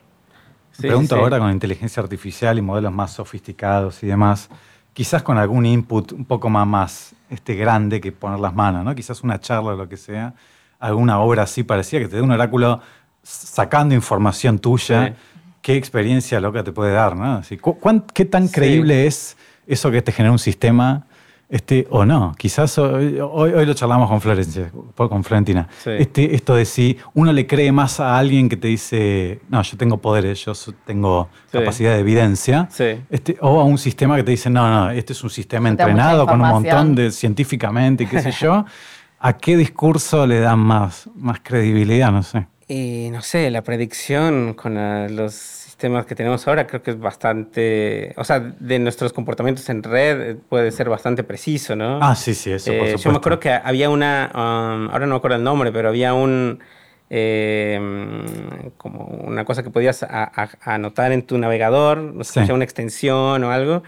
Sí, 0.72 0.84
Me 0.84 0.88
pregunto 0.88 1.16
sí. 1.16 1.20
ahora 1.20 1.38
con 1.38 1.50
inteligencia 1.50 2.02
artificial 2.02 2.56
y 2.56 2.62
modelos 2.62 2.92
más 2.94 3.10
sofisticados 3.12 4.02
y 4.02 4.06
demás, 4.06 4.48
quizás 4.94 5.22
con 5.22 5.36
algún 5.36 5.66
input 5.66 6.12
un 6.12 6.24
poco 6.24 6.48
más, 6.48 6.66
más 6.66 7.14
este, 7.28 7.56
grande 7.56 8.00
que 8.00 8.10
poner 8.10 8.40
las 8.40 8.54
manos, 8.54 8.82
¿no? 8.82 8.94
Quizás 8.94 9.22
una 9.22 9.38
charla 9.38 9.72
o 9.72 9.76
lo 9.76 9.86
que 9.86 9.98
sea, 9.98 10.32
alguna 10.78 11.20
obra 11.20 11.42
así 11.42 11.62
parecía 11.62 11.98
que 12.00 12.08
te 12.08 12.16
dé 12.16 12.22
un 12.22 12.30
oráculo 12.30 12.80
sacando 13.22 13.94
información 13.94 14.58
tuya. 14.58 15.08
Sí. 15.08 15.12
Qué 15.60 15.76
experiencia 15.76 16.40
loca 16.40 16.64
te 16.64 16.72
puede 16.72 16.92
dar, 16.94 17.14
¿no? 17.16 17.34
Así, 17.34 17.58
¿cu- 17.58 17.78
cuán- 17.78 18.06
¿Qué 18.14 18.24
tan 18.24 18.48
Sí. 18.48 18.54
creíble 18.54 19.06
es 19.06 19.36
eso 19.70 19.90
que 19.90 20.02
te 20.02 20.12
genera 20.12 20.32
un 20.32 20.38
sistema 20.38 21.06
este, 21.48 21.86
o 21.90 22.04
no? 22.04 22.32
Quizás 22.38 22.78
hoy, 22.78 23.18
hoy, 23.20 23.52
hoy 23.52 23.66
lo 23.66 23.74
charlamos 23.74 24.08
con 24.08 24.20
Florencia, 24.20 24.70
con 24.94 25.24
Florentina. 25.24 25.66
Sí. 25.82 25.90
Este, 25.98 26.34
esto 26.34 26.54
de 26.54 26.64
si 26.64 26.96
uno 27.14 27.32
le 27.32 27.46
cree 27.46 27.72
más 27.72 27.98
a 27.98 28.16
alguien 28.18 28.48
que 28.48 28.56
te 28.56 28.68
dice, 28.68 29.40
no, 29.48 29.60
yo 29.62 29.76
tengo 29.76 29.96
poderes, 29.98 30.44
yo 30.44 30.52
tengo 30.86 31.28
Sí. 31.50 31.58
capacidad 31.58 31.92
de 31.94 31.98
evidencia, 32.00 32.68
Sí. 32.70 32.84
este, 33.10 33.36
o 33.40 33.60
a 33.60 33.64
un 33.64 33.78
sistema 33.78 34.14
que 34.16 34.22
te 34.22 34.30
dice, 34.30 34.48
no, 34.50 34.68
no, 34.70 34.90
este 34.90 35.12
es 35.12 35.24
un 35.24 35.30
sistema 35.30 35.68
entrenado 35.68 36.24
con 36.26 36.40
un 36.40 36.48
montón 36.48 36.94
de 36.94 37.10
científicamente 37.10 38.04
y 38.04 38.06
qué 38.06 38.20
sé 38.22 38.30
yo. 38.32 38.64
¿A 39.22 39.34
qué 39.36 39.56
discurso 39.56 40.26
le 40.26 40.40
dan 40.40 40.60
más, 40.60 41.10
más 41.14 41.40
credibilidad? 41.42 42.10
No 42.10 42.22
sé. 42.22 42.46
Y 42.68 43.10
no 43.10 43.20
sé, 43.20 43.50
la 43.50 43.62
predicción 43.62 44.54
con 44.54 44.76
los 45.16 45.59
sistemas 45.80 46.04
que 46.04 46.14
tenemos 46.14 46.46
ahora 46.46 46.66
creo 46.66 46.82
que 46.82 46.90
es 46.90 47.00
bastante, 47.00 48.12
o 48.18 48.24
sea, 48.24 48.38
de 48.38 48.78
nuestros 48.78 49.14
comportamientos 49.14 49.66
en 49.70 49.82
red 49.82 50.20
eh, 50.20 50.36
puede 50.46 50.72
ser 50.72 50.90
bastante 50.90 51.24
preciso, 51.24 51.74
¿no? 51.74 51.98
Ah, 52.02 52.14
sí, 52.14 52.34
sí, 52.34 52.52
eso, 52.52 52.66
por 52.66 52.74
Eh, 52.74 52.90
supuesto. 52.90 53.04
yo 53.04 53.10
me 53.12 53.16
acuerdo 53.16 53.40
que 53.40 53.50
había 53.50 53.88
una, 53.88 54.30
um, 54.34 54.90
ahora 54.90 55.06
no 55.06 55.14
me 55.14 55.16
acuerdo 55.16 55.38
el 55.38 55.42
nombre, 55.42 55.72
pero 55.72 55.88
había 55.88 56.12
un, 56.12 56.60
eh, 57.08 57.78
mm, 57.80 58.68
como 58.76 59.04
una 59.06 59.46
cosa 59.46 59.62
que 59.62 59.70
podías 59.70 60.02
a- 60.02 60.30
a- 60.34 60.74
anotar 60.74 61.12
en 61.12 61.22
tu 61.22 61.38
navegador, 61.38 61.96
no 61.96 62.24
sé, 62.24 62.44
Sí. 62.44 62.52
una 62.52 62.64
extensión 62.64 63.42
o 63.42 63.50
algo, 63.50 63.82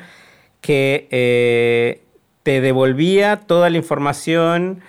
que 0.62 1.09
eh, 1.11 2.03
te 2.43 2.61
devolvía 2.62 3.36
toda 3.47 3.68
la 3.68 3.76
información 3.76 4.80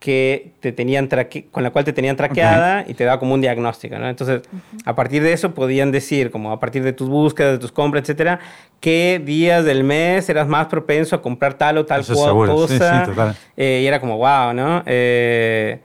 que 0.00 0.52
te 0.60 0.72
tenían 0.72 1.08
traque- 1.10 1.44
con 1.50 1.62
la 1.62 1.70
cual 1.70 1.84
te 1.84 1.92
tenían 1.92 2.16
traqueada 2.16 2.84
y 2.88 2.94
te 2.94 3.04
daba 3.04 3.20
como 3.20 3.34
un 3.34 3.42
diagnóstico, 3.42 3.98
¿no? 3.98 4.08
Entonces, 4.08 4.40
a 4.86 4.94
partir 4.94 5.22
de 5.22 5.34
eso 5.34 5.52
podían 5.52 5.92
decir, 5.92 6.30
como 6.30 6.52
a 6.52 6.58
partir 6.58 6.82
de 6.82 6.94
tus 6.94 7.10
búsquedas, 7.10 7.52
de 7.52 7.58
tus 7.58 7.70
compras, 7.70 8.02
etcétera, 8.04 8.40
qué 8.80 9.20
días 9.22 9.62
del 9.66 9.84
mes 9.84 10.26
eras 10.30 10.48
más 10.48 10.68
propenso 10.68 11.14
a 11.16 11.20
comprar 11.20 11.52
tal 11.54 11.76
o 11.76 11.84
tal 11.84 12.02
sí, 12.02 12.14
cosa. 12.14 13.04
sí, 13.04 13.10
total. 13.10 13.36
Eh, 13.58 13.80
y 13.82 13.86
era 13.86 14.00
como, 14.00 14.16
wow, 14.16 14.54
¿no? 14.54 14.82
Eh, 14.86 15.80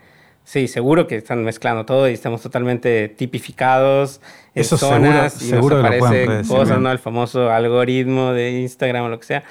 sí, 0.46 0.70
seguro 0.70 1.08
que 1.08 1.18
están 1.18 1.44
mezclando 1.44 1.86
todo 1.86 2.08
y 2.10 2.14
estamos 2.14 2.42
totalmente 2.42 3.10
tipificados 3.10 4.22
en 4.54 4.62
Eso 4.62 4.78
zonas 4.78 5.34
seguro- 5.34 5.46
y 5.46 5.50
seguro 5.50 5.76
nos 5.82 5.86
aparecen 5.88 6.48
cosas. 6.48 6.80
¿no? 6.80 6.90
El 6.90 7.00
famoso 7.00 7.52
algoritmo 7.52 8.32
de 8.32 8.62
Instagram 8.62 9.04
o 9.04 9.10
lo 9.10 9.20
que 9.20 9.26
sea. 9.26 9.44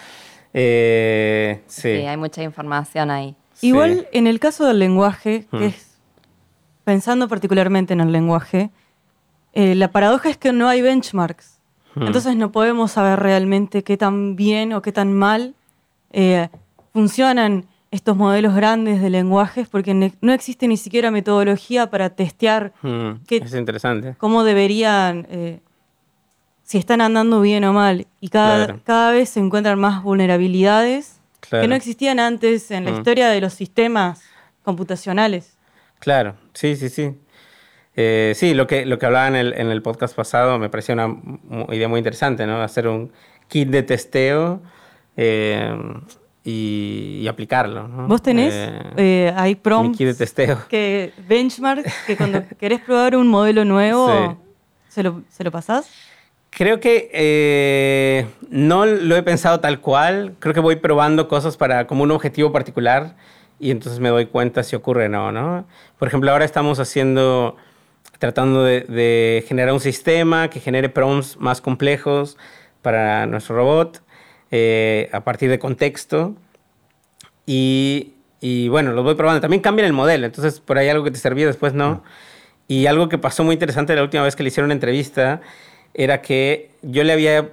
Eh, 0.54 1.60
sí. 1.66 1.82
Sí, 1.82 2.06
hay 2.06 2.16
mucha 2.16 2.42
información 2.42 3.10
ahí. 3.10 3.36
Igual 3.66 4.06
en 4.12 4.26
el 4.26 4.38
caso 4.40 4.66
del 4.66 4.78
lenguaje, 4.78 5.46
que 5.50 5.56
Mm. 5.58 5.62
es 5.62 5.96
pensando 6.84 7.28
particularmente 7.28 7.92
en 7.94 8.00
el 8.00 8.12
lenguaje, 8.12 8.70
eh, 9.54 9.74
la 9.74 9.90
paradoja 9.90 10.28
es 10.28 10.36
que 10.36 10.52
no 10.52 10.68
hay 10.68 10.82
benchmarks. 10.82 11.58
Mm. 11.94 12.02
Entonces 12.06 12.36
no 12.36 12.50
podemos 12.52 12.92
saber 12.92 13.20
realmente 13.20 13.82
qué 13.84 13.96
tan 13.96 14.36
bien 14.36 14.72
o 14.72 14.82
qué 14.82 14.92
tan 14.92 15.12
mal 15.12 15.54
eh, 16.16 16.48
funcionan 16.92 17.66
estos 17.90 18.16
modelos 18.16 18.54
grandes 18.54 19.00
de 19.00 19.10
lenguajes 19.10 19.68
porque 19.68 19.94
no 20.20 20.32
existe 20.32 20.68
ni 20.68 20.76
siquiera 20.76 21.10
metodología 21.10 21.90
para 21.90 22.10
testear 22.10 22.72
Mm, 22.82 23.24
que- 23.26 23.36
Es 23.38 23.54
interesante. 23.54 24.14
cómo 24.18 24.44
deberían, 24.44 25.26
eh, 25.30 25.60
si 26.64 26.78
están 26.78 27.00
andando 27.00 27.40
bien 27.40 27.64
o 27.64 27.72
mal. 27.72 28.06
Y 28.20 28.28
cada, 28.28 28.64
Claro. 28.66 28.80
cada 28.84 29.10
vez 29.12 29.28
se 29.28 29.40
encuentran 29.40 29.78
más 29.78 30.02
vulnerabilidades 30.02 31.13
Claro. 31.49 31.62
que 31.62 31.68
no 31.68 31.74
existían 31.74 32.18
antes 32.20 32.70
en 32.70 32.84
la 32.86 32.92
Mm. 32.92 32.97
historia 32.97 33.28
de 33.28 33.40
los 33.40 33.53
sistemas 33.55 34.22
computacionales. 34.62 35.57
Claro, 35.99 36.36
sí, 36.55 36.76
sí, 36.76 36.88
sí. 36.88 37.14
Eh, 37.97 38.32
sí, 38.34 38.55
lo 38.55 38.66
que, 38.66 38.84
lo 38.86 38.99
que 38.99 39.07
hablaba 39.07 39.28
en 39.28 39.36
el, 39.36 39.53
en 39.55 39.68
el 39.70 39.80
podcast 39.82 40.16
pasado 40.16 40.59
me 40.59 40.68
pareció 40.68 40.95
una 40.95 41.14
idea 41.72 41.86
muy 41.88 41.99
interesante, 41.99 42.47
¿no? 42.47 42.61
Hacer 42.62 42.88
un 42.88 43.12
kit 43.49 43.68
de 43.68 43.82
testeo 43.84 44.61
eh, 45.16 45.72
y, 46.42 47.20
y 47.22 47.28
aplicarlo. 47.28 47.86
¿no? 47.86 48.09
Vos 48.09 48.20
tenés, 48.22 48.53
Eh, 48.53 48.80
eh, 48.97 49.32
hay 49.36 49.55
prompts 49.55 49.97
kit 49.99 50.07
de 50.09 50.14
testeo. 50.14 50.66
que 50.68 51.12
benchmark 51.28 51.86
que 52.07 52.16
cuando 52.16 52.42
querés 52.59 52.80
probar 52.80 53.16
un 53.16 53.28
modelo 53.28 53.64
nuevo, 53.64 54.09
Sí. 54.09 54.36
¿se, 54.88 55.03
lo, 55.05 55.22
¿se 55.30 55.45
lo 55.45 55.51
pasás? 55.53 55.88
Creo 56.57 56.78
que 56.78 57.11
eh, 57.12 58.26
no 58.48 58.86
lo 58.86 59.16
he 59.16 59.24
pensado 59.24 59.59
tal 59.59 59.80
cual. 59.80 60.34
Creo 60.38 60.55
que 60.55 60.61
voy 60.61 60.76
probando 60.76 61.26
cosas 61.26 61.57
para 61.57 61.88
como 61.88 62.05
un 62.05 62.12
objetivo 62.12 62.52
particular 62.52 63.16
y 63.59 63.72
entonces 63.72 63.98
me 63.98 64.09
doy 64.09 64.26
cuenta 64.26 64.62
si 64.62 64.76
ocurre 64.76 65.07
o 65.07 65.09
no, 65.09 65.32
¿no? 65.32 65.66
Por 65.98 66.07
ejemplo, 66.07 66.30
ahora 66.30 66.44
estamos 66.44 66.78
haciendo, 66.78 67.57
tratando 68.20 68.62
de, 68.62 68.82
de 68.82 69.44
generar 69.48 69.72
un 69.72 69.80
sistema 69.80 70.48
que 70.48 70.61
genere 70.61 70.88
prompts 70.88 71.38
más 71.38 71.61
complejos 71.61 72.36
para 72.82 73.26
nuestro 73.26 73.57
robot 73.57 74.02
eh, 74.52 75.11
a 75.12 75.24
partir 75.24 75.50
de 75.50 75.59
contexto. 75.59 76.36
Y, 77.46 78.14
y 78.40 78.68
bueno, 78.68 78.92
lo 78.92 79.02
voy 79.02 79.16
probando. 79.16 79.40
También 79.40 79.61
cambian 79.61 79.86
el 79.86 79.92
modelo, 79.92 80.24
entonces 80.24 80.61
por 80.61 80.78
ahí 80.78 80.88
algo 80.88 81.02
que 81.02 81.11
te 81.11 81.18
servía, 81.18 81.48
después 81.48 81.74
no. 81.74 82.05
Y 82.68 82.86
algo 82.86 83.09
que 83.09 83.18
pasó 83.18 83.42
muy 83.42 83.55
interesante 83.55 83.96
la 83.96 84.02
última 84.02 84.22
vez 84.22 84.36
que 84.36 84.44
le 84.44 84.50
hicieron 84.50 84.66
una 84.66 84.74
entrevista 84.74 85.40
era 85.95 86.20
que 86.20 86.70
yo 86.82 87.05
le 87.05 87.12
había 87.12 87.49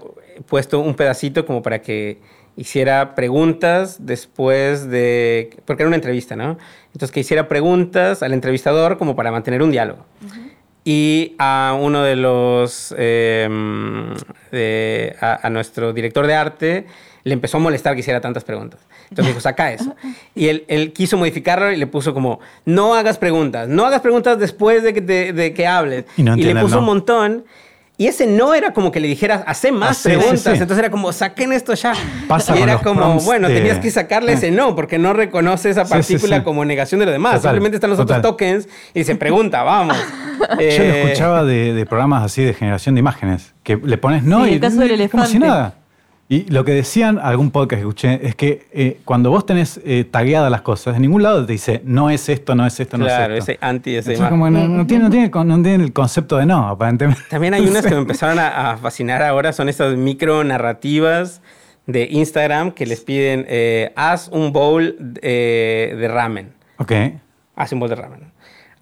puesto 0.47 0.79
un 0.79 0.95
pedacito 0.95 1.45
como 1.45 1.61
para 1.61 1.81
que 1.81 2.17
hiciera 2.57 3.15
preguntas 3.15 4.05
después 4.05 4.89
de... 4.89 5.51
porque 5.65 5.83
era 5.83 5.87
una 5.87 5.95
entrevista, 5.95 6.35
¿no? 6.35 6.57
Entonces 6.87 7.11
que 7.11 7.21
hiciera 7.21 7.47
preguntas 7.47 8.21
al 8.23 8.33
entrevistador 8.33 8.97
como 8.97 9.15
para 9.15 9.31
mantener 9.31 9.61
un 9.61 9.71
diálogo. 9.71 10.05
Y 10.83 11.35
a 11.37 11.77
uno 11.79 12.01
de 12.03 12.15
los, 12.15 12.93
eh, 12.97 13.47
de- 14.51 15.15
a, 15.21 15.45
a 15.47 15.49
nuestro 15.49 15.93
director 15.93 16.25
de 16.27 16.33
arte, 16.33 16.85
le 17.23 17.33
empezó 17.33 17.57
a 17.57 17.59
molestar 17.59 17.93
que 17.93 17.99
hiciera 17.99 18.19
tantas 18.19 18.43
preguntas. 18.43 18.79
Entonces 19.09 19.33
dijo, 19.33 19.41
saca 19.41 19.71
eso. 19.71 19.95
Y 20.35 20.47
él, 20.47 20.65
él 20.67 20.91
quiso 20.93 21.17
modificarlo 21.17 21.71
y 21.71 21.75
le 21.77 21.85
puso 21.87 22.13
como, 22.13 22.39
no 22.65 22.95
hagas 22.95 23.17
preguntas, 23.17 23.67
no 23.67 23.85
hagas 23.85 24.01
preguntas 24.01 24.39
después 24.39 24.81
de 24.83 24.93
que, 24.93 25.01
de 25.01 25.53
que 25.53 25.67
hables. 25.67 26.05
Y 26.17 26.23
no 26.23 26.35
le 26.35 26.55
puso 26.55 26.75
no. 26.75 26.79
un 26.79 26.85
montón. 26.85 27.45
Y 28.01 28.07
ese 28.07 28.25
no 28.25 28.55
era 28.55 28.73
como 28.73 28.91
que 28.91 28.99
le 28.99 29.07
dijeras, 29.07 29.43
hace 29.45 29.71
más 29.71 29.89
Ah, 29.91 29.93
sí, 29.93 30.01
sí, 30.01 30.09
preguntas. 30.17 30.41
sí. 30.41 30.49
Entonces 30.53 30.77
era 30.79 30.89
como, 30.89 31.13
saquen 31.13 31.53
esto 31.53 31.75
ya. 31.75 31.93
Pasa 32.27 32.57
y 32.57 32.61
era 32.63 32.79
como, 32.79 33.19
bueno, 33.19 33.47
de- 33.47 33.53
tenías 33.53 33.77
que 33.77 33.91
sacarle 33.91 34.33
ese 34.33 34.49
no, 34.49 34.75
porque 34.75 34.97
no 34.97 35.13
reconoce 35.13 35.69
esa 35.69 35.85
Sí, 35.85 35.89
sí, 36.01 36.13
partícula 36.13 36.37
sí. 36.37 36.43
como 36.43 36.65
negación 36.65 36.97
de 36.99 37.05
lo 37.05 37.11
demás. 37.11 37.33
Total, 37.35 37.51
Simplemente 37.51 37.75
están 37.77 37.91
los 37.91 37.99
total. 37.99 38.17
otros 38.19 38.31
tokens 38.31 38.67
y 38.95 39.03
se 39.03 39.15
pregunta, 39.15 39.61
vamos. 39.61 39.95
Yo 40.39 40.55
lo 40.55 40.59
Eh, 40.61 41.03
escuchaba 41.03 41.43
de, 41.43 41.73
de 41.73 41.85
programas 41.85 42.23
así 42.23 42.43
de 42.43 42.55
generación 42.55 42.95
de 42.95 42.99
imágenes, 43.01 43.53
que 43.61 43.77
le 43.77 43.99
pones 43.99 44.23
no 44.23 44.45
Sí, 44.45 44.51
y 44.51 44.53
el 44.55 44.59
caso 44.61 44.77
del 44.77 44.89
como 44.89 45.25
si 45.25 45.37
elefante. 45.37 45.39
nada. 45.39 45.73
Y 46.33 46.49
lo 46.49 46.63
que 46.63 46.71
decían, 46.71 47.19
algún 47.19 47.51
podcast 47.51 47.81
que 47.81 47.87
escuché, 47.89 48.25
es 48.25 48.35
que 48.35 48.65
eh, 48.71 49.01
cuando 49.03 49.29
vos 49.31 49.45
tenés 49.45 49.81
eh, 49.83 50.05
tagueadas 50.09 50.49
las 50.49 50.61
cosas, 50.61 50.95
en 50.95 51.01
ningún 51.01 51.23
lado 51.23 51.45
te 51.45 51.51
dice 51.51 51.81
no 51.83 52.09
es 52.09 52.29
esto, 52.29 52.55
no 52.55 52.65
es 52.65 52.79
esto, 52.79 52.97
no 52.97 53.03
Claro, 53.03 53.33
es 53.33 53.39
esto. 53.39 53.51
ese 53.51 53.59
anti, 53.61 53.95
ese 53.97 54.11
Entonces, 54.13 54.29
como 54.31 54.49
no, 54.49 54.65
no 54.65 54.87
tiene, 54.87 55.03
no, 55.03 55.09
tiene, 55.09 55.29
con- 55.29 55.49
no 55.49 55.61
tiene 55.61 55.83
el 55.83 55.91
concepto 55.91 56.37
de 56.37 56.45
no, 56.45 56.69
aparentemente. 56.69 57.21
También 57.29 57.53
hay 57.53 57.67
unas 57.67 57.85
que 57.85 57.93
me 57.95 57.99
empezaron 57.99 58.39
a, 58.39 58.71
a 58.71 58.77
fascinar 58.77 59.21
ahora, 59.21 59.51
son 59.51 59.67
estas 59.67 59.97
micro 59.97 60.41
narrativas 60.45 61.41
de 61.85 62.07
Instagram 62.09 62.71
que 62.71 62.85
les 62.85 63.01
piden, 63.01 63.45
eh, 63.49 63.91
haz 63.97 64.29
un 64.29 64.53
bowl 64.53 64.95
eh, 65.21 65.95
de 65.99 66.07
ramen. 66.07 66.53
Ok. 66.77 66.93
Haz 67.57 67.73
un 67.73 67.79
bowl 67.81 67.89
de 67.89 67.95
ramen. 67.97 68.31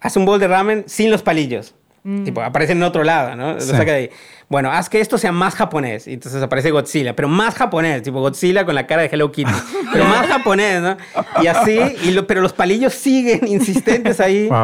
Haz 0.00 0.16
un 0.16 0.24
bowl 0.24 0.38
de 0.38 0.46
ramen 0.46 0.84
sin 0.86 1.10
los 1.10 1.24
palillos. 1.24 1.74
Mm. 2.02 2.24
Tipo, 2.24 2.40
aparece 2.42 2.72
en 2.72 2.82
otro 2.82 3.04
lado, 3.04 3.36
¿no? 3.36 3.52
Lo 3.54 3.60
Sí. 3.60 3.70
saca 3.70 3.92
de 3.92 3.98
ahí. 3.98 4.10
Bueno, 4.48 4.70
haz 4.72 4.88
que 4.88 5.00
esto 5.00 5.18
sea 5.18 5.32
más 5.32 5.54
japonés. 5.54 6.06
Y 6.06 6.14
entonces 6.14 6.42
aparece 6.42 6.70
Godzilla, 6.70 7.14
pero 7.14 7.28
más 7.28 7.54
japonés, 7.54 8.02
tipo 8.02 8.20
Godzilla 8.20 8.64
con 8.64 8.74
la 8.74 8.86
cara 8.86 9.02
de 9.02 9.08
Hello 9.12 9.30
Kitty. 9.30 9.50
pero 9.92 10.04
más 10.06 10.26
japonés, 10.26 10.80
¿no? 10.80 10.96
Y 11.42 11.46
así, 11.46 11.78
y 12.04 12.12
lo- 12.12 12.26
pero 12.26 12.40
los 12.40 12.52
palillos 12.54 12.94
siguen 12.94 13.46
insistentes 13.46 14.20
ahí. 14.20 14.48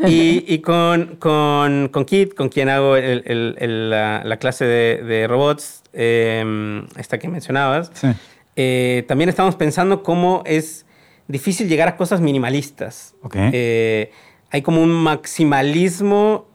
Wow. 0.00 0.08
Y, 0.10 0.44
y 0.48 0.58
con, 0.60 1.16
con, 1.20 1.88
con 1.88 2.04
Kit, 2.06 2.34
con 2.34 2.48
quien 2.48 2.68
hago 2.70 2.96
el- 2.96 3.22
el- 3.26 3.54
el- 3.58 3.90
la, 3.90 4.22
la 4.24 4.36
clase 4.38 4.64
de, 4.64 5.02
de 5.04 5.28
robots, 5.28 5.82
eh, 5.92 6.82
esta 6.96 7.18
que 7.18 7.28
mencionabas, 7.28 7.90
Sí. 7.94 8.08
eh, 8.56 9.04
también 9.06 9.28
estamos 9.28 9.54
pensando 9.54 10.02
cómo 10.02 10.42
es 10.46 10.86
difícil 11.28 11.68
llegar 11.68 11.86
a 11.88 11.96
cosas 11.96 12.20
minimalistas. 12.20 13.14
Ok. 13.22 13.36
Eh, 13.52 14.10
hay 14.50 14.62
como 14.62 14.82
un 14.82 14.90
maximalismo 14.90 16.46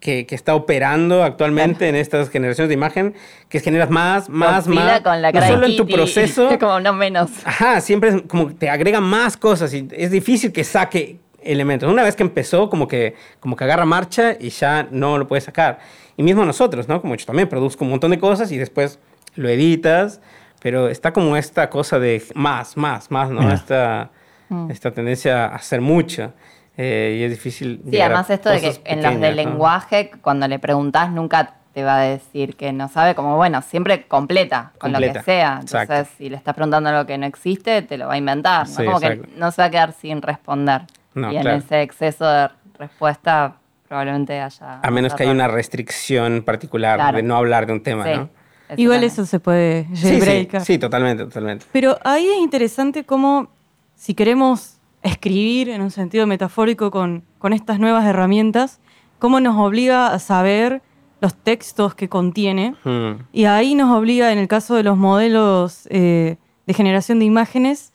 que, 0.00 0.26
que 0.26 0.34
está 0.34 0.54
operando 0.54 1.22
actualmente 1.22 1.88
en 1.88 1.94
estas 1.94 2.30
generaciones 2.30 2.68
de 2.68 2.74
imagen, 2.74 3.14
que 3.48 3.60
generas 3.60 3.90
más, 3.90 4.28
más, 4.28 4.68
más. 4.68 5.00
con 5.00 5.22
la 5.22 5.32
no 5.32 5.46
solo 5.46 5.66
en 5.66 5.76
tu 5.76 5.86
proceso, 5.86 6.48
como 6.60 6.80
no 6.80 6.92
menos. 6.92 7.30
Ajá, 7.44 7.80
siempre 7.80 8.10
es 8.10 8.22
como 8.28 8.54
te 8.54 8.68
agrega 8.70 9.00
más 9.00 9.36
cosas 9.36 9.72
y 9.74 9.88
es 9.92 10.10
difícil 10.10 10.52
que 10.52 10.64
saque 10.64 11.18
elementos. 11.42 11.90
Una 11.90 12.02
vez 12.02 12.16
que 12.16 12.22
empezó, 12.22 12.68
como 12.68 12.88
que, 12.88 13.14
como 13.40 13.56
que 13.56 13.64
agarra 13.64 13.84
marcha 13.84 14.36
y 14.38 14.50
ya 14.50 14.88
no 14.90 15.18
lo 15.18 15.26
puedes 15.26 15.44
sacar. 15.44 15.78
Y 16.16 16.22
mismo 16.22 16.44
nosotros, 16.44 16.88
¿no? 16.88 17.00
Como 17.00 17.14
yo 17.14 17.26
también 17.26 17.48
produzco 17.48 17.84
un 17.84 17.90
montón 17.90 18.10
de 18.10 18.18
cosas 18.18 18.50
y 18.52 18.58
después 18.58 18.98
lo 19.34 19.48
editas, 19.48 20.20
pero 20.60 20.88
está 20.88 21.12
como 21.12 21.36
esta 21.36 21.70
cosa 21.70 21.98
de 21.98 22.22
más, 22.34 22.76
más, 22.76 23.10
más, 23.10 23.30
¿no? 23.30 23.52
Esta, 23.52 24.10
Mm. 24.48 24.70
esta 24.70 24.90
tendencia 24.92 25.46
a 25.46 25.56
hacer 25.56 25.80
mucho. 25.80 26.32
Eh, 26.76 27.16
y 27.20 27.22
es 27.24 27.30
difícil. 27.30 27.80
Sí, 27.90 28.00
además 28.00 28.28
esto 28.30 28.50
de 28.50 28.60
que 28.60 28.80
en 28.84 29.02
los 29.02 29.20
de 29.20 29.30
¿no? 29.30 29.36
lenguaje, 29.36 30.10
cuando 30.20 30.46
le 30.48 30.58
preguntás, 30.58 31.10
nunca 31.10 31.54
te 31.72 31.84
va 31.84 31.98
a 31.98 32.02
decir 32.02 32.56
que 32.56 32.72
no 32.72 32.88
sabe, 32.88 33.14
como 33.14 33.36
bueno, 33.36 33.60
siempre 33.60 34.06
completa 34.06 34.72
con 34.78 34.92
lo 34.92 34.98
que 34.98 35.22
sea. 35.22 35.58
Entonces, 35.60 35.82
exacto. 35.82 36.10
si 36.16 36.30
le 36.30 36.36
estás 36.36 36.54
preguntando 36.54 36.88
algo 36.88 37.04
que 37.06 37.18
no 37.18 37.26
existe, 37.26 37.82
te 37.82 37.98
lo 37.98 38.06
va 38.06 38.14
a 38.14 38.16
inventar. 38.16 38.66
¿no? 38.66 38.74
Sí, 38.74 38.84
como 38.84 38.98
que 38.98 39.20
no 39.36 39.50
se 39.52 39.60
va 39.60 39.66
a 39.66 39.70
quedar 39.70 39.92
sin 39.92 40.22
responder. 40.22 40.82
No, 41.14 41.30
y 41.32 41.36
en 41.36 41.42
claro. 41.42 41.58
ese 41.58 41.82
exceso 41.82 42.26
de 42.26 42.48
respuesta 42.78 43.56
probablemente 43.88 44.40
haya... 44.40 44.80
A 44.82 44.90
menos 44.90 45.14
que 45.14 45.22
haya 45.22 45.32
una 45.32 45.48
restricción 45.48 46.42
particular 46.42 46.98
Claro. 46.98 47.16
de 47.18 47.22
no 47.22 47.36
hablar 47.36 47.66
de 47.66 47.72
un 47.74 47.82
tema, 47.82 48.04
Sí, 48.04 48.10
¿no? 48.14 48.28
Igual 48.76 48.96
también. 48.96 49.12
eso 49.12 49.26
se 49.26 49.38
puede 49.38 49.86
Sí, 49.94 50.20
sí, 50.20 50.48
sí, 50.64 50.78
totalmente, 50.78 51.24
totalmente. 51.24 51.66
Pero 51.72 51.98
ahí 52.04 52.26
es 52.26 52.38
interesante 52.38 53.04
cómo, 53.04 53.48
si 53.94 54.14
queremos 54.14 54.75
escribir 55.08 55.68
en 55.68 55.82
un 55.82 55.90
sentido 55.90 56.26
metafórico 56.26 56.90
con, 56.90 57.24
con 57.38 57.52
estas 57.52 57.78
nuevas 57.78 58.04
herramientas, 58.04 58.80
cómo 59.18 59.40
nos 59.40 59.56
obliga 59.56 60.08
a 60.12 60.18
saber 60.18 60.82
los 61.20 61.34
textos 61.34 61.94
que 61.94 62.08
contiene. 62.08 62.74
Mm. 62.84 63.22
Y 63.32 63.44
ahí 63.46 63.74
nos 63.74 63.90
obliga, 63.96 64.32
en 64.32 64.38
el 64.38 64.48
caso 64.48 64.74
de 64.74 64.82
los 64.82 64.96
modelos 64.98 65.86
eh, 65.90 66.36
de 66.66 66.74
generación 66.74 67.18
de 67.18 67.24
imágenes, 67.24 67.92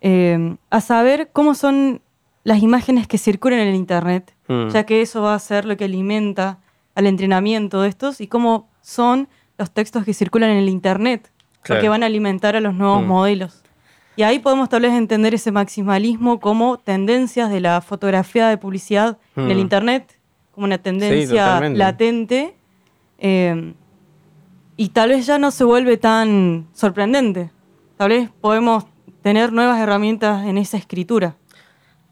eh, 0.00 0.56
a 0.70 0.80
saber 0.80 1.30
cómo 1.32 1.54
son 1.54 2.00
las 2.44 2.62
imágenes 2.62 3.06
que 3.06 3.18
circulan 3.18 3.60
en 3.60 3.68
el 3.68 3.74
Internet, 3.76 4.34
Mm. 4.48 4.68
ya 4.70 4.84
que 4.84 5.00
eso 5.02 5.22
va 5.22 5.34
a 5.34 5.38
ser 5.38 5.64
lo 5.64 5.76
que 5.76 5.84
alimenta 5.84 6.58
al 6.96 7.06
entrenamiento 7.06 7.80
de 7.82 7.88
estos 7.88 8.20
y 8.20 8.26
cómo 8.26 8.68
son 8.82 9.28
los 9.56 9.70
textos 9.70 10.04
que 10.04 10.12
circulan 10.12 10.50
en 10.50 10.58
el 10.58 10.68
Internet, 10.68 11.30
Claro. 11.62 11.78
porque 11.78 11.88
van 11.88 12.02
a 12.02 12.06
alimentar 12.06 12.56
a 12.56 12.60
los 12.60 12.74
nuevos 12.74 13.02
Mm. 13.02 13.06
modelos. 13.06 13.61
Y 14.16 14.22
ahí 14.24 14.38
podemos 14.38 14.68
tal 14.68 14.82
vez 14.82 14.92
entender 14.92 15.34
ese 15.34 15.52
maximalismo 15.52 16.38
como 16.40 16.78
tendencias 16.78 17.50
de 17.50 17.60
la 17.60 17.80
fotografía 17.80 18.48
de 18.48 18.58
publicidad 18.58 19.18
en 19.36 19.50
el 19.50 19.56
Mm. 19.56 19.60
Internet, 19.60 20.18
como 20.52 20.66
una 20.66 20.78
tendencia 20.78 21.44
totalmente. 21.44 21.78
latente. 21.78 22.54
eh, 23.18 23.74
y 24.76 24.88
tal 24.88 25.10
vez 25.10 25.26
ya 25.26 25.38
no 25.38 25.50
se 25.50 25.64
vuelve 25.64 25.96
tan 25.96 26.66
sorprendente. 26.72 27.50
Tal 27.96 28.08
vez 28.08 28.30
podemos 28.40 28.84
tener 29.22 29.52
nuevas 29.52 29.78
herramientas 29.78 30.44
en 30.46 30.58
esa 30.58 30.76
escritura. 30.76 31.36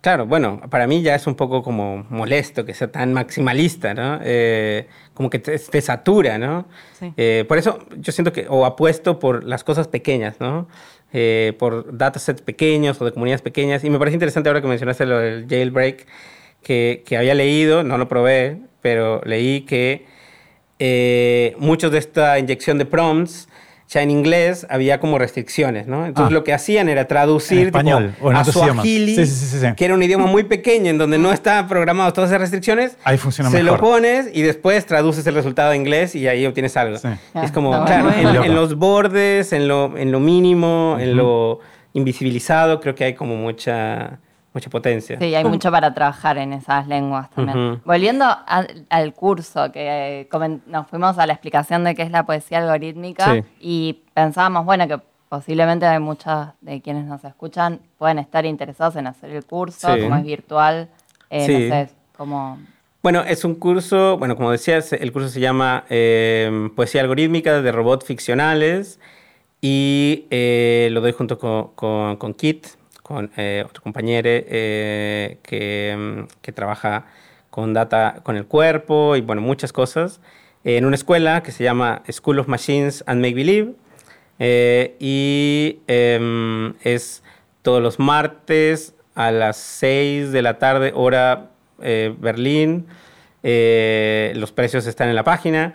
Claro, 0.03 0.24
bueno, 0.26 0.61
para 0.70 0.86
mí 0.86 1.03
ya 1.03 1.14
es 1.14 1.26
un 1.26 1.34
poco 1.34 1.62
como 1.62 2.07
molesto 2.11 2.64
que 2.64 2.72
sea 2.74 2.90
tan 2.92 3.12
maximalista, 3.12 3.92
¿no? 3.92 4.18
Eh, 4.22 4.88
como 5.14 5.28
que 5.28 5.38
te, 5.40 5.59
te 5.59 5.80
satura, 5.80 6.38
¿no? 6.38 6.66
Sí. 6.98 7.12
Eh, 7.16 7.44
por 7.48 7.59
eso 7.59 7.80
yo 7.98 8.12
siento 8.12 8.32
que, 8.32 8.46
o 8.48 8.64
apuesto 8.64 9.18
por 9.18 9.42
las 9.44 9.64
cosas 9.64 9.88
pequeñas, 9.88 10.36
¿no? 10.40 10.68
Eh, 11.12 11.54
por 11.58 11.96
datasets 11.96 12.40
pequeños 12.40 13.00
o 13.00 13.04
de 13.04 13.12
comunidades 13.12 13.42
pequeñas. 13.42 13.82
Y 13.82 13.90
me 13.90 13.98
parece 13.98 14.14
interesante 14.14 14.48
ahora 14.48 14.61
que 14.61 14.68
mencionaste 14.68 15.06
lo 15.06 15.18
del 15.18 15.48
jailbreak, 15.48 16.06
que, 16.62 17.02
que 17.04 17.16
había 17.16 17.34
leído, 17.34 17.82
no 17.82 17.98
lo 17.98 18.06
probé, 18.08 18.58
pero 18.80 19.20
leí 19.24 19.62
que 19.62 20.06
eh, 20.78 21.54
muchos 21.58 21.90
de 21.92 21.98
esta 21.98 22.38
inyección 22.38 22.78
de 22.78 22.86
prompts, 22.86 23.48
ya 23.91 24.03
en 24.03 24.11
inglés 24.12 24.66
había 24.70 25.01
como 25.01 25.18
restricciones, 25.18 25.88
¿no? 25.88 26.07
Entonces 26.07 26.30
Ah. 26.30 26.34
lo 26.34 26.45
que 26.45 26.53
hacían 26.53 26.88
era 26.88 27.07
traducir 27.09 27.59
En 27.59 27.66
español, 27.66 28.12
tipo, 28.14 28.26
o 28.26 28.30
en 28.30 28.36
a. 28.36 28.45
Swahili, 28.45 29.16
Sí, 29.16 29.26
sí, 29.26 29.47
sí, 29.47 29.59
sí. 29.59 29.66
que 29.76 29.84
era 29.84 29.95
un 29.95 30.03
idioma 30.03 30.26
muy 30.26 30.45
pequeño 30.45 30.91
en 30.91 30.97
donde 30.99 31.18
no 31.18 31.32
está 31.32 31.66
programado 31.66 32.12
todas 32.12 32.30
esas 32.30 32.41
restricciones. 32.41 32.97
Ahí 33.03 33.18
funciona 33.18 33.51
Se 33.51 33.64
lo 33.64 33.78
pones 33.78 34.30
y 34.32 34.43
después 34.43 34.86
traduces 34.86 35.26
el 35.26 35.34
resultado 35.34 35.72
a 35.72 35.76
inglés 35.76 36.14
y 36.14 36.28
ahí 36.28 36.47
obtienes 36.47 36.76
algo. 36.76 36.99
Es 37.43 37.51
como, 37.51 37.70
claro, 37.84 38.12
en 38.45 38.55
los 38.55 38.76
bordes, 38.76 39.53
en 39.53 39.66
lo, 39.66 39.97
en 39.99 40.12
lo 40.12 40.20
mínimo, 40.20 40.97
en 41.01 41.16
lo 41.16 41.59
invisibilizado, 41.93 42.80
creo 42.80 42.95
que 42.95 43.03
hay 43.05 43.14
como 43.14 43.34
mucha, 43.34 44.20
mucha 44.53 44.68
potencia. 44.70 45.18
Sí, 45.18 45.34
hay 45.34 45.44
mucho 45.44 45.70
para 45.70 45.94
trabajar 45.94 46.36
en 46.38 46.53
esas 46.53 46.86
lenguas 46.88 47.30
también. 47.30 47.80
Volviendo 47.84 48.24
al, 48.46 48.86
al 48.90 49.14
curso, 49.14 49.70
que 49.72 50.20
eh, 50.22 50.28
comen- 50.28 50.61
nos 50.66 50.86
fuimos 50.88 51.18
a 51.18 51.26
la 51.26 51.32
explicación 51.34 51.84
de 51.84 51.94
qué 51.94 52.03
es 52.03 52.11
la 52.11 52.24
poesía 52.26 52.59
algorítmica 52.59 53.32
Sí. 53.34 53.42
y 53.61 54.01
pensábamos, 54.14 54.64
bueno, 54.64 54.88
que 54.88 54.98
posiblemente 55.28 55.86
hay 55.86 56.01
muchos 56.01 56.48
de 56.61 56.80
quienes 56.80 57.05
nos 57.05 57.22
escuchan 57.24 57.78
pueden 57.98 58.18
estar 58.18 58.44
interesados 58.44 58.96
en 58.96 59.07
hacer 59.07 59.30
el 59.30 59.44
curso, 59.44 59.94
Sí. 59.94 60.01
como 60.03 60.16
es 60.16 60.24
virtual, 60.24 60.88
eh, 61.30 61.46
Sí. 61.46 61.53
no 61.53 61.74
sé, 61.74 61.90
como... 62.16 62.59
Bueno, 63.03 63.22
es 63.22 63.44
un 63.44 63.55
curso, 63.55 64.18
bueno, 64.18 64.34
como 64.36 64.51
decías, 64.51 64.92
el 64.92 65.12
curso 65.12 65.28
se 65.28 65.38
llama 65.40 65.84
eh, 65.88 66.68
Poesía 66.76 67.01
Algorítmica 67.03 67.62
de 67.62 67.72
Robots 67.72 68.05
Ficcionales 68.05 68.98
y 69.61 70.26
eh, 70.30 70.88
lo 70.92 71.01
doy 71.01 71.12
junto 71.12 71.38
con, 71.38 71.68
con, 71.74 72.16
con 72.16 72.34
Kit, 72.34 72.66
con 73.11 73.28
eh, 73.36 73.64
otro 73.68 73.82
compañero 73.82 74.28
eh, 74.30 75.38
que, 75.42 75.96
mm, 75.98 76.28
que 76.40 76.52
trabaja 76.52 77.06
con 77.50 77.74
data 77.74 78.20
con 78.22 78.36
el 78.36 78.46
cuerpo 78.46 79.16
y, 79.16 79.20
bueno, 79.20 79.42
muchas 79.42 79.72
cosas, 79.72 80.20
en 80.62 80.84
una 80.84 80.94
escuela 80.94 81.42
que 81.42 81.50
se 81.50 81.64
llama 81.64 82.02
School 82.08 82.38
of 82.38 82.46
Machines 82.46 83.02
and 83.08 83.20
Make 83.20 83.34
Believe. 83.34 83.72
eh, 84.38 84.94
y 85.00 85.80
em, 85.88 86.74
es 86.84 87.24
todos 87.62 87.82
los 87.82 87.98
martes 87.98 88.94
a 89.16 89.32
las 89.32 89.56
6 89.56 90.30
de 90.30 90.42
la 90.42 90.58
tarde, 90.61 90.92
hora 90.94 91.50
eh, 91.82 92.14
Berlín. 92.16 92.86
Eh, 93.42 94.32
los 94.36 94.52
precios 94.52 94.86
están 94.86 95.08
en 95.08 95.16
la 95.16 95.24
página. 95.24 95.74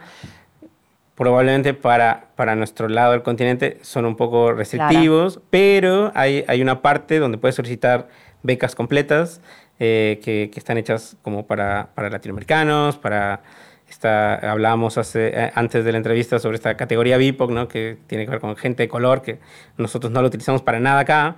Probablemente 1.15 1.73
para, 1.73 2.27
para 2.35 2.55
nuestro 2.55 2.89
lado 2.89 3.13
del 3.13 3.23
continente 3.23 3.79
son 3.81 4.05
un 4.05 4.17
poco 4.17 4.51
restrictivos, 4.51 5.39
pero 5.49 6.11
hay, 6.13 6.43
hay 6.47 6.61
una 6.61 6.81
parte 6.81 7.19
donde 7.19 7.37
puedes 7.37 7.55
solicitar 7.55 8.09
becas 8.43 8.75
completas 8.75 9.41
eh, 9.79 10.19
que, 10.23 10.49
que 10.51 10.59
están 10.59 10.77
hechas 10.77 11.15
como 11.21 11.47
para, 11.47 11.89
para 11.95 12.09
latinoamericanos, 12.09 12.97
para 12.97 13.41
esta, 13.89 14.35
hablábamos 14.51 14.97
hace, 14.97 15.27
eh, 15.27 15.51
antes 15.55 15.85
de 15.85 15.91
la 15.91 15.97
entrevista 15.97 16.39
sobre 16.39 16.55
esta 16.55 16.75
categoría 16.75 17.17
BIPOC, 17.17 17.51
¿no? 17.51 17.67
que 17.67 17.97
tiene 18.07 18.25
que 18.25 18.31
ver 18.31 18.39
con 18.39 18.55
gente 18.55 18.83
de 18.83 18.89
color, 18.89 19.21
que 19.21 19.39
nosotros 19.77 20.11
no 20.11 20.21
lo 20.21 20.27
utilizamos 20.27 20.61
para 20.61 20.79
nada 20.79 21.01
acá. 21.01 21.35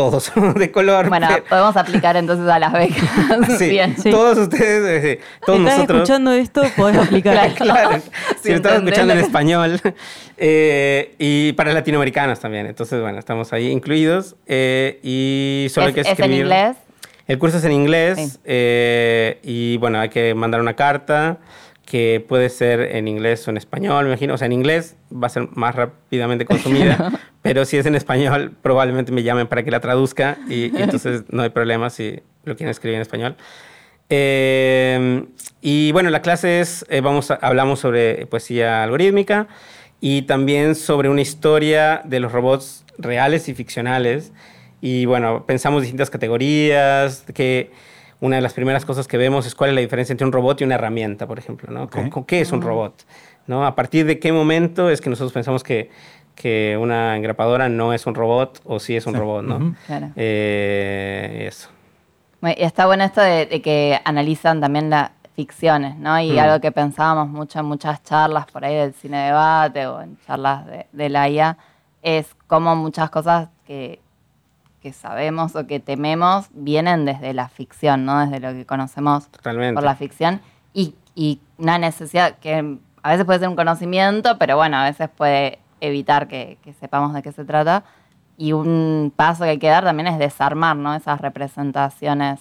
Todos 0.00 0.24
somos 0.24 0.54
de 0.62 0.70
color. 0.70 1.08
Bueno, 1.10 1.26
pero- 1.30 1.44
podemos 1.44 1.76
aplicar 1.76 2.16
entonces 2.16 2.48
a 2.48 2.58
las 2.58 2.72
becas. 2.72 3.04
Sí, 3.58 3.68
Bien. 3.68 3.96
Sí. 3.98 4.10
todos 4.10 4.38
ustedes, 4.38 5.04
eh, 5.04 5.20
todos 5.44 5.58
¿Estás 5.60 5.74
nosotros. 5.76 5.98
escuchando 5.98 6.32
esto? 6.32 6.62
Podés 6.76 6.96
aplicar. 7.06 7.54
Claro, 7.54 8.00
si 8.00 8.42
Sí, 8.42 8.48
lo 8.50 8.54
estás 8.56 8.78
escuchando 8.78 9.12
en 9.12 9.18
español. 9.18 9.80
eh, 10.38 11.14
y 11.18 11.52
para 11.52 11.72
latinoamericanos 11.72 12.40
también. 12.40 12.66
Entonces, 12.66 13.00
bueno, 13.00 13.18
estamos 13.18 13.52
ahí 13.52 13.68
incluidos. 13.70 14.36
eh, 14.46 14.98
y 15.02 15.68
solo 15.70 15.86
hay 15.86 15.90
¿Es, 15.90 15.94
que 15.94 16.00
es 16.00 16.06
en 16.06 16.12
escribir. 16.12 16.40
inglés? 16.42 16.76
El 17.26 17.38
curso 17.38 17.58
es 17.58 17.64
en 17.64 17.72
inglés. 17.72 18.18
Sí. 18.18 18.38
eh, 18.44 19.38
y 19.42 19.76
bueno, 19.76 20.00
hay 20.00 20.08
que 20.08 20.34
mandar 20.34 20.60
una 20.60 20.74
carta 20.74 21.38
que 21.84 22.24
puede 22.26 22.48
ser 22.50 22.80
en 22.96 23.08
inglés 23.08 23.46
o 23.46 23.50
en 23.50 23.56
español, 23.56 24.04
me 24.04 24.10
imagino. 24.12 24.34
O 24.34 24.38
sea, 24.38 24.46
en 24.46 24.52
inglés 24.52 24.96
va 25.12 25.26
a 25.26 25.30
ser 25.30 25.48
más 25.52 25.74
rápidamente 25.74 26.44
consumida. 26.44 27.10
Pero 27.42 27.64
si 27.64 27.76
es 27.78 27.86
en 27.86 27.94
español, 27.94 28.52
probablemente 28.62 29.12
me 29.12 29.22
llamen 29.22 29.46
para 29.46 29.62
que 29.62 29.70
la 29.70 29.80
traduzca. 29.80 30.38
Y, 30.48 30.66
y 30.66 30.72
entonces 30.82 31.24
no 31.30 31.42
hay 31.42 31.50
problema 31.50 31.90
si 31.90 32.20
lo 32.44 32.56
quieren 32.56 32.70
escribir 32.70 32.96
en 32.96 33.02
español. 33.02 33.36
Eh, 34.10 35.24
y 35.62 35.92
bueno, 35.92 36.10
la 36.10 36.20
clase 36.22 36.60
es, 36.60 36.84
eh, 36.88 37.00
vamos 37.00 37.30
a- 37.30 37.34
hablamos 37.36 37.80
sobre 37.80 38.26
poesía 38.26 38.82
algorítmica 38.82 39.46
y 40.00 40.22
también 40.22 40.74
sobre 40.74 41.08
una 41.08 41.20
historia 41.20 42.02
de 42.04 42.20
los 42.20 42.32
robots 42.32 42.84
reales 42.98 43.48
y 43.48 43.54
ficcionales. 43.54 44.32
Y 44.80 45.04
bueno, 45.04 45.44
pensamos 45.46 45.82
distintas 45.82 46.10
categorías, 46.10 47.24
que 47.34 47.70
una 48.20 48.36
de 48.36 48.42
las 48.42 48.52
primeras 48.54 48.84
cosas 48.84 49.06
que 49.06 49.16
vemos 49.16 49.46
es 49.46 49.54
cuál 49.54 49.70
es 49.70 49.74
la 49.76 49.80
diferencia 49.82 50.12
entre 50.12 50.26
un 50.26 50.32
robot 50.32 50.60
y 50.60 50.64
una 50.64 50.74
herramienta, 50.74 51.26
por 51.26 51.38
ejemplo, 51.38 51.70
¿no? 51.72 51.84
Ok. 51.84 52.08
¿Con- 52.10 52.24
¿Qué 52.24 52.40
es 52.40 52.50
un 52.52 52.62
robot? 52.62 53.04
¿No? 53.46 53.64
A 53.66 53.74
partir 53.74 54.06
de 54.06 54.18
qué 54.18 54.32
momento 54.32 54.90
es 54.90 55.00
que 55.00 55.08
nosotros 55.10 55.32
pensamos 55.32 55.62
que, 55.62 55.90
que 56.34 56.76
una 56.80 57.16
engrapadora 57.16 57.68
no 57.68 57.92
es 57.92 58.06
un 58.06 58.14
robot 58.14 58.60
o 58.64 58.78
sí 58.80 58.96
es 58.96 59.06
un 59.06 59.12
Sí. 59.14 59.18
robot, 59.18 59.44
¿no? 59.44 59.74
Claro. 59.86 60.10
Eh, 60.16 61.44
eso. 61.48 61.68
Está 62.42 62.86
bueno 62.86 63.04
esto 63.04 63.20
de, 63.20 63.46
de 63.46 63.60
que 63.60 64.00
analizan 64.04 64.60
también 64.60 64.88
las 64.88 65.10
ficciones, 65.36 65.96
¿no? 65.96 66.18
Y 66.20 66.32
Mm. 66.32 66.38
algo 66.38 66.60
que 66.60 66.72
pensábamos 66.72 67.28
mucho 67.28 67.58
en 67.60 67.66
muchas 67.66 68.02
charlas 68.02 68.46
por 68.50 68.64
ahí 68.64 68.74
del 68.74 68.94
cine 68.94 69.18
debate 69.26 69.86
o 69.86 70.00
en 70.00 70.18
charlas 70.26 70.66
de, 70.66 70.86
de 70.92 71.08
la 71.10 71.28
IA, 71.28 71.56
es 72.02 72.34
cómo 72.46 72.74
muchas 72.76 73.10
cosas 73.10 73.48
que, 73.66 74.00
que 74.82 74.92
sabemos 74.94 75.54
o 75.56 75.66
que 75.66 75.80
tememos 75.80 76.46
vienen 76.52 77.04
desde 77.04 77.34
la 77.34 77.48
ficción, 77.48 78.06
¿no? 78.06 78.20
Desde 78.20 78.40
lo 78.40 78.52
que 78.52 78.64
conocemos 78.64 79.28
Totalmente. 79.28 79.74
por 79.74 79.84
la 79.84 79.94
ficción. 79.96 80.40
Y, 80.72 80.94
y 81.14 81.40
una 81.58 81.78
necesidad 81.78 82.38
que 82.38 82.78
a 83.02 83.10
veces 83.10 83.24
puede 83.26 83.38
ser 83.40 83.48
un 83.48 83.56
conocimiento, 83.56 84.38
pero 84.38 84.56
bueno, 84.56 84.78
a 84.78 84.84
veces 84.84 85.08
puede 85.14 85.58
evitar 85.80 86.28
que, 86.28 86.58
que 86.62 86.72
sepamos 86.74 87.14
de 87.14 87.22
qué 87.22 87.32
se 87.32 87.44
trata. 87.44 87.84
Y 88.36 88.52
un 88.52 89.12
paso 89.14 89.44
que 89.44 89.50
hay 89.50 89.58
que 89.58 89.68
dar 89.68 89.84
también 89.84 90.06
es 90.06 90.18
desarmar, 90.18 90.76
¿no? 90.76 90.94
Esas 90.94 91.20
representaciones 91.20 92.40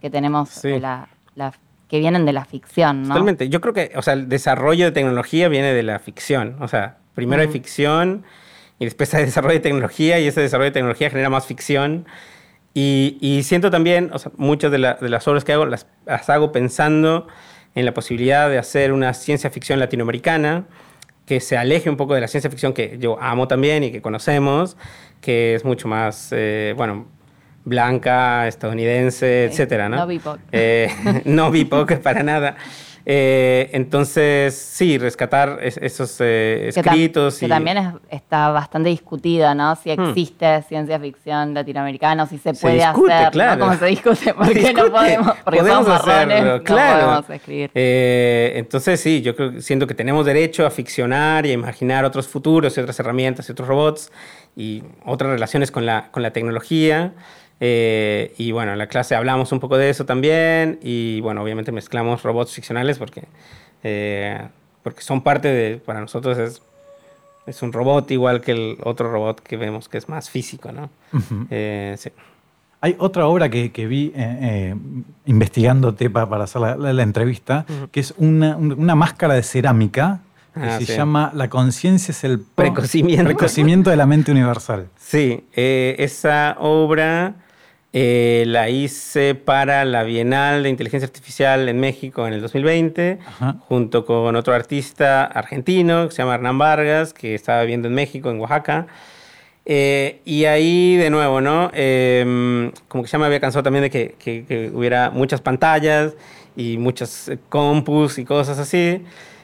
que 0.00 0.10
tenemos 0.10 0.48
Sí. 0.50 0.68
de 0.68 0.80
la, 0.80 1.08
la- 1.34 1.52
que 1.88 1.98
vienen 1.98 2.24
de 2.24 2.32
la 2.32 2.44
ficción, 2.44 3.02
¿no? 3.02 3.08
Totalmente. 3.08 3.48
Yo 3.48 3.60
creo 3.60 3.74
que, 3.74 3.92
o 3.96 4.02
sea, 4.02 4.14
el 4.14 4.28
desarrollo 4.28 4.84
de 4.84 4.92
tecnología 4.92 5.48
viene 5.48 5.72
de 5.74 5.82
la 5.82 5.98
ficción. 5.98 6.56
O 6.60 6.68
sea, 6.68 6.98
primero 7.16 7.42
hay 7.42 7.48
ficción 7.48 8.22
y 8.78 8.84
después 8.84 9.12
hay 9.14 9.24
desarrollo 9.26 9.54
de 9.54 9.60
tecnología 9.60 10.20
y 10.20 10.28
ese 10.28 10.40
desarrollo 10.40 10.66
de 10.70 10.74
tecnología 10.74 11.10
genera 11.10 11.30
más 11.30 11.46
ficción. 11.46 12.06
Y, 12.74 13.18
y 13.20 13.42
siento 13.42 13.72
también, 13.72 14.10
o 14.12 14.18
sea, 14.20 14.30
muchas 14.36 14.70
de, 14.70 14.78
la- 14.78 14.94
de 14.94 15.08
las 15.08 15.26
obras 15.26 15.44
que 15.44 15.52
hago 15.52 15.66
las, 15.66 15.88
las 16.06 16.30
hago 16.30 16.52
pensando 16.52 17.26
en 17.74 17.84
la 17.84 17.92
posibilidad 17.92 18.48
de 18.48 18.58
hacer 18.58 18.92
una 18.92 19.12
ciencia 19.12 19.50
ficción 19.50 19.80
latinoamericana 19.80 20.64
que 21.30 21.38
se 21.38 21.56
aleje 21.56 21.88
un 21.88 21.96
poco 21.96 22.14
de 22.16 22.20
la 22.20 22.26
ciencia 22.26 22.50
ficción 22.50 22.72
que 22.72 22.98
yo 22.98 23.16
amo 23.22 23.46
también 23.46 23.84
y 23.84 23.92
que 23.92 24.02
conocemos, 24.02 24.76
que 25.20 25.54
es 25.54 25.64
mucho 25.64 25.86
más, 25.86 26.30
eh, 26.32 26.74
bueno, 26.76 27.06
blanca, 27.64 28.48
estadounidense, 28.48 29.46
Sí, 29.46 29.52
etcétera, 29.52 29.88
¿no? 29.88 29.98
no 29.98 30.06
BIPOC. 30.08 30.40
Eh, 30.50 30.88
no 31.26 31.52
BIPOC 31.52 31.98
para 31.98 32.24
nada. 32.24 32.56
Eh, 33.06 33.70
entonces, 33.72 34.54
sí, 34.54 34.98
rescatar 34.98 35.58
es- 35.62 35.78
esos 35.78 36.16
eh, 36.20 36.70
que, 36.74 36.80
tam- 36.82 36.86
escritos. 36.92 37.38
que 37.38 37.46
y- 37.46 37.48
también 37.48 37.78
es- 37.78 37.94
está 38.10 38.50
bastante 38.50 38.88
discutida, 38.90 39.54
¿no? 39.54 39.74
Si 39.76 39.90
Hmm. 39.90 40.08
existe 40.08 40.62
ciencia 40.68 40.98
ficción 41.00 41.54
latinoamericana, 41.54 42.24
o 42.24 42.26
si 42.26 42.38
se 42.38 42.54
Se 42.54 42.60
puede 42.60 42.76
discute, 42.76 43.12
hacer, 43.12 43.30
claro. 43.32 43.58
¿no? 43.60 43.66
Como 43.66 43.78
se 43.78 43.86
discute, 43.86 44.34
porque 44.34 44.54
Se 44.54 44.60
no 44.74 44.84
discute. 44.84 44.90
podemos, 44.90 45.36
porque 45.44 45.58
Podemos 45.60 45.84
somos 45.86 46.06
marrones, 46.06 46.36
hacerlo, 46.36 46.58
no 46.58 46.64
claro. 46.64 47.06
podemos 47.06 47.30
escribir. 47.30 47.70
Eh, 47.74 48.52
entonces, 48.56 49.00
sí, 49.00 49.22
yo 49.22 49.34
creo, 49.34 49.60
siento 49.60 49.86
que 49.86 49.94
tenemos 49.94 50.26
derecho 50.26 50.66
a 50.66 50.70
ficcionar 50.70 51.46
y 51.46 51.50
a 51.50 51.54
imaginar 51.54 52.04
otros 52.04 52.28
futuros 52.28 52.76
y 52.76 52.80
otras 52.80 52.98
herramientas 53.00 53.48
y 53.48 53.52
otros 53.52 53.66
robots 53.68 54.12
y 54.56 54.82
otras 55.04 55.30
relaciones 55.30 55.70
con 55.70 55.86
la, 55.86 56.10
con 56.10 56.22
la 56.22 56.32
tecnología. 56.32 57.12
Eh, 57.62 58.34
y 58.38 58.52
bueno, 58.52 58.72
en 58.72 58.78
la 58.78 58.86
clase 58.86 59.14
hablamos 59.14 59.52
un 59.52 59.60
poco 59.60 59.76
de 59.76 59.90
eso 59.90 60.06
también 60.06 60.78
y 60.82 61.20
bueno, 61.20 61.42
obviamente 61.42 61.72
mezclamos 61.72 62.22
robots 62.22 62.52
ficcionales 62.54 62.98
porque, 62.98 63.24
eh, 63.84 64.40
porque 64.82 65.02
son 65.02 65.20
parte 65.22 65.48
de, 65.48 65.76
para 65.76 66.00
nosotros 66.00 66.38
es, 66.38 66.62
es 67.46 67.62
un 67.62 67.72
robot 67.72 68.10
igual 68.12 68.40
que 68.40 68.52
el 68.52 68.78
otro 68.82 69.12
robot 69.12 69.40
que 69.40 69.58
vemos 69.58 69.88
que 69.90 69.98
es 69.98 70.08
más 70.08 70.30
físico, 70.30 70.72
¿no? 70.72 70.88
Eh, 71.50 71.96
sí. 71.98 72.10
Hay 72.82 72.96
otra 72.98 73.26
obra 73.26 73.50
que, 73.50 73.72
que 73.72 73.86
vi 73.86 74.10
eh, 74.16 74.74
investigándote 75.26 76.08
pa- 76.08 76.28
para 76.30 76.44
hacer 76.44 76.62
la, 76.62 76.76
la- 76.76 76.94
la 76.94 77.02
entrevista, 77.02 77.66
que 77.92 78.00
es 78.00 78.14
una, 78.16 78.56
un- 78.56 78.72
una 78.72 78.94
máscara 78.94 79.34
de 79.34 79.42
cerámica 79.42 80.20
que 80.54 80.60
Ah, 80.62 80.78
se 80.80 80.86
sí. 80.86 80.96
llama 80.96 81.30
La 81.34 81.48
conciencia 81.48 82.10
es 82.12 82.24
el 82.24 82.40
Precocimiento. 82.40 83.24
precocimiento 83.24 83.90
de 83.90 83.96
la 83.96 84.06
mente 84.06 84.32
universal. 84.32 84.88
Sí, 84.98 85.44
eh, 85.54 85.94
esa 85.98 86.56
obra 86.58 87.34
eh, 87.92 88.44
la 88.46 88.68
hice 88.68 89.34
para 89.34 89.84
la 89.84 90.04
Bienal 90.04 90.62
de 90.62 90.68
Inteligencia 90.68 91.06
Artificial 91.06 91.68
en 91.68 91.80
México 91.80 92.26
en 92.26 92.34
el 92.34 92.40
2020, 92.40 93.18
Ajá. 93.26 93.56
junto 93.68 94.04
con 94.06 94.36
otro 94.36 94.54
artista 94.54 95.24
argentino 95.24 96.06
que 96.08 96.14
se 96.14 96.22
llama 96.22 96.36
Hernán 96.36 96.58
Vargas, 96.58 97.12
que 97.12 97.34
estaba 97.34 97.62
viviendo 97.62 97.88
en 97.88 97.94
México, 97.94 98.30
en 98.30 98.38
Oaxaca. 98.40 98.86
Eh, 99.66 100.20
y 100.24 100.44
ahí, 100.46 100.96
de 100.96 101.10
nuevo, 101.10 101.40
¿no? 101.40 101.70
Eh, 101.74 102.70
como 102.88 103.04
que 103.04 103.10
ya 103.10 103.18
me 103.18 103.26
había 103.26 103.40
cansado 103.40 103.62
también 103.62 103.82
de 103.82 103.90
que, 103.90 104.14
que- 104.18 104.44
que 104.46 104.70
hubiera 104.72 105.10
muchas 105.10 105.40
pantallas 105.40 106.14
y 106.56 106.78
muchas 106.78 107.28
eh, 107.28 107.38
compus 107.48 108.18
y 108.18 108.24
cosas 108.24 108.58
así. 108.58 109.02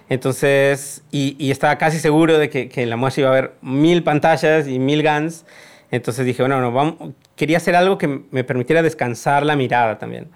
Entonces, 0.08 1.02
y, 1.10 1.36
y 1.38 1.50
estaba 1.50 1.76
casi 1.78 1.98
seguro 1.98 2.38
de 2.38 2.48
que, 2.48 2.68
que 2.68 2.82
en 2.84 2.90
la 2.90 2.96
muestra 2.96 3.22
iba 3.22 3.30
a 3.30 3.32
haber 3.38 3.52
mil 3.60 4.02
pantallas 4.04 4.66
y 4.68 4.78
mil 4.78 5.02
GANs. 5.02 5.44
Entonces 5.90 6.24
dije, 6.24 6.42
bueno, 6.42 6.60
no, 6.60 6.72
vamos, 6.72 6.94
quería 7.36 7.58
hacer 7.58 7.76
algo 7.76 7.98
que 7.98 8.08
me 8.30 8.44
permitiera 8.44 8.82
descansar 8.82 9.44
la 9.44 9.54
mirada 9.56 9.98
también. 9.98 10.28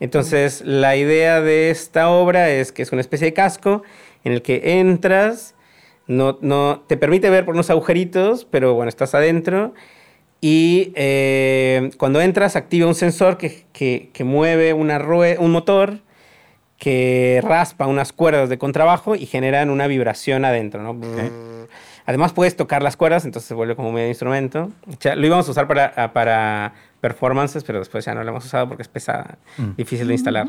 Entonces, 0.00 0.62
la 0.62 0.96
idea 0.96 1.40
de 1.40 1.70
esta 1.70 2.10
obra 2.10 2.50
es 2.50 2.72
que 2.72 2.82
es 2.82 2.92
una 2.92 3.00
especie 3.00 3.26
de 3.26 3.32
casco 3.32 3.82
en 4.24 4.32
el 4.32 4.42
que 4.42 4.80
entras, 4.80 5.54
no, 6.06 6.38
no, 6.42 6.84
te 6.86 6.96
permite 6.96 7.30
ver 7.30 7.44
por 7.44 7.54
unos 7.54 7.70
agujeritos, 7.70 8.44
pero 8.50 8.74
bueno, 8.74 8.88
estás 8.88 9.14
adentro. 9.14 9.72
Y 10.40 10.92
eh, 10.96 11.90
cuando 11.96 12.20
entras, 12.20 12.56
activa 12.56 12.86
un 12.86 12.94
sensor 12.94 13.38
que, 13.38 13.64
que, 13.72 14.10
que 14.12 14.24
mueve 14.24 14.74
una 14.74 14.98
rue- 14.98 15.38
un 15.38 15.50
motor 15.50 16.00
que 16.78 17.40
raspa 17.42 17.86
unas 17.86 18.12
cuerdas 18.12 18.50
de 18.50 18.58
contrabajo 18.58 19.14
y 19.16 19.24
generan 19.24 19.70
una 19.70 19.86
vibración 19.86 20.44
adentro, 20.44 20.82
¿no? 20.82 21.00
Además 22.06 22.32
puedes 22.32 22.56
tocar 22.56 22.82
las 22.82 22.96
cuerdas, 22.96 23.24
entonces 23.24 23.48
se 23.48 23.54
vuelve 23.54 23.74
como 23.76 23.88
un 23.88 23.94
medio 23.96 24.08
instrumento. 24.08 24.70
Ya, 25.00 25.14
lo 25.16 25.26
íbamos 25.26 25.48
a 25.48 25.50
usar 25.50 25.66
para, 25.66 25.86
a- 25.96 26.12
para 26.12 26.72
performances, 27.00 27.64
pero 27.64 27.78
después 27.80 28.04
ya 28.04 28.14
no 28.14 28.22
lo 28.22 28.30
hemos 28.30 28.44
usado 28.44 28.68
porque 28.68 28.82
es 28.82 28.88
pesada, 28.88 29.38
Mm. 29.58 29.70
difícil 29.76 30.06
de 30.08 30.14
instalar. 30.14 30.48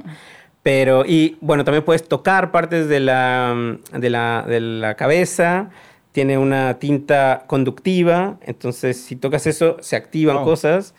Pero, 0.64 1.04
y 1.06 1.38
bueno, 1.42 1.64
también 1.64 1.84
puedes 1.84 2.08
tocar 2.08 2.52
partes 2.52 2.88
de 2.90 3.00
la, 3.00 3.56
de 3.94 4.10
la, 4.10 4.44
de 4.48 4.60
la 4.60 4.96
cabeza. 4.96 5.70
Tiene 6.12 6.38
una 6.38 6.80
tinta 6.80 7.44
conductiva, 7.48 8.38
entonces 8.42 9.00
si 9.02 9.16
tocas 9.16 9.48
eso, 9.48 9.78
se 9.82 9.96
activan 9.96 10.44
cosas. 10.44 10.94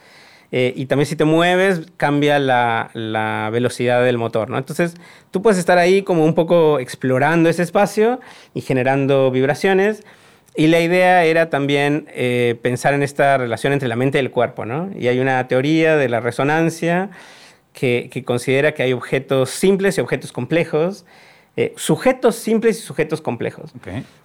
Eh, 0.50 0.72
y 0.76 0.86
también 0.86 1.04
si 1.06 1.16
te 1.16 1.24
mueves, 1.24 1.82
cambia 1.98 2.38
la, 2.38 2.88
la 2.94 3.50
velocidad 3.52 4.02
del 4.02 4.16
motor, 4.16 4.48
¿no? 4.48 4.56
Entonces, 4.56 4.94
tú 5.30 5.42
puedes 5.42 5.58
estar 5.58 5.76
ahí 5.76 6.02
como 6.02 6.24
un 6.24 6.34
poco 6.34 6.78
explorando 6.78 7.50
ese 7.50 7.62
espacio 7.62 8.18
y 8.54 8.62
generando 8.62 9.30
vibraciones. 9.30 10.04
Y 10.58 10.66
la 10.66 10.80
idea 10.80 11.24
era 11.24 11.50
también 11.50 12.08
eh, 12.12 12.58
pensar 12.62 12.92
en 12.92 13.04
esta 13.04 13.38
relación 13.38 13.72
entre 13.72 13.86
la 13.86 13.94
mente 13.94 14.18
y 14.18 14.22
el 14.22 14.32
cuerpo, 14.32 14.64
¿no? 14.64 14.90
Y 14.98 15.06
hay 15.06 15.20
una 15.20 15.46
teoría 15.46 15.96
de 15.96 16.08
la 16.08 16.18
resonancia 16.18 17.10
que, 17.72 18.10
que 18.10 18.24
considera 18.24 18.74
que 18.74 18.82
hay 18.82 18.92
objetos 18.92 19.50
simples 19.50 19.98
y 19.98 20.00
objetos 20.00 20.32
complejos, 20.32 21.06
eh, 21.56 21.74
sujetos 21.76 22.34
simples 22.34 22.78
y 22.78 22.80
sujetos 22.80 23.20
complejos. 23.20 23.72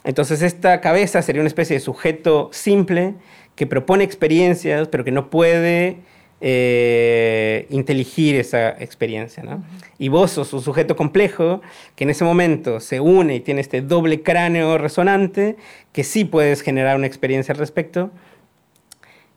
Entonces 0.03 0.41
esta 0.41 0.81
cabeza 0.81 1.21
sería 1.21 1.39
una 1.39 1.49
especie 1.49 1.75
de 1.75 1.79
sujeto 1.81 2.49
simple 2.51 3.13
que 3.55 3.67
propone 3.67 4.03
experiencias, 4.03 4.87
pero 4.87 5.03
que 5.03 5.11
no 5.11 5.29
puede 5.29 5.99
eh, 6.45 7.67
inteligir 7.69 8.35
esa 8.35 8.71
experiencia. 8.71 9.43
¿no? 9.43 9.63
Y 9.97 10.09
vos 10.09 10.31
sos 10.31 10.51
un 10.51 10.61
sujeto 10.61 10.97
complejo 10.97 11.61
que 11.95 12.03
en 12.03 12.09
ese 12.09 12.25
momento 12.25 12.81
se 12.81 12.99
une 12.99 13.35
y 13.35 13.39
tiene 13.39 13.61
este 13.61 13.81
doble 13.81 14.23
cráneo 14.23 14.77
resonante 14.77 15.55
que 15.93 16.03
sí 16.03 16.25
puedes 16.25 16.61
generar 16.61 16.97
una 16.97 17.07
experiencia 17.07 17.53
al 17.53 17.59
respecto. 17.59 18.11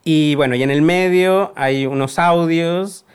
Y 0.03 0.35
bueno, 0.35 0.55
y 0.55 0.63
en 0.63 0.69
el 0.69 0.81
medio 0.81 1.53
hay 1.55 1.85
unos 1.85 2.19
audios 2.19 3.05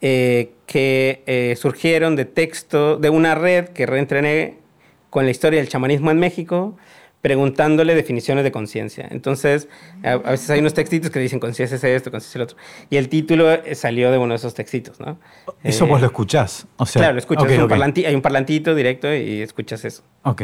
eh, 0.00 0.52
que 0.66 1.24
eh, 1.26 1.56
surgieron 1.58 2.14
de 2.14 2.26
texto 2.26 2.98
de 2.98 3.10
una 3.10 3.34
red 3.34 3.70
que 3.70 3.84
reentrené 3.84 4.58
con 5.10 5.24
la 5.24 5.32
historia 5.32 5.58
del 5.58 5.68
chamanismo 5.68 6.12
en 6.12 6.20
México, 6.20 6.76
preguntándole 7.20 7.94
definiciones 7.94 8.44
de 8.44 8.52
conciencia. 8.52 9.06
Entonces, 9.10 9.68
a, 10.02 10.12
a 10.12 10.16
veces 10.30 10.48
hay 10.50 10.60
unos 10.60 10.74
textitos 10.74 11.10
que 11.10 11.18
dicen 11.18 11.38
conciencia 11.38 11.76
es 11.76 11.84
esto, 11.84 12.10
conciencia 12.10 12.30
es 12.30 12.36
el 12.36 12.42
otro. 12.42 12.56
Y 12.88 12.96
el 12.96 13.08
título 13.08 13.50
eh, 13.52 13.74
salió 13.74 14.10
de 14.10 14.18
uno 14.18 14.28
de 14.28 14.36
esos 14.36 14.54
textitos, 14.54 14.98
¿no? 15.00 15.18
Eso 15.62 15.84
Eh, 15.84 15.88
vos 15.88 16.00
lo 16.00 16.06
escuchás. 16.06 16.66
O 16.76 16.86
sea, 16.86 17.00
claro, 17.00 17.14
lo 17.14 17.18
escuchas. 17.18 17.44
es 17.50 17.58
un 17.58 17.70
hay 18.06 18.14
un 18.14 18.22
parlantito 18.22 18.74
directo 18.74 19.12
y 19.14 19.42
escuchas 19.42 19.84
eso. 19.84 20.02
Ok, 20.22 20.42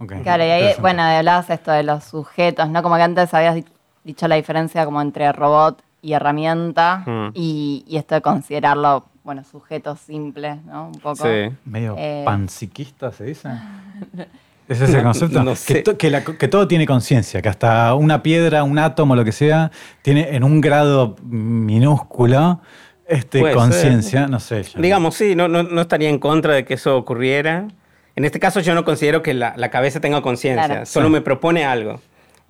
ok. 0.00 0.12
Claro, 0.22 0.44
y 0.44 0.50
ahí, 0.50 0.74
bueno, 0.80 1.02
hablabas 1.02 1.48
esto 1.50 1.72
de 1.72 1.82
los 1.82 2.04
sujetos, 2.04 2.68
¿no? 2.68 2.82
Como 2.82 2.96
que 2.96 3.02
antes 3.02 3.32
habías 3.32 3.54
di- 3.54 3.64
dicho 4.04 4.28
la 4.28 4.34
diferencia 4.36 4.84
como 4.84 5.00
entre 5.00 5.32
robot 5.32 5.82
y 6.02 6.12
herramienta, 6.12 7.02
Mm. 7.06 7.30
y, 7.34 7.84
y 7.88 7.96
esto 7.96 8.14
de 8.14 8.20
considerarlo, 8.20 9.06
bueno, 9.24 9.42
sujetos 9.44 9.98
simples, 10.00 10.62
¿no? 10.64 10.86
Un 10.88 11.00
poco. 11.00 11.24
Sí. 11.24 11.50
Medio 11.64 11.94
Eh. 11.98 12.22
panpsiquista 12.24 13.12
se 13.12 13.24
dice. 13.24 13.48
¿Es 14.68 14.80
ese 14.80 14.98
el 14.98 15.02
concepto? 15.04 15.42
no 15.44 15.50
que, 15.52 15.56
sé. 15.56 15.82
to- 15.82 15.96
que 15.96 16.10
la- 16.10 16.22
que 16.24 16.48
todo 16.48 16.68
tiene 16.68 16.86
conciencia, 16.86 17.40
que 17.42 17.48
hasta 17.48 17.94
una 17.94 18.22
piedra, 18.22 18.62
un 18.64 18.78
átomo, 18.78 19.16
lo 19.16 19.24
que 19.24 19.32
sea, 19.32 19.70
tiene 20.02 20.36
en 20.36 20.44
un 20.44 20.60
grado 20.60 21.16
minúsculo 21.24 22.60
Este, 23.06 23.52
conciencia, 23.52 24.26
no 24.26 24.38
sé. 24.40 24.62
yo 24.64 24.72
no- 24.76 24.82
Digamos, 24.82 25.14
sí, 25.14 25.34
no, 25.34 25.48
no, 25.48 25.62
no 25.62 25.80
estaría 25.80 26.10
en 26.10 26.18
contra 26.18 26.54
de 26.54 26.64
que 26.64 26.74
eso 26.74 26.96
ocurriera. 26.96 27.68
En 28.16 28.24
este 28.24 28.40
caso 28.40 28.60
yo 28.60 28.74
no 28.74 28.84
considero 28.84 29.22
que 29.22 29.32
la, 29.32 29.54
la 29.56 29.70
cabeza 29.70 30.00
tenga 30.00 30.20
conciencia, 30.22 30.66
Claro. 30.66 30.86
solo 30.86 31.06
Sí. 31.06 31.12
me 31.12 31.20
propone 31.20 31.64
algo. 31.64 32.00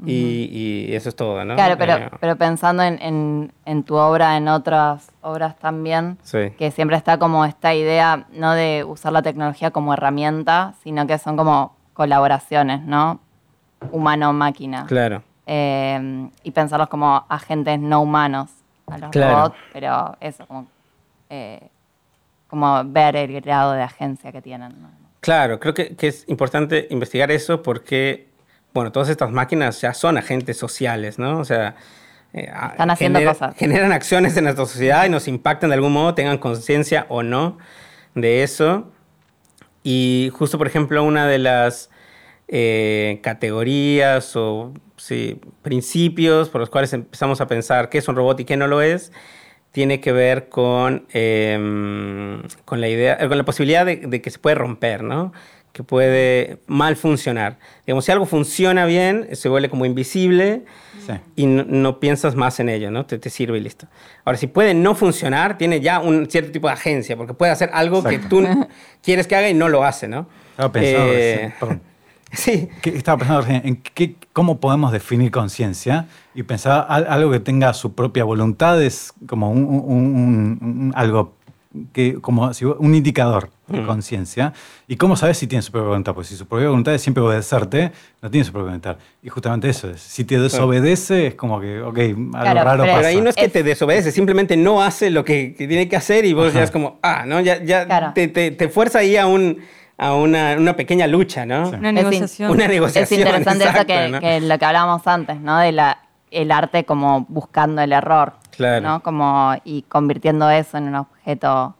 y, 0.06 0.48
y 0.88 0.94
eso 0.94 1.08
es 1.08 1.16
todo, 1.16 1.44
¿no? 1.44 1.56
Claro, 1.56 1.74
pero, 1.76 1.94
Eh, 1.96 2.08
pero 2.20 2.36
pensando 2.36 2.84
en, 2.84 3.02
en- 3.02 3.52
en 3.66 3.82
tu 3.82 3.96
obra, 3.96 4.36
en 4.36 4.46
otras 4.46 5.10
obras 5.22 5.58
también, 5.58 6.18
Sí. 6.22 6.50
que 6.56 6.70
siempre 6.70 6.96
está 6.96 7.18
como 7.18 7.44
esta 7.44 7.74
idea 7.74 8.26
no 8.32 8.52
de 8.54 8.84
usar 8.86 9.12
la 9.12 9.22
tecnología 9.22 9.72
como 9.72 9.92
herramienta, 9.92 10.74
sino 10.84 11.04
que 11.08 11.18
son 11.18 11.36
como 11.36 11.74
colaboraciones, 11.98 12.80
¿no? 12.82 13.18
Humano-máquina. 13.90 14.86
Claro. 14.86 15.22
Eh, 15.46 16.28
y 16.44 16.50
pensarlos 16.52 16.88
como 16.88 17.24
agentes 17.28 17.80
no 17.80 18.02
humanos 18.02 18.50
a 18.86 18.98
los 18.98 19.10
Claro. 19.10 19.34
robots, 19.36 19.56
pero 19.72 20.16
eso, 20.20 20.46
como, 20.46 20.66
eh, 21.28 21.60
como 22.48 22.82
ver 22.84 23.16
el 23.16 23.40
grado 23.40 23.72
de 23.72 23.82
agencia 23.82 24.30
que 24.30 24.40
tienen. 24.40 24.80
¿no? 24.80 24.88
Claro, 25.20 25.58
creo 25.58 25.74
que, 25.74 25.96
que 25.96 26.06
es 26.08 26.24
importante 26.28 26.86
investigar 26.90 27.30
eso 27.32 27.62
porque, 27.62 28.28
bueno, 28.72 28.92
todas 28.92 29.08
estas 29.08 29.30
máquinas 29.32 29.80
ya 29.80 29.92
son 29.92 30.16
agentes 30.18 30.56
sociales, 30.56 31.18
¿no? 31.18 31.38
O 31.40 31.44
sea, 31.44 31.74
eh, 32.32 32.50
Están 32.70 32.90
haciendo 32.90 33.18
genera- 33.18 33.32
cosas. 33.34 33.56
Generan 33.56 33.90
acciones 33.92 34.36
en 34.36 34.44
nuestra 34.44 34.66
sociedad 34.66 35.04
y 35.06 35.08
nos 35.10 35.26
impactan 35.26 35.70
de 35.70 35.74
algún 35.74 35.92
modo, 35.92 36.14
tengan 36.14 36.38
conciencia 36.38 37.06
o 37.08 37.22
no 37.24 37.58
de 38.14 38.42
eso. 38.44 38.90
Y 39.90 40.30
justo, 40.34 40.58
por 40.58 40.66
ejemplo, 40.66 41.02
una 41.02 41.26
de 41.26 41.38
las 41.38 41.88
eh, 42.46 43.20
categorías 43.22 44.36
o 44.36 44.74
sí, 44.98 45.40
principios 45.62 46.50
por 46.50 46.60
los 46.60 46.68
cuales 46.68 46.92
empezamos 46.92 47.40
a 47.40 47.46
pensar 47.46 47.88
qué 47.88 47.96
es 47.96 48.06
un 48.06 48.14
robot 48.14 48.38
y 48.40 48.44
qué 48.44 48.58
no 48.58 48.66
lo 48.66 48.82
es, 48.82 49.12
tiene 49.70 50.02
que 50.02 50.12
ver 50.12 50.50
con, 50.50 51.06
em, 51.14 52.42
con 52.66 52.82
la 52.82 52.88
idea, 52.90 53.16
con 53.28 53.38
la 53.38 53.46
posibilidad 53.46 53.86
de, 53.86 53.96
de 53.96 54.20
que 54.20 54.28
se 54.28 54.38
puede 54.38 54.56
romper, 54.56 55.02
¿no? 55.02 55.32
Que 55.72 55.82
puede 55.84 56.58
mal 56.66 56.96
funcionar. 56.96 57.58
Digamos, 57.86 58.04
si 58.04 58.12
algo 58.12 58.26
funciona 58.26 58.84
bien, 58.86 59.28
se 59.32 59.48
vuelve 59.48 59.68
como 59.68 59.84
invisible 59.86 60.64
Sí. 61.06 61.12
y 61.36 61.46
no, 61.46 61.64
no 61.64 62.00
piensas 62.00 62.34
más 62.34 62.58
en 62.60 62.68
ello, 62.68 62.90
¿no? 62.90 63.06
Te, 63.06 63.18
te 63.18 63.30
sirve 63.30 63.58
y 63.58 63.60
listo. 63.62 63.86
Ahora, 64.24 64.36
si 64.38 64.46
puede 64.46 64.74
no 64.74 64.94
funcionar, 64.94 65.56
tiene 65.56 65.80
ya 65.80 66.00
un 66.00 66.28
cierto 66.28 66.50
tipo 66.52 66.66
de 66.66 66.74
agencia, 66.74 67.16
porque 67.16 67.32
puede 67.32 67.50
hacer 67.52 67.70
algo 67.72 68.02
que 68.02 68.18
tú 68.18 68.42
quieres 69.02 69.26
que 69.26 69.36
haga 69.36 69.48
y 69.48 69.54
no 69.54 69.68
lo 69.68 69.84
hace, 69.84 70.06
¿no? 70.08 70.26
Estaba 70.50 70.72
pensando 70.72 71.12
Eh, 71.12 71.54
recién. 71.60 71.80
Sí, 72.30 72.68
estaba 72.82 73.16
pensando 73.16 73.40
recién 73.40 73.62
en 73.64 73.76
qué, 73.76 74.16
cómo 74.34 74.60
podemos 74.60 74.92
definir 74.92 75.30
conciencia 75.30 76.08
y 76.34 76.42
pensaba 76.42 76.80
al- 76.80 77.06
algo 77.06 77.30
que 77.30 77.40
tenga 77.40 77.72
su 77.72 77.94
propia 77.94 78.24
voluntad 78.24 78.82
es 78.82 79.14
como 79.26 79.50
un, 79.50 79.64
un- 79.64 80.58
un- 80.60 80.92
algo 80.94 81.32
que 81.94 82.16
como 82.20 82.50
un 82.80 82.94
indicador 82.94 83.48
de 83.68 83.80
Mm. 83.82 83.86
conciencia 83.86 84.52
y 84.86 84.96
cómo 84.96 85.14
sabes 85.16 85.36
si 85.38 85.46
tiene 85.46 85.62
su 85.62 85.70
propia 85.72 85.88
voluntad 85.88 86.14
pues 86.14 86.26
si 86.28 86.36
su 86.36 86.46
propia 86.46 86.68
voluntad 86.68 86.94
es 86.94 87.02
siempre 87.02 87.22
obedecerte 87.22 87.92
no 88.22 88.30
tiene 88.30 88.44
su 88.44 88.52
propia 88.52 88.66
voluntad 88.68 88.96
y 89.22 89.28
justamente 89.28 89.68
eso 89.68 89.90
es 89.90 90.00
si 90.00 90.24
te 90.24 90.38
desobedece 90.38 91.28
es 91.28 91.34
como 91.34 91.60
que 91.60 91.82
ok 91.82 91.98
algo 91.98 92.30
Claro, 92.32 92.64
raro 92.64 92.82
pero- 92.84 92.92
pasa 92.94 92.96
Pero 92.96 93.08
ahí 93.08 93.20
no 93.20 93.30
es 93.30 93.36
que 93.36 93.48
te 93.48 93.62
desobedece, 93.62 94.10
simplemente 94.12 94.56
no 94.56 94.82
hace 94.82 95.10
lo 95.10 95.24
que, 95.24 95.54
que 95.54 95.68
tiene 95.68 95.88
que 95.88 95.96
hacer 95.96 96.24
y 96.24 96.32
vos 96.32 96.48
Ajá. 96.48 96.58
ya 96.58 96.64
es 96.64 96.70
como, 96.70 96.98
ah, 97.02 97.24
¿no? 97.26 97.40
Ya, 97.40 97.62
ya 97.62 97.84
Claro. 97.86 98.12
te, 98.14 98.28
te- 98.28 98.50
te 98.50 98.68
fuerza 98.68 99.00
ahí 99.00 99.16
a, 99.16 99.26
un, 99.26 99.58
a 99.98 100.14
una, 100.14 100.56
una 100.58 100.74
pequeña 100.76 101.06
lucha, 101.06 101.44
¿no? 101.44 101.70
Sí. 101.70 101.76
Una 101.76 101.92
negociación. 101.92 102.50
Es 102.50 103.12
interesante 103.12 103.64
eso 103.64 103.70
exacto, 103.70 103.86
que, 103.94 104.08
¿no? 104.08 104.20
que 104.20 104.40
lo 104.40 104.58
que 104.58 104.64
hablábamos 104.64 105.06
antes, 105.06 105.40
¿no? 105.40 105.58
De 105.58 105.72
la, 105.72 105.98
el 106.30 106.50
arte 106.50 106.84
como 106.84 107.26
buscando 107.28 107.82
el 107.82 107.92
error, 107.92 108.34
Claro. 108.56 108.80
¿no? 108.86 109.00
Como, 109.02 109.54
y 109.64 109.82
convirtiendo 109.82 110.48
eso 110.50 110.78
en 110.78 110.88
un 110.88 110.94
objeto 110.96 111.74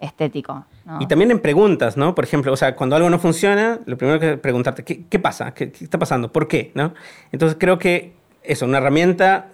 estético. 0.00 0.64
¿No? 0.84 0.98
Y 1.00 1.06
también 1.06 1.30
en 1.30 1.38
preguntas, 1.40 1.96
¿no? 1.96 2.14
Por 2.14 2.24
ejemplo, 2.24 2.52
o 2.52 2.56
sea, 2.56 2.76
cuando 2.76 2.96
algo 2.96 3.08
no 3.10 3.18
funciona, 3.18 3.78
lo 3.86 3.96
primero 3.96 4.18
que 4.20 4.36
preguntarte, 4.36 4.84
¿qué, 4.84 5.04
qué 5.08 5.18
pasa? 5.18 5.54
¿Qué, 5.54 5.70
qué 5.72 5.84
está 5.84 5.98
pasando? 5.98 6.30
¿Por 6.32 6.46
qué? 6.48 6.70
¿No? 6.74 6.94
Entonces 7.32 7.56
creo 7.58 7.78
que 7.78 8.12
eso, 8.42 8.66
una 8.66 8.78
herramienta, 8.78 9.46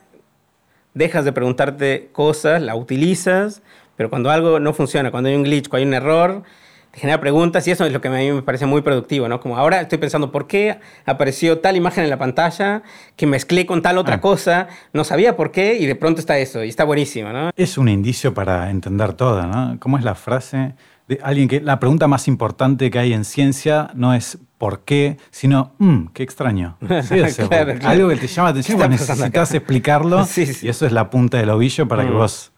dejas 0.95 1.25
de 1.25 1.33
preguntarte 1.33 2.09
cosas, 2.13 2.61
la 2.63 2.75
utilizas, 2.75 3.63
pero 3.97 4.11
cuando 4.11 4.31
algo 4.31 4.59
no 4.61 4.73
funciona, 4.73 5.11
cuando 5.11 5.29
hay 5.29 5.37
un 5.37 5.45
glitch, 5.45 5.69
cuando 5.69 5.83
hay 5.85 5.89
un 5.89 5.95
error, 5.95 6.43
te 6.91 6.99
genera 6.99 7.21
preguntas 7.21 7.69
y 7.69 7.71
eso 7.71 7.85
es 7.85 7.93
lo 7.93 8.01
que 8.01 8.09
a 8.09 8.11
mí 8.11 8.33
me 8.33 8.43
parece 8.43 8.67
muy 8.67 8.83
productivo, 8.83 9.29
¿no? 9.29 9.39
Como 9.39 9.57
ahora 9.57 9.81
estoy 9.81 9.99
pensando, 9.99 10.33
¿por 10.33 10.49
qué 10.49 10.81
apareció 11.07 11.61
tal 11.61 11.77
imagen 11.77 12.03
en 12.03 12.11
la 12.11 12.19
pantalla 12.19 12.83
que 13.15 13.27
mezclé 13.29 13.65
con 13.65 13.81
tal 13.81 13.99
otra 13.99 14.17
Ah. 14.17 14.21
cosa? 14.21 14.67
No 14.93 15.05
sabía 15.05 15.37
por 15.37 15.53
qué 15.53 15.77
y 15.79 15.87
de 15.87 15.95
pronto 15.95 16.19
está 16.21 16.37
eso 16.39 16.65
y 16.65 16.69
está 16.69 16.83
buenísimo, 16.83 17.33
¿no? 17.33 17.51
Es 17.57 17.79
un 17.79 17.89
indicio 17.89 18.35
para 18.35 18.71
entender 18.71 19.13
todo, 19.13 19.47
¿no? 19.47 19.77
¿Cómo 19.79 19.99
es 19.99 20.05
la 20.05 20.17
frase 20.17 20.73
de 21.11 21.21
alguien 21.23 21.49
que 21.49 21.61
la 21.61 21.79
pregunta 21.81 22.07
más 22.09 22.29
importante 22.29 22.91
que 22.91 22.99
hay 22.99 23.13
en 23.13 23.25
ciencia 23.25 23.91
no 23.95 24.15
es 24.15 24.39
por 24.59 24.85
qué, 24.85 25.17
sino 25.31 25.73
"Mm, 25.79 26.07
qué 26.15 26.23
extraño? 26.23 26.77
Sí, 27.03 27.21
o 27.21 27.29
sea, 27.29 27.49
Claro, 27.49 27.67
porque 27.67 27.79
claro. 27.81 27.89
Algo 27.89 28.09
que 28.11 28.17
te 28.17 28.27
llama 28.29 28.49
la 28.49 28.51
atención, 28.53 28.79
¿Qué 28.79 28.87
pues 28.87 29.01
necesitas 29.01 29.55
explicarlo 29.55 30.25
Sí, 30.27 30.47
sí. 30.47 30.67
y 30.67 30.69
eso 30.71 30.87
es 30.87 30.93
la 30.93 31.11
punta 31.11 31.39
del 31.39 31.51
ovillo 31.51 31.89
para 31.89 32.05
que 32.05 32.11
Mm. 32.11 32.15
vos 32.17 32.53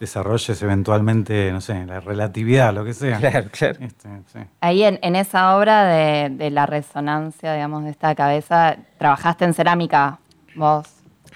desarrolles 0.00 0.62
eventualmente, 0.62 1.50
no 1.52 1.60
sé, 1.60 1.84
la 1.84 1.98
relatividad, 2.00 2.72
lo 2.72 2.84
que 2.84 2.94
sea. 2.94 3.18
Claro, 3.18 3.48
claro. 3.50 3.78
Este, 3.80 4.08
sí. 4.32 4.38
Ahí 4.60 4.84
en, 4.84 4.98
en 5.02 5.16
esa 5.16 5.56
obra 5.56 5.84
de, 5.84 6.30
de 6.30 6.50
la 6.50 6.66
resonancia, 6.66 7.52
digamos, 7.54 7.82
de 7.84 7.90
esta 7.90 8.14
cabeza, 8.14 8.76
trabajaste 8.96 9.44
en 9.44 9.54
cerámica, 9.54 10.20
vos. 10.54 10.86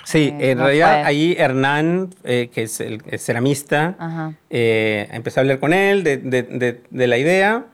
Sí, 0.05 0.34
Eh, 0.40 0.50
en 0.50 0.59
no 0.59 0.64
realidad 0.64 1.00
fue- 1.03 1.09
ahí 1.09 1.34
Hernán, 1.38 2.11
eh, 2.24 2.50
que 2.53 2.64
es 2.64 2.80
el, 2.80 3.03
el 3.09 3.18
ceramista, 3.18 3.96
eh, 4.50 5.09
empecé 5.12 5.38
a 5.38 5.42
hablar 5.42 5.59
con 5.59 5.72
él 5.72 6.03
de, 6.03 6.16
de- 6.18 6.42
de- 6.42 6.80
de 6.90 7.07
la 7.07 7.18
idea 7.18 7.66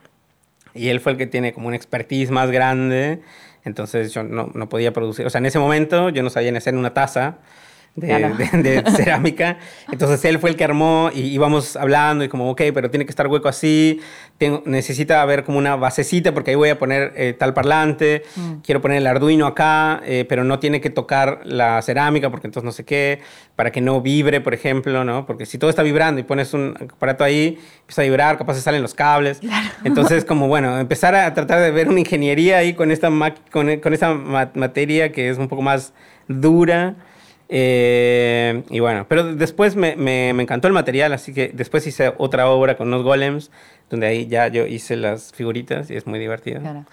y 0.74 0.88
él 0.88 1.00
fue 1.00 1.12
el 1.12 1.18
que 1.18 1.26
tiene 1.26 1.52
como 1.52 1.68
una 1.68 1.76
expertise 1.76 2.30
más 2.30 2.50
grande, 2.50 3.20
entonces 3.64 4.12
yo 4.12 4.22
no, 4.22 4.50
no 4.54 4.68
podía 4.68 4.92
producir, 4.92 5.26
o 5.26 5.30
sea, 5.30 5.38
en 5.38 5.46
ese 5.46 5.58
momento 5.58 6.10
yo 6.10 6.22
no 6.22 6.30
sabía 6.30 6.50
ni 6.50 6.58
hacer 6.58 6.74
una 6.74 6.92
taza. 6.94 7.38
De, 8.00 8.06
Claro. 8.06 8.34
de- 8.36 8.62
de 8.82 8.90
cerámica. 8.96 9.58
Entonces 9.90 10.24
él 10.24 10.38
fue 10.38 10.50
el 10.50 10.56
que 10.56 10.62
armó 10.64 11.10
y 11.12 11.22
íbamos 11.22 11.74
hablando 11.76 12.22
y 12.22 12.28
como, 12.28 12.48
ok, 12.50 12.62
pero 12.72 12.90
tiene 12.90 13.04
que 13.04 13.10
estar 13.10 13.26
hueco 13.26 13.48
así, 13.48 14.00
tengo, 14.38 14.62
necesita 14.66 15.20
haber 15.20 15.42
como 15.42 15.58
una 15.58 15.74
basecita 15.74 16.32
porque 16.32 16.50
ahí 16.52 16.56
voy 16.56 16.68
a 16.68 16.78
poner 16.78 17.12
eh, 17.16 17.34
tal 17.36 17.54
parlante, 17.54 18.22
Mm. 18.36 18.52
quiero 18.64 18.80
poner 18.80 18.98
el 18.98 19.06
Arduino 19.08 19.46
acá, 19.46 20.00
eh, 20.04 20.24
pero 20.28 20.44
no 20.44 20.58
tiene 20.60 20.80
que 20.80 20.90
tocar 20.90 21.40
la 21.44 21.82
cerámica 21.82 22.30
porque 22.30 22.46
entonces 22.46 22.64
no 22.64 22.72
sé 22.72 22.84
qué, 22.84 23.20
para 23.56 23.72
que 23.72 23.80
no 23.80 24.00
vibre, 24.00 24.40
por 24.40 24.54
ejemplo, 24.54 25.02
¿no? 25.04 25.26
Porque 25.26 25.44
si 25.44 25.58
todo 25.58 25.68
está 25.70 25.82
vibrando 25.82 26.20
y 26.20 26.24
pones 26.24 26.54
un 26.54 26.76
aparato 26.80 27.24
ahí, 27.24 27.58
empieza 27.80 28.02
a 28.02 28.04
vibrar, 28.04 28.38
capaz 28.38 28.54
se 28.54 28.60
salen 28.60 28.80
los 28.82 28.94
cables. 28.94 29.40
Entonces, 29.84 30.24
como 30.24 30.46
bueno, 30.46 30.78
empezar 30.78 31.16
a 31.16 31.34
tratar 31.34 31.60
de 31.60 31.72
ver 31.72 31.88
una 31.88 31.98
ingeniería 31.98 32.58
ahí 32.58 32.74
con 32.74 32.92
esta, 32.92 33.10
con, 33.50 33.76
con 33.80 33.92
esa 33.94 34.14
ma- 34.14 34.52
materia 34.54 35.10
que 35.10 35.28
es 35.30 35.38
un 35.38 35.48
poco 35.48 35.62
más 35.62 35.92
dura. 36.28 36.94
Eh, 37.50 38.62
y 38.70 38.80
bueno, 38.80 39.06
pero 39.08 39.34
después 39.34 39.74
me, 39.74 39.96
me- 39.96 40.32
me 40.34 40.42
encantó 40.42 40.68
el 40.68 40.74
material, 40.74 41.12
así 41.12 41.32
que 41.32 41.48
después 41.54 41.86
hice 41.86 42.12
otra 42.18 42.48
obra 42.50 42.76
con 42.76 42.88
unos 42.88 43.02
golems, 43.02 43.50
donde 43.90 44.06
ahí 44.06 44.26
ya 44.26 44.48
yo 44.48 44.66
hice 44.66 44.96
las 44.96 45.32
figuritas 45.32 45.90
y 45.90 45.96
es 45.96 46.06
muy 46.06 46.18
divertido. 46.18 46.60
Claro. 46.60 46.84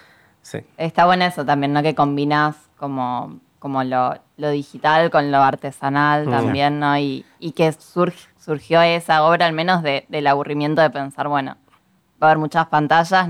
Sí. 0.41 0.59
Está 0.77 1.05
bueno 1.05 1.25
eso 1.25 1.45
también, 1.45 1.73
¿no? 1.73 1.81
Que 1.83 1.93
combinás 1.95 2.55
como, 2.77 3.39
como 3.59 3.83
lo, 3.83 4.15
lo 4.37 4.49
digital 4.51 5.09
con 5.11 5.31
lo 5.31 5.39
artesanal 5.39 6.27
Mm. 6.27 6.31
también, 6.31 6.79
¿no? 6.79 6.97
Y, 6.97 7.25
y 7.39 7.51
que 7.51 7.69
surg- 7.71 8.27
surgió 8.39 8.81
esa 8.81 9.23
obra 9.25 9.47
al 9.47 9.53
menos 9.53 9.83
de- 9.83 10.05
del 10.07 10.27
aburrimiento 10.27 10.81
de 10.81 10.89
pensar, 10.89 11.27
bueno, 11.27 11.57
va 12.21 12.27
a 12.27 12.31
haber 12.31 12.37
muchas 12.37 12.67
pantallas, 12.67 13.27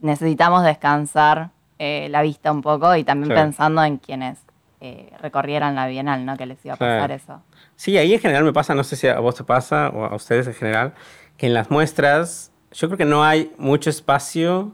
necesitamos 0.00 0.64
descansar 0.64 1.50
eh, 1.78 2.08
la 2.10 2.22
vista 2.22 2.50
un 2.50 2.62
poco 2.62 2.96
y 2.96 3.04
también 3.04 3.28
Claro. 3.30 3.42
pensando 3.48 3.84
en 3.84 3.98
quienes 3.98 4.38
eh, 4.80 5.10
recorrieran 5.20 5.74
la 5.74 5.86
Bienal, 5.86 6.24
¿no? 6.26 6.36
Que 6.36 6.46
les 6.46 6.64
iba 6.64 6.74
a 6.74 6.76
pasar 6.76 6.98
Claro. 7.08 7.14
eso. 7.14 7.42
Sí, 7.76 7.96
ahí 7.98 8.12
en 8.14 8.20
general 8.20 8.44
me 8.44 8.52
pasa, 8.52 8.74
no 8.74 8.84
sé 8.84 8.96
si 8.96 9.06
a 9.08 9.18
vos 9.20 9.34
te 9.34 9.44
pasa 9.44 9.88
o 9.94 10.04
a 10.04 10.14
ustedes 10.14 10.46
en 10.46 10.54
general, 10.54 10.94
que 11.36 11.46
en 11.46 11.54
las 11.54 11.70
muestras 11.70 12.52
yo 12.72 12.88
creo 12.88 12.98
que 12.98 13.04
no 13.04 13.24
hay 13.24 13.52
mucho 13.58 13.88
espacio 13.90 14.72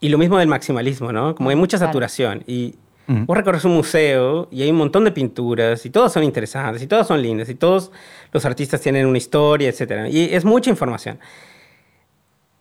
y 0.00 0.08
lo 0.10 0.18
mismo 0.18 0.38
del 0.38 0.48
maximalismo, 0.48 1.12
¿no? 1.12 1.34
Como 1.34 1.50
hay 1.50 1.56
mucha 1.56 1.76
Claro. 1.78 1.90
saturación 1.92 2.42
y 2.46 2.74
Mm. 3.06 3.26
vos 3.26 3.36
recorres 3.36 3.64
un 3.66 3.74
museo 3.74 4.48
y 4.50 4.62
hay 4.62 4.70
un 4.70 4.76
montón 4.76 5.04
de 5.04 5.10
pinturas 5.12 5.84
y 5.84 5.90
todas 5.90 6.10
son 6.12 6.24
interesantes 6.24 6.82
y 6.82 6.86
todas 6.86 7.06
son 7.06 7.20
lindas 7.20 7.48
y 7.50 7.54
todos 7.54 7.92
los 8.32 8.44
artistas 8.46 8.80
tienen 8.80 9.06
una 9.06 9.18
historia, 9.18 9.68
etc. 9.68 10.08
Y 10.10 10.34
es 10.34 10.44
mucha 10.46 10.70
información. 10.70 11.18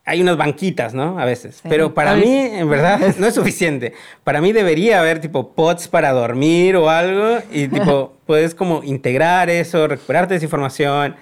Hay 0.05 0.21
unas 0.21 0.35
banquitas, 0.35 0.93
¿no? 0.93 1.17
A 1.17 1.23
veces. 1.25 1.55
Sí. 1.61 1.69
Pero 1.69 1.93
para 1.93 2.15
mí, 2.15 2.29
en 2.37 2.69
verdad, 2.69 2.99
no 3.19 3.25
es 3.27 3.33
suficiente. 3.35 3.93
Para 4.23 4.41
mí 4.41 4.51
debería 4.51 4.99
haber 4.99 5.21
tipo 5.21 5.53
pods 5.53 5.87
para 5.87 6.11
dormir 6.11 6.75
o 6.75 6.89
algo 6.89 7.37
y 7.51 7.67
tipo 7.69 8.13
puedes 8.25 8.53
como 8.53 8.83
integrar 8.83 9.49
eso, 9.49 9.87
recuperarte 9.87 10.35
esa 10.35 10.45
información. 10.45 11.15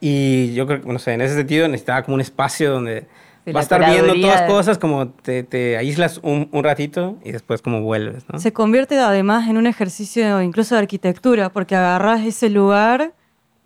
Y 0.00 0.54
yo 0.54 0.66
creo 0.66 0.82
que, 0.82 0.92
no 0.92 0.98
sé, 0.98 1.12
en 1.14 1.20
ese 1.20 1.34
sentido 1.34 1.66
necesitaba 1.68 2.02
como 2.02 2.14
un 2.16 2.20
espacio 2.20 2.70
donde 2.72 3.06
Sí, 3.44 3.50
vas 3.52 3.62
a 3.62 3.76
estar 3.76 3.90
viendo 3.90 4.14
todas 4.20 4.42
de- 4.42 4.46
cosas, 4.46 4.78
como 4.78 5.08
te, 5.08 5.42
te 5.42 5.76
aíslas 5.76 6.20
un, 6.22 6.48
un 6.52 6.62
ratito 6.62 7.16
y 7.24 7.32
después 7.32 7.60
como 7.60 7.80
vuelves, 7.82 8.22
¿no? 8.32 8.38
Se 8.38 8.52
convierte 8.52 8.96
además 9.00 9.48
en 9.48 9.56
un 9.56 9.66
ejercicio 9.66 10.40
incluso 10.42 10.76
de 10.76 10.82
arquitectura, 10.82 11.48
porque 11.48 11.74
agarrás 11.74 12.20
ese 12.24 12.50
lugar 12.50 13.12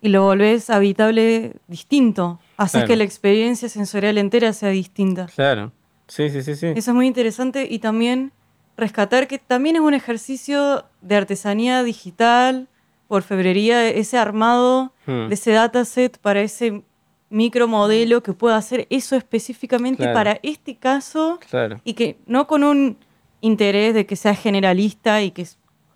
y 0.01 0.09
lo 0.09 0.23
volvés 0.23 0.71
habitable 0.71 1.53
distinto. 1.67 2.39
Haces 2.57 2.71
Claro. 2.79 2.87
que 2.87 2.95
la 2.95 3.03
experiencia 3.03 3.69
sensorial 3.69 4.17
entera 4.17 4.51
sea 4.53 4.69
distinta. 4.69 5.27
Claro. 5.35 5.71
Sí, 6.07 6.29
sí, 6.29 6.41
sí, 6.41 6.55
sí. 6.55 6.67
Eso 6.67 6.91
es 6.91 6.95
muy 6.95 7.05
interesante 7.07 7.67
y 7.69 7.79
también 7.79 8.31
rescatar 8.77 9.27
que 9.27 9.37
también 9.39 9.75
es 9.75 9.81
un 9.81 9.93
ejercicio 9.93 10.85
de 11.01 11.15
artesanía 11.15 11.83
digital, 11.83 12.67
orfebrería, 13.09 13.87
ese 13.87 14.17
armado 14.17 14.93
Hmm. 15.05 15.27
de 15.29 15.33
ese 15.35 15.51
dataset 15.51 16.17
para 16.19 16.41
ese 16.41 16.83
micromodelo 17.29 18.23
que 18.23 18.33
pueda 18.33 18.55
hacer 18.57 18.87
eso 18.89 19.15
específicamente 19.15 19.97
Claro. 20.03 20.13
para 20.13 20.39
este 20.43 20.75
caso 20.77 21.39
Claro. 21.49 21.79
y 21.83 21.93
que 21.93 22.17
no 22.25 22.47
con 22.47 22.63
un 22.63 22.97
interés 23.41 23.93
de 23.93 24.05
que 24.05 24.15
sea 24.15 24.33
generalista 24.35 25.21
y 25.21 25.31
que 25.31 25.45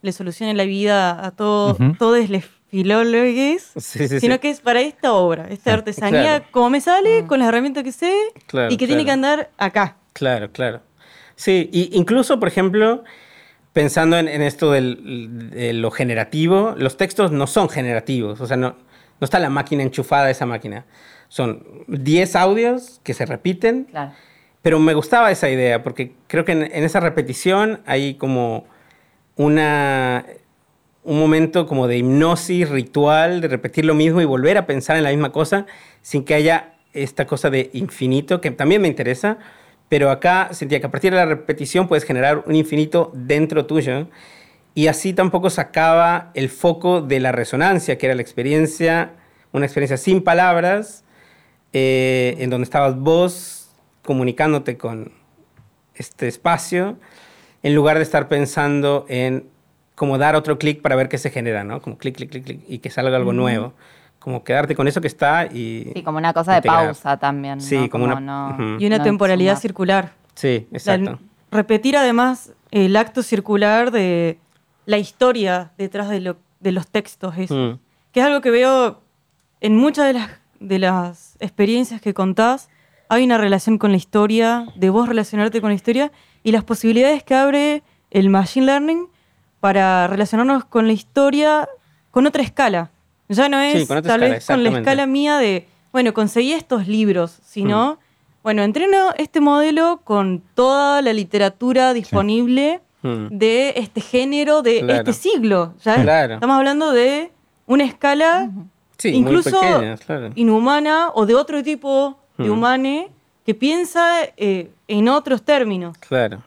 le 0.01 0.11
solucione 0.11 0.53
la 0.53 0.63
vida 0.65 1.25
a 1.25 1.31
todo, 1.31 1.71
Ujú. 1.73 1.93
todos 1.97 2.29
los 2.29 2.43
filólogos, 2.71 3.61
Sí, 3.77 4.07
sí, 4.07 4.19
sino 4.19 4.35
sí. 4.35 4.39
que 4.39 4.49
es 4.49 4.61
para 4.61 4.81
esta 4.81 5.13
obra, 5.13 5.47
esta 5.49 5.71
Ah, 5.71 5.73
artesanía, 5.75 6.21
claro. 6.39 6.45
como 6.51 6.69
me 6.71 6.81
sale, 6.81 7.25
con 7.27 7.39
las 7.39 7.49
herramientas 7.49 7.83
que 7.83 7.91
sé 7.91 8.13
Claro, 8.47 8.73
y 8.73 8.77
que 8.77 8.87
tiene 8.87 9.05
que 9.05 9.11
andar 9.11 9.49
acá. 9.57 9.97
Claro, 10.13 10.51
claro. 10.51 10.81
Sí, 11.35 11.69
y 11.71 11.89
incluso, 11.97 12.39
por 12.39 12.47
ejemplo, 12.47 13.03
pensando 13.73 14.17
en, 14.17 14.27
en 14.27 14.41
esto 14.41 14.71
del- 14.71 15.49
de 15.51 15.73
lo 15.73 15.91
generativo, 15.91 16.73
los 16.77 16.97
textos 16.97 17.31
no 17.31 17.45
son 17.45 17.69
generativos, 17.69 18.39
o 18.41 18.47
sea, 18.47 18.57
no, 18.57 18.69
no 19.19 19.25
está 19.25 19.37
la 19.39 19.49
máquina 19.49 19.83
enchufada 19.83 20.25
a 20.25 20.31
esa 20.31 20.45
máquina. 20.45 20.85
Son 21.27 21.63
10 21.87 22.35
audios 22.35 22.99
que 23.03 23.13
se 23.13 23.25
repiten, 23.25 23.85
Claro. 23.91 24.11
pero 24.61 24.79
me 24.79 24.93
gustaba 24.93 25.29
esa 25.31 25.49
idea 25.49 25.83
porque 25.83 26.13
creo 26.27 26.45
que 26.45 26.51
en, 26.53 26.63
en 26.63 26.83
esa 26.83 26.99
repetición 26.99 27.81
hay 27.85 28.15
como 28.15 28.65
una, 29.35 30.25
un 31.03 31.19
momento 31.19 31.65
como 31.65 31.87
de 31.87 31.97
hipnosis 31.97 32.69
ritual, 32.69 33.41
de 33.41 33.47
repetir 33.47 33.85
lo 33.85 33.95
mismo 33.95 34.21
y 34.21 34.25
volver 34.25 34.57
a 34.57 34.65
pensar 34.65 34.97
en 34.97 35.03
la 35.03 35.09
misma 35.09 35.31
cosa 35.31 35.65
sin 36.01 36.23
que 36.23 36.33
haya 36.33 36.75
esta 36.93 37.25
cosa 37.25 37.49
de 37.49 37.69
infinito, 37.73 38.41
que 38.41 38.51
también 38.51 38.81
me 38.81 38.87
interesa, 38.87 39.37
pero 39.89 40.09
acá 40.09 40.49
sentía 40.51 40.79
que 40.79 40.87
a 40.87 40.91
partir 40.91 41.11
de 41.11 41.17
la 41.17 41.25
repetición 41.25 41.87
puedes 41.87 42.03
generar 42.03 42.43
un 42.45 42.55
infinito 42.55 43.11
dentro 43.13 43.65
tuyo 43.65 44.07
y 44.73 44.87
así 44.87 45.13
tampoco 45.13 45.49
sacaba 45.49 46.31
el 46.33 46.49
foco 46.49 47.01
de 47.01 47.19
la 47.19 47.31
resonancia, 47.31 47.97
que 47.97 48.05
era 48.05 48.15
la 48.15 48.21
experiencia, 48.21 49.13
una 49.51 49.65
experiencia 49.65 49.97
sin 49.97 50.23
palabras, 50.23 51.03
eh, 51.73 52.35
en 52.39 52.49
donde 52.49 52.63
estabas 52.63 52.97
vos 52.97 53.69
comunicándote 54.03 54.77
con 54.77 55.11
este 55.95 56.27
espacio, 56.27 56.97
en 57.63 57.75
lugar 57.75 57.97
de 57.97 58.03
estar 58.03 58.27
pensando 58.27 59.05
en 59.09 59.49
como 59.95 60.17
dar 60.17 60.35
otro 60.35 60.57
clic 60.57 60.81
para 60.81 60.95
ver 60.95 61.09
qué 61.09 61.17
se 61.17 61.29
genera, 61.29 61.63
¿no? 61.63 61.81
Como 61.81 61.97
clic, 61.97 62.15
clic, 62.15 62.29
clic, 62.31 62.43
clic, 62.43 62.61
y 62.67 62.79
que 62.79 62.89
salga 62.89 63.17
algo 63.17 63.33
nuevo. 63.33 63.73
Como 64.19 64.43
quedarte 64.43 64.75
con 64.75 64.87
eso 64.87 65.01
que 65.01 65.07
está 65.07 65.45
y... 65.47 65.91
Sí, 65.95 66.03
como 66.03 66.19
una 66.19 66.31
cosa 66.33 66.53
de 66.53 66.61
pausa 66.61 67.17
también. 67.17 67.55
¿no? 67.57 67.63
Sí, 67.63 67.89
como 67.89 68.05
una- 68.05 68.19
no- 68.19 68.49
ujú. 68.53 68.63
Y 68.79 68.85
una 68.85 68.99
no 68.99 69.03
temporalidad 69.03 69.53
sumar. 69.53 69.61
circular. 69.61 70.11
Sí, 70.35 70.67
La- 70.69 70.77
exacto. 70.77 71.19
repetir 71.51 71.97
además 71.97 72.53
el 72.69 72.95
acto 72.95 73.23
circular 73.23 73.89
de 73.91 74.37
la 74.85 74.99
historia 74.99 75.71
detrás 75.77 76.07
de, 76.09 76.19
lo- 76.21 76.37
de 76.59 76.71
los 76.71 76.87
textos, 76.87 77.35
eso. 77.37 77.55
Mm, 77.55 77.79
que 78.11 78.19
es 78.19 78.25
algo 78.25 78.41
que 78.41 78.51
veo 78.51 79.01
en 79.59 79.75
muchas 79.75 80.05
de 80.05 80.13
las, 80.13 80.29
de 80.59 80.79
las 80.79 81.35
experiencias 81.39 81.99
que 81.99 82.13
contás. 82.13 82.69
Hay 83.09 83.23
una 83.23 83.37
relación 83.39 83.77
con 83.79 83.89
la 83.91 83.97
historia, 83.97 84.67
de 84.75 84.89
vos 84.91 85.09
relacionarte 85.09 85.61
con 85.61 85.71
la 85.71 85.75
historia 85.75 86.11
y 86.43 86.51
las 86.51 86.63
posibilidades 86.63 87.23
que 87.23 87.33
abre 87.35 87.81
el 88.11 88.29
Machine 88.29 88.67
Learning 88.67 89.07
para 89.61 90.07
relacionarnos 90.07 90.65
con 90.65 90.87
la 90.87 90.93
historia 90.93 91.69
con 92.11 92.27
otra 92.27 92.43
escala. 92.43 92.91
Ya 93.29 93.47
no 93.47 93.57
es 93.61 93.79
Sí, 93.83 93.87
tal 93.87 93.99
escala, 93.99 94.27
vez 94.27 94.45
con 94.45 94.63
la 94.63 94.69
escala 94.77 95.05
mía 95.05 95.37
de, 95.37 95.65
bueno, 95.93 96.13
conseguí 96.13 96.51
estos 96.51 96.87
libros, 96.89 97.37
Mm. 97.39 97.43
sino, 97.45 97.99
bueno, 98.43 98.63
entreno 98.63 99.13
este 99.17 99.39
modelo 99.39 100.01
con 100.03 100.43
toda 100.55 101.01
la 101.01 101.13
literatura 101.13 101.93
disponible 101.93 102.81
mm. 103.03 103.27
de 103.29 103.73
este 103.77 104.01
género, 104.01 104.61
de 104.61 104.79
Claro. 104.81 104.99
este 104.99 105.13
siglo. 105.13 105.73
Ya 105.83 106.01
Claro. 106.01 106.33
estamos 106.33 106.57
hablando 106.57 106.91
de 106.91 107.31
una 107.67 107.85
escala 107.85 108.49
Sí, 108.97 109.09
incluso 109.09 109.57
claro. 110.05 110.31
inhumana 110.35 111.09
o 111.13 111.25
de 111.25 111.33
otro 111.35 111.63
tipo 111.63 112.17
de 112.37 112.49
Mm. 112.49 112.51
humane 112.51 113.07
que 113.45 113.55
piensa 113.55 114.23
eh, 114.37 114.71
en 114.87 115.07
otros 115.07 115.41
términos. 115.43 115.97
Claro. 115.99 116.43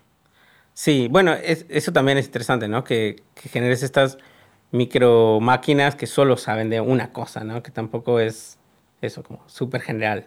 Sí, 0.74 1.08
bueno, 1.10 1.32
es- 1.34 1.66
eso 1.68 1.92
también 1.92 2.18
es 2.18 2.26
interesante, 2.26 2.68
¿no? 2.68 2.82
Que, 2.84 3.22
que 3.34 3.48
generes 3.48 3.82
estas 3.82 4.18
micro 4.72 5.38
máquinas 5.40 5.94
que 5.94 6.06
solo 6.06 6.36
saben 6.36 6.68
de 6.68 6.80
una 6.80 7.12
cosa, 7.12 7.44
¿no? 7.44 7.62
Que 7.62 7.70
tampoco 7.70 8.18
es 8.20 8.58
eso, 9.00 9.22
como 9.22 9.42
súper 9.48 9.80
general. 9.82 10.26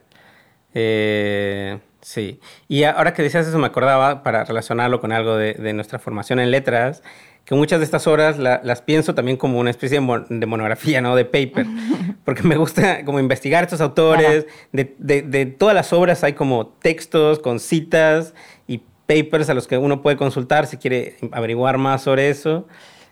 Eh, 0.74 1.80
sí. 2.02 2.40
Y 2.68 2.84
ahora 2.84 3.14
que 3.14 3.24
decías 3.24 3.48
eso, 3.48 3.58
me 3.60 3.68
acordaba, 3.68 4.24
para 4.24 4.44
relacionarlo 4.46 5.02
con 5.02 5.12
algo 5.12 5.36
de, 5.36 5.54
de 5.56 5.74
nuestra 5.74 6.00
formación 6.00 6.40
en 6.40 6.52
letras, 6.52 7.04
que 7.46 7.56
muchas 7.56 7.80
de 7.80 7.86
estas 7.86 8.06
obras 8.08 8.38
la- 8.38 8.62
las 8.64 8.82
pienso 8.82 9.16
también 9.16 9.38
como 9.38 9.60
una 9.60 9.70
especie 9.70 9.98
de, 9.98 10.02
mon- 10.02 10.26
de 10.30 10.46
monografía, 10.46 11.02
¿no? 11.02 11.16
De 11.16 11.26
paper. 11.26 11.66
Porque 12.26 12.44
me 12.44 12.58
gusta 12.58 13.04
como 13.06 13.20
investigar 13.20 13.64
estos 13.64 13.82
autores. 13.82 14.46
De, 14.72 14.96
de- 15.00 15.22
de 15.24 15.46
todas 15.46 15.74
las 15.76 15.92
obras 15.94 16.24
hay 16.24 16.34
como 16.34 16.68
textos 16.68 17.40
con 17.40 17.60
citas 17.60 18.34
papers 19.08 19.50
a 19.50 19.54
los 19.54 19.68
que 19.68 19.78
uno 19.78 20.02
puede 20.02 20.18
consultar 20.18 20.66
si 20.68 20.78
quiere 20.78 21.16
averiguar 21.32 21.78
más 21.78 22.02
sobre 22.04 22.30
eso. 22.30 22.68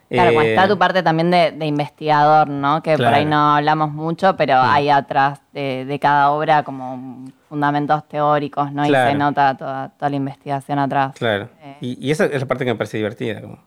Claro, 0.08 0.40
Eh, 0.42 0.50
está 0.54 0.68
tu 0.68 0.78
parte 0.78 1.02
también 1.02 1.32
de, 1.32 1.52
de 1.52 1.66
investigador, 1.66 2.48
¿no? 2.48 2.84
Que 2.84 2.96
por 2.96 3.08
ahí 3.08 3.26
Claro. 3.26 3.30
no 3.30 3.56
hablamos 3.56 3.92
mucho, 3.92 4.36
pero 4.38 4.54
Mm. 4.54 4.66
hay 4.70 4.90
atrás 4.90 5.40
de, 5.52 5.84
de 5.86 6.00
cada 6.00 6.30
obra 6.30 6.62
como 6.64 7.26
fundamentos 7.50 8.08
teóricos, 8.08 8.72
¿no? 8.72 8.86
Y 8.86 8.90
Claro. 8.90 9.12
se 9.12 9.18
nota 9.18 9.58
toda, 9.58 9.90
toda 9.90 10.10
la 10.12 10.16
investigación 10.16 10.78
atrás. 10.78 11.16
Claro. 11.18 11.50
Eh. 11.64 11.78
Y, 11.82 12.08
y 12.08 12.12
esa 12.12 12.26
es 12.26 12.40
la 12.40 12.46
parte 12.48 12.66
que 12.66 12.72
me 12.72 12.78
parece 12.78 12.98
divertida, 12.98 13.42
como, 13.42 13.58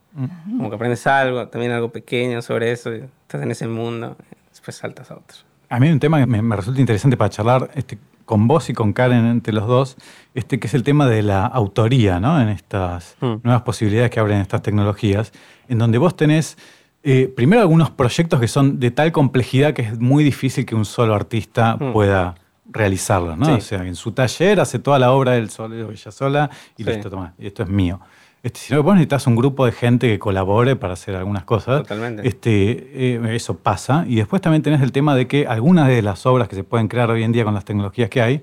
como 0.44 0.68
que 0.70 0.76
aprendes 0.76 1.04
algo, 1.08 1.48
también 1.48 1.72
algo 1.72 1.90
pequeño 1.90 2.40
sobre 2.40 2.70
eso, 2.70 2.94
y 2.94 3.02
estás 3.22 3.42
en 3.42 3.50
ese 3.50 3.66
mundo, 3.66 4.16
y 4.30 4.48
después 4.50 4.76
saltas 4.76 5.10
a 5.10 5.14
otro. 5.14 5.38
A 5.70 5.80
mí 5.80 5.88
hay 5.88 5.92
un 5.92 5.98
tema 6.00 6.20
que 6.20 6.26
me, 6.26 6.40
me 6.40 6.54
resulta 6.54 6.80
interesante 6.80 7.16
para 7.16 7.30
charlar 7.30 7.68
este, 7.74 7.98
con 8.28 8.46
vos 8.46 8.68
y 8.68 8.74
con 8.74 8.92
Karen 8.92 9.24
entre 9.24 9.54
los 9.54 9.66
dos, 9.66 9.96
este, 10.34 10.60
que 10.60 10.66
es 10.66 10.74
el 10.74 10.82
tema 10.82 11.06
de 11.06 11.22
la 11.22 11.46
autoría 11.46 12.20
¿no? 12.20 12.38
en 12.40 12.50
estas 12.50 13.16
Mm. 13.22 13.36
nuevas 13.42 13.62
posibilidades 13.62 14.10
que 14.10 14.20
abren 14.20 14.40
estas 14.42 14.60
tecnologías, 14.60 15.32
en 15.68 15.78
donde 15.78 15.96
vos 15.96 16.14
tenés 16.14 16.58
eh, 17.04 17.32
primero 17.34 17.62
algunos 17.62 17.90
proyectos 17.90 18.38
que 18.38 18.48
son 18.48 18.80
de 18.80 18.90
tal 18.90 19.12
complejidad 19.12 19.72
que 19.72 19.82
es 19.82 19.98
muy 19.98 20.24
difícil 20.24 20.66
que 20.66 20.74
un 20.74 20.84
solo 20.84 21.14
artista 21.14 21.76
Mm. 21.80 21.92
pueda 21.92 22.34
realizarlos. 22.70 23.38
¿no? 23.38 23.46
Sí. 23.46 23.52
O 23.52 23.60
sea, 23.62 23.86
en 23.86 23.94
su 23.94 24.12
taller 24.12 24.60
hace 24.60 24.78
toda 24.78 24.98
la 24.98 25.12
obra 25.12 25.36
él 25.36 25.48
solo, 25.48 25.90
ella 25.90 26.10
sola, 26.10 26.50
y 26.76 26.84
Sí. 26.84 26.90
listo, 26.90 27.08
toma, 27.08 27.32
y 27.38 27.46
esto 27.46 27.62
es 27.62 27.68
mío. 27.70 27.98
Este, 28.42 28.60
sino 28.60 28.78
que 28.78 28.82
vos 28.84 28.94
necesitas 28.94 29.26
un 29.26 29.34
grupo 29.36 29.66
de 29.66 29.72
gente 29.72 30.06
que 30.08 30.18
colabore 30.18 30.76
para 30.76 30.92
hacer 30.92 31.16
algunas 31.16 31.44
cosas. 31.44 31.82
Totalmente. 31.82 32.26
Este, 32.26 33.14
eh, 33.16 33.20
eso 33.34 33.58
pasa. 33.58 34.04
Y 34.08 34.14
después 34.16 34.40
también 34.40 34.62
tenés 34.62 34.80
el 34.80 34.92
tema 34.92 35.14
de 35.16 35.26
que 35.26 35.46
algunas 35.46 35.88
de 35.88 36.02
las 36.02 36.24
obras 36.26 36.48
que 36.48 36.54
se 36.56 36.62
pueden 36.64 36.86
crear 36.88 37.10
hoy 37.10 37.24
en 37.24 37.32
día 37.32 37.44
con 37.44 37.54
las 37.54 37.64
tecnologías 37.64 38.08
que 38.10 38.22
hay 38.22 38.42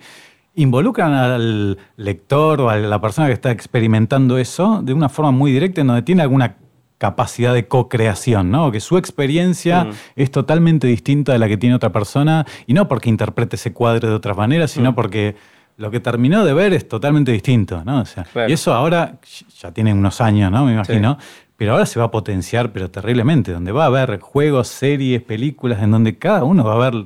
involucran 0.54 1.14
al 1.14 1.78
lector 1.98 2.62
o 2.62 2.70
a 2.70 2.78
la 2.78 3.02
persona 3.02 3.28
que 3.28 3.34
está 3.34 3.52
experimentando 3.52 4.38
eso 4.38 4.82
de 4.84 4.94
una 4.94 5.10
forma 5.10 5.32
muy 5.32 5.52
directa 5.52 5.82
en 5.82 5.88
donde 5.88 6.02
tiene 6.02 6.22
alguna 6.22 6.56
capacidad 6.98 7.54
de 7.54 7.68
co-creación, 7.68 8.52
¿no? 8.52 8.72
Que 8.72 8.80
su 8.80 8.98
experiencia 8.98 9.84
Mm. 9.86 9.92
es 10.16 10.32
totalmente 10.32 10.88
distinta 10.88 11.34
de 11.34 11.40
la 11.40 11.48
que 11.50 11.58
tiene 11.58 11.76
otra 11.76 11.92
persona 11.92 12.46
y 12.68 12.74
no 12.74 12.88
porque 12.88 13.10
interprete 13.10 13.58
ese 13.58 13.74
cuadro 13.74 14.08
de 14.08 14.16
otra 14.16 14.34
manera, 14.34 14.68
sino 14.70 14.92
Mm. 14.92 14.96
porque 14.96 15.36
lo 15.78 15.92
que 15.92 16.00
terminó 16.00 16.46
de 16.46 16.54
ver 16.54 16.74
es 16.74 16.88
totalmente 16.88 17.32
distinto, 17.32 17.84
¿no? 17.86 18.02
O 18.02 18.06
sea, 18.06 18.24
Claro. 18.24 18.50
Y 18.50 18.54
eso 18.54 18.74
ahora 18.74 19.16
ya 19.60 19.72
tiene 19.72 19.94
unos 19.94 20.22
años, 20.22 20.52
¿no? 20.52 20.66
Me 20.66 20.74
imagino. 20.74 21.18
Pero 21.58 21.74
ahora 21.74 21.86
se 21.86 22.00
va 22.00 22.06
a 22.06 22.12
potenciar, 22.12 22.72
pero 22.74 22.90
terriblemente, 22.92 23.52
donde 23.54 23.72
va 23.72 23.84
a 23.84 23.88
haber 23.88 24.20
juegos, 24.20 24.68
series, 24.68 25.22
películas, 25.22 25.82
en 25.82 25.92
donde 25.92 26.18
cada 26.18 26.44
uno 26.44 26.64
va 26.66 26.74
a 26.86 26.90
ver 26.92 27.06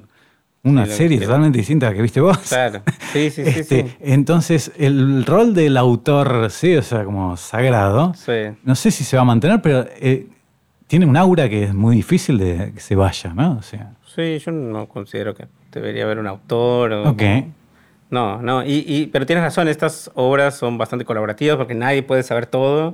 una 0.63 0.86
Sí, 0.88 0.91
serie 0.93 1.20
totalmente 1.22 1.57
distinta 1.59 1.88
a 1.88 1.91
la 1.91 1.95
que 1.95 2.01
viste 2.01 2.20
vos. 2.20 2.38
Claro. 2.49 2.82
Sí, 3.13 3.30
sí, 3.30 3.43
sí, 3.45 3.59
Este, 3.59 3.84
sí. 3.88 3.95
Entonces, 4.01 4.72
el 4.78 5.26
rol 5.26 5.53
del 5.53 5.78
autor, 5.78 6.47
sí, 6.51 6.76
o 6.76 6.82
sea, 6.82 7.05
como 7.05 7.38
sagrado, 7.38 8.13
Sí. 8.15 8.55
no 8.63 8.76
sé 8.76 8.91
si 8.91 9.03
se 9.03 9.15
va 9.17 9.22
a 9.22 9.26
mantener, 9.26 9.61
pero 9.61 9.86
eh, 9.99 10.28
tiene 10.88 11.05
un 11.05 11.15
aura 11.15 11.47
que 11.47 11.63
es 11.65 11.74
muy 11.74 11.95
difícil 11.95 12.38
de 12.39 12.72
que 12.74 12.80
se 12.80 12.95
vaya, 12.95 13.34
¿no? 13.34 13.53
O 13.53 13.61
sea, 13.61 13.93
Sí, 14.15 14.39
yo 14.39 14.51
no 14.51 14.88
considero 14.88 15.34
que 15.36 15.45
debería 15.72 16.03
haber 16.05 16.17
un 16.20 16.26
autor. 16.28 16.91
O 16.91 17.09
ok. 17.11 17.22
No, 18.10 18.41
no, 18.41 18.64
y, 18.66 18.84
y- 18.88 19.07
pero 19.07 19.26
tienes 19.26 19.43
razón, 19.43 19.68
estas 19.68 20.10
obras 20.16 20.57
son 20.57 20.78
bastante 20.78 21.05
colaborativas 21.05 21.57
porque 21.57 21.76
nadie 21.76 22.01
puede 22.03 22.24
saber 22.24 22.45
todo. 22.47 22.93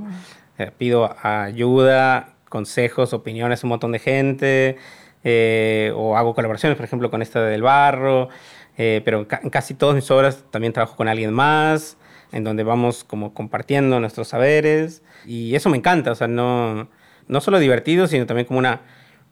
Eh, 0.57 0.72
pido 0.78 1.16
ayuda, 1.24 2.30
consejos, 2.49 3.13
opiniones 3.13 3.63
a 3.63 3.68
un 3.68 3.70
montón 3.70 3.91
de 3.91 3.99
gente, 3.99 4.78
eh, 5.24 5.91
o 5.95 6.16
hago 6.18 6.34
colaboraciones, 6.34 6.76
por 6.78 6.86
ejemplo, 6.86 7.09
con 7.09 7.22
esta 7.22 7.41
del 7.43 7.61
barro, 7.61 8.30
eh, 8.78 9.01
pero 9.05 9.28
ca- 9.28 9.39
en 9.43 9.49
casi 9.49 9.74
todas 9.74 9.95
mis 9.95 10.09
obras 10.11 10.43
también 10.51 10.72
trabajo 10.74 10.95
con 10.95 11.07
alguien 11.07 11.34
más, 11.34 11.97
en 12.32 12.43
donde 12.43 12.63
vamos 12.63 13.03
como 13.03 13.34
compartiendo 13.34 13.99
nuestros 13.99 14.28
saberes, 14.30 15.01
y 15.26 15.55
eso 15.55 15.70
me 15.70 15.78
encanta, 15.78 16.11
o 16.11 16.16
sea, 16.16 16.28
no, 16.28 16.88
no 17.28 17.41
solo 17.41 17.59
divertido, 17.59 18.07
sino 18.07 18.26
también 18.26 18.45
como 18.47 18.59
una 18.59 18.82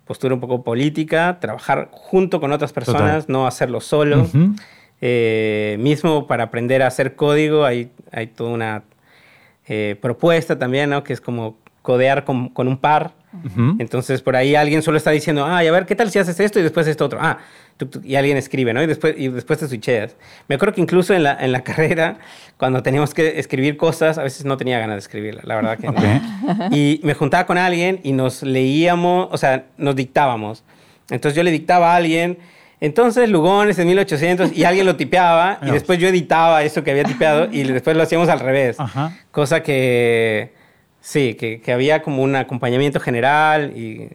postura 0.06 0.34
un 0.34 0.40
poco 0.42 0.64
política, 0.64 1.38
trabajar 1.40 1.90
junto 1.92 2.40
con 2.42 2.52
otras 2.52 2.74
personas, 2.74 3.30
no 3.30 3.48
hacerlo 3.48 3.80
solo. 3.82 4.30
Eh, 5.06 5.76
mismo 5.82 6.28
para 6.28 6.46
aprender 6.46 6.82
a 6.82 6.88
hacer 6.88 7.18
código 7.18 7.66
hay, 7.66 7.92
hay 8.14 8.28
toda 8.28 8.52
una 8.52 8.84
eh, 9.68 9.98
propuesta 10.02 10.58
también, 10.58 10.92
¿no? 10.92 11.04
Que 11.04 11.12
es 11.12 11.20
como 11.20 11.58
codear 11.82 12.24
con, 12.24 12.48
con 12.48 12.70
un 12.70 12.78
par. 12.78 13.12
Ujú. 13.34 13.76
Entonces 13.80 14.22
por 14.22 14.38
ahí 14.38 14.56
alguien 14.56 14.82
solo 14.82 14.96
está 14.96 15.12
diciendo, 15.12 15.46
ay, 15.46 15.68
a 15.68 15.74
ver, 15.74 15.86
¿qué 15.86 15.96
tal 15.96 16.10
si 16.10 16.20
haces 16.20 16.40
esto 16.40 16.58
y 16.58 16.64
después 16.64 16.88
esto 16.88 17.04
otro? 17.04 17.20
Ah, 17.22 17.40
y 18.02 18.16
alguien 18.16 18.38
escribe, 18.38 18.74
¿no? 18.74 18.82
Y 18.82 18.88
después, 18.88 19.16
y 19.18 19.28
después 19.28 19.60
te 19.60 19.68
switcheas. 19.68 20.16
Me 20.48 20.56
acuerdo 20.56 20.76
que 20.76 20.80
incluso 20.80 21.14
en 21.14 21.24
la, 21.24 21.34
en 21.38 21.52
la 21.52 21.64
carrera, 21.66 22.20
cuando 22.56 22.82
teníamos 22.82 23.14
que 23.14 23.40
escribir 23.40 23.76
cosas, 23.76 24.18
a 24.18 24.24
veces 24.24 24.46
no 24.46 24.56
tenía 24.56 24.80
ganas 24.80 24.96
de 24.96 25.00
escribirla, 25.00 25.42
la 25.44 25.56
verdad 25.56 25.78
que 25.78 25.88
no. 25.88 26.00
Ok. 26.00 26.72
Y 26.72 27.02
me 27.04 27.14
juntaba 27.14 27.46
con 27.46 27.58
alguien 27.58 28.00
y 28.04 28.14
nos 28.14 28.42
leíamos, 28.42 29.28
o 29.32 29.38
sea, 29.38 29.66
nos 29.78 29.98
dictábamos. 29.98 30.64
Entonces 31.10 31.36
yo 31.36 31.44
le 31.44 31.52
dictaba 31.52 31.92
a 31.92 31.98
alguien, 31.98 32.38
entonces 32.80 33.30
Lugones 33.30 33.80
en 33.80 33.88
1800, 33.88 34.52
y 34.58 34.64
alguien 34.66 34.86
lo 34.86 34.96
tipeaba, 34.96 35.60
y 35.62 35.72
después 35.72 36.00
yo 36.00 36.08
editaba 36.08 36.64
eso 36.64 36.84
que 36.84 36.92
había 36.92 37.04
tipeado, 37.04 37.48
y 37.52 37.64
después 37.72 37.96
lo 37.96 38.04
hacíamos 38.04 38.30
al 38.30 38.40
revés. 38.40 38.80
Ajá. 38.80 39.14
Cosa 39.32 39.64
que, 39.64 40.54
sí, 41.02 41.36
que, 41.36 41.62
que 41.62 41.72
había 41.72 42.02
como 42.02 42.24
un 42.24 42.36
acompañamiento 42.36 43.00
general, 43.00 43.72
y, 43.78 44.10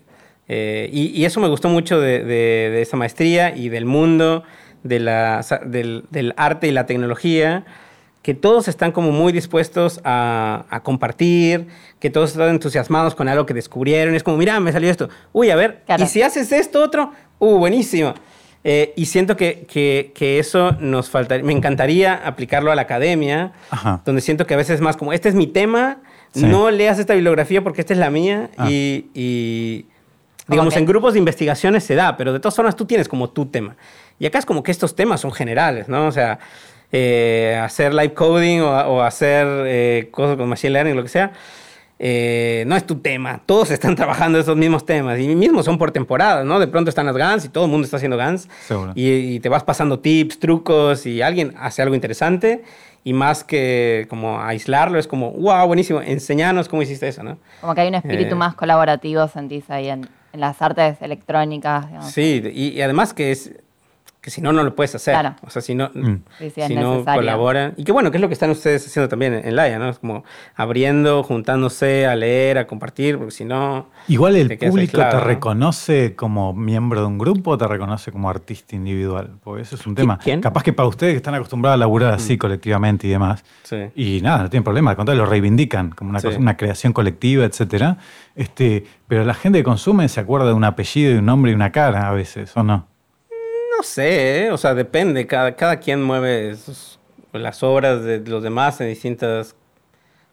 eh, 0.49 0.89
y, 0.93 1.07
y 1.21 1.25
eso 1.25 1.41
me 1.41 1.49
gustó 1.49 1.69
mucho 1.69 2.01
de, 2.01 2.21
de, 2.25 2.71
de 2.71 2.83
esa 2.83 2.97
maestría 2.97 3.55
y 3.57 3.69
del 3.69 3.85
mundo 3.85 4.43
de 4.83 5.01
la, 5.01 5.45
del, 5.67 6.05
del 6.11 6.35
arte 6.37 6.69
y 6.69 6.71
la 6.71 6.87
tecnología 6.87 7.65
que 8.23 8.35
todos 8.35 8.69
están 8.69 8.93
como 8.93 9.11
muy 9.11 9.33
dispuestos 9.33 10.01
a, 10.05 10.67
a 10.69 10.83
compartir, 10.83 11.69
que 11.99 12.11
todos 12.11 12.33
están 12.33 12.51
entusiasmados 12.51 13.15
con 13.15 13.27
algo 13.27 13.47
que 13.47 13.55
descubrieron. 13.55 14.15
Es 14.15 14.23
como, 14.23 14.37
mira, 14.37 14.61
me 14.61 14.71
salió 14.71 14.91
esto. 14.91 15.09
Uy, 15.33 15.49
a 15.51 15.57
ver, 15.57 15.83
Claro. 15.87 16.05
¿y 16.05 16.07
si 16.09 16.21
haces 16.21 16.53
esto 16.53 16.83
otro? 16.83 17.13
Uh, 17.39 17.57
buenísimo. 17.59 18.13
Eh, 18.65 18.93
y 18.97 19.07
siento 19.07 19.37
que, 19.37 19.67
que, 19.71 20.13
que 20.15 20.39
eso 20.39 20.73
nos 20.81 21.09
faltaría, 21.09 21.45
me 21.45 21.53
encantaría 21.53 22.15
aplicarlo 22.15 22.73
a 22.73 22.75
la 22.75 22.83
academia, 22.83 23.53
Ajá. 23.71 24.03
donde 24.05 24.21
siento 24.21 24.47
que 24.47 24.55
a 24.55 24.57
veces 24.57 24.77
es 24.77 24.81
más 24.81 24.97
como, 24.97 25.13
este 25.13 25.29
es 25.29 25.35
mi 25.35 25.47
tema, 25.47 25.99
Sí. 26.35 26.45
no 26.45 26.71
leas 26.71 26.99
esta 26.99 27.15
bibliografía 27.15 27.63
porque 27.63 27.81
esta 27.81 27.95
es 27.95 27.99
la 27.99 28.11
mía, 28.11 28.51
Ah. 28.59 28.69
y, 28.69 29.07
y, 29.15 29.87
digamos, 30.47 30.75
que- 30.75 30.81
en 30.81 30.87
grupos 30.87 31.15
de 31.15 31.19
investigaciones 31.21 31.85
se 31.85 31.95
da, 31.95 32.17
pero 32.19 32.33
de 32.33 32.41
todas 32.41 32.55
formas 32.55 32.77
tú 32.77 32.85
tienes 32.85 33.09
como 33.09 33.31
tu 33.31 33.47
tema. 33.47 33.77
Y 34.19 34.27
acá 34.27 34.39
es 34.39 34.45
como 34.45 34.63
que 34.63 34.71
estos 34.71 34.95
temas 34.95 35.21
son 35.21 35.33
generales, 35.33 35.89
¿no? 35.89 36.07
O 36.07 36.13
sea, 36.13 36.39
eh, 36.93 37.59
hacer 37.63 37.95
live 37.95 38.13
coding 38.13 38.61
o, 38.61 38.71
o 38.71 39.03
hacer 39.03 39.47
eh, 39.67 40.09
cosas 40.11 40.37
con 40.37 40.49
machine 40.49 40.73
learning, 40.73 40.97
lo 40.97 41.03
que 41.03 41.09
sea, 41.09 41.33
eh, 41.99 42.65
no 42.67 42.77
es 42.77 42.87
tu 42.87 42.97
tema. 42.97 43.41
Todos 43.45 43.71
están 43.71 43.95
trabajando 43.97 44.39
esos 44.39 44.57
mismos 44.57 44.85
temas 44.87 45.19
y 45.19 45.29
mismos 45.35 45.65
son 45.65 45.79
por 45.79 45.91
temporadas, 45.91 46.45
¿no? 46.45 46.59
De 46.61 46.67
pronto 46.69 46.89
están 46.91 47.07
las 47.07 47.17
GANs 47.17 47.45
y 47.45 47.49
todo 47.49 47.65
el 47.65 47.71
mundo 47.71 47.85
está 47.85 47.97
haciendo 47.97 48.17
GANs 48.17 48.49
y, 48.95 49.09
y 49.11 49.41
te 49.41 49.49
vas 49.49 49.65
pasando 49.65 49.99
tips, 49.99 50.39
trucos 50.39 51.07
y 51.07 51.23
alguien 51.23 51.55
hace 51.59 51.83
algo 51.83 51.95
interesante 51.95 52.63
y 53.05 53.13
más 53.13 53.43
que 53.45 54.07
como 54.11 54.41
aislarlo, 54.43 54.99
es 54.99 55.07
como, 55.07 55.31
wow, 55.33 55.67
buenísimo, 55.67 56.01
enseñanos 56.03 56.69
cómo 56.69 56.83
hiciste 56.83 57.09
eso, 57.09 57.23
¿no? 57.23 57.39
Como 57.61 57.75
que 57.75 57.81
hay 57.81 57.89
un 57.89 57.95
espíritu 57.95 58.33
Eh. 58.33 58.39
más 58.39 58.55
colaborativo, 58.55 59.27
sentís 59.29 59.71
ahí 59.71 59.89
en, 59.89 60.09
en 60.33 60.41
las 60.41 60.61
artes 60.61 61.01
electrónicas. 61.01 61.87
digamos. 61.87 62.11
Sí, 62.11 62.43
y, 62.53 62.69
y 62.71 62.83
además 62.83 63.15
que 63.15 63.31
es 63.31 63.53
que 64.29 64.35
si 64.35 64.41
no, 64.43 64.53
no 64.53 64.63
lo 64.63 64.75
puedes 64.75 64.95
hacer. 64.95 65.15
Claro. 65.15 65.37
O 65.43 65.51
sea, 65.51 65.63
si 65.63 65.75
no, 65.75 65.91
Mm. 65.95 66.23
Si 66.39 66.75
no 66.75 66.93
necesario. 66.95 67.21
colaboran. 67.21 67.75
Y 67.77 67.85
qué 67.85 67.93
bueno, 67.93 68.11
que 68.11 68.19
es 68.19 68.21
lo 68.21 68.29
que 68.29 68.35
están 68.35 68.51
ustedes 68.51 68.87
haciendo 68.87 69.09
también 69.09 69.35
en, 69.35 69.57
Laia, 69.57 69.79
¿no? 69.79 69.89
Es 69.89 69.99
como 69.99 70.25
abriendo, 70.55 71.23
juntándose 71.23 72.07
a 72.07 72.15
leer, 72.17 72.59
a 72.59 72.67
compartir, 72.67 73.17
porque 73.17 73.31
si 73.31 73.45
no... 73.45 73.89
Igual 74.09 74.37
el 74.37 74.49
te 74.49 74.69
público 74.69 74.99
te 74.99 75.21
reconoce 75.21 76.15
como 76.15 76.53
miembro 76.53 77.01
de 77.01 77.07
un 77.07 77.19
grupo 77.19 77.53
o 77.53 77.59
te 77.59 77.67
reconoce 77.67 78.13
como 78.13 78.29
artista 78.29 78.77
individual. 78.77 79.31
Porque 79.43 79.63
eso 79.63 79.77
es 79.77 79.87
un 79.87 79.95
tema. 79.95 80.19
¿Quién? 80.19 80.41
Capaz 80.41 80.63
que 80.63 80.73
para 80.73 80.89
ustedes 80.89 81.13
que 81.15 81.17
están 81.19 81.35
acostumbrados 81.35 81.75
a 81.75 81.79
laburar 81.79 82.13
así 82.13 82.37
colectivamente 82.39 83.07
y 83.07 83.11
demás. 83.11 83.45
Sí. 83.63 83.77
Y 83.95 84.21
nada, 84.23 84.43
no 84.45 84.51
tienen 84.51 84.65
problema, 84.65 84.91
al 84.91 84.97
contrario, 84.97 85.23
lo 85.25 85.31
reivindican 85.31 85.91
como 85.91 86.11
una, 86.11 86.21
Sí. 86.21 86.27
cosa- 86.29 86.39
una 86.39 86.57
creación 86.57 86.93
colectiva, 86.93 87.45
etcétera. 87.45 87.99
Este, 88.37 88.85
pero 89.07 89.25
la 89.25 89.35
gente 89.35 89.59
que 89.59 89.65
consume 89.65 90.09
se 90.09 90.21
acuerda 90.21 90.49
de 90.49 90.53
un 90.55 90.65
apellido 90.65 91.13
y 91.15 91.19
un 91.19 91.27
nombre 91.27 91.53
y 91.53 91.55
una 91.55 91.73
cara 91.73 92.09
a 92.09 92.13
veces, 92.13 92.57
¿o 92.57 92.63
no? 92.63 92.87
No 93.79 93.83
sé, 93.85 94.47
¿eh? 94.47 94.51
o 94.51 94.59
sea, 94.59 94.75
depende. 94.75 95.27
Cada, 95.27 95.55
cada 95.57 95.79
quien 95.79 96.03
mueve 96.03 96.55
sus- 96.57 96.99
las 97.33 97.63
obras 97.63 98.03
de 98.03 98.19
los 98.21 98.43
demás 98.43 98.81
en 98.81 98.89
distintas 98.89 99.55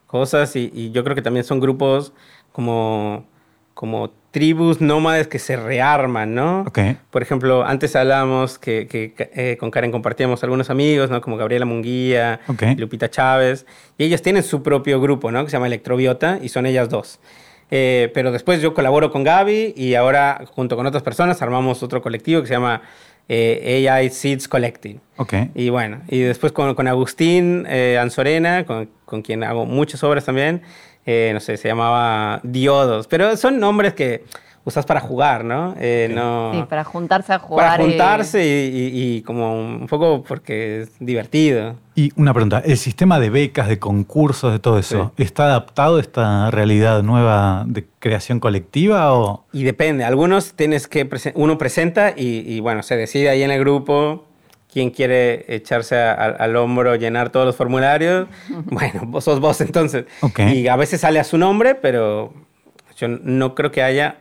cosas 0.07 0.55
y, 0.55 0.71
y 0.73 0.91
yo 0.91 1.03
creo 1.03 1.15
que 1.15 1.21
también 1.21 1.43
son 1.43 1.59
grupos 1.59 2.11
como, 2.51 3.25
como 3.73 4.11
tribus 4.31 4.81
nómades 4.81 5.27
que 5.27 5.37
se 5.39 5.55
rearman, 5.57 6.33
¿no? 6.33 6.63
Por 7.11 7.21
ejemplo, 7.21 7.63
antes 7.65 7.95
hablábamos 7.95 8.57
que, 8.57 8.87
que, 8.87 9.13
eh, 9.35 9.57
con 9.59 9.69
Karen 9.71 9.91
compartíamos 9.91 10.43
algunos 10.43 10.69
amigos, 10.69 11.09
¿no? 11.11 11.21
Como 11.21 11.37
Gabriela 11.37 11.65
Munguía. 11.65 12.39
Lupita 12.77 13.09
Chávez, 13.09 13.65
y 13.97 14.05
ellas 14.05 14.21
tienen 14.21 14.41
su 14.43 14.63
propio 14.63 14.99
grupo, 14.99 15.31
¿no? 15.31 15.43
Que 15.43 15.51
se 15.51 15.57
llama 15.57 15.67
Electrobiota 15.67 16.39
y 16.41 16.49
son 16.49 16.65
ellas 16.65 16.89
dos. 16.89 17.19
Eh, 17.71 18.11
pero 18.13 18.31
después 18.31 18.61
yo 18.61 18.73
colaboro 18.73 19.11
con 19.11 19.23
Gaby 19.23 19.73
y 19.75 19.95
ahora 19.95 20.43
junto 20.53 20.75
con 20.75 20.85
otras 20.85 21.01
personas 21.03 21.41
armamos 21.41 21.81
otro 21.83 22.01
colectivo 22.01 22.41
que 22.41 22.47
se 22.47 22.53
llama 22.53 22.81
eh, 23.29 23.87
AI 23.89 24.09
Seeds 24.09 24.47
Collective. 24.47 24.99
Ok. 25.17 25.33
Y 25.55 25.69
bueno, 25.69 26.01
y 26.07 26.19
después 26.19 26.51
con, 26.51 26.75
con 26.75 26.87
Agustín 26.87 27.65
eh, 27.67 27.97
Anzorena, 27.99 28.65
con, 28.65 28.89
con 29.05 29.21
quien 29.21 29.43
hago 29.43 29.65
muchas 29.65 30.03
obras 30.03 30.25
también, 30.25 30.61
eh, 31.05 31.31
no 31.33 31.39
sé, 31.39 31.57
se 31.57 31.67
llamaba 31.67 32.39
Diodos, 32.43 33.07
pero 33.07 33.37
son 33.37 33.59
nombres 33.59 33.93
que 33.93 34.25
usas 34.65 34.85
para 34.85 34.99
jugar, 34.99 35.45
¿no? 35.45 35.75
Eh, 35.79 36.09
no 36.13 36.51
Sí, 36.53 36.63
para 36.67 36.83
juntarse 36.83 37.31
a 37.33 37.39
jugar. 37.39 37.67
para 37.77 37.83
juntarse 37.83 38.43
y, 38.45 38.49
y- 38.77 39.15
y 39.17 39.21
como 39.21 39.53
un 39.55 39.87
poco 39.87 40.23
porque 40.23 40.81
es 40.81 40.89
divertido. 40.99 41.75
Y 41.93 42.11
una 42.15 42.33
pregunta, 42.33 42.61
¿el 42.65 42.77
sistema 42.77 43.19
de 43.19 43.29
becas, 43.29 43.67
de 43.69 43.77
concursos, 43.79 44.51
de 44.51 44.59
todo 44.59 44.79
eso, 44.79 45.13
está 45.17 45.45
adaptado 45.45 45.97
a 45.97 46.01
esta 46.01 46.49
realidad 46.51 47.03
nueva 47.03 47.63
de 47.67 47.85
creación 47.99 48.39
colectiva 48.39 49.13
o...? 49.13 49.45
Y 49.53 49.63
depende, 49.63 50.03
algunos 50.03 50.53
tienes 50.55 50.87
que, 50.87 51.07
presen- 51.09 51.33
uno 51.35 51.57
presenta 51.57 52.09
y, 52.17 52.39
y, 52.51 52.59
bueno, 52.59 52.81
se 52.83 52.97
decide 52.97 53.29
ahí 53.29 53.43
en 53.43 53.51
el 53.51 53.59
grupo 53.59 54.25
quién 54.73 54.89
quiere 54.89 55.45
echarse 55.47 55.95
a- 55.95 56.11
a- 56.13 56.25
al 56.31 56.55
hombro, 56.55 56.95
llenar 56.95 57.29
todos 57.29 57.45
los 57.45 57.55
formularios. 57.55 58.27
Bueno, 58.65 59.01
vos 59.05 59.23
sos 59.23 59.39
vos 59.39 59.61
entonces. 59.61 60.05
Ok. 60.21 60.39
Y 60.53 60.67
a 60.67 60.75
veces 60.75 61.01
sale 61.01 61.19
a 61.19 61.23
su 61.23 61.37
nombre, 61.37 61.75
pero 61.75 62.33
yo 62.97 63.07
no 63.07 63.53
creo 63.55 63.71
que 63.71 63.83
haya 63.83 64.17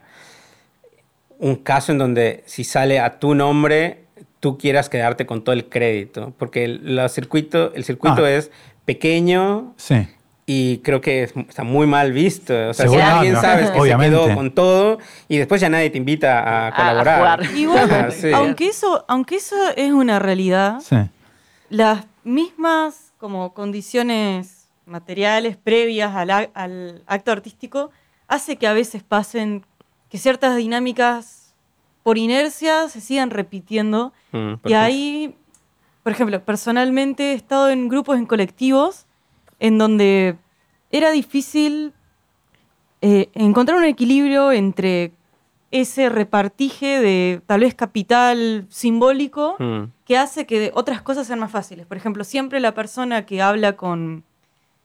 un 1.44 1.56
caso 1.56 1.92
en 1.92 1.98
donde 1.98 2.42
si 2.46 2.64
sale 2.64 2.98
a 3.00 3.18
tu 3.18 3.34
nombre, 3.34 4.04
tú 4.40 4.56
quieras 4.56 4.88
quedarte 4.88 5.26
con 5.26 5.42
todo 5.44 5.52
el 5.54 5.68
crédito, 5.68 6.32
porque 6.38 6.64
el, 6.64 6.96
la 6.96 7.08
circuito, 7.08 7.72
el 7.74 7.84
circuito 7.84 8.24
Ah. 8.24 8.30
es 8.30 8.50
pequeño, 8.86 9.74
Sí. 9.76 10.06
y 10.46 10.78
creo 10.78 11.00
que 11.00 11.24
es- 11.24 11.34
está 11.48 11.64
muy 11.64 11.86
mal 11.86 12.12
visto. 12.12 12.52
O 12.70 12.74
sea, 12.74 12.88
si 12.88 12.96
alguien 12.96 13.32
no, 13.34 13.40
sabes 13.40 13.70
que 13.70 13.78
obviamente. 13.80 14.16
se 14.16 14.24
quedó 14.24 14.34
con 14.34 14.50
todo 14.52 14.98
y 15.28 15.36
después 15.38 15.60
ya 15.60 15.68
nadie 15.68 15.90
te 15.90 15.98
invita 15.98 16.38
a, 16.40 16.68
A- 16.68 16.68
a 16.68 16.76
colaborar. 16.76 17.18
jugar. 17.18 17.40
Igual, 17.58 17.90
Ajá, 17.90 18.10
sí. 18.10 18.30
aunque, 18.32 18.68
eso, 18.68 19.04
aunque 19.08 19.36
eso 19.36 19.56
es 19.76 19.92
una 19.92 20.18
realidad, 20.18 20.80
Sí. 20.80 20.96
las 21.70 22.04
mismas 22.24 23.12
como 23.18 23.52
condiciones 23.54 24.68
materiales 24.86 25.56
previas 25.56 26.14
al, 26.14 26.30
a- 26.30 26.50
al 26.54 27.02
acto 27.06 27.32
artístico 27.32 27.90
hace 28.28 28.56
que 28.56 28.66
a 28.66 28.72
veces 28.74 29.02
pasen 29.02 29.64
que 30.14 30.18
ciertas 30.18 30.56
dinámicas 30.56 31.56
por 32.04 32.18
inercia 32.18 32.88
se 32.88 33.00
sigan 33.00 33.30
repitiendo. 33.30 34.12
Mm, 34.30 34.52
y 34.64 34.72
ahí, 34.74 35.34
por 36.04 36.12
ejemplo, 36.12 36.40
personalmente 36.44 37.32
he 37.32 37.34
estado 37.34 37.68
en 37.68 37.88
grupos, 37.88 38.16
en 38.16 38.26
colectivos, 38.26 39.06
en 39.58 39.76
donde 39.76 40.36
era 40.92 41.10
difícil 41.10 41.94
eh, 43.02 43.28
encontrar 43.34 43.76
un 43.76 43.86
equilibrio 43.86 44.52
entre 44.52 45.10
ese 45.72 46.08
repartije 46.10 47.00
de 47.00 47.42
tal 47.46 47.62
vez 47.62 47.74
capital 47.74 48.66
simbólico 48.68 49.56
Mm, 49.58 49.86
que 50.04 50.16
hace 50.16 50.46
que 50.46 50.70
otras 50.76 51.02
cosas 51.02 51.26
sean 51.26 51.40
más 51.40 51.50
fáciles. 51.50 51.86
Por 51.86 51.96
ejemplo, 51.96 52.22
siempre 52.22 52.60
la 52.60 52.72
persona 52.72 53.26
que 53.26 53.42
habla 53.42 53.72
con 53.72 54.22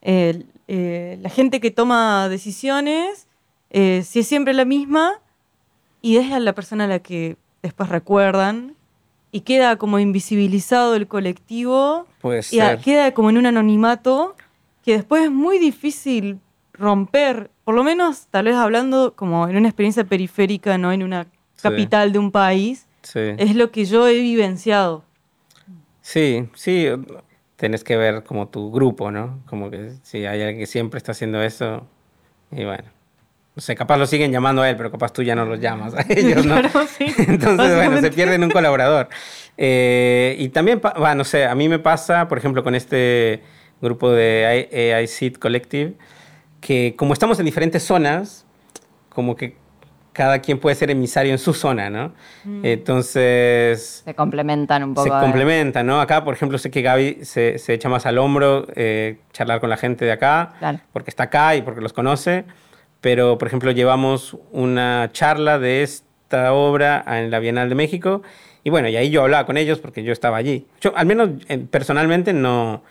eh, 0.02 0.44
eh, 0.68 1.20
la 1.22 1.30
gente 1.30 1.60
que 1.60 1.70
toma 1.70 2.30
decisiones, 2.30 3.28
eh, 3.72 4.04
si 4.06 4.20
es 4.20 4.28
siempre 4.28 4.54
la 4.54 4.66
misma, 4.66 5.14
y 6.02 6.18
es 6.18 6.30
la 6.42 6.54
persona 6.54 6.86
a 6.86 6.88
la 6.88 7.00
que 7.00 7.38
después 7.62 7.90
recuerdan, 7.90 8.76
y 9.32 9.42
queda 9.42 9.76
como 9.78 10.00
invisibilizado 10.00 10.96
el 10.96 11.08
colectivo, 11.08 12.08
puede 12.22 12.40
y 12.52 12.60
a- 12.60 12.70
ser. 12.70 12.80
queda 12.80 13.14
como 13.14 13.30
en 13.30 13.38
un 13.38 13.46
anonimato 13.46 14.36
que 14.84 14.94
después 14.94 15.24
es 15.26 15.32
muy 15.32 15.60
difícil 15.60 16.40
romper, 16.74 17.52
por 17.66 17.76
lo 17.76 17.84
menos 17.84 18.28
tal 18.32 18.46
vez 18.46 18.56
hablando 18.56 19.14
como 19.16 19.48
en 19.48 19.58
una 19.58 19.68
experiencia 19.68 20.04
periférica, 20.06 20.78
no 20.78 20.92
en 20.92 21.04
una 21.04 21.28
capital 21.62 22.12
de 22.14 22.20
un 22.20 22.32
país, 22.32 22.88
Sí. 23.04 23.20
es 23.38 23.56
lo 23.56 23.70
que 23.72 23.86
yo 23.86 24.08
he 24.08 24.20
vivenciado. 24.20 25.04
sí, 26.02 26.50
sí. 26.56 26.88
Tenés 27.56 27.84
que 27.84 27.98
ver 27.98 28.24
como 28.24 28.48
tu 28.48 28.72
grupo, 28.72 29.12
¿no? 29.12 29.42
Como 29.46 29.70
que 29.70 29.92
si 30.04 30.20
hay 30.26 30.42
alguien 30.42 30.60
que 30.60 30.66
siempre 30.66 30.98
está 30.98 31.12
haciendo 31.12 31.42
eso, 31.44 31.86
y 32.52 32.64
bueno, 32.64 32.86
no 33.60 33.62
sé, 33.62 33.76
capaz 33.76 33.98
lo 33.98 34.06
siguen 34.06 34.32
llamando 34.32 34.62
a 34.62 34.70
él, 34.70 34.78
pero 34.78 34.90
capaz 34.90 35.12
tú 35.12 35.22
ya 35.22 35.36
no 35.36 35.44
los 35.44 35.60
llamas 35.60 35.94
a 35.94 36.06
ellos, 36.10 36.46
¿no? 36.46 36.62
Claro, 36.62 36.88
sí. 36.88 37.08
Entonces, 37.28 37.76
bueno, 37.76 38.00
se 38.00 38.10
pierden 38.10 38.42
un 38.42 38.50
colaborador. 38.52 39.10
Eh, 39.58 40.38
y 40.40 40.48
también, 40.48 40.80
bueno, 40.80 41.16
no 41.16 41.24
sé, 41.26 41.44
a 41.46 41.54
mí 41.56 41.68
me 41.68 41.78
pasa, 41.78 42.30
por 42.30 42.38
ejemplo, 42.38 42.64
con 42.64 42.74
este 42.74 43.42
grupo 43.82 44.12
de 44.12 44.70
I- 44.72 44.92
AI 44.94 45.08
Seed 45.08 45.34
Collective, 45.36 45.96
que 46.62 46.96
como 46.98 47.12
estamos 47.12 47.38
en 47.40 47.44
diferentes 47.46 47.84
zonas, 47.84 48.46
como 49.10 49.36
que 49.36 49.58
cada 50.14 50.40
quien 50.40 50.58
puede 50.58 50.78
ser 50.78 50.90
emisario 50.90 51.34
en 51.34 51.38
su 51.38 51.54
zona, 51.54 51.90
¿no? 51.90 52.14
Entonces, 52.64 54.04
Se 54.06 54.16
complementan 54.16 54.84
un 54.86 54.94
poco. 54.94 55.08
se 55.10 55.14
eh. 55.14 55.20
complementan, 55.20 55.86
¿no? 55.86 56.00
Acá, 56.00 56.24
por 56.24 56.34
ejemplo, 56.34 56.58
sé 56.58 56.72
que 56.72 56.82
Gaby 56.82 57.20
se, 57.24 57.58
se 57.60 57.74
echa 57.74 57.90
más 57.90 58.06
al 58.06 58.18
hombro 58.20 58.68
eh, 58.76 59.18
charlar 59.34 59.60
con 59.60 59.70
la 59.70 59.76
gente 59.78 60.06
de 60.06 60.14
acá, 60.14 60.54
Claro. 60.60 60.80
porque 60.94 61.10
está 61.10 61.24
acá 61.24 61.56
y 61.56 61.62
porque 61.62 61.82
los 61.82 61.92
conoce. 61.92 62.46
Pero, 63.02 63.38
por 63.38 63.48
ejemplo, 63.48 63.72
llevamos 63.72 64.38
una 64.52 65.10
charla 65.14 65.58
de 65.60 65.84
esta 65.84 66.54
obra 66.54 67.04
en 67.08 67.32
la 67.32 67.40
Bienal 67.40 67.70
de 67.70 67.76
México. 67.76 68.22
Y 68.64 68.70
bueno, 68.70 68.90
y 68.90 68.96
ahí 68.98 69.10
yo 69.10 69.22
hablaba 69.24 69.46
con 69.46 69.56
ellos 69.58 69.80
porque 69.80 70.04
yo 70.04 70.12
estaba 70.12 70.38
allí. 70.38 70.66
Yo, 70.82 70.92
al 70.96 71.06
menos 71.06 71.30
eh, 71.48 71.58
personalmente, 71.60 72.34
no, 72.34 72.84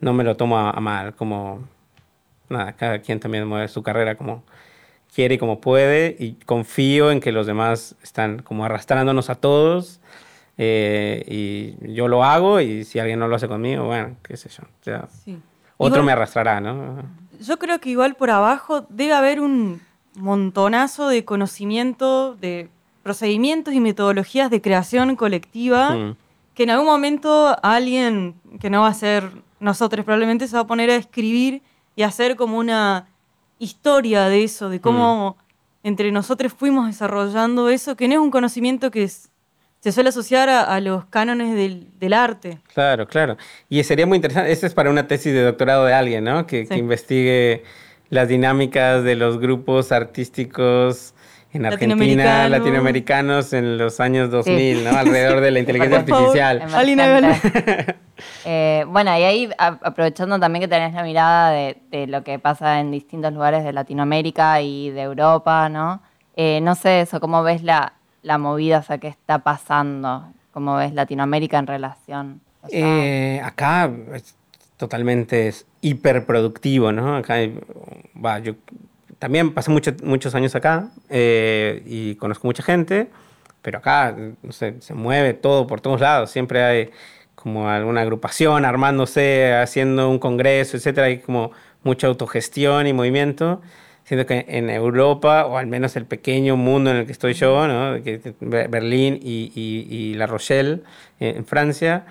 no 0.00 0.12
me 0.12 0.24
lo 0.24 0.36
tomo 0.36 0.58
a, 0.58 0.70
a 0.70 0.80
mal. 0.80 1.14
Como, 1.14 1.66
nada, 2.50 2.72
cada 2.74 2.98
quien 3.00 3.18
también 3.18 3.46
mueve 3.46 3.68
su 3.68 3.82
carrera 3.82 4.14
como 4.16 4.44
quiere 5.14 5.36
y 5.36 5.38
como 5.38 5.58
puede. 5.60 6.14
Y 6.18 6.32
confío 6.44 7.10
en 7.10 7.20
que 7.20 7.32
los 7.32 7.46
demás 7.46 7.96
están 8.02 8.40
como 8.42 8.64
arrastrándonos 8.66 9.30
a 9.30 9.36
todos. 9.36 10.00
eh, 10.58 11.24
y 11.28 11.94
yo 11.94 12.08
lo 12.08 12.24
hago 12.24 12.60
y 12.60 12.84
si 12.84 12.98
alguien 12.98 13.18
no 13.18 13.28
lo 13.28 13.36
hace 13.36 13.48
conmigo, 13.48 13.84
bueno, 13.86 14.16
qué 14.22 14.36
sé 14.36 14.48
yo. 14.50 14.62
o 14.64 14.84
sea, 14.84 15.06
Sí. 15.24 15.38
otro 15.78 16.02
me 16.02 16.12
arrastrará, 16.12 16.60
¿no? 16.60 17.02
Yo 17.40 17.58
creo 17.58 17.80
que 17.80 17.90
igual 17.90 18.14
por 18.14 18.30
abajo 18.30 18.86
debe 18.88 19.12
haber 19.12 19.40
un 19.40 19.80
montonazo 20.14 21.08
de 21.08 21.24
conocimiento, 21.24 22.34
de 22.36 22.68
procedimientos 23.02 23.74
y 23.74 23.80
metodologías 23.80 24.50
de 24.50 24.60
creación 24.60 25.14
colectiva 25.16 25.90
Mm. 25.94 26.16
que 26.54 26.62
en 26.62 26.70
algún 26.70 26.86
momento 26.86 27.56
alguien, 27.62 28.34
que 28.60 28.70
no 28.70 28.80
va 28.82 28.88
a 28.88 28.94
ser 28.94 29.30
nosotros 29.60 30.04
probablemente, 30.04 30.48
se 30.48 30.56
va 30.56 30.62
a 30.62 30.66
poner 30.66 30.90
a 30.90 30.96
escribir 30.96 31.62
y 31.94 32.02
hacer 32.02 32.36
como 32.36 32.58
una 32.58 33.06
historia 33.58 34.24
de 34.28 34.44
eso, 34.44 34.68
de 34.68 34.80
cómo 34.80 35.36
entre 35.82 36.10
nosotros 36.12 36.52
fuimos 36.52 36.86
desarrollando 36.86 37.68
eso, 37.68 37.94
que 37.96 38.08
no 38.08 38.14
es 38.14 38.20
un 38.20 38.30
conocimiento 38.30 38.90
que 38.90 39.04
es- 39.04 39.30
se 39.80 39.92
suele 39.92 40.08
asociar 40.08 40.48
a, 40.48 40.62
a 40.62 40.80
los 40.80 41.04
cánones 41.06 41.54
del, 41.54 41.88
del 41.98 42.12
arte. 42.12 42.58
Claro, 42.74 43.06
claro. 43.06 43.36
Y 43.68 43.82
sería 43.84 44.06
muy 44.06 44.16
interesante, 44.16 44.50
esto 44.50 44.66
es 44.66 44.74
para 44.74 44.90
una 44.90 45.06
tesis 45.06 45.32
de 45.32 45.42
doctorado 45.42 45.84
de 45.84 45.94
alguien, 45.94 46.24
¿no? 46.24 46.46
Que, 46.46 46.66
investigue 46.70 47.62
las 48.08 48.28
dinámicas 48.28 49.02
de 49.04 49.14
los 49.16 49.38
grupos 49.38 49.92
artísticos 49.92 51.14
en 51.52 51.64
Argentina, 51.66 51.94
Latinoamericanos. 51.96 52.50
latinoamericanos 52.50 53.52
en 53.52 53.78
los 53.78 54.00
años 54.00 54.30
2000, 54.30 54.84
¿no? 54.84 54.90
Alrededor 54.90 55.40
de 55.40 55.50
la 55.52 55.58
inteligencia 55.60 55.98
artificial. 55.98 56.62
Eh, 58.46 58.84
bueno, 58.88 59.10
y 59.18 59.22
ahí 59.22 59.50
a- 59.58 59.78
aprovechando 59.82 60.38
también 60.40 60.62
que 60.62 60.68
tenés 60.68 60.94
la 60.94 61.02
mirada 61.02 61.50
de, 61.50 61.76
de 61.90 62.06
lo 62.06 62.24
que 62.24 62.38
pasa 62.38 62.80
en 62.80 62.90
distintos 62.90 63.32
lugares 63.32 63.62
de 63.62 63.72
Latinoamérica 63.74 64.62
y 64.62 64.90
de 64.90 65.02
Europa, 65.02 65.68
¿no? 65.68 66.00
Eh, 66.34 66.60
no 66.62 66.74
sé 66.76 67.02
eso, 67.02 67.20
¿cómo 67.20 67.42
ves 67.42 67.62
la, 67.62 67.92
la 68.26 68.38
movida, 68.38 68.78
o 68.78 68.82
sea, 68.82 68.98
qué 68.98 69.08
está 69.08 69.38
pasando? 69.38 70.24
¿Cómo 70.52 70.76
ves 70.76 70.92
Latinoamérica 70.92 71.58
en 71.58 71.66
relación? 71.66 72.40
Eh, 72.70 73.40
acá 73.44 73.90
es 74.14 74.34
totalmente 74.76 75.46
es 75.48 75.64
hiperproductivo, 75.80 76.90
¿no? 76.90 77.16
Acá, 77.16 77.36
va, 78.22 78.40
yo 78.40 78.54
también 79.20 79.54
pasé 79.54 79.70
mucho- 79.70 79.94
muchos 80.02 80.34
años 80.34 80.54
acá 80.56 80.88
eh, 81.08 81.82
y 81.86 82.16
conozco 82.16 82.48
mucha 82.48 82.62
gente, 82.64 83.08
pero 83.62 83.78
acá, 83.78 84.14
no 84.42 84.52
se 84.52 84.74
mueve 84.94 85.32
todo 85.32 85.66
por 85.68 85.80
todos 85.80 86.00
lados. 86.00 86.30
Siempre 86.30 86.62
hay 86.64 86.90
como 87.36 87.68
alguna 87.68 88.00
agrupación 88.00 88.64
armándose, 88.64 89.54
haciendo 89.54 90.10
un 90.10 90.18
congreso, 90.18 90.76
etcétera. 90.76 91.06
Hay 91.06 91.18
como 91.18 91.52
mucha 91.84 92.08
autogestión 92.08 92.88
y 92.88 92.92
movimiento. 92.92 93.60
Siento 94.06 94.24
que 94.24 94.44
en 94.48 94.70
Europa, 94.70 95.46
o 95.46 95.58
al 95.58 95.66
menos 95.66 95.96
el 95.96 96.06
pequeño 96.06 96.56
mundo 96.56 96.92
en 96.92 96.98
el 96.98 97.06
que 97.06 97.12
estoy 97.12 97.32
yo, 97.34 97.66
¿no? 97.66 97.96
Berlín 98.40 99.18
y, 99.20 99.50
y- 99.52 99.86
y 99.90 100.14
La 100.14 100.28
Rochelle, 100.28 100.82
eh, 101.18 101.34
en 101.36 101.44
Francia, 101.44 102.06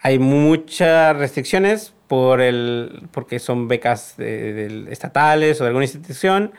hay 0.00 0.18
muchas 0.18 1.16
restricciones 1.16 1.94
por 2.06 2.42
el, 2.42 3.08
porque 3.12 3.38
son 3.38 3.66
becas 3.66 4.14
de- 4.18 4.86
estatales 4.90 5.58
o 5.60 5.64
de 5.64 5.68
alguna 5.68 5.86
institución. 5.86 6.52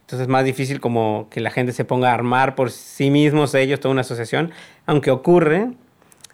Entonces 0.00 0.22
es 0.22 0.28
más 0.28 0.46
difícil 0.46 0.80
como 0.80 1.28
que 1.30 1.40
la 1.40 1.50
gente 1.50 1.72
se 1.72 1.84
ponga 1.84 2.10
a 2.10 2.14
armar 2.14 2.54
por 2.54 2.70
sí 2.70 3.10
mismos 3.10 3.54
ellos 3.54 3.78
toda 3.80 3.92
una 3.92 4.00
asociación, 4.02 4.52
aunque 4.86 5.10
ocurre, 5.10 5.68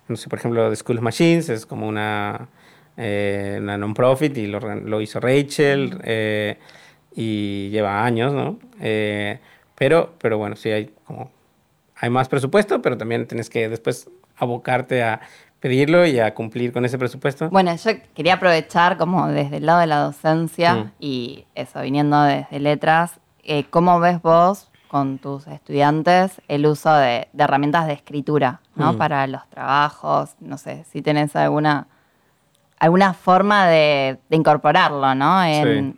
no 0.06 0.16
sé, 0.16 0.28
por 0.28 0.38
ejemplo, 0.38 0.70
The 0.70 0.76
School 0.76 0.98
of 0.98 1.02
Machines 1.02 1.48
es 1.48 1.66
como 1.66 1.88
una, 1.88 2.48
eh, 2.96 3.58
una 3.60 3.76
non-profit 3.76 4.36
y 4.38 4.46
lo, 4.46 4.60
lo 4.60 5.00
hizo 5.00 5.18
Rachel 5.18 5.98
eh, 6.04 6.58
y 7.14 7.70
lleva 7.70 8.04
años, 8.04 8.32
¿no? 8.32 8.56
Eh, 8.80 9.38
pero, 9.74 10.14
pero 10.20 10.38
bueno, 10.38 10.56
sí 10.56 10.70
hay 10.70 10.92
como, 11.06 11.30
hay 11.96 12.10
más 12.10 12.28
presupuesto, 12.28 12.80
pero 12.82 12.96
también 12.96 13.26
tienes 13.26 13.50
que 13.50 13.68
después 13.68 14.08
abocarte 14.36 15.02
a 15.02 15.20
pedirlo 15.60 16.06
y 16.06 16.18
a 16.18 16.34
cumplir 16.34 16.72
con 16.72 16.84
ese 16.84 16.96
presupuesto. 16.98 17.50
Bueno, 17.50 17.74
yo 17.76 17.90
quería 18.14 18.34
aprovechar 18.34 18.96
como 18.96 19.28
desde 19.28 19.58
el 19.58 19.66
lado 19.66 19.80
de 19.80 19.86
la 19.86 19.98
docencia 19.98 20.74
Mm. 20.76 20.92
y 21.00 21.44
eso, 21.54 21.82
viniendo 21.82 22.22
desde 22.22 22.58
letras, 22.60 23.20
eh, 23.44 23.64
¿cómo 23.68 24.00
ves 24.00 24.22
vos 24.22 24.70
con 24.88 25.18
tus 25.18 25.46
estudiantes 25.46 26.40
el 26.48 26.66
uso 26.66 26.92
de, 26.94 27.28
de 27.32 27.44
herramientas 27.44 27.86
de 27.86 27.92
escritura, 27.92 28.60
¿no? 28.74 28.94
Mm. 28.94 28.96
Para 28.96 29.26
los 29.26 29.46
trabajos, 29.50 30.34
no 30.40 30.56
sé, 30.58 30.84
si 30.90 31.02
tenés 31.02 31.36
alguna, 31.36 31.86
alguna 32.78 33.12
forma 33.12 33.66
de, 33.68 34.18
de 34.28 34.36
incorporarlo, 34.36 35.14
¿no? 35.14 35.44
En, 35.44 35.96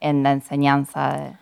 en 0.00 0.22
la 0.22 0.32
enseñanza. 0.32 1.12
de- 1.18 1.32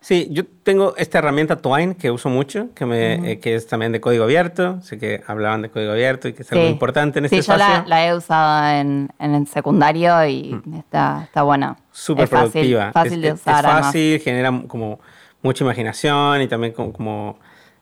Sí, 0.00 0.26
yo 0.32 0.42
tengo 0.64 0.96
esta 0.96 1.18
herramienta 1.18 1.54
Twine 1.56 1.94
que 1.96 2.10
uso 2.10 2.28
mucho, 2.28 2.70
que, 2.74 2.84
me, 2.84 3.32
eh, 3.32 3.38
que 3.38 3.54
es 3.54 3.68
también 3.68 3.92
de 3.92 4.00
código 4.00 4.24
abierto. 4.24 4.80
Sé 4.82 4.98
que 4.98 5.22
hablaban 5.28 5.62
de 5.62 5.70
código 5.70 5.92
abierto 5.92 6.26
y 6.26 6.32
que 6.32 6.42
es 6.42 6.50
algo 6.50 6.64
Sí. 6.64 6.70
importante 6.72 7.20
en 7.20 7.26
este 7.26 7.40
sí, 7.40 7.46
yo 7.46 7.54
espacio. 7.54 7.82
la, 7.82 7.88
la 7.88 8.06
he 8.08 8.16
usado 8.16 8.80
en, 8.80 9.10
en 9.20 9.34
el 9.36 9.46
secundario 9.46 10.26
y 10.26 10.60
está, 10.76 11.22
está 11.22 11.42
buena. 11.42 11.76
Súper 11.92 12.24
Es 12.24 12.30
fácil- 12.30 12.50
productiva. 12.50 12.90
Fácil, 12.92 13.12
es, 13.12 13.20
de 13.22 13.28
es- 13.28 13.34
usar. 13.34 13.54
Es 13.60 13.64
además. 13.64 13.86
fácil, 13.86 14.18
genera 14.20 14.62
como 14.66 14.98
mucha 15.40 15.62
imaginación 15.62 16.42
y 16.42 16.48
también 16.48 16.72
como, 16.72 16.92
como, 16.92 17.38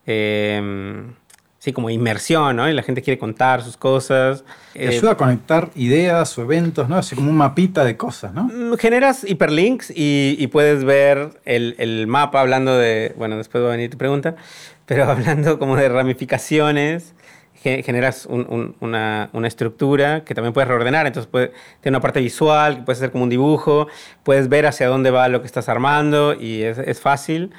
eh, 0.06 1.06
sí, 1.61 1.73
como 1.74 1.91
inmersión, 1.91 2.57
¿no? 2.57 2.69
Y 2.69 2.73
la 2.73 2.82
gente 2.82 3.03
quiere 3.03 3.19
contar 3.19 3.62
sus 3.62 3.77
cosas. 3.77 4.45
Te 4.73 4.87
Eh, 4.87 4.89
ayuda 4.89 5.12
a 5.12 5.16
conectar 5.16 5.70
ideas 5.77 6.37
o 6.39 6.43
eventos, 6.43 6.89
¿no? 6.89 6.97
Así 6.97 7.15
como 7.15 7.31
un 7.31 7.37
mapita 7.37 7.85
de 7.85 7.97
cosas, 7.97 8.32
¿no? 8.32 8.45
Mm, 8.45 8.77
Generas 8.78 9.24
hiperlinks 9.24 9.91
y, 9.95 10.37
y 10.39 10.47
puedes 10.49 10.85
ver 10.85 11.39
el, 11.45 11.77
el 11.78 12.07
mapa 12.09 12.41
hablando 12.41 12.77
de, 12.77 13.15
bueno, 13.19 13.37
después 13.37 13.62
va 13.62 13.69
a 13.69 13.73
venir 13.73 13.91
tu 13.91 13.99
pregunta, 13.99 14.35
pero 14.87 15.05
hablando 15.05 15.59
como 15.59 15.77
de 15.77 15.89
ramificaciones, 15.91 17.15
ge- 17.62 17.82
generas 17.82 18.24
un- 18.24 18.47
un- 18.49 18.77
una, 18.81 19.28
una 19.35 19.47
estructura 19.47 20.24
que 20.24 20.35
también 20.35 20.55
puedes 20.55 20.66
reordenar, 20.69 21.07
entonces 21.07 21.31
puede, 21.31 21.53
tiene 21.82 21.97
una 21.97 22.01
parte 22.03 22.20
visual, 22.20 22.77
que 22.78 22.82
puede 22.85 22.99
ser 22.99 23.11
como 23.11 23.24
un 23.24 23.31
dibujo, 23.31 23.87
puedes 24.23 24.49
ver 24.49 24.65
hacia 24.66 24.89
dónde 24.89 25.11
va 25.11 25.28
lo 25.28 25.41
que 25.43 25.47
estás 25.47 25.69
armando 25.69 26.32
y 26.35 26.62
es, 26.62 26.78
es 26.78 27.01
fácil. 27.03 27.51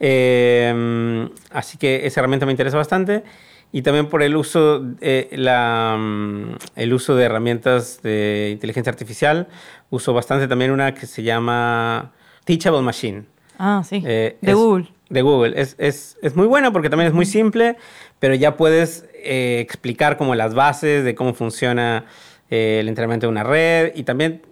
Eh, 0.00 1.28
así 1.50 1.78
que 1.78 2.06
esa 2.06 2.20
herramienta 2.20 2.46
me 2.46 2.52
interesa 2.52 2.76
bastante. 2.76 3.24
Y 3.72 3.82
también 3.82 4.08
por 4.08 4.22
el 4.22 4.36
uso, 4.36 4.84
eh, 5.00 5.28
la, 5.32 5.96
mm, 5.98 6.54
el 6.76 6.92
uso 6.94 7.16
de 7.16 7.24
herramientas 7.24 8.00
de 8.02 8.50
inteligencia 8.52 8.90
artificial. 8.90 9.48
Uso 9.90 10.14
bastante 10.14 10.48
también 10.48 10.70
una 10.70 10.94
que 10.94 11.06
se 11.06 11.22
llama 11.22 12.12
Teachable 12.44 12.80
Machine. 12.82 13.24
Ah, 13.58 13.82
sí. 13.84 14.02
Eh, 14.06 14.36
de 14.40 14.50
es- 14.50 14.56
Google. 14.56 14.88
De 15.08 15.22
Google. 15.22 15.60
Es, 15.60 15.76
es, 15.78 16.16
es 16.22 16.34
muy 16.36 16.46
buena 16.46 16.72
porque 16.72 16.90
también 16.90 17.08
es 17.08 17.14
muy 17.14 17.26
simple, 17.26 17.76
pero 18.18 18.34
ya 18.34 18.56
puedes 18.56 19.04
eh, 19.14 19.58
explicar 19.60 20.16
como 20.16 20.34
las 20.34 20.54
bases 20.54 21.04
de 21.04 21.14
cómo 21.14 21.32
funciona 21.34 22.06
eh, 22.50 22.78
el 22.80 22.88
entrenamiento 22.88 23.26
de 23.26 23.30
una 23.32 23.44
red. 23.44 23.92
Y 23.94 24.02
también 24.04 24.42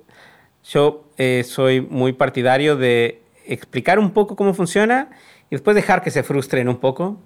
yo 0.65 1.05
eh, 1.19 1.45
soy 1.45 1.81
muy 1.81 2.13
partidario 2.13 2.77
de 2.77 3.21
explicar 3.47 3.99
un 3.99 4.11
poco 4.13 4.37
cómo 4.37 4.55
funciona 4.55 5.11
y 5.55 5.57
después 5.57 5.77
dejar 5.77 6.03
que 6.03 6.11
se 6.11 6.23
frustren 6.25 6.69
un 6.69 6.79
poco, 6.79 7.23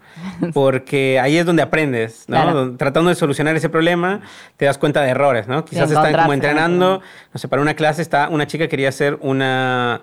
porque 0.52 1.18
ahí 1.18 1.38
es 1.38 1.46
donde 1.46 1.62
aprendes, 1.62 2.24
¿no? 2.28 2.36
Claro. 2.42 2.76
Tratando 2.76 3.08
de 3.08 3.14
solucionar 3.16 3.56
ese 3.56 3.68
problema, 3.70 4.20
te 4.56 4.66
das 4.66 4.76
cuenta 4.76 5.00
de 5.02 5.08
errores, 5.10 5.48
¿no? 5.48 5.64
Quizás 5.64 5.90
están 5.90 6.12
como 6.24 6.32
entrenando, 6.34 7.00
no 7.32 7.38
sé, 7.38 7.48
para 7.48 7.62
una 7.62 7.74
clase 7.74 8.02
está, 8.02 8.28
una 8.28 8.46
chica 8.46 8.68
quería 8.68 8.90
hacer 8.90 9.18
una, 9.22 10.02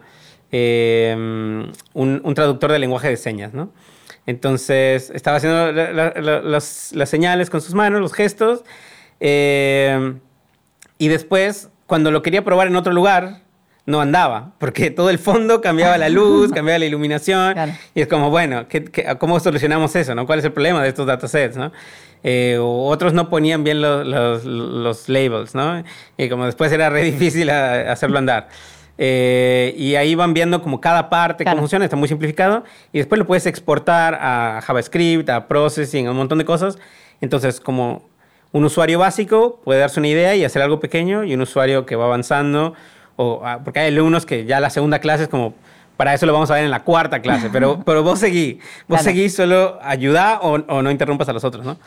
eh, 0.51 1.13
un, 1.93 2.21
un 2.23 2.33
traductor 2.33 2.71
de 2.71 2.79
lenguaje 2.79 3.09
de 3.09 3.17
señas, 3.17 3.53
¿no? 3.53 3.69
Entonces 4.25 5.11
estaba 5.11 5.37
haciendo 5.37 5.71
la- 5.71 5.91
la- 5.93 6.13
la- 6.19 6.41
las, 6.41 6.91
las 6.93 7.09
señales 7.09 7.49
con 7.51 7.61
sus 7.61 7.75
manos, 7.75 8.01
los 8.01 8.13
gestos, 8.13 8.63
eh, 9.19 10.15
y 10.97 11.07
después, 11.09 11.69
cuando 11.85 12.09
lo 12.09 12.21
quería 12.21 12.43
probar 12.43 12.67
en 12.67 12.75
otro 12.75 12.91
lugar, 12.91 13.41
no 13.85 14.01
andaba, 14.01 14.53
porque 14.57 14.89
todo 14.89 15.09
el 15.11 15.19
fondo 15.19 15.61
cambiaba 15.61 15.97
la 15.97 16.09
luz, 16.09 16.51
cambiaba 16.53 16.79
la 16.79 16.85
iluminación, 16.85 17.53
Claro. 17.53 17.71
y 17.93 18.01
es 18.01 18.07
como, 18.07 18.29
bueno, 18.31 18.67
¿qué, 18.67 18.83
qué- 18.85 19.15
cómo 19.19 19.39
solucionamos 19.39 19.95
eso? 19.95 20.15
¿no? 20.15 20.25
¿Cuál 20.25 20.39
es 20.39 20.45
el 20.45 20.51
problema 20.53 20.81
de 20.81 20.89
estos 20.89 21.05
datasets? 21.05 21.55
¿no? 21.55 21.71
Eh, 22.23 22.57
otros 22.59 23.13
no 23.13 23.29
ponían 23.29 23.63
bien 23.63 23.81
los, 23.81 24.05
los- 24.05 24.43
los 24.45 25.07
labels, 25.09 25.53
¿no? 25.53 25.83
Y 26.17 26.29
como 26.29 26.45
después 26.45 26.71
era 26.71 26.89
re 26.89 27.03
difícil 27.03 27.49
a- 27.51 27.91
hacerlo 27.91 28.17
andar. 28.17 28.47
Eh, 28.97 29.75
y 29.77 29.95
ahí 29.95 30.15
van 30.15 30.33
viendo 30.33 30.61
como 30.61 30.79
cada 30.81 31.09
parte, 31.09 31.43
Claro. 31.43 31.57
cómo 31.57 31.63
funciona, 31.63 31.85
está 31.85 31.97
muy 31.97 32.07
simplificado, 32.07 32.63
y 32.93 32.99
después 32.99 33.19
lo 33.19 33.25
puedes 33.27 33.45
exportar 33.45 34.17
a 34.21 34.61
JavaScript, 34.65 35.29
a 35.29 35.47
Processing, 35.47 36.07
a 36.07 36.11
un 36.11 36.17
montón 36.17 36.37
de 36.37 36.45
cosas. 36.45 36.77
Entonces, 37.21 37.59
como 37.59 38.09
un 38.51 38.63
usuario 38.63 38.97
básico 38.99 39.59
puede 39.65 39.81
darse 39.81 39.99
una 39.99 40.07
idea 40.07 40.33
y 40.35 40.45
hacer 40.45 40.61
algo 40.61 40.79
pequeño, 40.79 41.23
y 41.25 41.33
un 41.33 41.41
usuario 41.41 41.85
que 41.85 41.95
va 41.97 42.05
avanzando, 42.05 42.73
o, 43.15 43.41
ah, 43.45 43.59
porque 43.63 43.79
hay 43.79 43.87
alumnos 43.87 44.25
que 44.25 44.45
ya 44.45 44.59
la 44.59 44.69
segunda 44.69 44.99
clase 44.99 45.23
es 45.23 45.29
como, 45.29 45.53
para 45.97 46.13
eso 46.13 46.25
lo 46.25 46.33
vamos 46.33 46.51
a 46.51 46.55
ver 46.55 46.65
en 46.65 46.71
la 46.71 46.83
cuarta 46.83 47.21
clase, 47.21 47.49
pero, 47.51 47.81
pero 47.85 48.03
vos 48.03 48.19
seguí, 48.19 48.55
vos 48.87 48.99
Claro. 48.99 49.03
seguí, 49.03 49.29
solo 49.29 49.79
ayuda 49.81 50.39
o, 50.41 50.55
o 50.55 50.81
no 50.81 50.91
interrumpas 50.91 51.29
a 51.29 51.33
los 51.33 51.43
otros, 51.43 51.65
¿no? 51.65 51.77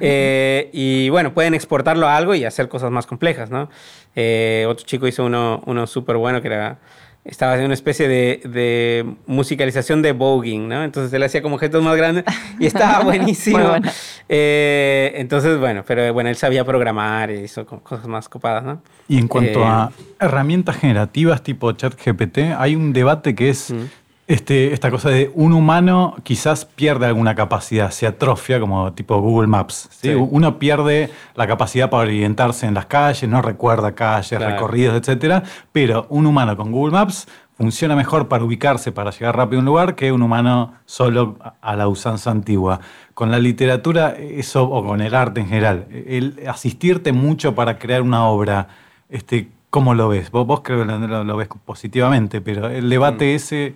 Eh, 0.00 0.68
y 0.72 1.08
bueno, 1.10 1.32
pueden 1.32 1.54
exportarlo 1.54 2.08
a 2.08 2.16
algo 2.16 2.34
y 2.34 2.44
hacer 2.44 2.68
cosas 2.68 2.90
más 2.90 3.06
complejas, 3.06 3.50
¿no? 3.50 3.68
Eh, 4.16 4.66
otro 4.68 4.84
chico 4.84 5.06
hizo 5.06 5.24
uno, 5.24 5.62
uno 5.66 5.86
súper 5.86 6.16
bueno 6.16 6.42
que 6.42 6.48
era, 6.48 6.78
estaba 7.24 7.52
haciendo 7.52 7.66
una 7.66 7.74
especie 7.74 8.08
de, 8.08 8.40
de 8.44 9.06
musicalización 9.26 10.02
de 10.02 10.12
voguing, 10.12 10.68
¿no? 10.68 10.82
Entonces 10.82 11.12
él 11.12 11.22
hacía 11.22 11.40
como 11.40 11.56
gestos 11.58 11.82
más 11.82 11.96
grandes 11.96 12.24
y 12.58 12.66
estaba 12.66 13.00
buenísimo. 13.04 13.58
Bueno. 13.60 13.88
Eh, 14.28 15.12
entonces, 15.16 15.58
bueno, 15.58 15.84
pero 15.86 16.12
bueno, 16.12 16.30
él 16.30 16.36
sabía 16.36 16.64
programar 16.64 17.30
y 17.30 17.40
hizo 17.44 17.64
cosas 17.66 18.06
más 18.08 18.28
copadas, 18.28 18.64
¿no? 18.64 18.82
Y 19.08 19.18
en 19.18 19.28
cuanto 19.28 19.60
Eh, 19.60 19.64
a 19.66 19.90
herramientas 20.18 20.76
generativas 20.78 21.42
tipo 21.42 21.70
ChatGPT, 21.72 22.38
hay 22.58 22.74
un 22.74 22.92
debate 22.92 23.34
que 23.34 23.50
es 23.50 23.70
Mm. 23.70 23.84
Este, 24.28 24.72
esta 24.72 24.90
cosa 24.90 25.10
de 25.10 25.30
un 25.34 25.52
humano 25.52 26.14
quizás 26.22 26.64
pierde 26.64 27.06
alguna 27.06 27.34
capacidad, 27.34 27.90
se 27.90 28.06
atrofia 28.06 28.60
como 28.60 28.92
tipo 28.92 29.20
Google 29.20 29.48
Maps. 29.48 29.88
¿sí? 29.90 30.08
Sí. 30.08 30.14
Uno 30.14 30.58
pierde 30.58 31.10
la 31.34 31.46
capacidad 31.46 31.90
para 31.90 32.04
orientarse 32.04 32.66
en 32.66 32.74
las 32.74 32.86
calles, 32.86 33.28
no 33.28 33.42
recuerda 33.42 33.92
calles, 33.94 34.28
Claro. 34.38 34.46
recorridos, 34.54 34.96
etcétera, 34.96 35.42
pero 35.72 36.06
un 36.08 36.26
humano 36.26 36.56
con 36.56 36.70
Google 36.72 36.92
Maps 36.92 37.26
funciona 37.56 37.94
mejor 37.94 38.28
para 38.28 38.44
ubicarse, 38.44 38.92
para 38.92 39.10
llegar 39.10 39.36
rápido 39.36 39.58
a 39.58 39.60
un 39.60 39.66
lugar, 39.66 39.94
que 39.94 40.10
un 40.12 40.22
humano 40.22 40.74
solo 40.86 41.36
a- 41.60 41.76
la 41.76 41.86
usanza 41.88 42.30
antigua. 42.30 42.80
Con 43.14 43.30
la 43.30 43.38
literatura, 43.38 44.14
eso, 44.18 44.64
o 44.64 44.84
con 44.84 45.00
el 45.00 45.14
arte 45.14 45.40
en 45.40 45.48
general, 45.48 45.86
el 45.90 46.40
asistirte 46.48 47.12
mucho 47.12 47.54
para 47.54 47.78
crear 47.78 48.02
una 48.02 48.24
obra, 48.26 48.68
este, 49.10 49.48
¿cómo 49.68 49.94
lo 49.94 50.08
ves? 50.08 50.30
Vos, 50.30 50.46
vos 50.46 50.60
creo 50.62 50.78
que 50.86 50.92
lo, 51.06 51.36
ves 51.36 51.48
positivamente, 51.64 52.40
pero 52.40 52.68
el 52.68 52.88
debate 52.88 53.34
ese, 53.34 53.74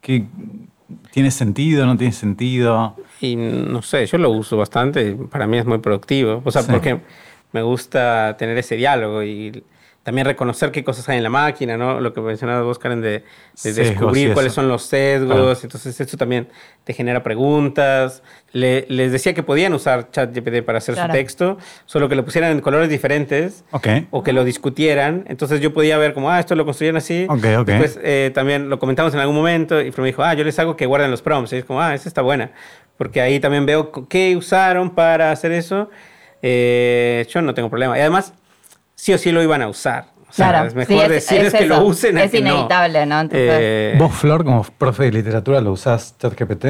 que 0.00 0.24
¿tiene 1.10 1.30
sentido, 1.30 1.86
no 1.86 1.96
tiene 1.96 2.12
sentido? 2.12 2.96
Y 3.20 3.36
no 3.36 3.82
sé, 3.82 4.06
yo 4.06 4.18
lo 4.18 4.30
uso 4.30 4.56
bastante, 4.56 5.12
para 5.30 5.46
mí 5.46 5.58
es 5.58 5.66
muy 5.66 5.78
productivo. 5.78 6.40
O 6.44 6.50
sea, 6.50 6.62
Sí. 6.62 6.70
porque 6.70 7.00
me 7.52 7.62
gusta 7.62 8.36
tener 8.38 8.56
ese 8.58 8.76
diálogo 8.76 9.22
y 9.22 9.62
también 10.08 10.26
reconocer 10.26 10.70
qué 10.72 10.82
cosas 10.82 11.06
hay 11.10 11.18
en 11.18 11.22
la 11.22 11.28
máquina, 11.28 11.76
¿no? 11.76 12.00
Lo 12.00 12.14
que 12.14 12.22
mencionabas 12.22 12.64
vos, 12.64 12.78
Karen, 12.78 13.02
de, 13.02 13.10
de 13.10 13.24
Sesgos 13.54 13.88
descubrir 13.88 14.32
cuáles 14.32 14.54
son 14.54 14.66
los 14.66 14.84
sesgos. 14.84 15.62
Entonces, 15.62 16.00
esto 16.00 16.16
también 16.16 16.48
te 16.84 16.94
genera 16.94 17.22
preguntas. 17.22 18.22
Le- 18.52 18.86
les 18.88 19.12
decía 19.12 19.34
que 19.34 19.42
podían 19.42 19.74
usar 19.74 20.10
ChatGPT 20.10 20.62
para 20.64 20.78
hacer 20.78 20.94
Claro. 20.94 21.12
su 21.12 21.18
texto, 21.18 21.58
solo 21.84 22.08
que 22.08 22.14
lo 22.14 22.24
pusieran 22.24 22.52
en 22.52 22.60
colores 22.62 22.88
diferentes 22.88 23.64
Ok. 23.70 23.86
o 24.10 24.22
que 24.22 24.32
lo 24.32 24.44
discutieran. 24.44 25.26
Entonces 25.28 25.60
yo 25.60 25.74
podía 25.74 25.98
ver 25.98 26.14
como, 26.14 26.30
ah, 26.30 26.40
esto 26.40 26.54
lo 26.54 26.64
construyeron 26.64 26.96
así. 26.96 27.26
Ok, 27.28 27.44
ok. 27.58 27.66
Después 27.66 28.00
eh, 28.02 28.30
también 28.34 28.70
lo 28.70 28.78
comentamos 28.78 29.12
en 29.12 29.20
algún 29.20 29.36
momento 29.36 29.78
y 29.82 29.92
me 29.94 30.06
dijo, 30.06 30.22
ah, 30.24 30.32
yo 30.32 30.42
les 30.42 30.58
hago 30.58 30.74
que 30.74 30.86
guarden 30.86 31.10
los 31.10 31.20
prompts. 31.20 31.52
Y 31.52 31.56
es 31.56 31.66
como, 31.66 31.82
ah, 31.82 31.94
esa 31.94 32.08
está 32.08 32.22
buena. 32.22 32.52
Porque 32.96 33.20
ahí 33.20 33.40
también 33.40 33.66
veo 33.66 33.92
qué 34.08 34.34
usaron 34.38 34.88
para 34.94 35.32
hacer 35.32 35.52
eso. 35.52 35.90
Eh, 36.40 37.26
yo 37.28 37.42
no 37.42 37.52
tengo 37.52 37.68
problema. 37.68 37.98
Y 37.98 38.00
además, 38.00 38.32
sí 38.98 39.12
o 39.12 39.18
sí 39.18 39.30
lo 39.30 39.40
iban 39.42 39.62
a 39.62 39.68
usar. 39.68 40.06
O 40.28 40.32
sea, 40.32 40.48
Claro, 40.50 40.66
es 40.68 40.74
mejor 40.74 40.96
sí, 40.96 41.02
es- 41.04 41.08
decirles 41.08 41.54
es 41.54 41.60
que 41.60 41.66
lo 41.66 41.80
usen 41.84 42.18
a 42.18 42.24
Es 42.24 42.30
que 42.32 42.38
inevitable, 42.38 43.06
¿no? 43.06 43.20
Entonces- 43.20 43.48
Eh, 43.52 43.94
¿Vos, 43.96 44.12
Flor, 44.14 44.44
como 44.44 44.62
profe 44.76 45.04
de 45.04 45.12
literatura, 45.12 45.60
lo 45.60 45.72
usás 45.72 46.16
ChatGPT? 46.18 46.64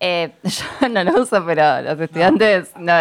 Eh, 0.00 0.32
yo 0.80 0.88
no 0.88 1.04
lo 1.04 1.22
uso, 1.22 1.44
pero 1.46 1.82
los 1.82 2.00
estudiantes 2.00 2.70
no, 2.78 2.92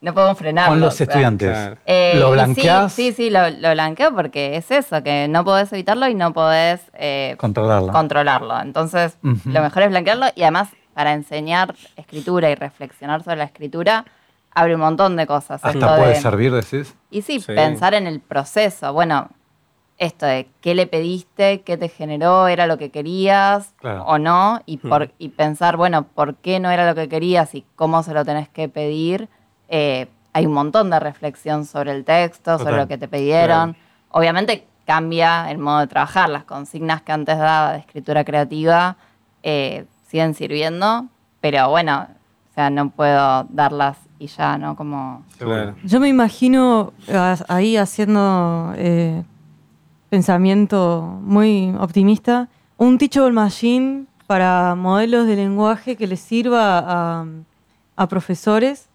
no 0.00 0.14
podemos 0.14 0.36
frenarlo. 0.36 0.72
Con 0.74 0.82
o 0.82 0.86
los 0.86 0.94
sea. 0.94 1.04
estudiantes. 1.04 1.48
claro. 1.50 1.76
Eh, 1.86 2.12
¿Lo 2.16 2.32
blanqueás? 2.32 2.92
Sí, 2.92 3.10
sí, 3.12 3.24
sí, 3.24 3.30
lo, 3.30 3.48
lo 3.50 3.70
blanqueo 3.72 4.14
porque 4.14 4.56
es 4.56 4.70
eso, 4.70 5.02
que 5.02 5.26
no 5.28 5.44
podés 5.44 5.72
evitarlo 5.72 6.08
y 6.08 6.14
no 6.14 6.32
podés 6.34 6.80
eh, 6.94 7.34
Controlarlo. 7.38 7.92
controlarlo. 7.92 8.60
Entonces, 8.60 9.16
lo 9.22 9.62
mejor 9.62 9.84
es 9.84 9.88
blanquearlo 9.88 10.26
y 10.34 10.42
además 10.42 10.68
para 10.92 11.12
enseñar 11.14 11.74
escritura 11.96 12.50
y 12.50 12.54
reflexionar 12.56 13.22
sobre 13.22 13.36
la 13.36 13.44
escritura, 13.44 14.04
abre 14.58 14.74
un 14.74 14.80
montón 14.80 15.16
de 15.16 15.26
cosas. 15.26 15.64
Hasta 15.64 15.70
Esto 15.70 15.86
puede 15.96 16.08
de- 16.14 16.20
servir, 16.20 16.52
decís. 16.52 16.94
Y 17.10 17.22
sí, 17.22 17.40
Sí. 17.40 17.52
pensar 17.54 17.94
en 17.94 18.06
el 18.06 18.20
proceso. 18.20 18.92
Bueno, 18.92 19.28
esto 19.98 20.26
de 20.26 20.48
qué 20.60 20.74
le 20.74 20.86
pediste, 20.86 21.62
qué 21.62 21.76
te 21.76 21.88
generó, 21.88 22.46
era 22.48 22.66
lo 22.66 22.78
que 22.78 22.90
querías 22.90 23.74
Claro. 23.80 24.04
o 24.04 24.18
no, 24.18 24.60
y, 24.66 24.78
Hmm. 24.82 24.92
y 25.18 25.28
pensar, 25.30 25.76
bueno, 25.76 26.04
por 26.04 26.36
qué 26.36 26.60
no 26.60 26.70
era 26.70 26.86
lo 26.86 26.94
que 26.94 27.08
querías 27.08 27.54
y 27.54 27.64
cómo 27.76 28.02
se 28.02 28.14
lo 28.14 28.24
tenés 28.24 28.48
que 28.48 28.68
pedir. 28.68 29.28
Eh, 29.68 30.06
hay 30.32 30.46
un 30.46 30.52
montón 30.52 30.90
de 30.90 31.00
reflexión 31.00 31.64
sobre 31.64 31.92
el 31.92 32.04
texto, 32.04 32.58
sobre 32.58 32.76
lo 32.76 32.86
que 32.86 32.96
te 32.98 33.08
pidieron. 33.08 33.76
Obviamente 34.10 34.66
cambia 34.86 35.50
el 35.50 35.58
modo 35.58 35.80
de 35.80 35.86
trabajar. 35.88 36.28
Las 36.28 36.44
consignas 36.44 37.02
que 37.02 37.12
antes 37.12 37.36
daba 37.36 37.72
de 37.72 37.78
escritura 37.80 38.24
creativa 38.24 38.96
eh, 39.42 39.84
siguen 40.06 40.34
sirviendo, 40.34 41.06
pero 41.40 41.68
bueno, 41.70 42.08
sea, 42.58 42.70
no 42.70 42.90
puedo 42.90 43.44
darlas 43.50 43.96
y 44.18 44.26
ya, 44.26 44.58
¿no? 44.58 44.74
Como... 44.74 45.22
Claro. 45.38 45.76
Yo 45.84 46.00
me 46.00 46.08
imagino 46.08 46.92
a- 47.08 47.36
ahí 47.48 47.76
haciendo 47.76 48.72
eh, 48.76 49.22
pensamiento 50.10 51.20
muy 51.22 51.72
optimista, 51.78 52.48
un 52.76 52.98
teachable 52.98 53.32
machine 53.32 54.06
para 54.26 54.74
modelos 54.74 55.26
de 55.26 55.36
lenguaje 55.36 55.94
que 55.96 56.06
les 56.08 56.18
sirva 56.20 56.78
a, 56.78 57.26
a 57.96 58.08
profesores 58.08 58.88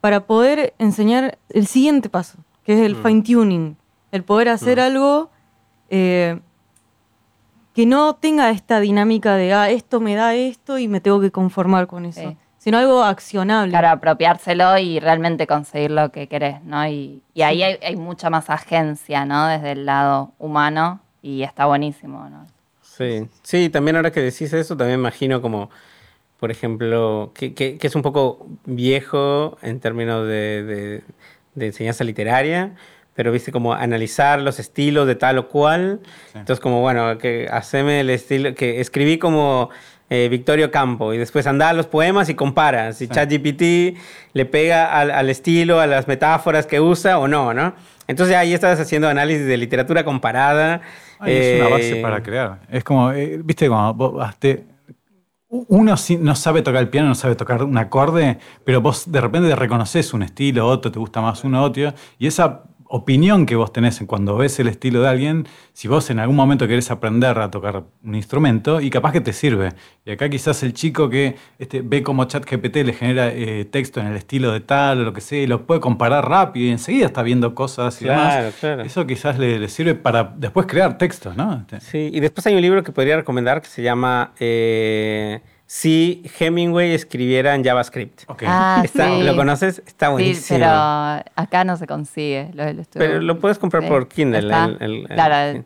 para 0.00 0.26
poder 0.26 0.74
enseñar 0.78 1.38
el 1.50 1.66
siguiente 1.66 2.08
paso, 2.08 2.38
que 2.64 2.74
es 2.74 2.80
el 2.80 2.96
fine 2.96 3.22
tuning, 3.22 3.76
el 4.10 4.24
poder 4.24 4.48
hacer 4.48 4.80
algo 4.80 5.30
eh, 5.88 6.40
que 7.74 7.86
no 7.86 8.14
tenga 8.14 8.50
esta 8.50 8.80
dinámica 8.80 9.36
de, 9.36 9.52
ah, 9.54 9.70
esto 9.70 10.00
me 10.00 10.14
da 10.14 10.34
esto 10.34 10.78
y 10.78 10.88
me 10.88 11.00
tengo 11.00 11.20
que 11.20 11.30
conformar 11.30 11.86
con 11.86 12.04
eso, 12.06 12.20
Sí. 12.20 12.36
Sino 12.64 12.78
algo 12.78 13.04
accionable. 13.04 13.70
Claro, 13.70 13.88
apropiárselo 13.90 14.78
y 14.78 14.98
realmente 14.98 15.46
conseguir 15.46 15.90
lo 15.90 16.10
que 16.10 16.28
querés, 16.28 16.62
¿no? 16.64 16.86
Y, 16.88 17.20
y 17.34 17.42
ahí 17.42 17.62
hay, 17.62 17.78
hay 17.82 17.94
mucha 17.96 18.30
más 18.30 18.48
agencia, 18.48 19.26
¿no? 19.26 19.46
Desde 19.48 19.72
el 19.72 19.84
lado 19.84 20.32
humano 20.38 21.00
y 21.20 21.42
está 21.42 21.66
buenísimo, 21.66 22.26
¿no? 22.30 22.46
Sí, 22.80 23.28
sí, 23.42 23.68
también 23.68 23.96
ahora 23.96 24.10
que 24.12 24.20
decís 24.20 24.50
eso, 24.54 24.76
también 24.78 24.98
imagino 24.98 25.42
como, 25.42 25.68
por 26.40 26.50
ejemplo, 26.50 27.32
que, 27.34 27.52
que- 27.52 27.76
que 27.76 27.86
es 27.86 27.94
un 27.94 28.02
poco 28.02 28.46
viejo 28.64 29.58
en 29.60 29.78
términos 29.80 30.26
de, 30.26 30.62
de- 30.62 31.02
de 31.54 31.66
enseñanza 31.66 32.02
literaria, 32.02 32.72
pero 33.14 33.30
viste 33.30 33.52
como 33.52 33.74
analizar 33.74 34.40
los 34.40 34.58
estilos 34.58 35.06
de 35.06 35.14
tal 35.14 35.38
o 35.38 35.48
cual. 35.48 36.00
Entonces 36.34 36.60
como, 36.60 36.80
bueno, 36.80 37.16
que 37.18 37.46
haceme 37.50 38.00
el 38.00 38.10
estilo, 38.10 38.54
que 38.54 38.80
escribí 38.80 39.18
como 39.18 39.70
eh, 40.10 40.28
Victorio 40.30 40.70
Campo 40.70 41.12
y 41.14 41.18
después 41.18 41.46
anda 41.46 41.70
a 41.70 41.72
los 41.72 41.86
poemas 41.86 42.28
y 42.28 42.34
compara 42.34 42.92
si 42.92 43.08
ChatGPT 43.08 43.96
le 44.32 44.44
pega 44.46 44.98
al, 44.98 45.10
al 45.10 45.30
estilo, 45.30 45.80
a 45.80 45.86
las 45.86 46.06
metáforas 46.08 46.66
que 46.66 46.80
usa 46.80 47.18
o 47.18 47.26
no, 47.28 47.54
¿no? 47.54 47.74
Entonces 48.06 48.36
ahí 48.36 48.52
estás 48.52 48.78
haciendo 48.78 49.08
análisis 49.08 49.46
de 49.46 49.56
literatura 49.56 50.04
comparada. 50.04 50.82
Ay, 51.18 51.34
es 51.36 51.60
una 51.60 51.68
base 51.70 51.98
eh, 51.98 52.02
para 52.02 52.22
crear. 52.22 52.60
Es 52.70 52.84
como, 52.84 53.10
eh, 53.12 53.40
viste, 53.42 53.66
como 53.68 53.94
vos, 53.94 54.38
te- 54.38 54.64
uno 55.48 55.94
no 56.20 56.34
sabe 56.34 56.62
tocar 56.62 56.82
el 56.82 56.88
piano, 56.88 57.08
no 57.08 57.14
sabe 57.14 57.36
tocar 57.36 57.62
un 57.62 57.78
acorde, 57.78 58.38
pero 58.64 58.80
vos 58.80 59.10
de 59.10 59.20
repente 59.20 59.54
reconoces 59.54 60.12
un 60.12 60.22
estilo, 60.24 60.66
otro, 60.66 60.90
te 60.90 60.98
gusta 60.98 61.20
más 61.20 61.44
uno, 61.44 61.62
otro, 61.62 61.94
y 62.18 62.26
esa 62.26 62.64
opinión 62.88 63.46
que 63.46 63.56
vos 63.56 63.72
tenés 63.72 64.00
en 64.00 64.06
cuando 64.06 64.36
ves 64.36 64.58
el 64.60 64.68
estilo 64.68 65.02
de 65.02 65.08
alguien, 65.08 65.46
si 65.72 65.88
vos 65.88 66.10
en 66.10 66.18
algún 66.18 66.36
momento 66.36 66.66
querés 66.68 66.90
aprender 66.90 67.38
a 67.38 67.50
tocar 67.50 67.84
un 68.04 68.14
instrumento, 68.14 68.80
y 68.80 68.90
capaz 68.90 69.12
que 69.12 69.20
te 69.20 69.32
sirve. 69.32 69.70
Y 70.04 70.12
acá 70.12 70.28
quizás 70.28 70.62
el 70.62 70.72
chico 70.74 71.08
que 71.08 71.36
este, 71.58 71.82
ve 71.82 72.02
como 72.02 72.24
ChatGPT 72.24 72.76
le 72.76 72.92
genera 72.92 73.28
eh, 73.32 73.64
texto 73.64 74.00
en 74.00 74.06
el 74.06 74.16
estilo 74.16 74.52
de 74.52 74.60
tal 74.60 75.00
o 75.00 75.04
lo 75.04 75.12
que 75.12 75.20
sea, 75.20 75.42
y 75.42 75.46
lo 75.46 75.66
puede 75.66 75.80
comparar 75.80 76.28
rápido 76.28 76.66
y 76.66 76.70
enseguida 76.70 77.06
está 77.06 77.22
viendo 77.22 77.54
cosas 77.54 78.00
y 78.00 78.04
Claro, 78.04 78.36
demás. 78.44 78.54
claro. 78.60 78.82
Eso 78.82 79.06
quizás 79.06 79.38
le, 79.38 79.58
le 79.58 79.68
sirve 79.68 79.94
para 79.94 80.34
después 80.36 80.66
crear 80.66 80.98
textos, 80.98 81.36
¿no? 81.36 81.64
Sí, 81.80 82.10
y 82.12 82.20
después 82.20 82.46
hay 82.46 82.54
un 82.54 82.62
libro 82.62 82.82
que 82.82 82.92
podría 82.92 83.16
recomendar 83.16 83.60
que 83.62 83.68
se 83.68 83.82
llama 83.82 84.32
eh, 84.40 85.40
Si 85.66 86.22
Hemingway 86.38 86.92
escribiera 86.92 87.54
en 87.54 87.64
JavaScript. 87.64 88.22
ok. 88.28 88.42
Ah, 88.46 88.82
Está- 88.84 89.08
sí. 89.08 89.22
¿Lo 89.22 89.34
conoces? 89.34 89.82
Está 89.86 90.06
Sí, 90.06 90.12
buenísimo. 90.12 90.58
pero 90.58 90.70
acá 91.36 91.64
no 91.64 91.76
se 91.76 91.86
consigue. 91.86 92.50
Lo, 92.54 92.70
lo 92.72 92.82
Pero 92.92 93.20
lo 93.20 93.38
puedes 93.40 93.58
comprar 93.58 93.82
sí, 93.82 93.88
por 93.88 94.08
Kindle, 94.08 94.40
está. 94.40 94.64
el- 94.66 94.76
el- 94.80 94.92
el- 95.00 95.06
claro, 95.08 95.58
sí. 95.58 95.64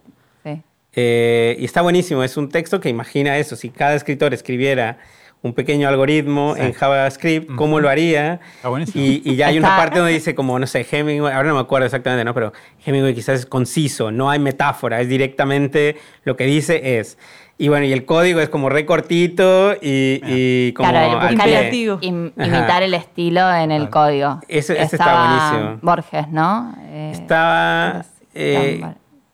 sí. 0.55 0.63
Eh, 0.95 1.57
y 1.59 1.65
está 1.65 1.83
buenísimo, 1.83 2.23
es 2.23 2.37
un 2.37 2.49
texto 2.49 2.81
que 2.81 2.89
imagina 2.89 3.37
eso, 3.39 3.57
si 3.57 3.71
cada 3.71 3.95
escritor 3.95 4.33
escribiera 4.35 4.99
un 5.43 5.53
pequeño 5.53 5.89
algoritmo 5.89 6.57
en 6.57 6.73
JavaScript, 6.73 7.55
cómo 7.55 7.79
lo 7.79 7.89
haría. 7.89 8.41
Está 8.57 8.69
buenísimo. 8.71 9.05
Y, 9.05 9.23
y 9.25 9.37
ya 9.37 9.49
hay 9.49 9.59
una 9.59 9.77
parte 9.77 9.99
donde 9.99 10.13
dice 10.13 10.35
como, 10.35 10.59
no 10.59 10.67
sé, 10.67 10.85
Hemingway, 10.91 11.33
ahora 11.33 11.49
no 11.51 11.55
me 11.57 11.61
acuerdo 11.61 11.87
exactamente, 11.87 12.25
¿no? 12.25 12.35
Pero 12.35 12.53
Hemingway 12.85 13.15
quizás 13.15 13.41
es 13.41 13.47
conciso, 13.47 14.11
no 14.11 14.31
hay 14.31 14.39
metáfora, 14.41 15.01
es 15.01 15.09
directamente 15.09 15.97
lo 16.25 16.37
que 16.37 16.45
dice 16.45 16.99
es. 16.99 17.19
Y 17.61 17.67
bueno, 17.69 17.87
y 17.87 17.93
el 17.93 18.05
código 18.05 18.39
es 18.41 18.49
como 18.49 18.69
recortito 18.69 19.73
y, 19.83 20.21
y 20.25 20.73
como... 20.75 20.91
Claro, 20.91 21.23
el. 21.27 21.33
Imperativo. 21.33 21.99
im- 22.01 22.33
imitar 22.37 22.85
el 22.85 22.95
estilo 22.95 23.53
en 23.53 23.73
el 23.73 23.91
código. 23.91 24.39
Ese- 24.47 24.75
ese 24.75 24.83
está 24.83 24.97
Estaba 24.97 25.51
buenísimo. 25.51 25.79
Borges, 25.83 26.29
¿no? 26.29 26.75
Eh, 26.83 27.11
Estaba... 27.15 28.05
eh, 28.33 28.85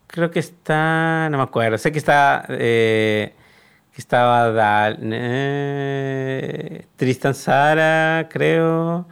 creo 0.07 0.31
que 0.31 0.39
está... 0.39 1.29
No 1.31 1.37
me 1.37 1.43
acuerdo. 1.43 1.77
Sé 1.77 1.93
que 1.93 1.99
está... 1.99 2.47
eh, 2.49 3.35
que 3.93 4.01
estaba 4.01 4.49
Dal- 4.51 4.99
eh, 5.03 6.87
Tristan 6.97 7.35
Sara, 7.35 8.27
creo. 8.31 9.07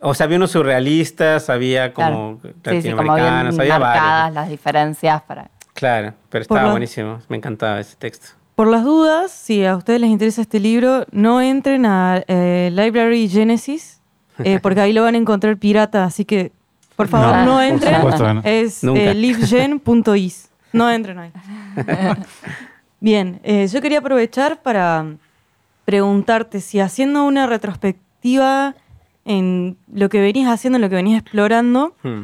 O 0.00 0.14
sea, 0.14 0.24
había 0.24 0.36
unos 0.38 0.52
surrealistas, 0.52 1.50
había 1.50 1.92
como 1.92 2.38
claro. 2.40 2.54
Sí, 2.80 2.82
sí, 2.82 2.90
como 2.92 3.14
bien 3.14 3.24
latinoamericanos, 3.26 3.58
había 3.58 3.78
marcadas 3.78 4.20
varios. 4.20 4.34
las 4.34 4.48
diferencias 4.48 5.22
para... 5.22 5.50
Claro, 5.80 6.14
pero 6.28 6.42
estaba 6.42 6.62
lo- 6.64 6.70
buenísimo. 6.70 7.18
Me 7.28 7.36
encantaba 7.36 7.80
ese 7.80 7.96
texto. 7.96 8.28
Por 8.54 8.68
las 8.68 8.84
dudas, 8.84 9.32
si 9.32 9.64
a 9.64 9.74
ustedes 9.76 10.00
les 10.00 10.10
interesa 10.10 10.42
este 10.42 10.60
libro, 10.60 11.06
no 11.10 11.40
entren 11.40 11.86
a 11.86 12.22
eh, 12.28 12.70
Library 12.72 13.28
Genesis, 13.28 14.00
eh, 14.44 14.60
porque 14.62 14.80
ahí 14.80 14.92
lo 14.92 15.02
van 15.02 15.14
a 15.14 15.18
encontrar 15.18 15.56
pirata, 15.56 16.04
así 16.04 16.24
que 16.24 16.52
por 16.96 17.08
favor 17.08 17.34
No, 17.34 17.44
no, 17.44 17.52
por 17.54 17.62
entren. 17.64 17.94
supuesto 17.96 18.24
que 18.26 18.34
no. 18.34 18.40
Es 18.44 18.84
eh, 18.84 19.14
livegen.is. 19.14 20.50
No 20.72 20.90
entren 20.90 21.18
ahí. 21.18 21.32
Bien, 23.00 23.40
eh, 23.42 23.66
yo 23.68 23.80
quería 23.80 23.98
aprovechar 24.00 24.60
para 24.62 25.06
preguntarte 25.86 26.60
si 26.60 26.78
haciendo 26.80 27.24
una 27.24 27.46
retrospectiva 27.46 28.74
en 29.24 29.76
lo 29.92 30.08
que 30.10 30.20
venías 30.20 30.50
haciendo, 30.50 30.76
en 30.76 30.82
lo 30.82 30.88
que 30.90 30.96
venías 30.96 31.22
explorando, 31.22 31.94
Hmm. 32.02 32.22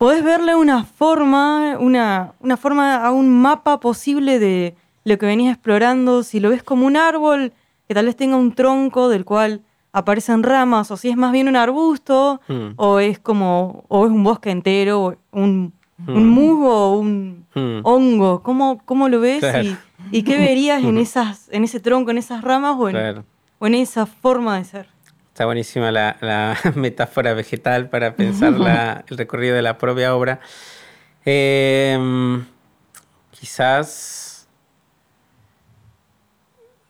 Podés 0.00 0.24
verle 0.24 0.56
una 0.56 0.84
forma, 0.84 1.76
una, 1.78 2.32
una 2.40 2.56
forma 2.56 3.04
a 3.04 3.10
un 3.12 3.28
mapa 3.28 3.80
posible 3.80 4.38
de 4.38 4.74
lo 5.04 5.18
que 5.18 5.26
venías 5.26 5.52
explorando, 5.52 6.22
si 6.22 6.40
lo 6.40 6.48
ves 6.48 6.62
como 6.62 6.86
un 6.86 6.96
árbol 6.96 7.52
que 7.86 7.92
tal 7.92 8.06
vez 8.06 8.16
tenga 8.16 8.36
un 8.36 8.54
tronco 8.54 9.10
del 9.10 9.26
cual 9.26 9.60
aparecen 9.92 10.42
ramas, 10.42 10.90
o 10.90 10.96
si 10.96 11.10
es 11.10 11.18
más 11.18 11.32
bien 11.32 11.48
un 11.48 11.56
arbusto, 11.56 12.40
Hmm. 12.48 12.68
o 12.76 12.98
es 12.98 13.18
como, 13.18 13.84
o 13.88 14.06
es 14.06 14.10
un 14.10 14.24
bosque 14.24 14.50
entero, 14.50 15.02
o 15.04 15.14
un, 15.32 15.74
un 16.08 16.24
Hmm. 16.24 16.28
musgo, 16.28 16.92
o 16.92 16.98
un 16.98 17.44
Hmm. 17.54 17.80
hongo, 17.82 18.42
¿cómo, 18.42 18.80
cómo 18.86 19.06
lo 19.10 19.20
ves? 19.20 19.40
Claro. 19.40 19.62
Y, 19.64 19.76
y 20.12 20.22
qué 20.22 20.38
verías 20.38 20.82
en 20.82 20.96
esas, 21.06 21.50
en 21.52 21.62
ese 21.64 21.78
tronco, 21.78 22.10
en 22.10 22.16
esas 22.16 22.40
ramas 22.42 22.76
o 22.78 22.88
en, 22.88 22.94
Claro. 22.94 23.24
o 23.58 23.66
en 23.66 23.74
esa 23.74 24.06
forma 24.06 24.56
de 24.56 24.64
ser. 24.64 24.86
Está 25.40 25.46
buenísima 25.46 25.90
la, 25.90 26.18
la 26.20 26.54
metáfora 26.74 27.32
vegetal 27.32 27.88
para 27.88 28.14
pensar 28.14 28.52
la- 28.52 29.06
el 29.08 29.16
recorrido 29.16 29.56
de 29.56 29.62
la 29.62 29.78
propia 29.78 30.14
obra. 30.14 30.38
Em, 31.24 32.44
quizás. 33.30 34.46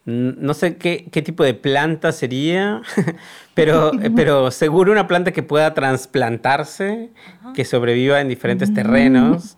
No 0.04 0.52
sé 0.54 0.78
qué, 0.78 1.06
qué 1.12 1.22
tipo 1.22 1.44
de 1.44 1.54
planta 1.54 2.10
sería, 2.10 2.82
pero, 3.54 3.92
pero 4.16 4.50
seguro 4.50 4.90
una 4.90 5.06
planta 5.06 5.30
que 5.30 5.44
pueda 5.44 5.72
trasplantarse, 5.72 7.10
que 7.54 7.64
sobreviva 7.64 8.20
en 8.20 8.26
diferentes 8.26 8.74
terrenos. 8.74 9.56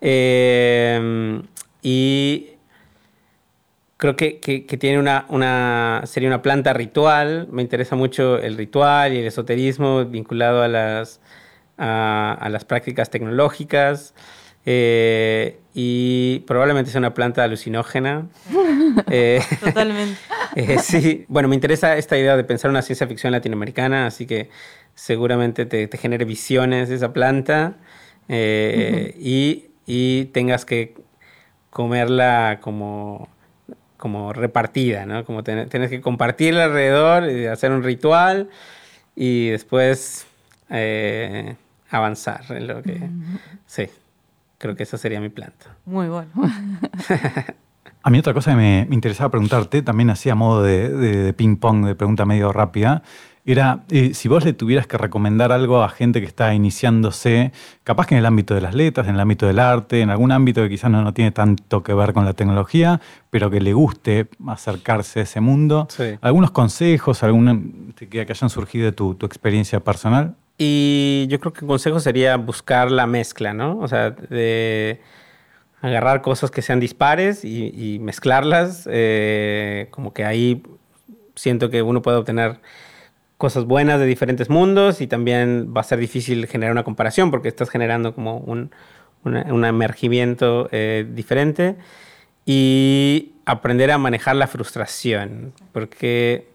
Em, 0.00 1.44
y 1.80 2.51
creo 4.02 4.16
que, 4.16 4.40
que- 4.40 4.66
que 4.66 4.76
tiene 4.76 4.98
una, 4.98 5.26
una, 5.28 6.02
sería 6.06 6.28
una 6.28 6.42
planta 6.42 6.72
ritual. 6.72 7.46
Me 7.52 7.62
interesa 7.62 7.94
mucho 7.94 8.36
el 8.38 8.56
ritual 8.56 9.12
y 9.12 9.18
el 9.18 9.26
esoterismo 9.28 10.04
vinculado 10.06 10.60
a 10.60 10.66
las, 10.66 11.20
a, 11.78 12.36
a 12.40 12.48
las 12.48 12.64
prácticas 12.64 13.10
tecnológicas. 13.10 14.12
Eh, 14.66 15.60
y 15.72 16.40
probablemente 16.48 16.90
sea 16.90 16.98
una 16.98 17.14
planta 17.14 17.44
alucinógena. 17.44 18.26
Eh, 19.08 19.40
Totalmente. 19.60 20.18
eh, 20.56 20.78
sí, 20.80 21.24
bueno, 21.28 21.48
me 21.48 21.54
interesa 21.54 21.96
esta 21.96 22.18
idea 22.18 22.36
de 22.36 22.42
pensar 22.44 22.70
una 22.70 22.82
ciencia 22.82 23.06
ficción 23.06 23.30
latinoamericana, 23.32 24.06
así 24.06 24.26
que 24.26 24.50
seguramente 24.96 25.64
te, 25.64 25.86
te 25.86 25.96
genere 25.96 26.24
visiones 26.24 26.90
esa 26.90 27.12
planta 27.12 27.76
y, 28.28 29.66
y 29.86 30.24
tengas 30.26 30.64
que 30.64 30.94
comerla 31.70 32.58
como, 32.60 33.28
como 34.02 34.32
repartida, 34.32 35.06
¿no? 35.06 35.24
Como 35.24 35.44
ten- 35.44 35.68
tienes 35.68 35.88
que 35.90 36.00
compartirla 36.00 36.64
alrededor 36.64 37.30
y 37.30 37.46
hacer 37.46 37.70
un 37.70 37.84
ritual 37.84 38.48
y 39.14 39.50
después 39.50 40.26
eh, 40.70 41.54
avanzar 41.88 42.42
en 42.48 42.66
lo 42.66 42.82
que... 42.82 42.98
Sí, 43.64 43.86
creo 44.58 44.74
que 44.74 44.82
esa 44.82 44.98
sería 44.98 45.20
mi 45.20 45.28
planta. 45.28 45.76
Muy 45.86 46.08
bueno. 46.08 46.30
A 48.02 48.10
mí 48.10 48.18
otra 48.18 48.34
cosa 48.34 48.50
que 48.50 48.56
me, 48.56 48.86
me 48.88 48.96
interesaba 48.96 49.30
preguntarte, 49.30 49.82
también 49.82 50.10
hacía 50.10 50.34
modo 50.34 50.64
de, 50.64 50.88
de- 50.88 51.16
de 51.22 51.32
ping-pong, 51.32 51.86
de 51.86 51.94
pregunta 51.94 52.24
medio 52.24 52.52
rápida, 52.52 53.04
era 53.44 53.80
eh, 53.90 54.14
si 54.14 54.28
vos 54.28 54.44
le 54.44 54.52
tuvieras 54.52 54.86
que 54.86 54.96
recomendar 54.96 55.50
algo 55.50 55.82
a 55.82 55.88
gente 55.88 56.20
que 56.20 56.26
está 56.26 56.54
iniciándose, 56.54 57.50
capaz 57.82 58.06
que 58.06 58.14
en 58.14 58.20
el 58.20 58.26
ámbito 58.26 58.54
de 58.54 58.60
las 58.60 58.74
letras, 58.74 59.08
en 59.08 59.14
el 59.16 59.20
ámbito 59.20 59.46
del 59.46 59.58
arte, 59.58 60.00
en 60.00 60.10
algún 60.10 60.30
ámbito 60.30 60.62
que 60.62 60.68
quizás 60.68 60.90
no, 60.90 61.02
no 61.02 61.12
tiene 61.12 61.32
tanto 61.32 61.82
que 61.82 61.92
ver 61.94 62.12
con 62.12 62.24
la 62.24 62.34
tecnología, 62.34 63.00
pero 63.30 63.50
que 63.50 63.60
le 63.60 63.72
guste 63.72 64.28
acercarse 64.46 65.20
a 65.20 65.22
ese 65.24 65.40
mundo, 65.40 65.86
Sí. 65.90 66.16
algunos 66.20 66.52
consejos, 66.52 67.22
algún, 67.24 67.92
que, 67.96 68.08
que 68.08 68.20
hayan 68.20 68.50
surgido 68.50 68.84
de 68.86 68.92
tu, 68.92 69.14
tu 69.16 69.26
experiencia 69.26 69.80
personal. 69.80 70.34
Y 70.58 71.26
yo 71.28 71.40
creo 71.40 71.52
que 71.52 71.64
un 71.64 71.68
consejo 71.68 71.98
sería 71.98 72.36
buscar 72.36 72.92
la 72.92 73.06
mezcla, 73.08 73.52
¿no? 73.54 73.78
O 73.80 73.88
sea, 73.88 74.10
de 74.10 75.00
agarrar 75.80 76.22
cosas 76.22 76.52
que 76.52 76.62
sean 76.62 76.78
dispares 76.78 77.44
y, 77.44 77.72
y 77.74 77.98
mezclarlas. 77.98 78.86
eh, 78.88 79.88
como 79.90 80.12
que 80.12 80.24
ahí 80.24 80.62
siento 81.34 81.70
que 81.70 81.82
uno 81.82 82.02
puede 82.02 82.18
obtener 82.18 82.60
cosas 83.42 83.64
buenas 83.64 83.98
de 83.98 84.06
diferentes 84.06 84.48
mundos 84.48 85.00
y 85.00 85.08
también 85.08 85.74
va 85.76 85.80
a 85.80 85.84
ser 85.84 85.98
difícil 85.98 86.46
generar 86.46 86.70
una 86.70 86.84
comparación 86.84 87.32
porque 87.32 87.48
estás 87.48 87.70
generando 87.70 88.14
como 88.14 88.36
un, 88.38 88.70
una- 89.24 89.46
un 89.52 89.64
emergimiento 89.64 90.68
eh, 90.70 91.04
diferente 91.12 91.74
y 92.46 93.32
aprender 93.44 93.90
a 93.90 93.98
manejar 93.98 94.36
la 94.36 94.46
frustración 94.46 95.52
porque 95.72 96.46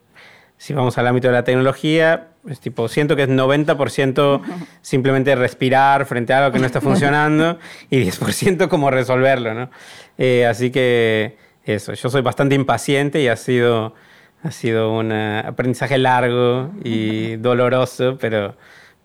si 0.56 0.72
vamos 0.72 0.96
al 0.96 1.06
ámbito 1.06 1.28
de 1.28 1.34
la 1.34 1.44
tecnología, 1.44 2.28
es 2.48 2.58
tipo, 2.58 2.88
siento 2.88 3.14
que 3.16 3.24
es 3.24 3.28
90% 3.28 4.40
simplemente 4.80 5.34
respirar 5.36 6.06
frente 6.06 6.32
a 6.32 6.38
algo 6.38 6.52
que 6.52 6.58
no 6.58 6.66
está 6.66 6.80
funcionando 6.80 7.58
y 7.90 8.00
10% 8.02 8.68
como 8.68 8.90
resolverlo, 8.90 9.52
¿no? 9.52 9.70
Eh, 10.16 10.46
así 10.46 10.70
que 10.70 11.36
eso, 11.64 11.92
yo 11.92 12.08
soy 12.08 12.22
bastante 12.22 12.54
impaciente 12.54 13.20
y 13.20 13.28
ha 13.28 13.36
sido, 13.36 13.94
ha 14.42 14.50
sido 14.50 14.92
un 14.96 15.10
eh, 15.12 15.42
aprendizaje 15.46 15.98
largo 15.98 16.70
y 16.84 17.36
doloroso, 17.36 18.16
pero, 18.20 18.54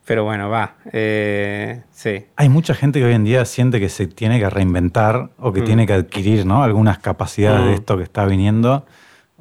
pero 0.05 0.23
bueno, 0.23 0.49
va. 0.49 0.75
Eh, 0.91 1.81
sí. 1.91 2.25
Hay 2.35 2.49
mucha 2.49 2.73
gente 2.75 2.99
que 2.99 3.05
hoy 3.05 3.13
en 3.13 3.23
día 3.23 3.43
siente 3.45 3.79
que 3.79 3.89
se 3.89 4.07
tiene 4.07 4.39
que 4.39 4.49
reinventar 4.49 5.29
o 5.39 5.51
que 5.53 5.61
Mm. 5.61 5.65
tiene 5.65 5.87
que 5.87 5.93
adquirir 5.93 6.45
¿no? 6.45 6.63
algunas 6.63 6.99
capacidades 6.99 7.61
Mm. 7.61 7.65
de 7.67 7.73
esto 7.73 7.97
que 7.97 8.03
está 8.03 8.25
viniendo. 8.25 8.85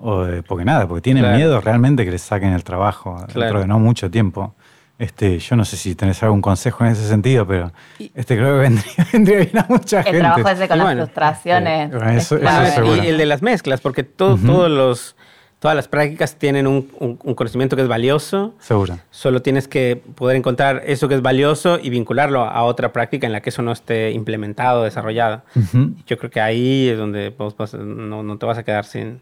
O 0.04 0.24
de- 0.24 0.42
porque 0.42 0.64
nada, 0.64 0.88
porque 0.88 1.02
tienen 1.02 1.22
Claro. 1.22 1.36
miedo 1.36 1.60
realmente 1.60 2.04
que 2.04 2.10
les 2.10 2.22
saquen 2.22 2.52
el 2.52 2.64
trabajo 2.64 3.16
dentro 3.18 3.34
Claro. 3.34 3.60
de 3.60 3.66
no 3.68 3.78
mucho 3.78 4.10
tiempo. 4.10 4.54
Este, 4.98 5.38
yo 5.38 5.56
no 5.56 5.64
sé 5.64 5.76
si 5.76 5.94
tenés 5.94 6.22
algún 6.22 6.40
consejo 6.40 6.84
en 6.84 6.92
ese 6.92 7.06
sentido, 7.08 7.46
pero 7.46 7.72
este 8.14 8.36
creo 8.36 8.54
que 8.54 8.60
vendría, 8.60 8.84
vendría 9.12 9.38
bien 9.38 9.58
a 9.58 9.66
mucha 9.68 9.98
El 9.98 10.04
gente. 10.04 10.18
trabajo 10.20 10.48
ese 10.48 10.68
con 10.68 10.76
Y 10.76 10.78
las 10.78 10.86
bueno, 10.86 11.02
frustraciones. 11.04 11.92
eh, 11.92 11.96
bueno, 11.96 12.10
eso- 12.12 12.36
es 12.36 12.68
eso 12.78 12.96
y 12.96 13.06
el 13.08 13.18
de 13.18 13.26
las 13.26 13.42
mezclas, 13.42 13.80
porque 13.80 14.02
todo- 14.04 14.34
Ujú. 14.34 14.46
todos 14.46 14.70
los, 14.70 15.16
todas 15.62 15.76
las 15.76 15.86
prácticas 15.86 16.34
tienen 16.34 16.66
un- 16.66 16.90
un- 16.98 17.20
un 17.22 17.34
conocimiento 17.36 17.76
que 17.76 17.82
es 17.82 17.88
valioso. 17.88 18.52
Seguro. 18.58 18.98
Solo 19.12 19.42
tienes 19.42 19.68
que 19.68 20.02
poder 20.16 20.36
encontrar 20.36 20.82
eso 20.86 21.06
que 21.08 21.14
es 21.14 21.22
valioso 21.22 21.78
y 21.80 21.88
vincularlo 21.88 22.40
a 22.42 22.64
otra 22.64 22.92
práctica 22.92 23.28
en 23.28 23.32
la 23.32 23.40
que 23.42 23.50
eso 23.50 23.62
no 23.62 23.70
esté 23.70 24.10
implementado, 24.10 24.82
desarrollado. 24.82 25.42
Ujú. 25.54 25.94
Yo 26.04 26.18
creo 26.18 26.30
que 26.32 26.40
ahí 26.40 26.88
es 26.88 26.98
donde 26.98 27.28
vos 27.30 27.56
vas- 27.56 27.74
no, 27.74 28.24
no 28.24 28.38
te 28.38 28.44
vas 28.44 28.58
a 28.58 28.64
quedar 28.64 28.84
sin, 28.86 29.20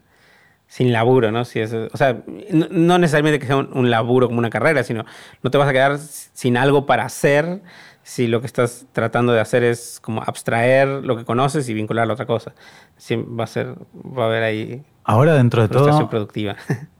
sin 0.65 0.91
laburo, 0.91 1.31
¿no? 1.31 1.45
Si 1.45 1.59
es, 1.59 1.73
o 1.73 1.95
sea, 1.95 2.23
no, 2.49 2.65
no 2.71 2.97
necesariamente 2.97 3.37
que 3.39 3.45
sea 3.45 3.57
un, 3.57 3.69
un 3.73 3.91
laburo 3.91 4.25
como 4.27 4.39
una 4.39 4.49
carrera, 4.49 4.81
sino 4.83 5.05
no 5.43 5.51
te 5.51 5.59
vas 5.59 5.69
a 5.69 5.73
quedar 5.73 5.99
sin 5.99 6.57
algo 6.57 6.87
para 6.87 7.05
hacer 7.05 7.61
si 8.01 8.25
lo 8.25 8.41
que 8.41 8.47
estás 8.47 8.87
tratando 8.93 9.31
de 9.31 9.41
hacer 9.41 9.63
es 9.63 9.99
como 10.01 10.23
abstraer 10.23 10.87
lo 10.87 11.15
que 11.17 11.23
conoces 11.23 11.69
y 11.69 11.75
vincularlo 11.75 12.13
a 12.13 12.15
otra 12.15 12.25
cosa. 12.25 12.53
Sí, 12.97 13.15
va 13.15 13.43
a 13.43 13.47
ser, 13.47 13.75
va 13.93 14.23
a 14.23 14.25
haber 14.25 14.41
ahí 14.41 14.83
Ahora 15.03 15.33
dentro 15.33 15.61
de 15.61 15.67
todo, 15.67 16.09
productiva. 16.09 16.55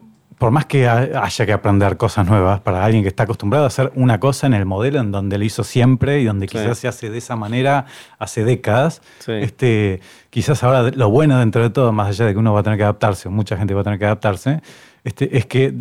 por 0.41 0.49
más 0.49 0.65
que 0.65 0.87
haya 0.87 1.45
que 1.45 1.53
aprender 1.53 1.97
cosas 1.97 2.25
nuevas, 2.25 2.61
para 2.61 2.83
alguien 2.83 3.03
que 3.03 3.09
está 3.09 3.23
acostumbrado 3.23 3.65
a 3.65 3.67
hacer 3.67 3.91
una 3.93 4.19
cosa 4.19 4.47
en 4.47 4.55
el 4.55 4.65
modelo 4.65 4.99
en 4.99 5.11
donde 5.11 5.37
lo 5.37 5.45
hizo 5.45 5.63
siempre 5.63 6.19
y 6.19 6.25
donde 6.25 6.47
quizás 6.47 6.79
se 6.79 6.87
hace 6.87 7.11
de 7.11 7.19
esa 7.19 7.35
manera 7.35 7.85
hace 8.17 8.43
décadas, 8.43 9.03
este, 9.27 10.01
quizás 10.31 10.63
ahora 10.63 10.89
lo 10.95 11.11
bueno 11.11 11.37
dentro 11.37 11.61
de 11.61 11.69
todo, 11.69 11.91
más 11.91 12.07
allá 12.07 12.25
de 12.25 12.33
que 12.33 12.39
uno 12.39 12.53
va 12.53 12.61
a 12.61 12.63
tener 12.63 12.79
que 12.79 12.83
adaptarse, 12.83 13.27
o 13.27 13.31
mucha 13.31 13.55
gente 13.55 13.75
va 13.75 13.81
a 13.81 13.83
tener 13.83 13.99
que 13.99 14.05
adaptarse, 14.05 14.63
este, 15.03 15.37
es 15.37 15.45
que 15.45 15.75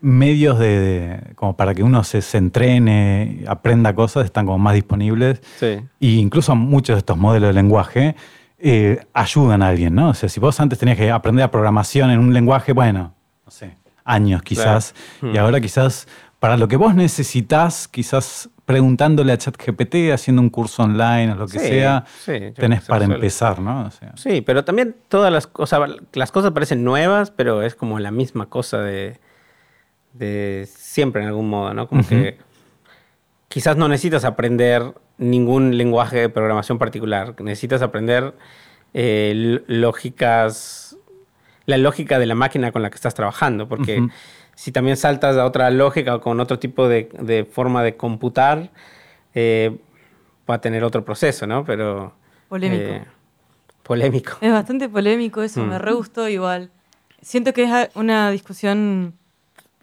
medios 0.00 0.58
de, 0.58 1.20
como 1.34 1.54
para 1.58 1.74
que 1.74 1.82
uno 1.82 2.02
se, 2.02 2.22
entrene, 2.38 3.44
aprenda 3.46 3.94
cosas, 3.94 4.24
están 4.24 4.46
como 4.46 4.58
más 4.58 4.72
disponibles. 4.72 5.42
Sí. 5.58 5.66
E 5.66 5.86
incluso 6.00 6.56
muchos 6.56 6.94
de 6.94 7.00
estos 7.00 7.18
modelos 7.18 7.48
de 7.48 7.52
lenguaje 7.52 8.16
eh, 8.62 9.06
ayudan 9.14 9.62
a 9.62 9.68
alguien, 9.68 9.94
¿no? 9.94 10.10
O 10.10 10.14
sea, 10.14 10.28
si 10.28 10.38
vos 10.40 10.60
antes 10.60 10.78
tenías 10.78 10.98
que 10.98 11.10
aprender 11.10 11.50
programación 11.50 12.10
en 12.10 12.18
un 12.18 12.34
lenguaje, 12.34 12.72
bueno, 12.72 13.14
no 13.44 13.50
sé, 13.50 13.76
años 14.04 14.42
quizás. 14.42 14.94
Y 15.22 15.26
hmm. 15.26 15.38
ahora 15.38 15.60
quizás 15.60 16.06
para 16.40 16.56
lo 16.56 16.68
que 16.68 16.76
vos 16.76 16.94
necesitas, 16.94 17.86
quizás 17.86 18.48
preguntándole 18.64 19.32
a 19.32 19.38
ChatGPT, 19.38 20.12
haciendo 20.12 20.40
un 20.40 20.48
curso 20.48 20.82
online 20.82 21.32
o 21.32 21.34
lo 21.34 21.46
que 21.46 21.58
sea, 21.58 22.04
tenés 22.24 22.82
para 22.86 23.04
empezar, 23.04 23.60
¿no? 23.60 23.90
Sí, 24.14 24.40
pero 24.40 24.64
también 24.64 24.96
todas 25.08 25.30
las 25.30 25.46
cosas, 25.46 25.80
las 26.14 26.32
cosas 26.32 26.52
parecen 26.52 26.82
nuevas, 26.82 27.30
pero 27.30 27.62
es 27.62 27.74
como 27.74 27.98
la 27.98 28.10
misma 28.10 28.46
cosa 28.46 28.78
de, 28.78 29.18
de 30.14 30.66
siempre 30.72 31.20
en 31.20 31.28
algún 31.28 31.50
modo, 31.50 31.74
¿no? 31.74 31.88
Como 31.88 32.06
que 32.06 32.38
quizás 33.48 33.76
no 33.76 33.88
necesitas 33.88 34.24
aprender 34.24 34.94
ningún 35.20 35.78
lenguaje 35.78 36.18
de 36.18 36.28
programación 36.28 36.78
particular, 36.78 37.34
necesitas 37.40 37.82
aprender 37.82 38.34
eh, 38.94 39.62
lógicas 39.68 40.96
la 41.66 41.78
lógica 41.78 42.18
de 42.18 42.26
la 42.26 42.34
máquina 42.34 42.72
con 42.72 42.82
la 42.82 42.90
que 42.90 42.96
estás 42.96 43.14
trabajando, 43.14 43.68
porque 43.68 44.08
si 44.54 44.72
también 44.72 44.96
saltas 44.96 45.36
a 45.36 45.46
otra 45.46 45.70
lógica 45.70 46.16
o 46.16 46.20
con 46.20 46.40
otro 46.40 46.58
tipo 46.58 46.88
de, 46.88 47.48
forma 47.50 47.82
de 47.82 47.96
computar, 47.96 48.70
eh, 49.34 49.78
va 50.48 50.56
a 50.56 50.60
tener 50.60 50.84
otro 50.84 51.04
proceso, 51.04 51.46
¿no? 51.46 51.64
Pero... 51.64 52.12
Polémico. 52.48 52.90
Eh, 52.90 53.04
polémico. 53.82 54.32
Es 54.40 54.52
bastante 54.52 54.88
polémico 54.88 55.42
eso, 55.42 55.64
me 55.64 55.76
mm. 55.76 55.80
re 55.80 55.92
gustó 55.92 56.28
igual. 56.28 56.70
Siento 57.22 57.52
que 57.52 57.64
es 57.64 57.90
una 57.94 58.30
discusión 58.30 59.14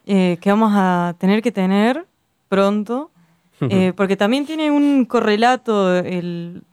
eh, 0.05 0.37
que 0.41 0.49
vamos 0.49 0.73
a 0.75 1.15
tener 1.17 1.41
que 1.41 1.51
tener 1.51 2.05
pronto, 2.49 3.11
porque 3.95 4.15
también 4.15 4.45
tiene 4.45 4.71
un 4.71 5.05
correlato 5.05 5.97
el 5.97 6.63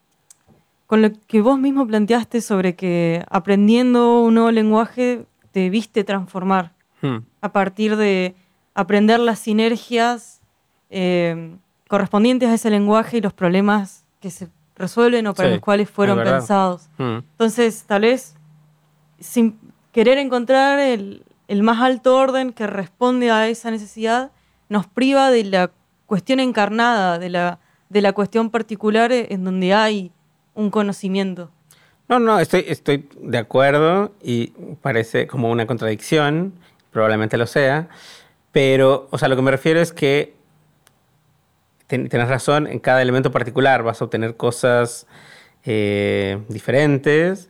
con 0.87 1.03
lo 1.03 1.11
que 1.27 1.41
vos 1.41 1.59
mismo 1.59 1.87
planteaste 1.87 2.41
sobre 2.41 2.77
que 2.77 3.25
aprendiendo 3.31 4.21
un 4.21 4.35
nuevo 4.35 4.51
lenguaje 4.51 5.25
te 5.51 5.71
viste 5.71 6.05
transformar 6.05 6.73
hmm. 7.03 7.17
a 7.41 7.53
partir 7.53 7.97
de 7.97 8.35
aprender 8.75 9.21
las 9.21 9.39
sinergias 9.39 10.41
eh, 10.91 11.57
correspondientes 11.89 12.49
a 12.49 12.55
ese 12.55 12.71
lenguaje 12.71 13.17
y 13.17 13.21
los 13.21 13.33
problemas 13.33 14.05
que 14.21 14.31
se 14.31 14.49
resuelven 14.77 15.27
o 15.27 15.35
para 15.35 15.51
los 15.51 15.61
cuales 15.61 15.89
fueron 15.89 16.23
pensados. 16.23 16.89
Hmm. 16.99 17.19
Entonces, 17.33 17.85
tal 17.87 18.03
vez 18.03 18.35
sin 19.21 19.59
querer 19.93 20.19
encontrar 20.19 20.79
el, 20.81 21.23
el 21.49 21.63
más 21.63 21.81
alto 21.81 22.17
orden 22.17 22.53
que 22.53 22.67
responde 22.67 23.31
a 23.31 23.49
esa 23.49 23.71
necesidad, 23.71 24.33
nos 24.69 24.87
priva 24.87 25.31
de 25.31 25.45
la 25.45 25.71
cuestión 26.07 26.41
encarnada, 26.41 27.19
de 27.19 27.31
la, 27.31 27.59
de 27.89 28.03
la 28.03 28.13
cuestión 28.13 28.51
particular 28.51 29.13
en 29.13 29.45
donde 29.45 29.75
hay 29.75 30.13
un 30.55 30.71
conocimiento. 30.71 31.51
No, 32.09 32.19
no, 32.19 32.39
estoy, 32.39 32.65
estoy 32.69 33.09
de 33.21 33.39
acuerdo 33.39 34.13
y 34.23 34.49
parece 34.83 35.27
como 35.27 35.51
una 35.51 35.67
contradicción, 35.67 36.53
probablemente 36.93 37.39
lo 37.39 37.47
sea, 37.47 37.89
pero, 38.53 39.09
o 39.11 39.19
sea, 39.19 39.29
lo 39.29 39.37
que 39.37 39.43
me 39.43 39.51
refiero 39.51 39.81
es 39.81 39.93
que 39.93 40.35
tienes 41.87 42.29
razón, 42.29 42.67
en 42.67 42.79
cada 42.79 43.03
elemento 43.03 43.31
particular 43.31 43.83
vas 43.83 44.01
a 44.01 44.05
obtener 44.05 44.37
cosas 44.37 45.07
eh, 45.65 46.43
diferentes, 46.49 47.49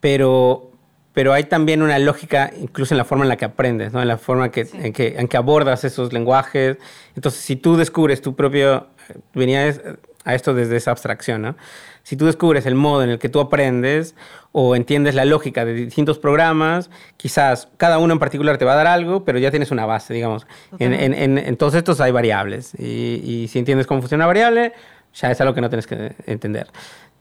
pero, 0.00 0.69
pero 1.12 1.32
hay 1.32 1.44
también 1.44 1.82
una 1.82 1.98
lógica, 1.98 2.50
incluso 2.58 2.94
en 2.94 2.98
la 2.98 3.04
forma 3.04 3.24
en 3.24 3.28
la 3.28 3.36
que 3.36 3.44
aprendes, 3.44 3.92
¿no? 3.92 4.00
en 4.00 4.08
la 4.08 4.18
forma 4.18 4.50
que, 4.50 4.66
en, 4.72 4.92
que, 4.92 5.16
en 5.18 5.28
que 5.28 5.36
abordas 5.36 5.84
esos 5.84 6.12
lenguajes. 6.12 6.76
Entonces, 7.16 7.40
si 7.40 7.56
tú 7.56 7.76
descubres 7.76 8.22
tu 8.22 8.36
propio, 8.36 8.88
venías 9.34 9.80
a 10.24 10.34
esto 10.34 10.54
desde 10.54 10.76
esa 10.76 10.90
abstracción, 10.92 11.42
¿no? 11.42 11.56
si 12.02 12.16
tú 12.16 12.26
descubres 12.26 12.66
el 12.66 12.74
modo 12.74 13.04
en 13.04 13.10
el 13.10 13.18
que 13.18 13.28
tú 13.28 13.40
aprendes 13.40 14.14
o 14.52 14.74
entiendes 14.74 15.14
la 15.14 15.24
lógica 15.24 15.64
de 15.64 15.74
distintos 15.74 16.18
programas, 16.18 16.90
quizás 17.16 17.68
cada 17.76 17.98
uno 17.98 18.12
en 18.12 18.18
particular 18.18 18.58
te 18.58 18.64
va 18.64 18.72
a 18.72 18.76
dar 18.76 18.86
algo, 18.86 19.24
pero 19.24 19.38
ya 19.38 19.50
tienes 19.50 19.70
una 19.70 19.86
base, 19.86 20.12
digamos. 20.12 20.46
En, 20.78 21.56
todos 21.56 21.74
estos 21.74 22.00
hay 22.00 22.10
variables 22.10 22.74
y, 22.78 23.46
si 23.48 23.58
entiendes 23.58 23.86
cómo 23.86 24.00
funciona 24.00 24.24
una 24.24 24.28
variable, 24.28 24.72
ya 25.14 25.30
es 25.30 25.40
algo 25.40 25.54
que 25.54 25.60
no 25.60 25.70
tienes 25.70 25.86
que 25.86 26.14
entender. 26.26 26.68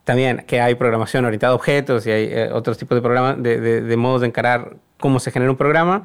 También 0.09 0.43
que 0.47 0.59
hay 0.59 0.73
programación 0.73 1.25
orientada 1.25 1.53
a 1.53 1.55
objetos 1.55 2.07
y 2.07 2.09
hay 2.09 2.23
eh, 2.31 2.49
otros 2.51 2.79
tipos 2.79 2.95
de, 2.95 3.01
programas, 3.03 3.43
de, 3.43 3.95
modos 3.95 4.21
de 4.21 4.27
encarar 4.27 4.77
cómo 4.99 5.19
se 5.19 5.29
genera 5.29 5.51
un 5.51 5.55
programa 5.55 6.01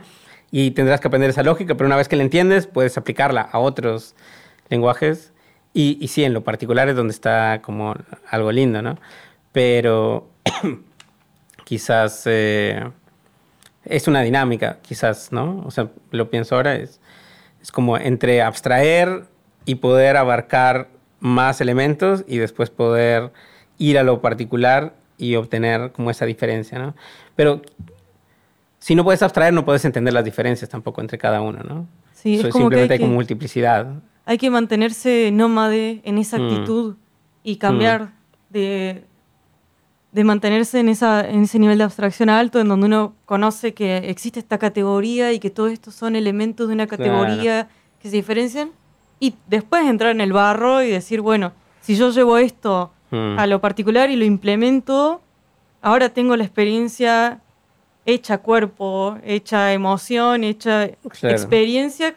y 0.51 0.73
tendrás 0.73 1.01
que 1.01 1.09
aprender 1.09 1.31
esa 1.31 1.43
lógica, 1.43 1.75
pero 1.75 1.87
una 1.87 1.97
vez 1.97 2.07
que 2.07 2.17
la 2.17 2.23
entiendes, 2.23 2.67
puedes 2.67 2.99
aplicarla 2.99 3.41
a 3.41 3.59
otros 3.61 4.15
lenguajes 4.69 5.33
y, 5.73 5.97
y, 6.03 6.09
sí, 6.09 6.23
en 6.23 6.35
lo 6.35 6.45
particular 6.45 6.87
es 6.91 6.97
donde 6.97 7.13
está 7.13 7.63
como 7.63 7.95
algo 8.29 8.53
lindo, 8.53 8.83
¿no? 8.83 8.99
Pero 9.53 10.29
quizás 11.65 12.25
eh, 12.27 12.87
es 13.87 14.07
una 14.07 14.21
dinámica, 14.21 14.81
quizás, 14.83 15.33
¿no? 15.33 15.63
O 15.65 15.71
sea, 15.71 15.89
lo 16.11 16.29
pienso 16.29 16.57
ahora, 16.57 16.77
es, 16.77 17.01
es 17.63 17.73
como 17.73 17.97
entre 17.97 18.43
abstraer 18.43 19.25
y 19.65 19.77
poder 19.77 20.19
abarcar 20.19 20.89
más 21.21 21.63
elementos 21.63 22.23
y 22.29 22.37
después 22.37 22.69
poder 22.69 23.33
ir 23.79 23.99
a 23.99 24.03
lo 24.03 24.21
particular 24.21 24.95
y 25.19 25.37
obtener 25.37 25.93
como 25.93 26.11
esa 26.11 26.27
diferencia, 26.27 26.79
¿no? 26.79 26.95
Pero 27.37 27.63
si 28.79 28.95
no 28.95 29.05
puedes 29.05 29.23
abstraer, 29.23 29.55
no 29.55 29.65
puedes 29.65 29.85
entender 29.85 30.13
las 30.13 30.25
diferencias 30.25 30.69
tampoco 30.69 31.01
entre 31.01 31.19
cada 31.19 31.41
uno, 31.41 31.61
¿no? 31.63 31.87
Sí, 32.13 32.35
es 32.35 32.43
como 32.49 32.65
simplemente 32.65 32.95
hay, 32.95 33.01
como 33.01 33.15
multiplicidad 33.15 33.87
hay 34.27 34.39
que 34.39 34.51
mantenerse 34.51 35.31
nómade 35.33 36.01
en 36.05 36.19
esa 36.19 36.39
mm. 36.39 36.43
actitud 36.43 36.97
y 37.43 37.57
cambiar 37.57 38.05
mm. 38.05 38.13
de, 38.51 39.05
de, 40.13 40.25
mantenerse 40.25 40.81
en, 40.81 40.89
esa, 40.89 41.29
en 41.29 41.43
ese 41.43 41.59
nivel 41.59 41.79
de 41.79 41.85
abstracción 41.85 42.31
alto 42.31 42.61
en 42.61 42.69
donde 42.69 42.87
uno 42.87 43.15
conoce 43.27 43.75
que 43.75 43.99
existe 44.09 44.41
esta 44.41 44.59
categoría 44.59 45.33
y 45.33 45.39
que 45.39 45.51
todos 45.51 45.73
estos 45.73 45.95
son 45.95 46.17
elementos 46.17 46.69
de 46.69 46.75
una 46.75 46.87
categoría 46.87 47.69
que 48.01 48.09
se 48.09 48.17
diferencian 48.17 48.71
y 49.21 49.35
después 49.47 49.87
entrar 49.87 50.11
en 50.11 50.21
el 50.21 50.33
barro 50.33 50.83
y 50.83 50.91
decir, 50.91 51.21
bueno, 51.21 51.53
si 51.81 51.97
yo 51.97 52.11
llevo 52.11 52.39
esto 52.39 52.93
mm. 53.15 53.39
a 53.39 53.47
lo 53.47 53.61
particular 53.61 54.11
y 54.11 54.17
lo 54.17 54.25
implemento, 54.25 55.21
ahora 55.83 56.09
tengo 56.09 56.37
la 56.37 56.45
experiencia 56.45 57.41
hecha 58.07 58.39
cuerpo, 58.39 59.19
hecha 59.25 59.73
emoción, 59.73 60.45
hecha 60.45 60.85
experiencia 60.85 62.15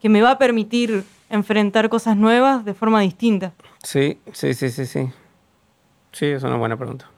que 0.00 0.08
me 0.08 0.20
va 0.20 0.32
a 0.32 0.38
permitir 0.38 1.04
enfrentar 1.30 1.88
cosas 1.88 2.16
nuevas 2.16 2.64
de 2.64 2.74
forma 2.74 3.00
distinta. 3.00 3.52
Sí, 3.82 4.18
sí, 4.32 4.54
sí, 4.54 4.68
sí, 4.70 4.86
sí. 4.86 5.08
Sí, 6.12 6.26
es 6.26 6.42
una 6.42 6.56
buena 6.56 6.76
pregunta. 6.76 7.08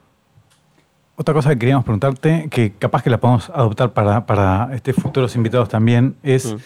Otra 1.17 1.33
cosa 1.33 1.49
que 1.49 1.59
queríamos 1.59 1.85
preguntarte, 1.85 2.47
que 2.49 2.73
capaz 2.73 3.03
que 3.03 3.09
la 3.09 3.19
podemos 3.19 3.49
adoptar 3.49 3.93
para, 3.93 4.25
para 4.25 4.69
este 4.73 4.93
futuros 4.93 5.35
invitados 5.35 5.69
también, 5.69 6.15
es 6.23 6.53
mm. 6.53 6.57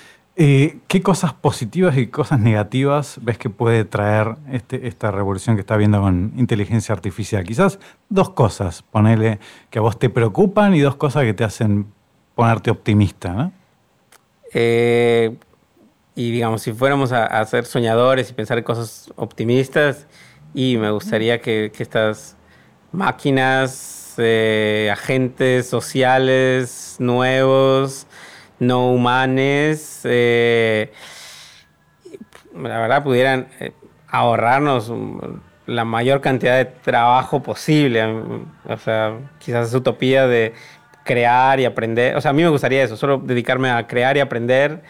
Eh, 0.41 0.77
qué 0.87 1.01
cosas 1.01 1.33
positivas 1.33 1.97
y 1.97 2.07
cosas 2.07 2.39
negativas 2.39 3.19
ves 3.21 3.37
que 3.37 3.49
puede 3.49 3.83
traer 3.83 4.37
este, 4.49 4.87
esta 4.87 5.11
revolución 5.11 5.57
que 5.57 5.59
está 5.59 5.73
habiendo 5.73 5.99
con 5.99 6.31
inteligencia 6.37 6.93
artificial. 6.93 7.43
Quizás 7.43 7.77
dos 8.07 8.29
cosas, 8.29 8.81
ponele, 8.81 9.39
que 9.69 9.79
a 9.79 9.81
vos 9.81 9.99
te 9.99 10.09
preocupan 10.09 10.73
y 10.75 10.79
dos 10.79 10.95
cosas 10.95 11.25
que 11.25 11.33
te 11.33 11.43
hacen 11.43 11.87
ponerte 12.35 12.71
optimista. 12.71 13.33
¿no? 13.33 13.51
Eh, 14.53 15.35
y 16.15 16.31
digamos, 16.31 16.61
si 16.61 16.71
fuéramos 16.71 17.11
a, 17.11 17.43
ser 17.43 17.65
soñadores 17.65 18.29
y 18.29 18.33
pensar 18.33 18.57
en 18.57 18.63
cosas 18.63 19.11
optimistas, 19.17 20.07
y 20.53 20.77
me 20.77 20.89
gustaría 20.89 21.41
que, 21.41 21.69
estas 21.77 22.37
máquinas, 22.93 24.13
eh, 24.17 24.89
agentes 24.89 25.67
sociales 25.67 26.95
nuevos, 26.97 28.07
no 28.59 28.91
humanos, 28.91 30.01
eh, 30.03 30.91
la 32.55 32.79
verdad 32.79 33.03
pudieran 33.03 33.47
eh, 33.59 33.71
ahorrarnos 34.07 34.91
la 35.65 35.85
mayor 35.85 36.21
cantidad 36.21 36.57
de 36.57 36.65
trabajo 36.65 37.41
posible. 37.41 38.03
O 38.67 38.77
sea, 38.77 39.17
quizás 39.39 39.69
es 39.69 39.73
utopía 39.73 40.27
de 40.27 40.53
crear 41.03 41.59
y 41.59 41.65
aprender. 41.65 42.15
O 42.15 42.21
sea, 42.21 42.31
a 42.31 42.33
mí 42.33 42.43
me 42.43 42.49
gustaría 42.49 42.83
eso, 42.83 42.97
solo 42.97 43.17
dedicarme 43.17 43.69
a 43.69 43.87
crear 43.87 44.17
y 44.17 44.19
aprender 44.19 44.81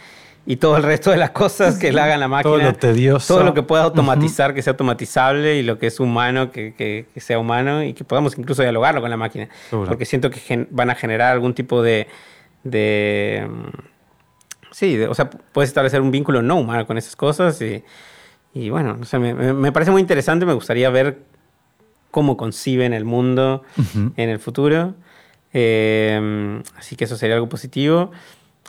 y 0.45 0.55
todo 0.55 0.77
el 0.77 0.83
resto 0.83 1.11
de 1.11 1.17
las 1.17 1.29
cosas 1.29 1.77
que 1.77 1.91
le 1.91 2.01
hagan 2.01 2.19
la 2.19 2.27
máquina. 2.27 2.55
Todo 2.55 2.63
lo 2.63 2.73
tedioso. 2.73 3.35
Todo 3.35 3.43
lo 3.43 3.53
que 3.53 3.61
pueda 3.61 3.83
automatizar, 3.83 4.53
que 4.53 4.61
sea 4.61 4.71
automatizable 4.71 5.57
y 5.57 5.63
lo 5.63 5.77
que 5.77 5.87
es 5.87 5.99
humano, 5.99 6.51
que, 6.51 6.73
que, 6.75 7.19
sea 7.19 7.37
humano 7.37 7.83
y 7.83 7.93
que 7.93 8.03
podamos 8.03 8.35
incluso 8.37 8.63
dialogarlo 8.63 8.99
con 9.01 9.09
la 9.11 9.17
máquina. 9.17 9.47
Porque 9.69 10.05
siento 10.05 10.31
que 10.31 10.67
van 10.71 10.89
a 10.89 10.95
generar 10.95 11.33
algún 11.33 11.53
tipo 11.53 11.83
de, 11.83 12.07
de, 12.63 13.47
sí, 14.71 14.95
de- 14.97 15.07
o 15.07 15.13
sea, 15.13 15.29
puedes 15.29 15.69
establecer 15.69 16.01
un 16.01 16.11
vínculo 16.11 16.41
no 16.41 16.57
humano 16.57 16.85
con 16.85 16.97
esas 16.97 17.15
cosas 17.15 17.61
y, 17.61 17.83
y 18.53 18.69
bueno, 18.69 18.95
no 18.97 19.05
sé, 19.05 19.19
me, 19.19 19.33
me- 19.33 19.71
parece 19.71 19.91
muy 19.91 20.01
interesante, 20.01 20.45
me 20.45 20.53
gustaría 20.53 20.89
ver 20.89 21.19
cómo 22.11 22.37
conciben 22.37 22.93
el 22.93 23.05
mundo 23.05 23.63
en 24.17 24.29
el 24.29 24.39
futuro. 24.39 24.95
Eh, 25.53 26.61
así 26.77 26.95
que 26.95 27.05
eso 27.05 27.15
sería 27.15 27.35
algo 27.35 27.49
positivo. 27.49 28.11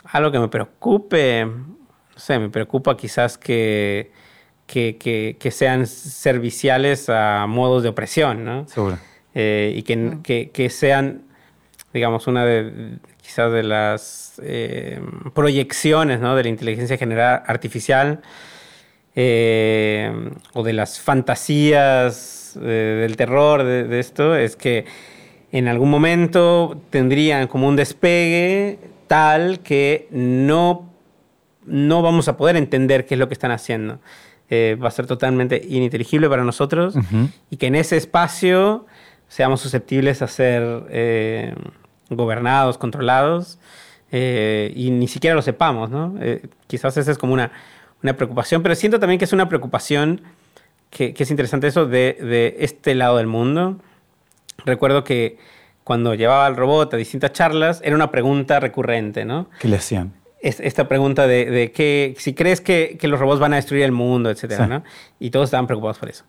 Algo 0.05 0.31
que 0.31 0.39
me 0.39 0.47
preocupe, 0.47 1.45
no 1.45 1.65
sé, 2.15 2.39
me 2.39 2.49
preocupa 2.49 2.97
quizás 2.97 3.37
que, 3.37 4.11
que, 4.67 4.97
que- 4.97 5.37
que 5.39 5.51
sean 5.51 5.85
serviciales 5.87 7.09
a 7.09 7.45
modos 7.47 7.83
de 7.83 7.89
opresión, 7.89 8.43
¿no? 8.45 8.67
Seguro. 8.67 8.97
Eh, 9.33 9.73
y 9.75 9.83
que, 9.83 10.17
que- 10.23 10.49
que 10.51 10.69
sean, 10.69 11.23
digamos, 11.93 12.27
una 12.27 12.45
de 12.45 12.97
quizás 13.21 13.51
de 13.51 13.63
las 13.63 14.41
eh, 14.43 14.99
proyecciones 15.33 16.19
¿no? 16.19 16.35
de 16.35 16.43
la 16.43 16.49
inteligencia 16.49 16.97
general 16.97 17.43
artificial 17.45 18.21
eh, 19.15 20.31
o 20.53 20.63
de 20.63 20.73
las 20.73 20.99
fantasías 20.99 22.57
eh, 22.61 22.99
del 23.01 23.15
terror 23.17 23.63
de, 23.63 23.83
de 23.83 23.99
esto, 23.99 24.35
es 24.35 24.55
que 24.55 24.85
en 25.51 25.67
algún 25.67 25.89
momento 25.89 26.81
tendrían 26.89 27.47
como 27.47 27.67
un 27.67 27.75
despegue 27.75 28.79
tal 29.07 29.59
que 29.59 30.07
no, 30.11 30.89
no 31.65 32.01
vamos 32.01 32.27
a 32.29 32.37
poder 32.37 32.55
entender 32.55 33.05
qué 33.05 33.15
es 33.15 33.19
lo 33.19 33.27
que 33.27 33.33
están 33.33 33.51
haciendo. 33.51 33.99
Eh, 34.53 34.77
va 34.81 34.89
a 34.89 34.91
ser 34.91 35.05
totalmente 35.07 35.61
ininteligible 35.65 36.27
para 36.27 36.43
nosotros 36.43 36.95
y 37.49 37.55
que 37.55 37.67
en 37.67 37.75
ese 37.75 37.95
espacio 37.95 38.85
seamos 39.29 39.61
susceptibles 39.61 40.21
a 40.21 40.27
ser 40.27 40.83
eh, 40.89 41.55
gobernados, 42.15 42.77
controlados 42.77 43.57
eh, 44.11 44.71
y 44.75 44.91
ni 44.91 45.07
siquiera 45.07 45.35
lo 45.35 45.41
sepamos, 45.41 45.89
¿no? 45.89 46.15
Eh, 46.21 46.41
quizás 46.67 46.97
esa 46.97 47.11
es 47.11 47.17
como 47.17 47.33
una, 47.33 47.51
una 48.03 48.15
preocupación, 48.17 48.61
pero 48.61 48.75
siento 48.75 48.99
también 48.99 49.17
que 49.19 49.25
es 49.25 49.33
una 49.33 49.47
preocupación 49.49 50.21
que, 50.89 51.13
que 51.13 51.23
es 51.23 51.31
interesante 51.31 51.67
eso 51.67 51.85
de, 51.85 52.17
de 52.21 52.57
este 52.59 52.93
lado 52.95 53.17
del 53.17 53.27
mundo. 53.27 53.77
Recuerdo 54.65 55.03
que 55.03 55.37
cuando 55.83 56.13
llevaba 56.13 56.45
al 56.45 56.55
robot 56.55 56.93
a 56.93 56.97
distintas 56.97 57.31
charlas 57.33 57.81
era 57.83 57.95
una 57.95 58.11
pregunta 58.11 58.59
recurrente, 58.59 59.25
¿no? 59.25 59.49
¿Qué 59.59 59.67
le 59.67 59.77
hacían? 59.77 60.13
es- 60.41 60.59
esta 60.59 60.87
pregunta 60.87 61.27
de, 61.27 61.45
de 61.45 61.71
que 61.71 62.15
si 62.17 62.33
crees 62.33 62.61
que, 62.61 62.97
que 62.99 63.07
los 63.07 63.19
robots 63.19 63.39
van 63.39 63.53
a 63.53 63.57
destruir 63.57 63.83
el 63.83 63.91
mundo, 63.91 64.29
etcétera, 64.29 64.65
Sí. 64.65 64.69
¿no? 64.69 64.83
Y 65.19 65.29
todos 65.29 65.45
estaban 65.45 65.67
preocupados 65.67 65.99
por 65.99 66.09
eso. 66.09 66.25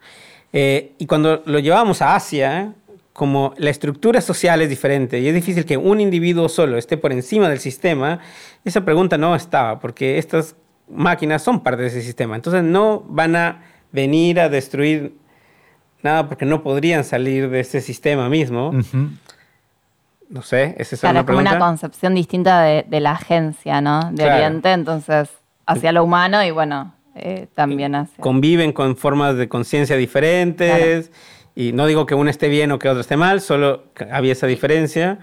Eh, 0.53 0.93
y 0.99 1.07
cuando 1.07 1.43
lo 1.47 1.59
llevábamos 1.61 2.03
a 2.03 2.15
Asia, 2.15 2.75
como 3.13 3.55
la 3.59 3.71
estructura 3.71 4.21
social 4.21 4.63
es 4.63 4.69
diferente 4.71 5.21
y 5.21 5.29
es 5.29 5.35
difícil 5.35 5.65
que 5.67 5.77
un 5.77 6.01
individuo 6.01 6.49
solo 6.49 6.79
esté 6.79 6.97
por 6.97 7.13
encima 7.13 7.49
del 7.49 7.59
sistema, 7.59 8.21
esa 8.65 8.85
pregunta 8.85 9.19
no 9.19 9.35
estaba, 9.37 9.81
porque 9.81 10.19
estas 10.19 10.57
máquinas 10.89 11.43
son 11.43 11.63
parte 11.63 11.83
de 11.83 11.89
ese 11.89 12.03
sistema. 12.03 12.37
Entonces 12.37 12.63
no 12.63 13.05
van 13.09 13.37
a 13.37 13.63
venir 13.93 14.41
a 14.41 14.49
destruir 14.49 15.15
nada 16.03 16.29
porque 16.29 16.45
no 16.47 16.63
podrían 16.63 17.05
salir 17.05 17.51
de 17.51 17.61
ese 17.61 17.81
sistema 17.81 18.29
mismo. 18.29 18.73
No 20.31 20.41
sé, 20.43 20.75
¿es 20.79 20.93
esa 20.95 21.03
Claro, 21.03 21.13
una 21.13 21.21
es 21.21 21.27
como 21.27 21.37
pregunta? 21.39 21.57
una 21.57 21.67
concepción 21.67 22.15
distinta 22.15 22.63
de, 22.63 22.87
de 22.89 23.01
la 23.01 23.13
agencia, 23.13 23.81
¿no? 23.83 24.11
De 24.11 24.23
Claro. 24.23 24.37
Oriente, 24.37 24.73
entonces, 24.73 25.29
hacia 25.67 25.93
lo 25.93 26.03
humano 26.03 26.43
y 26.43 26.51
bueno, 26.51 26.95
eh, 27.15 27.49
también 27.55 27.95
hacia... 27.95 28.17
conviven 28.23 28.73
con 28.73 28.97
formas 28.97 29.37
de 29.37 29.49
conciencia 29.49 29.97
diferentes. 29.97 31.11
Y 31.55 31.73
no 31.73 31.87
digo 31.87 32.07
que 32.07 32.15
uno 32.15 32.31
esté 32.31 32.49
bien 32.49 32.73
o 32.73 32.79
que 32.79 32.89
otro 32.89 33.01
esté 33.01 33.17
mal, 33.17 33.41
solo 33.41 33.85
que 33.95 34.05
había 34.11 34.33
esa 34.33 34.47
diferencia. 34.47 35.19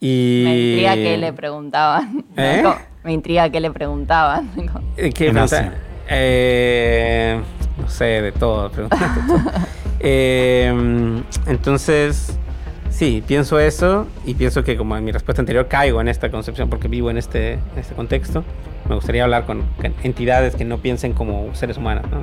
Y... 0.00 0.42
Me 0.44 0.54
intriga 0.70 0.94
qué 0.94 1.16
le 1.18 1.32
preguntaban. 1.32 2.24
¿no? 2.36 2.42
¿Eh? 2.42 2.60
Como- 2.62 2.76
Me 3.04 3.12
intriga 3.12 3.50
qué 3.50 3.60
le 3.60 3.70
preguntaban. 3.70 4.50
Eh, 4.96 5.10
¿qué 5.12 5.26
En 5.28 5.32
pregunta? 5.32 5.44
Asia. 5.44 5.74
Eh, 6.08 7.40
no 7.78 7.88
sé, 7.88 8.04
de 8.04 8.32
todo. 8.32 8.68
de 8.70 8.76
todo. 8.88 8.88
Eh, 10.00 11.22
entonces, 11.46 12.38
sí, 12.90 13.22
pienso 13.26 13.58
eso 13.58 14.06
y 14.24 14.34
pienso 14.34 14.62
que 14.64 14.76
como 14.76 14.96
en 14.96 15.04
mi 15.04 15.12
respuesta 15.12 15.42
anterior 15.42 15.66
caigo 15.68 16.00
en 16.00 16.08
esta 16.08 16.30
concepción 16.30 16.68
porque 16.70 16.88
vivo 16.88 17.10
en 17.10 17.16
este, 17.18 17.54
en 17.54 17.60
este 17.78 17.94
contexto. 17.94 18.44
Me 18.88 18.94
gustaría 18.94 19.24
hablar 19.24 19.46
con, 19.46 19.62
con 19.80 19.94
entidades 20.02 20.54
que 20.56 20.64
no 20.64 20.78
piensen 20.78 21.14
como 21.14 21.54
seres 21.54 21.78
humanos. 21.78 22.04
¿no? 22.10 22.18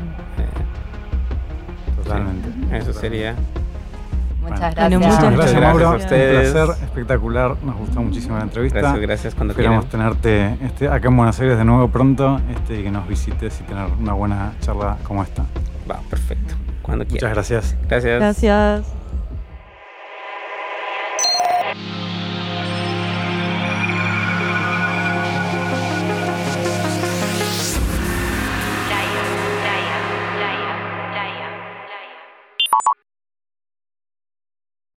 Totalmente. 2.17 2.77
Eso 2.77 2.93
sería. 2.93 3.35
Muchas 4.41 4.59
Bueno, 4.59 4.75
gracias. 4.75 4.91
muchas 4.99 5.11
Muchas 5.11 5.21
gracias, 5.21 5.53
gracias 5.53 5.61
Mauro. 5.61 5.87
a 5.87 5.95
ustedes. 5.97 6.47
Un 6.47 6.53
placer 6.53 6.83
espectacular. 6.85 7.55
Nos 7.63 7.75
gustó 7.77 8.01
muchísimo 8.01 8.37
la 8.37 8.43
entrevista. 8.43 8.79
Gracias, 8.79 9.01
gracias. 9.01 9.35
Cuando 9.35 9.51
Esperamos 9.53 9.85
quieran. 9.85 10.15
tenerte 10.19 10.65
este, 10.65 10.87
acá 10.89 11.07
en 11.09 11.17
Buenos 11.17 11.39
Aires 11.39 11.57
de 11.57 11.65
nuevo 11.65 11.87
pronto 11.89 12.39
este, 12.55 12.79
y 12.79 12.83
que 12.83 12.91
nos 12.91 13.07
visites 13.07 13.59
y 13.61 13.63
tener 13.63 13.85
una 13.99 14.13
buena 14.13 14.53
charla 14.61 14.97
como 15.03 15.21
esta. 15.23 15.43
Va, 15.89 15.99
perfecto. 16.09 16.55
Cuando 16.81 17.03
Muchas 17.05 17.19
quieran. 17.19 17.33
gracias. 17.33 17.75
Gracias. 17.87 18.19
Gracias. 18.19 19.00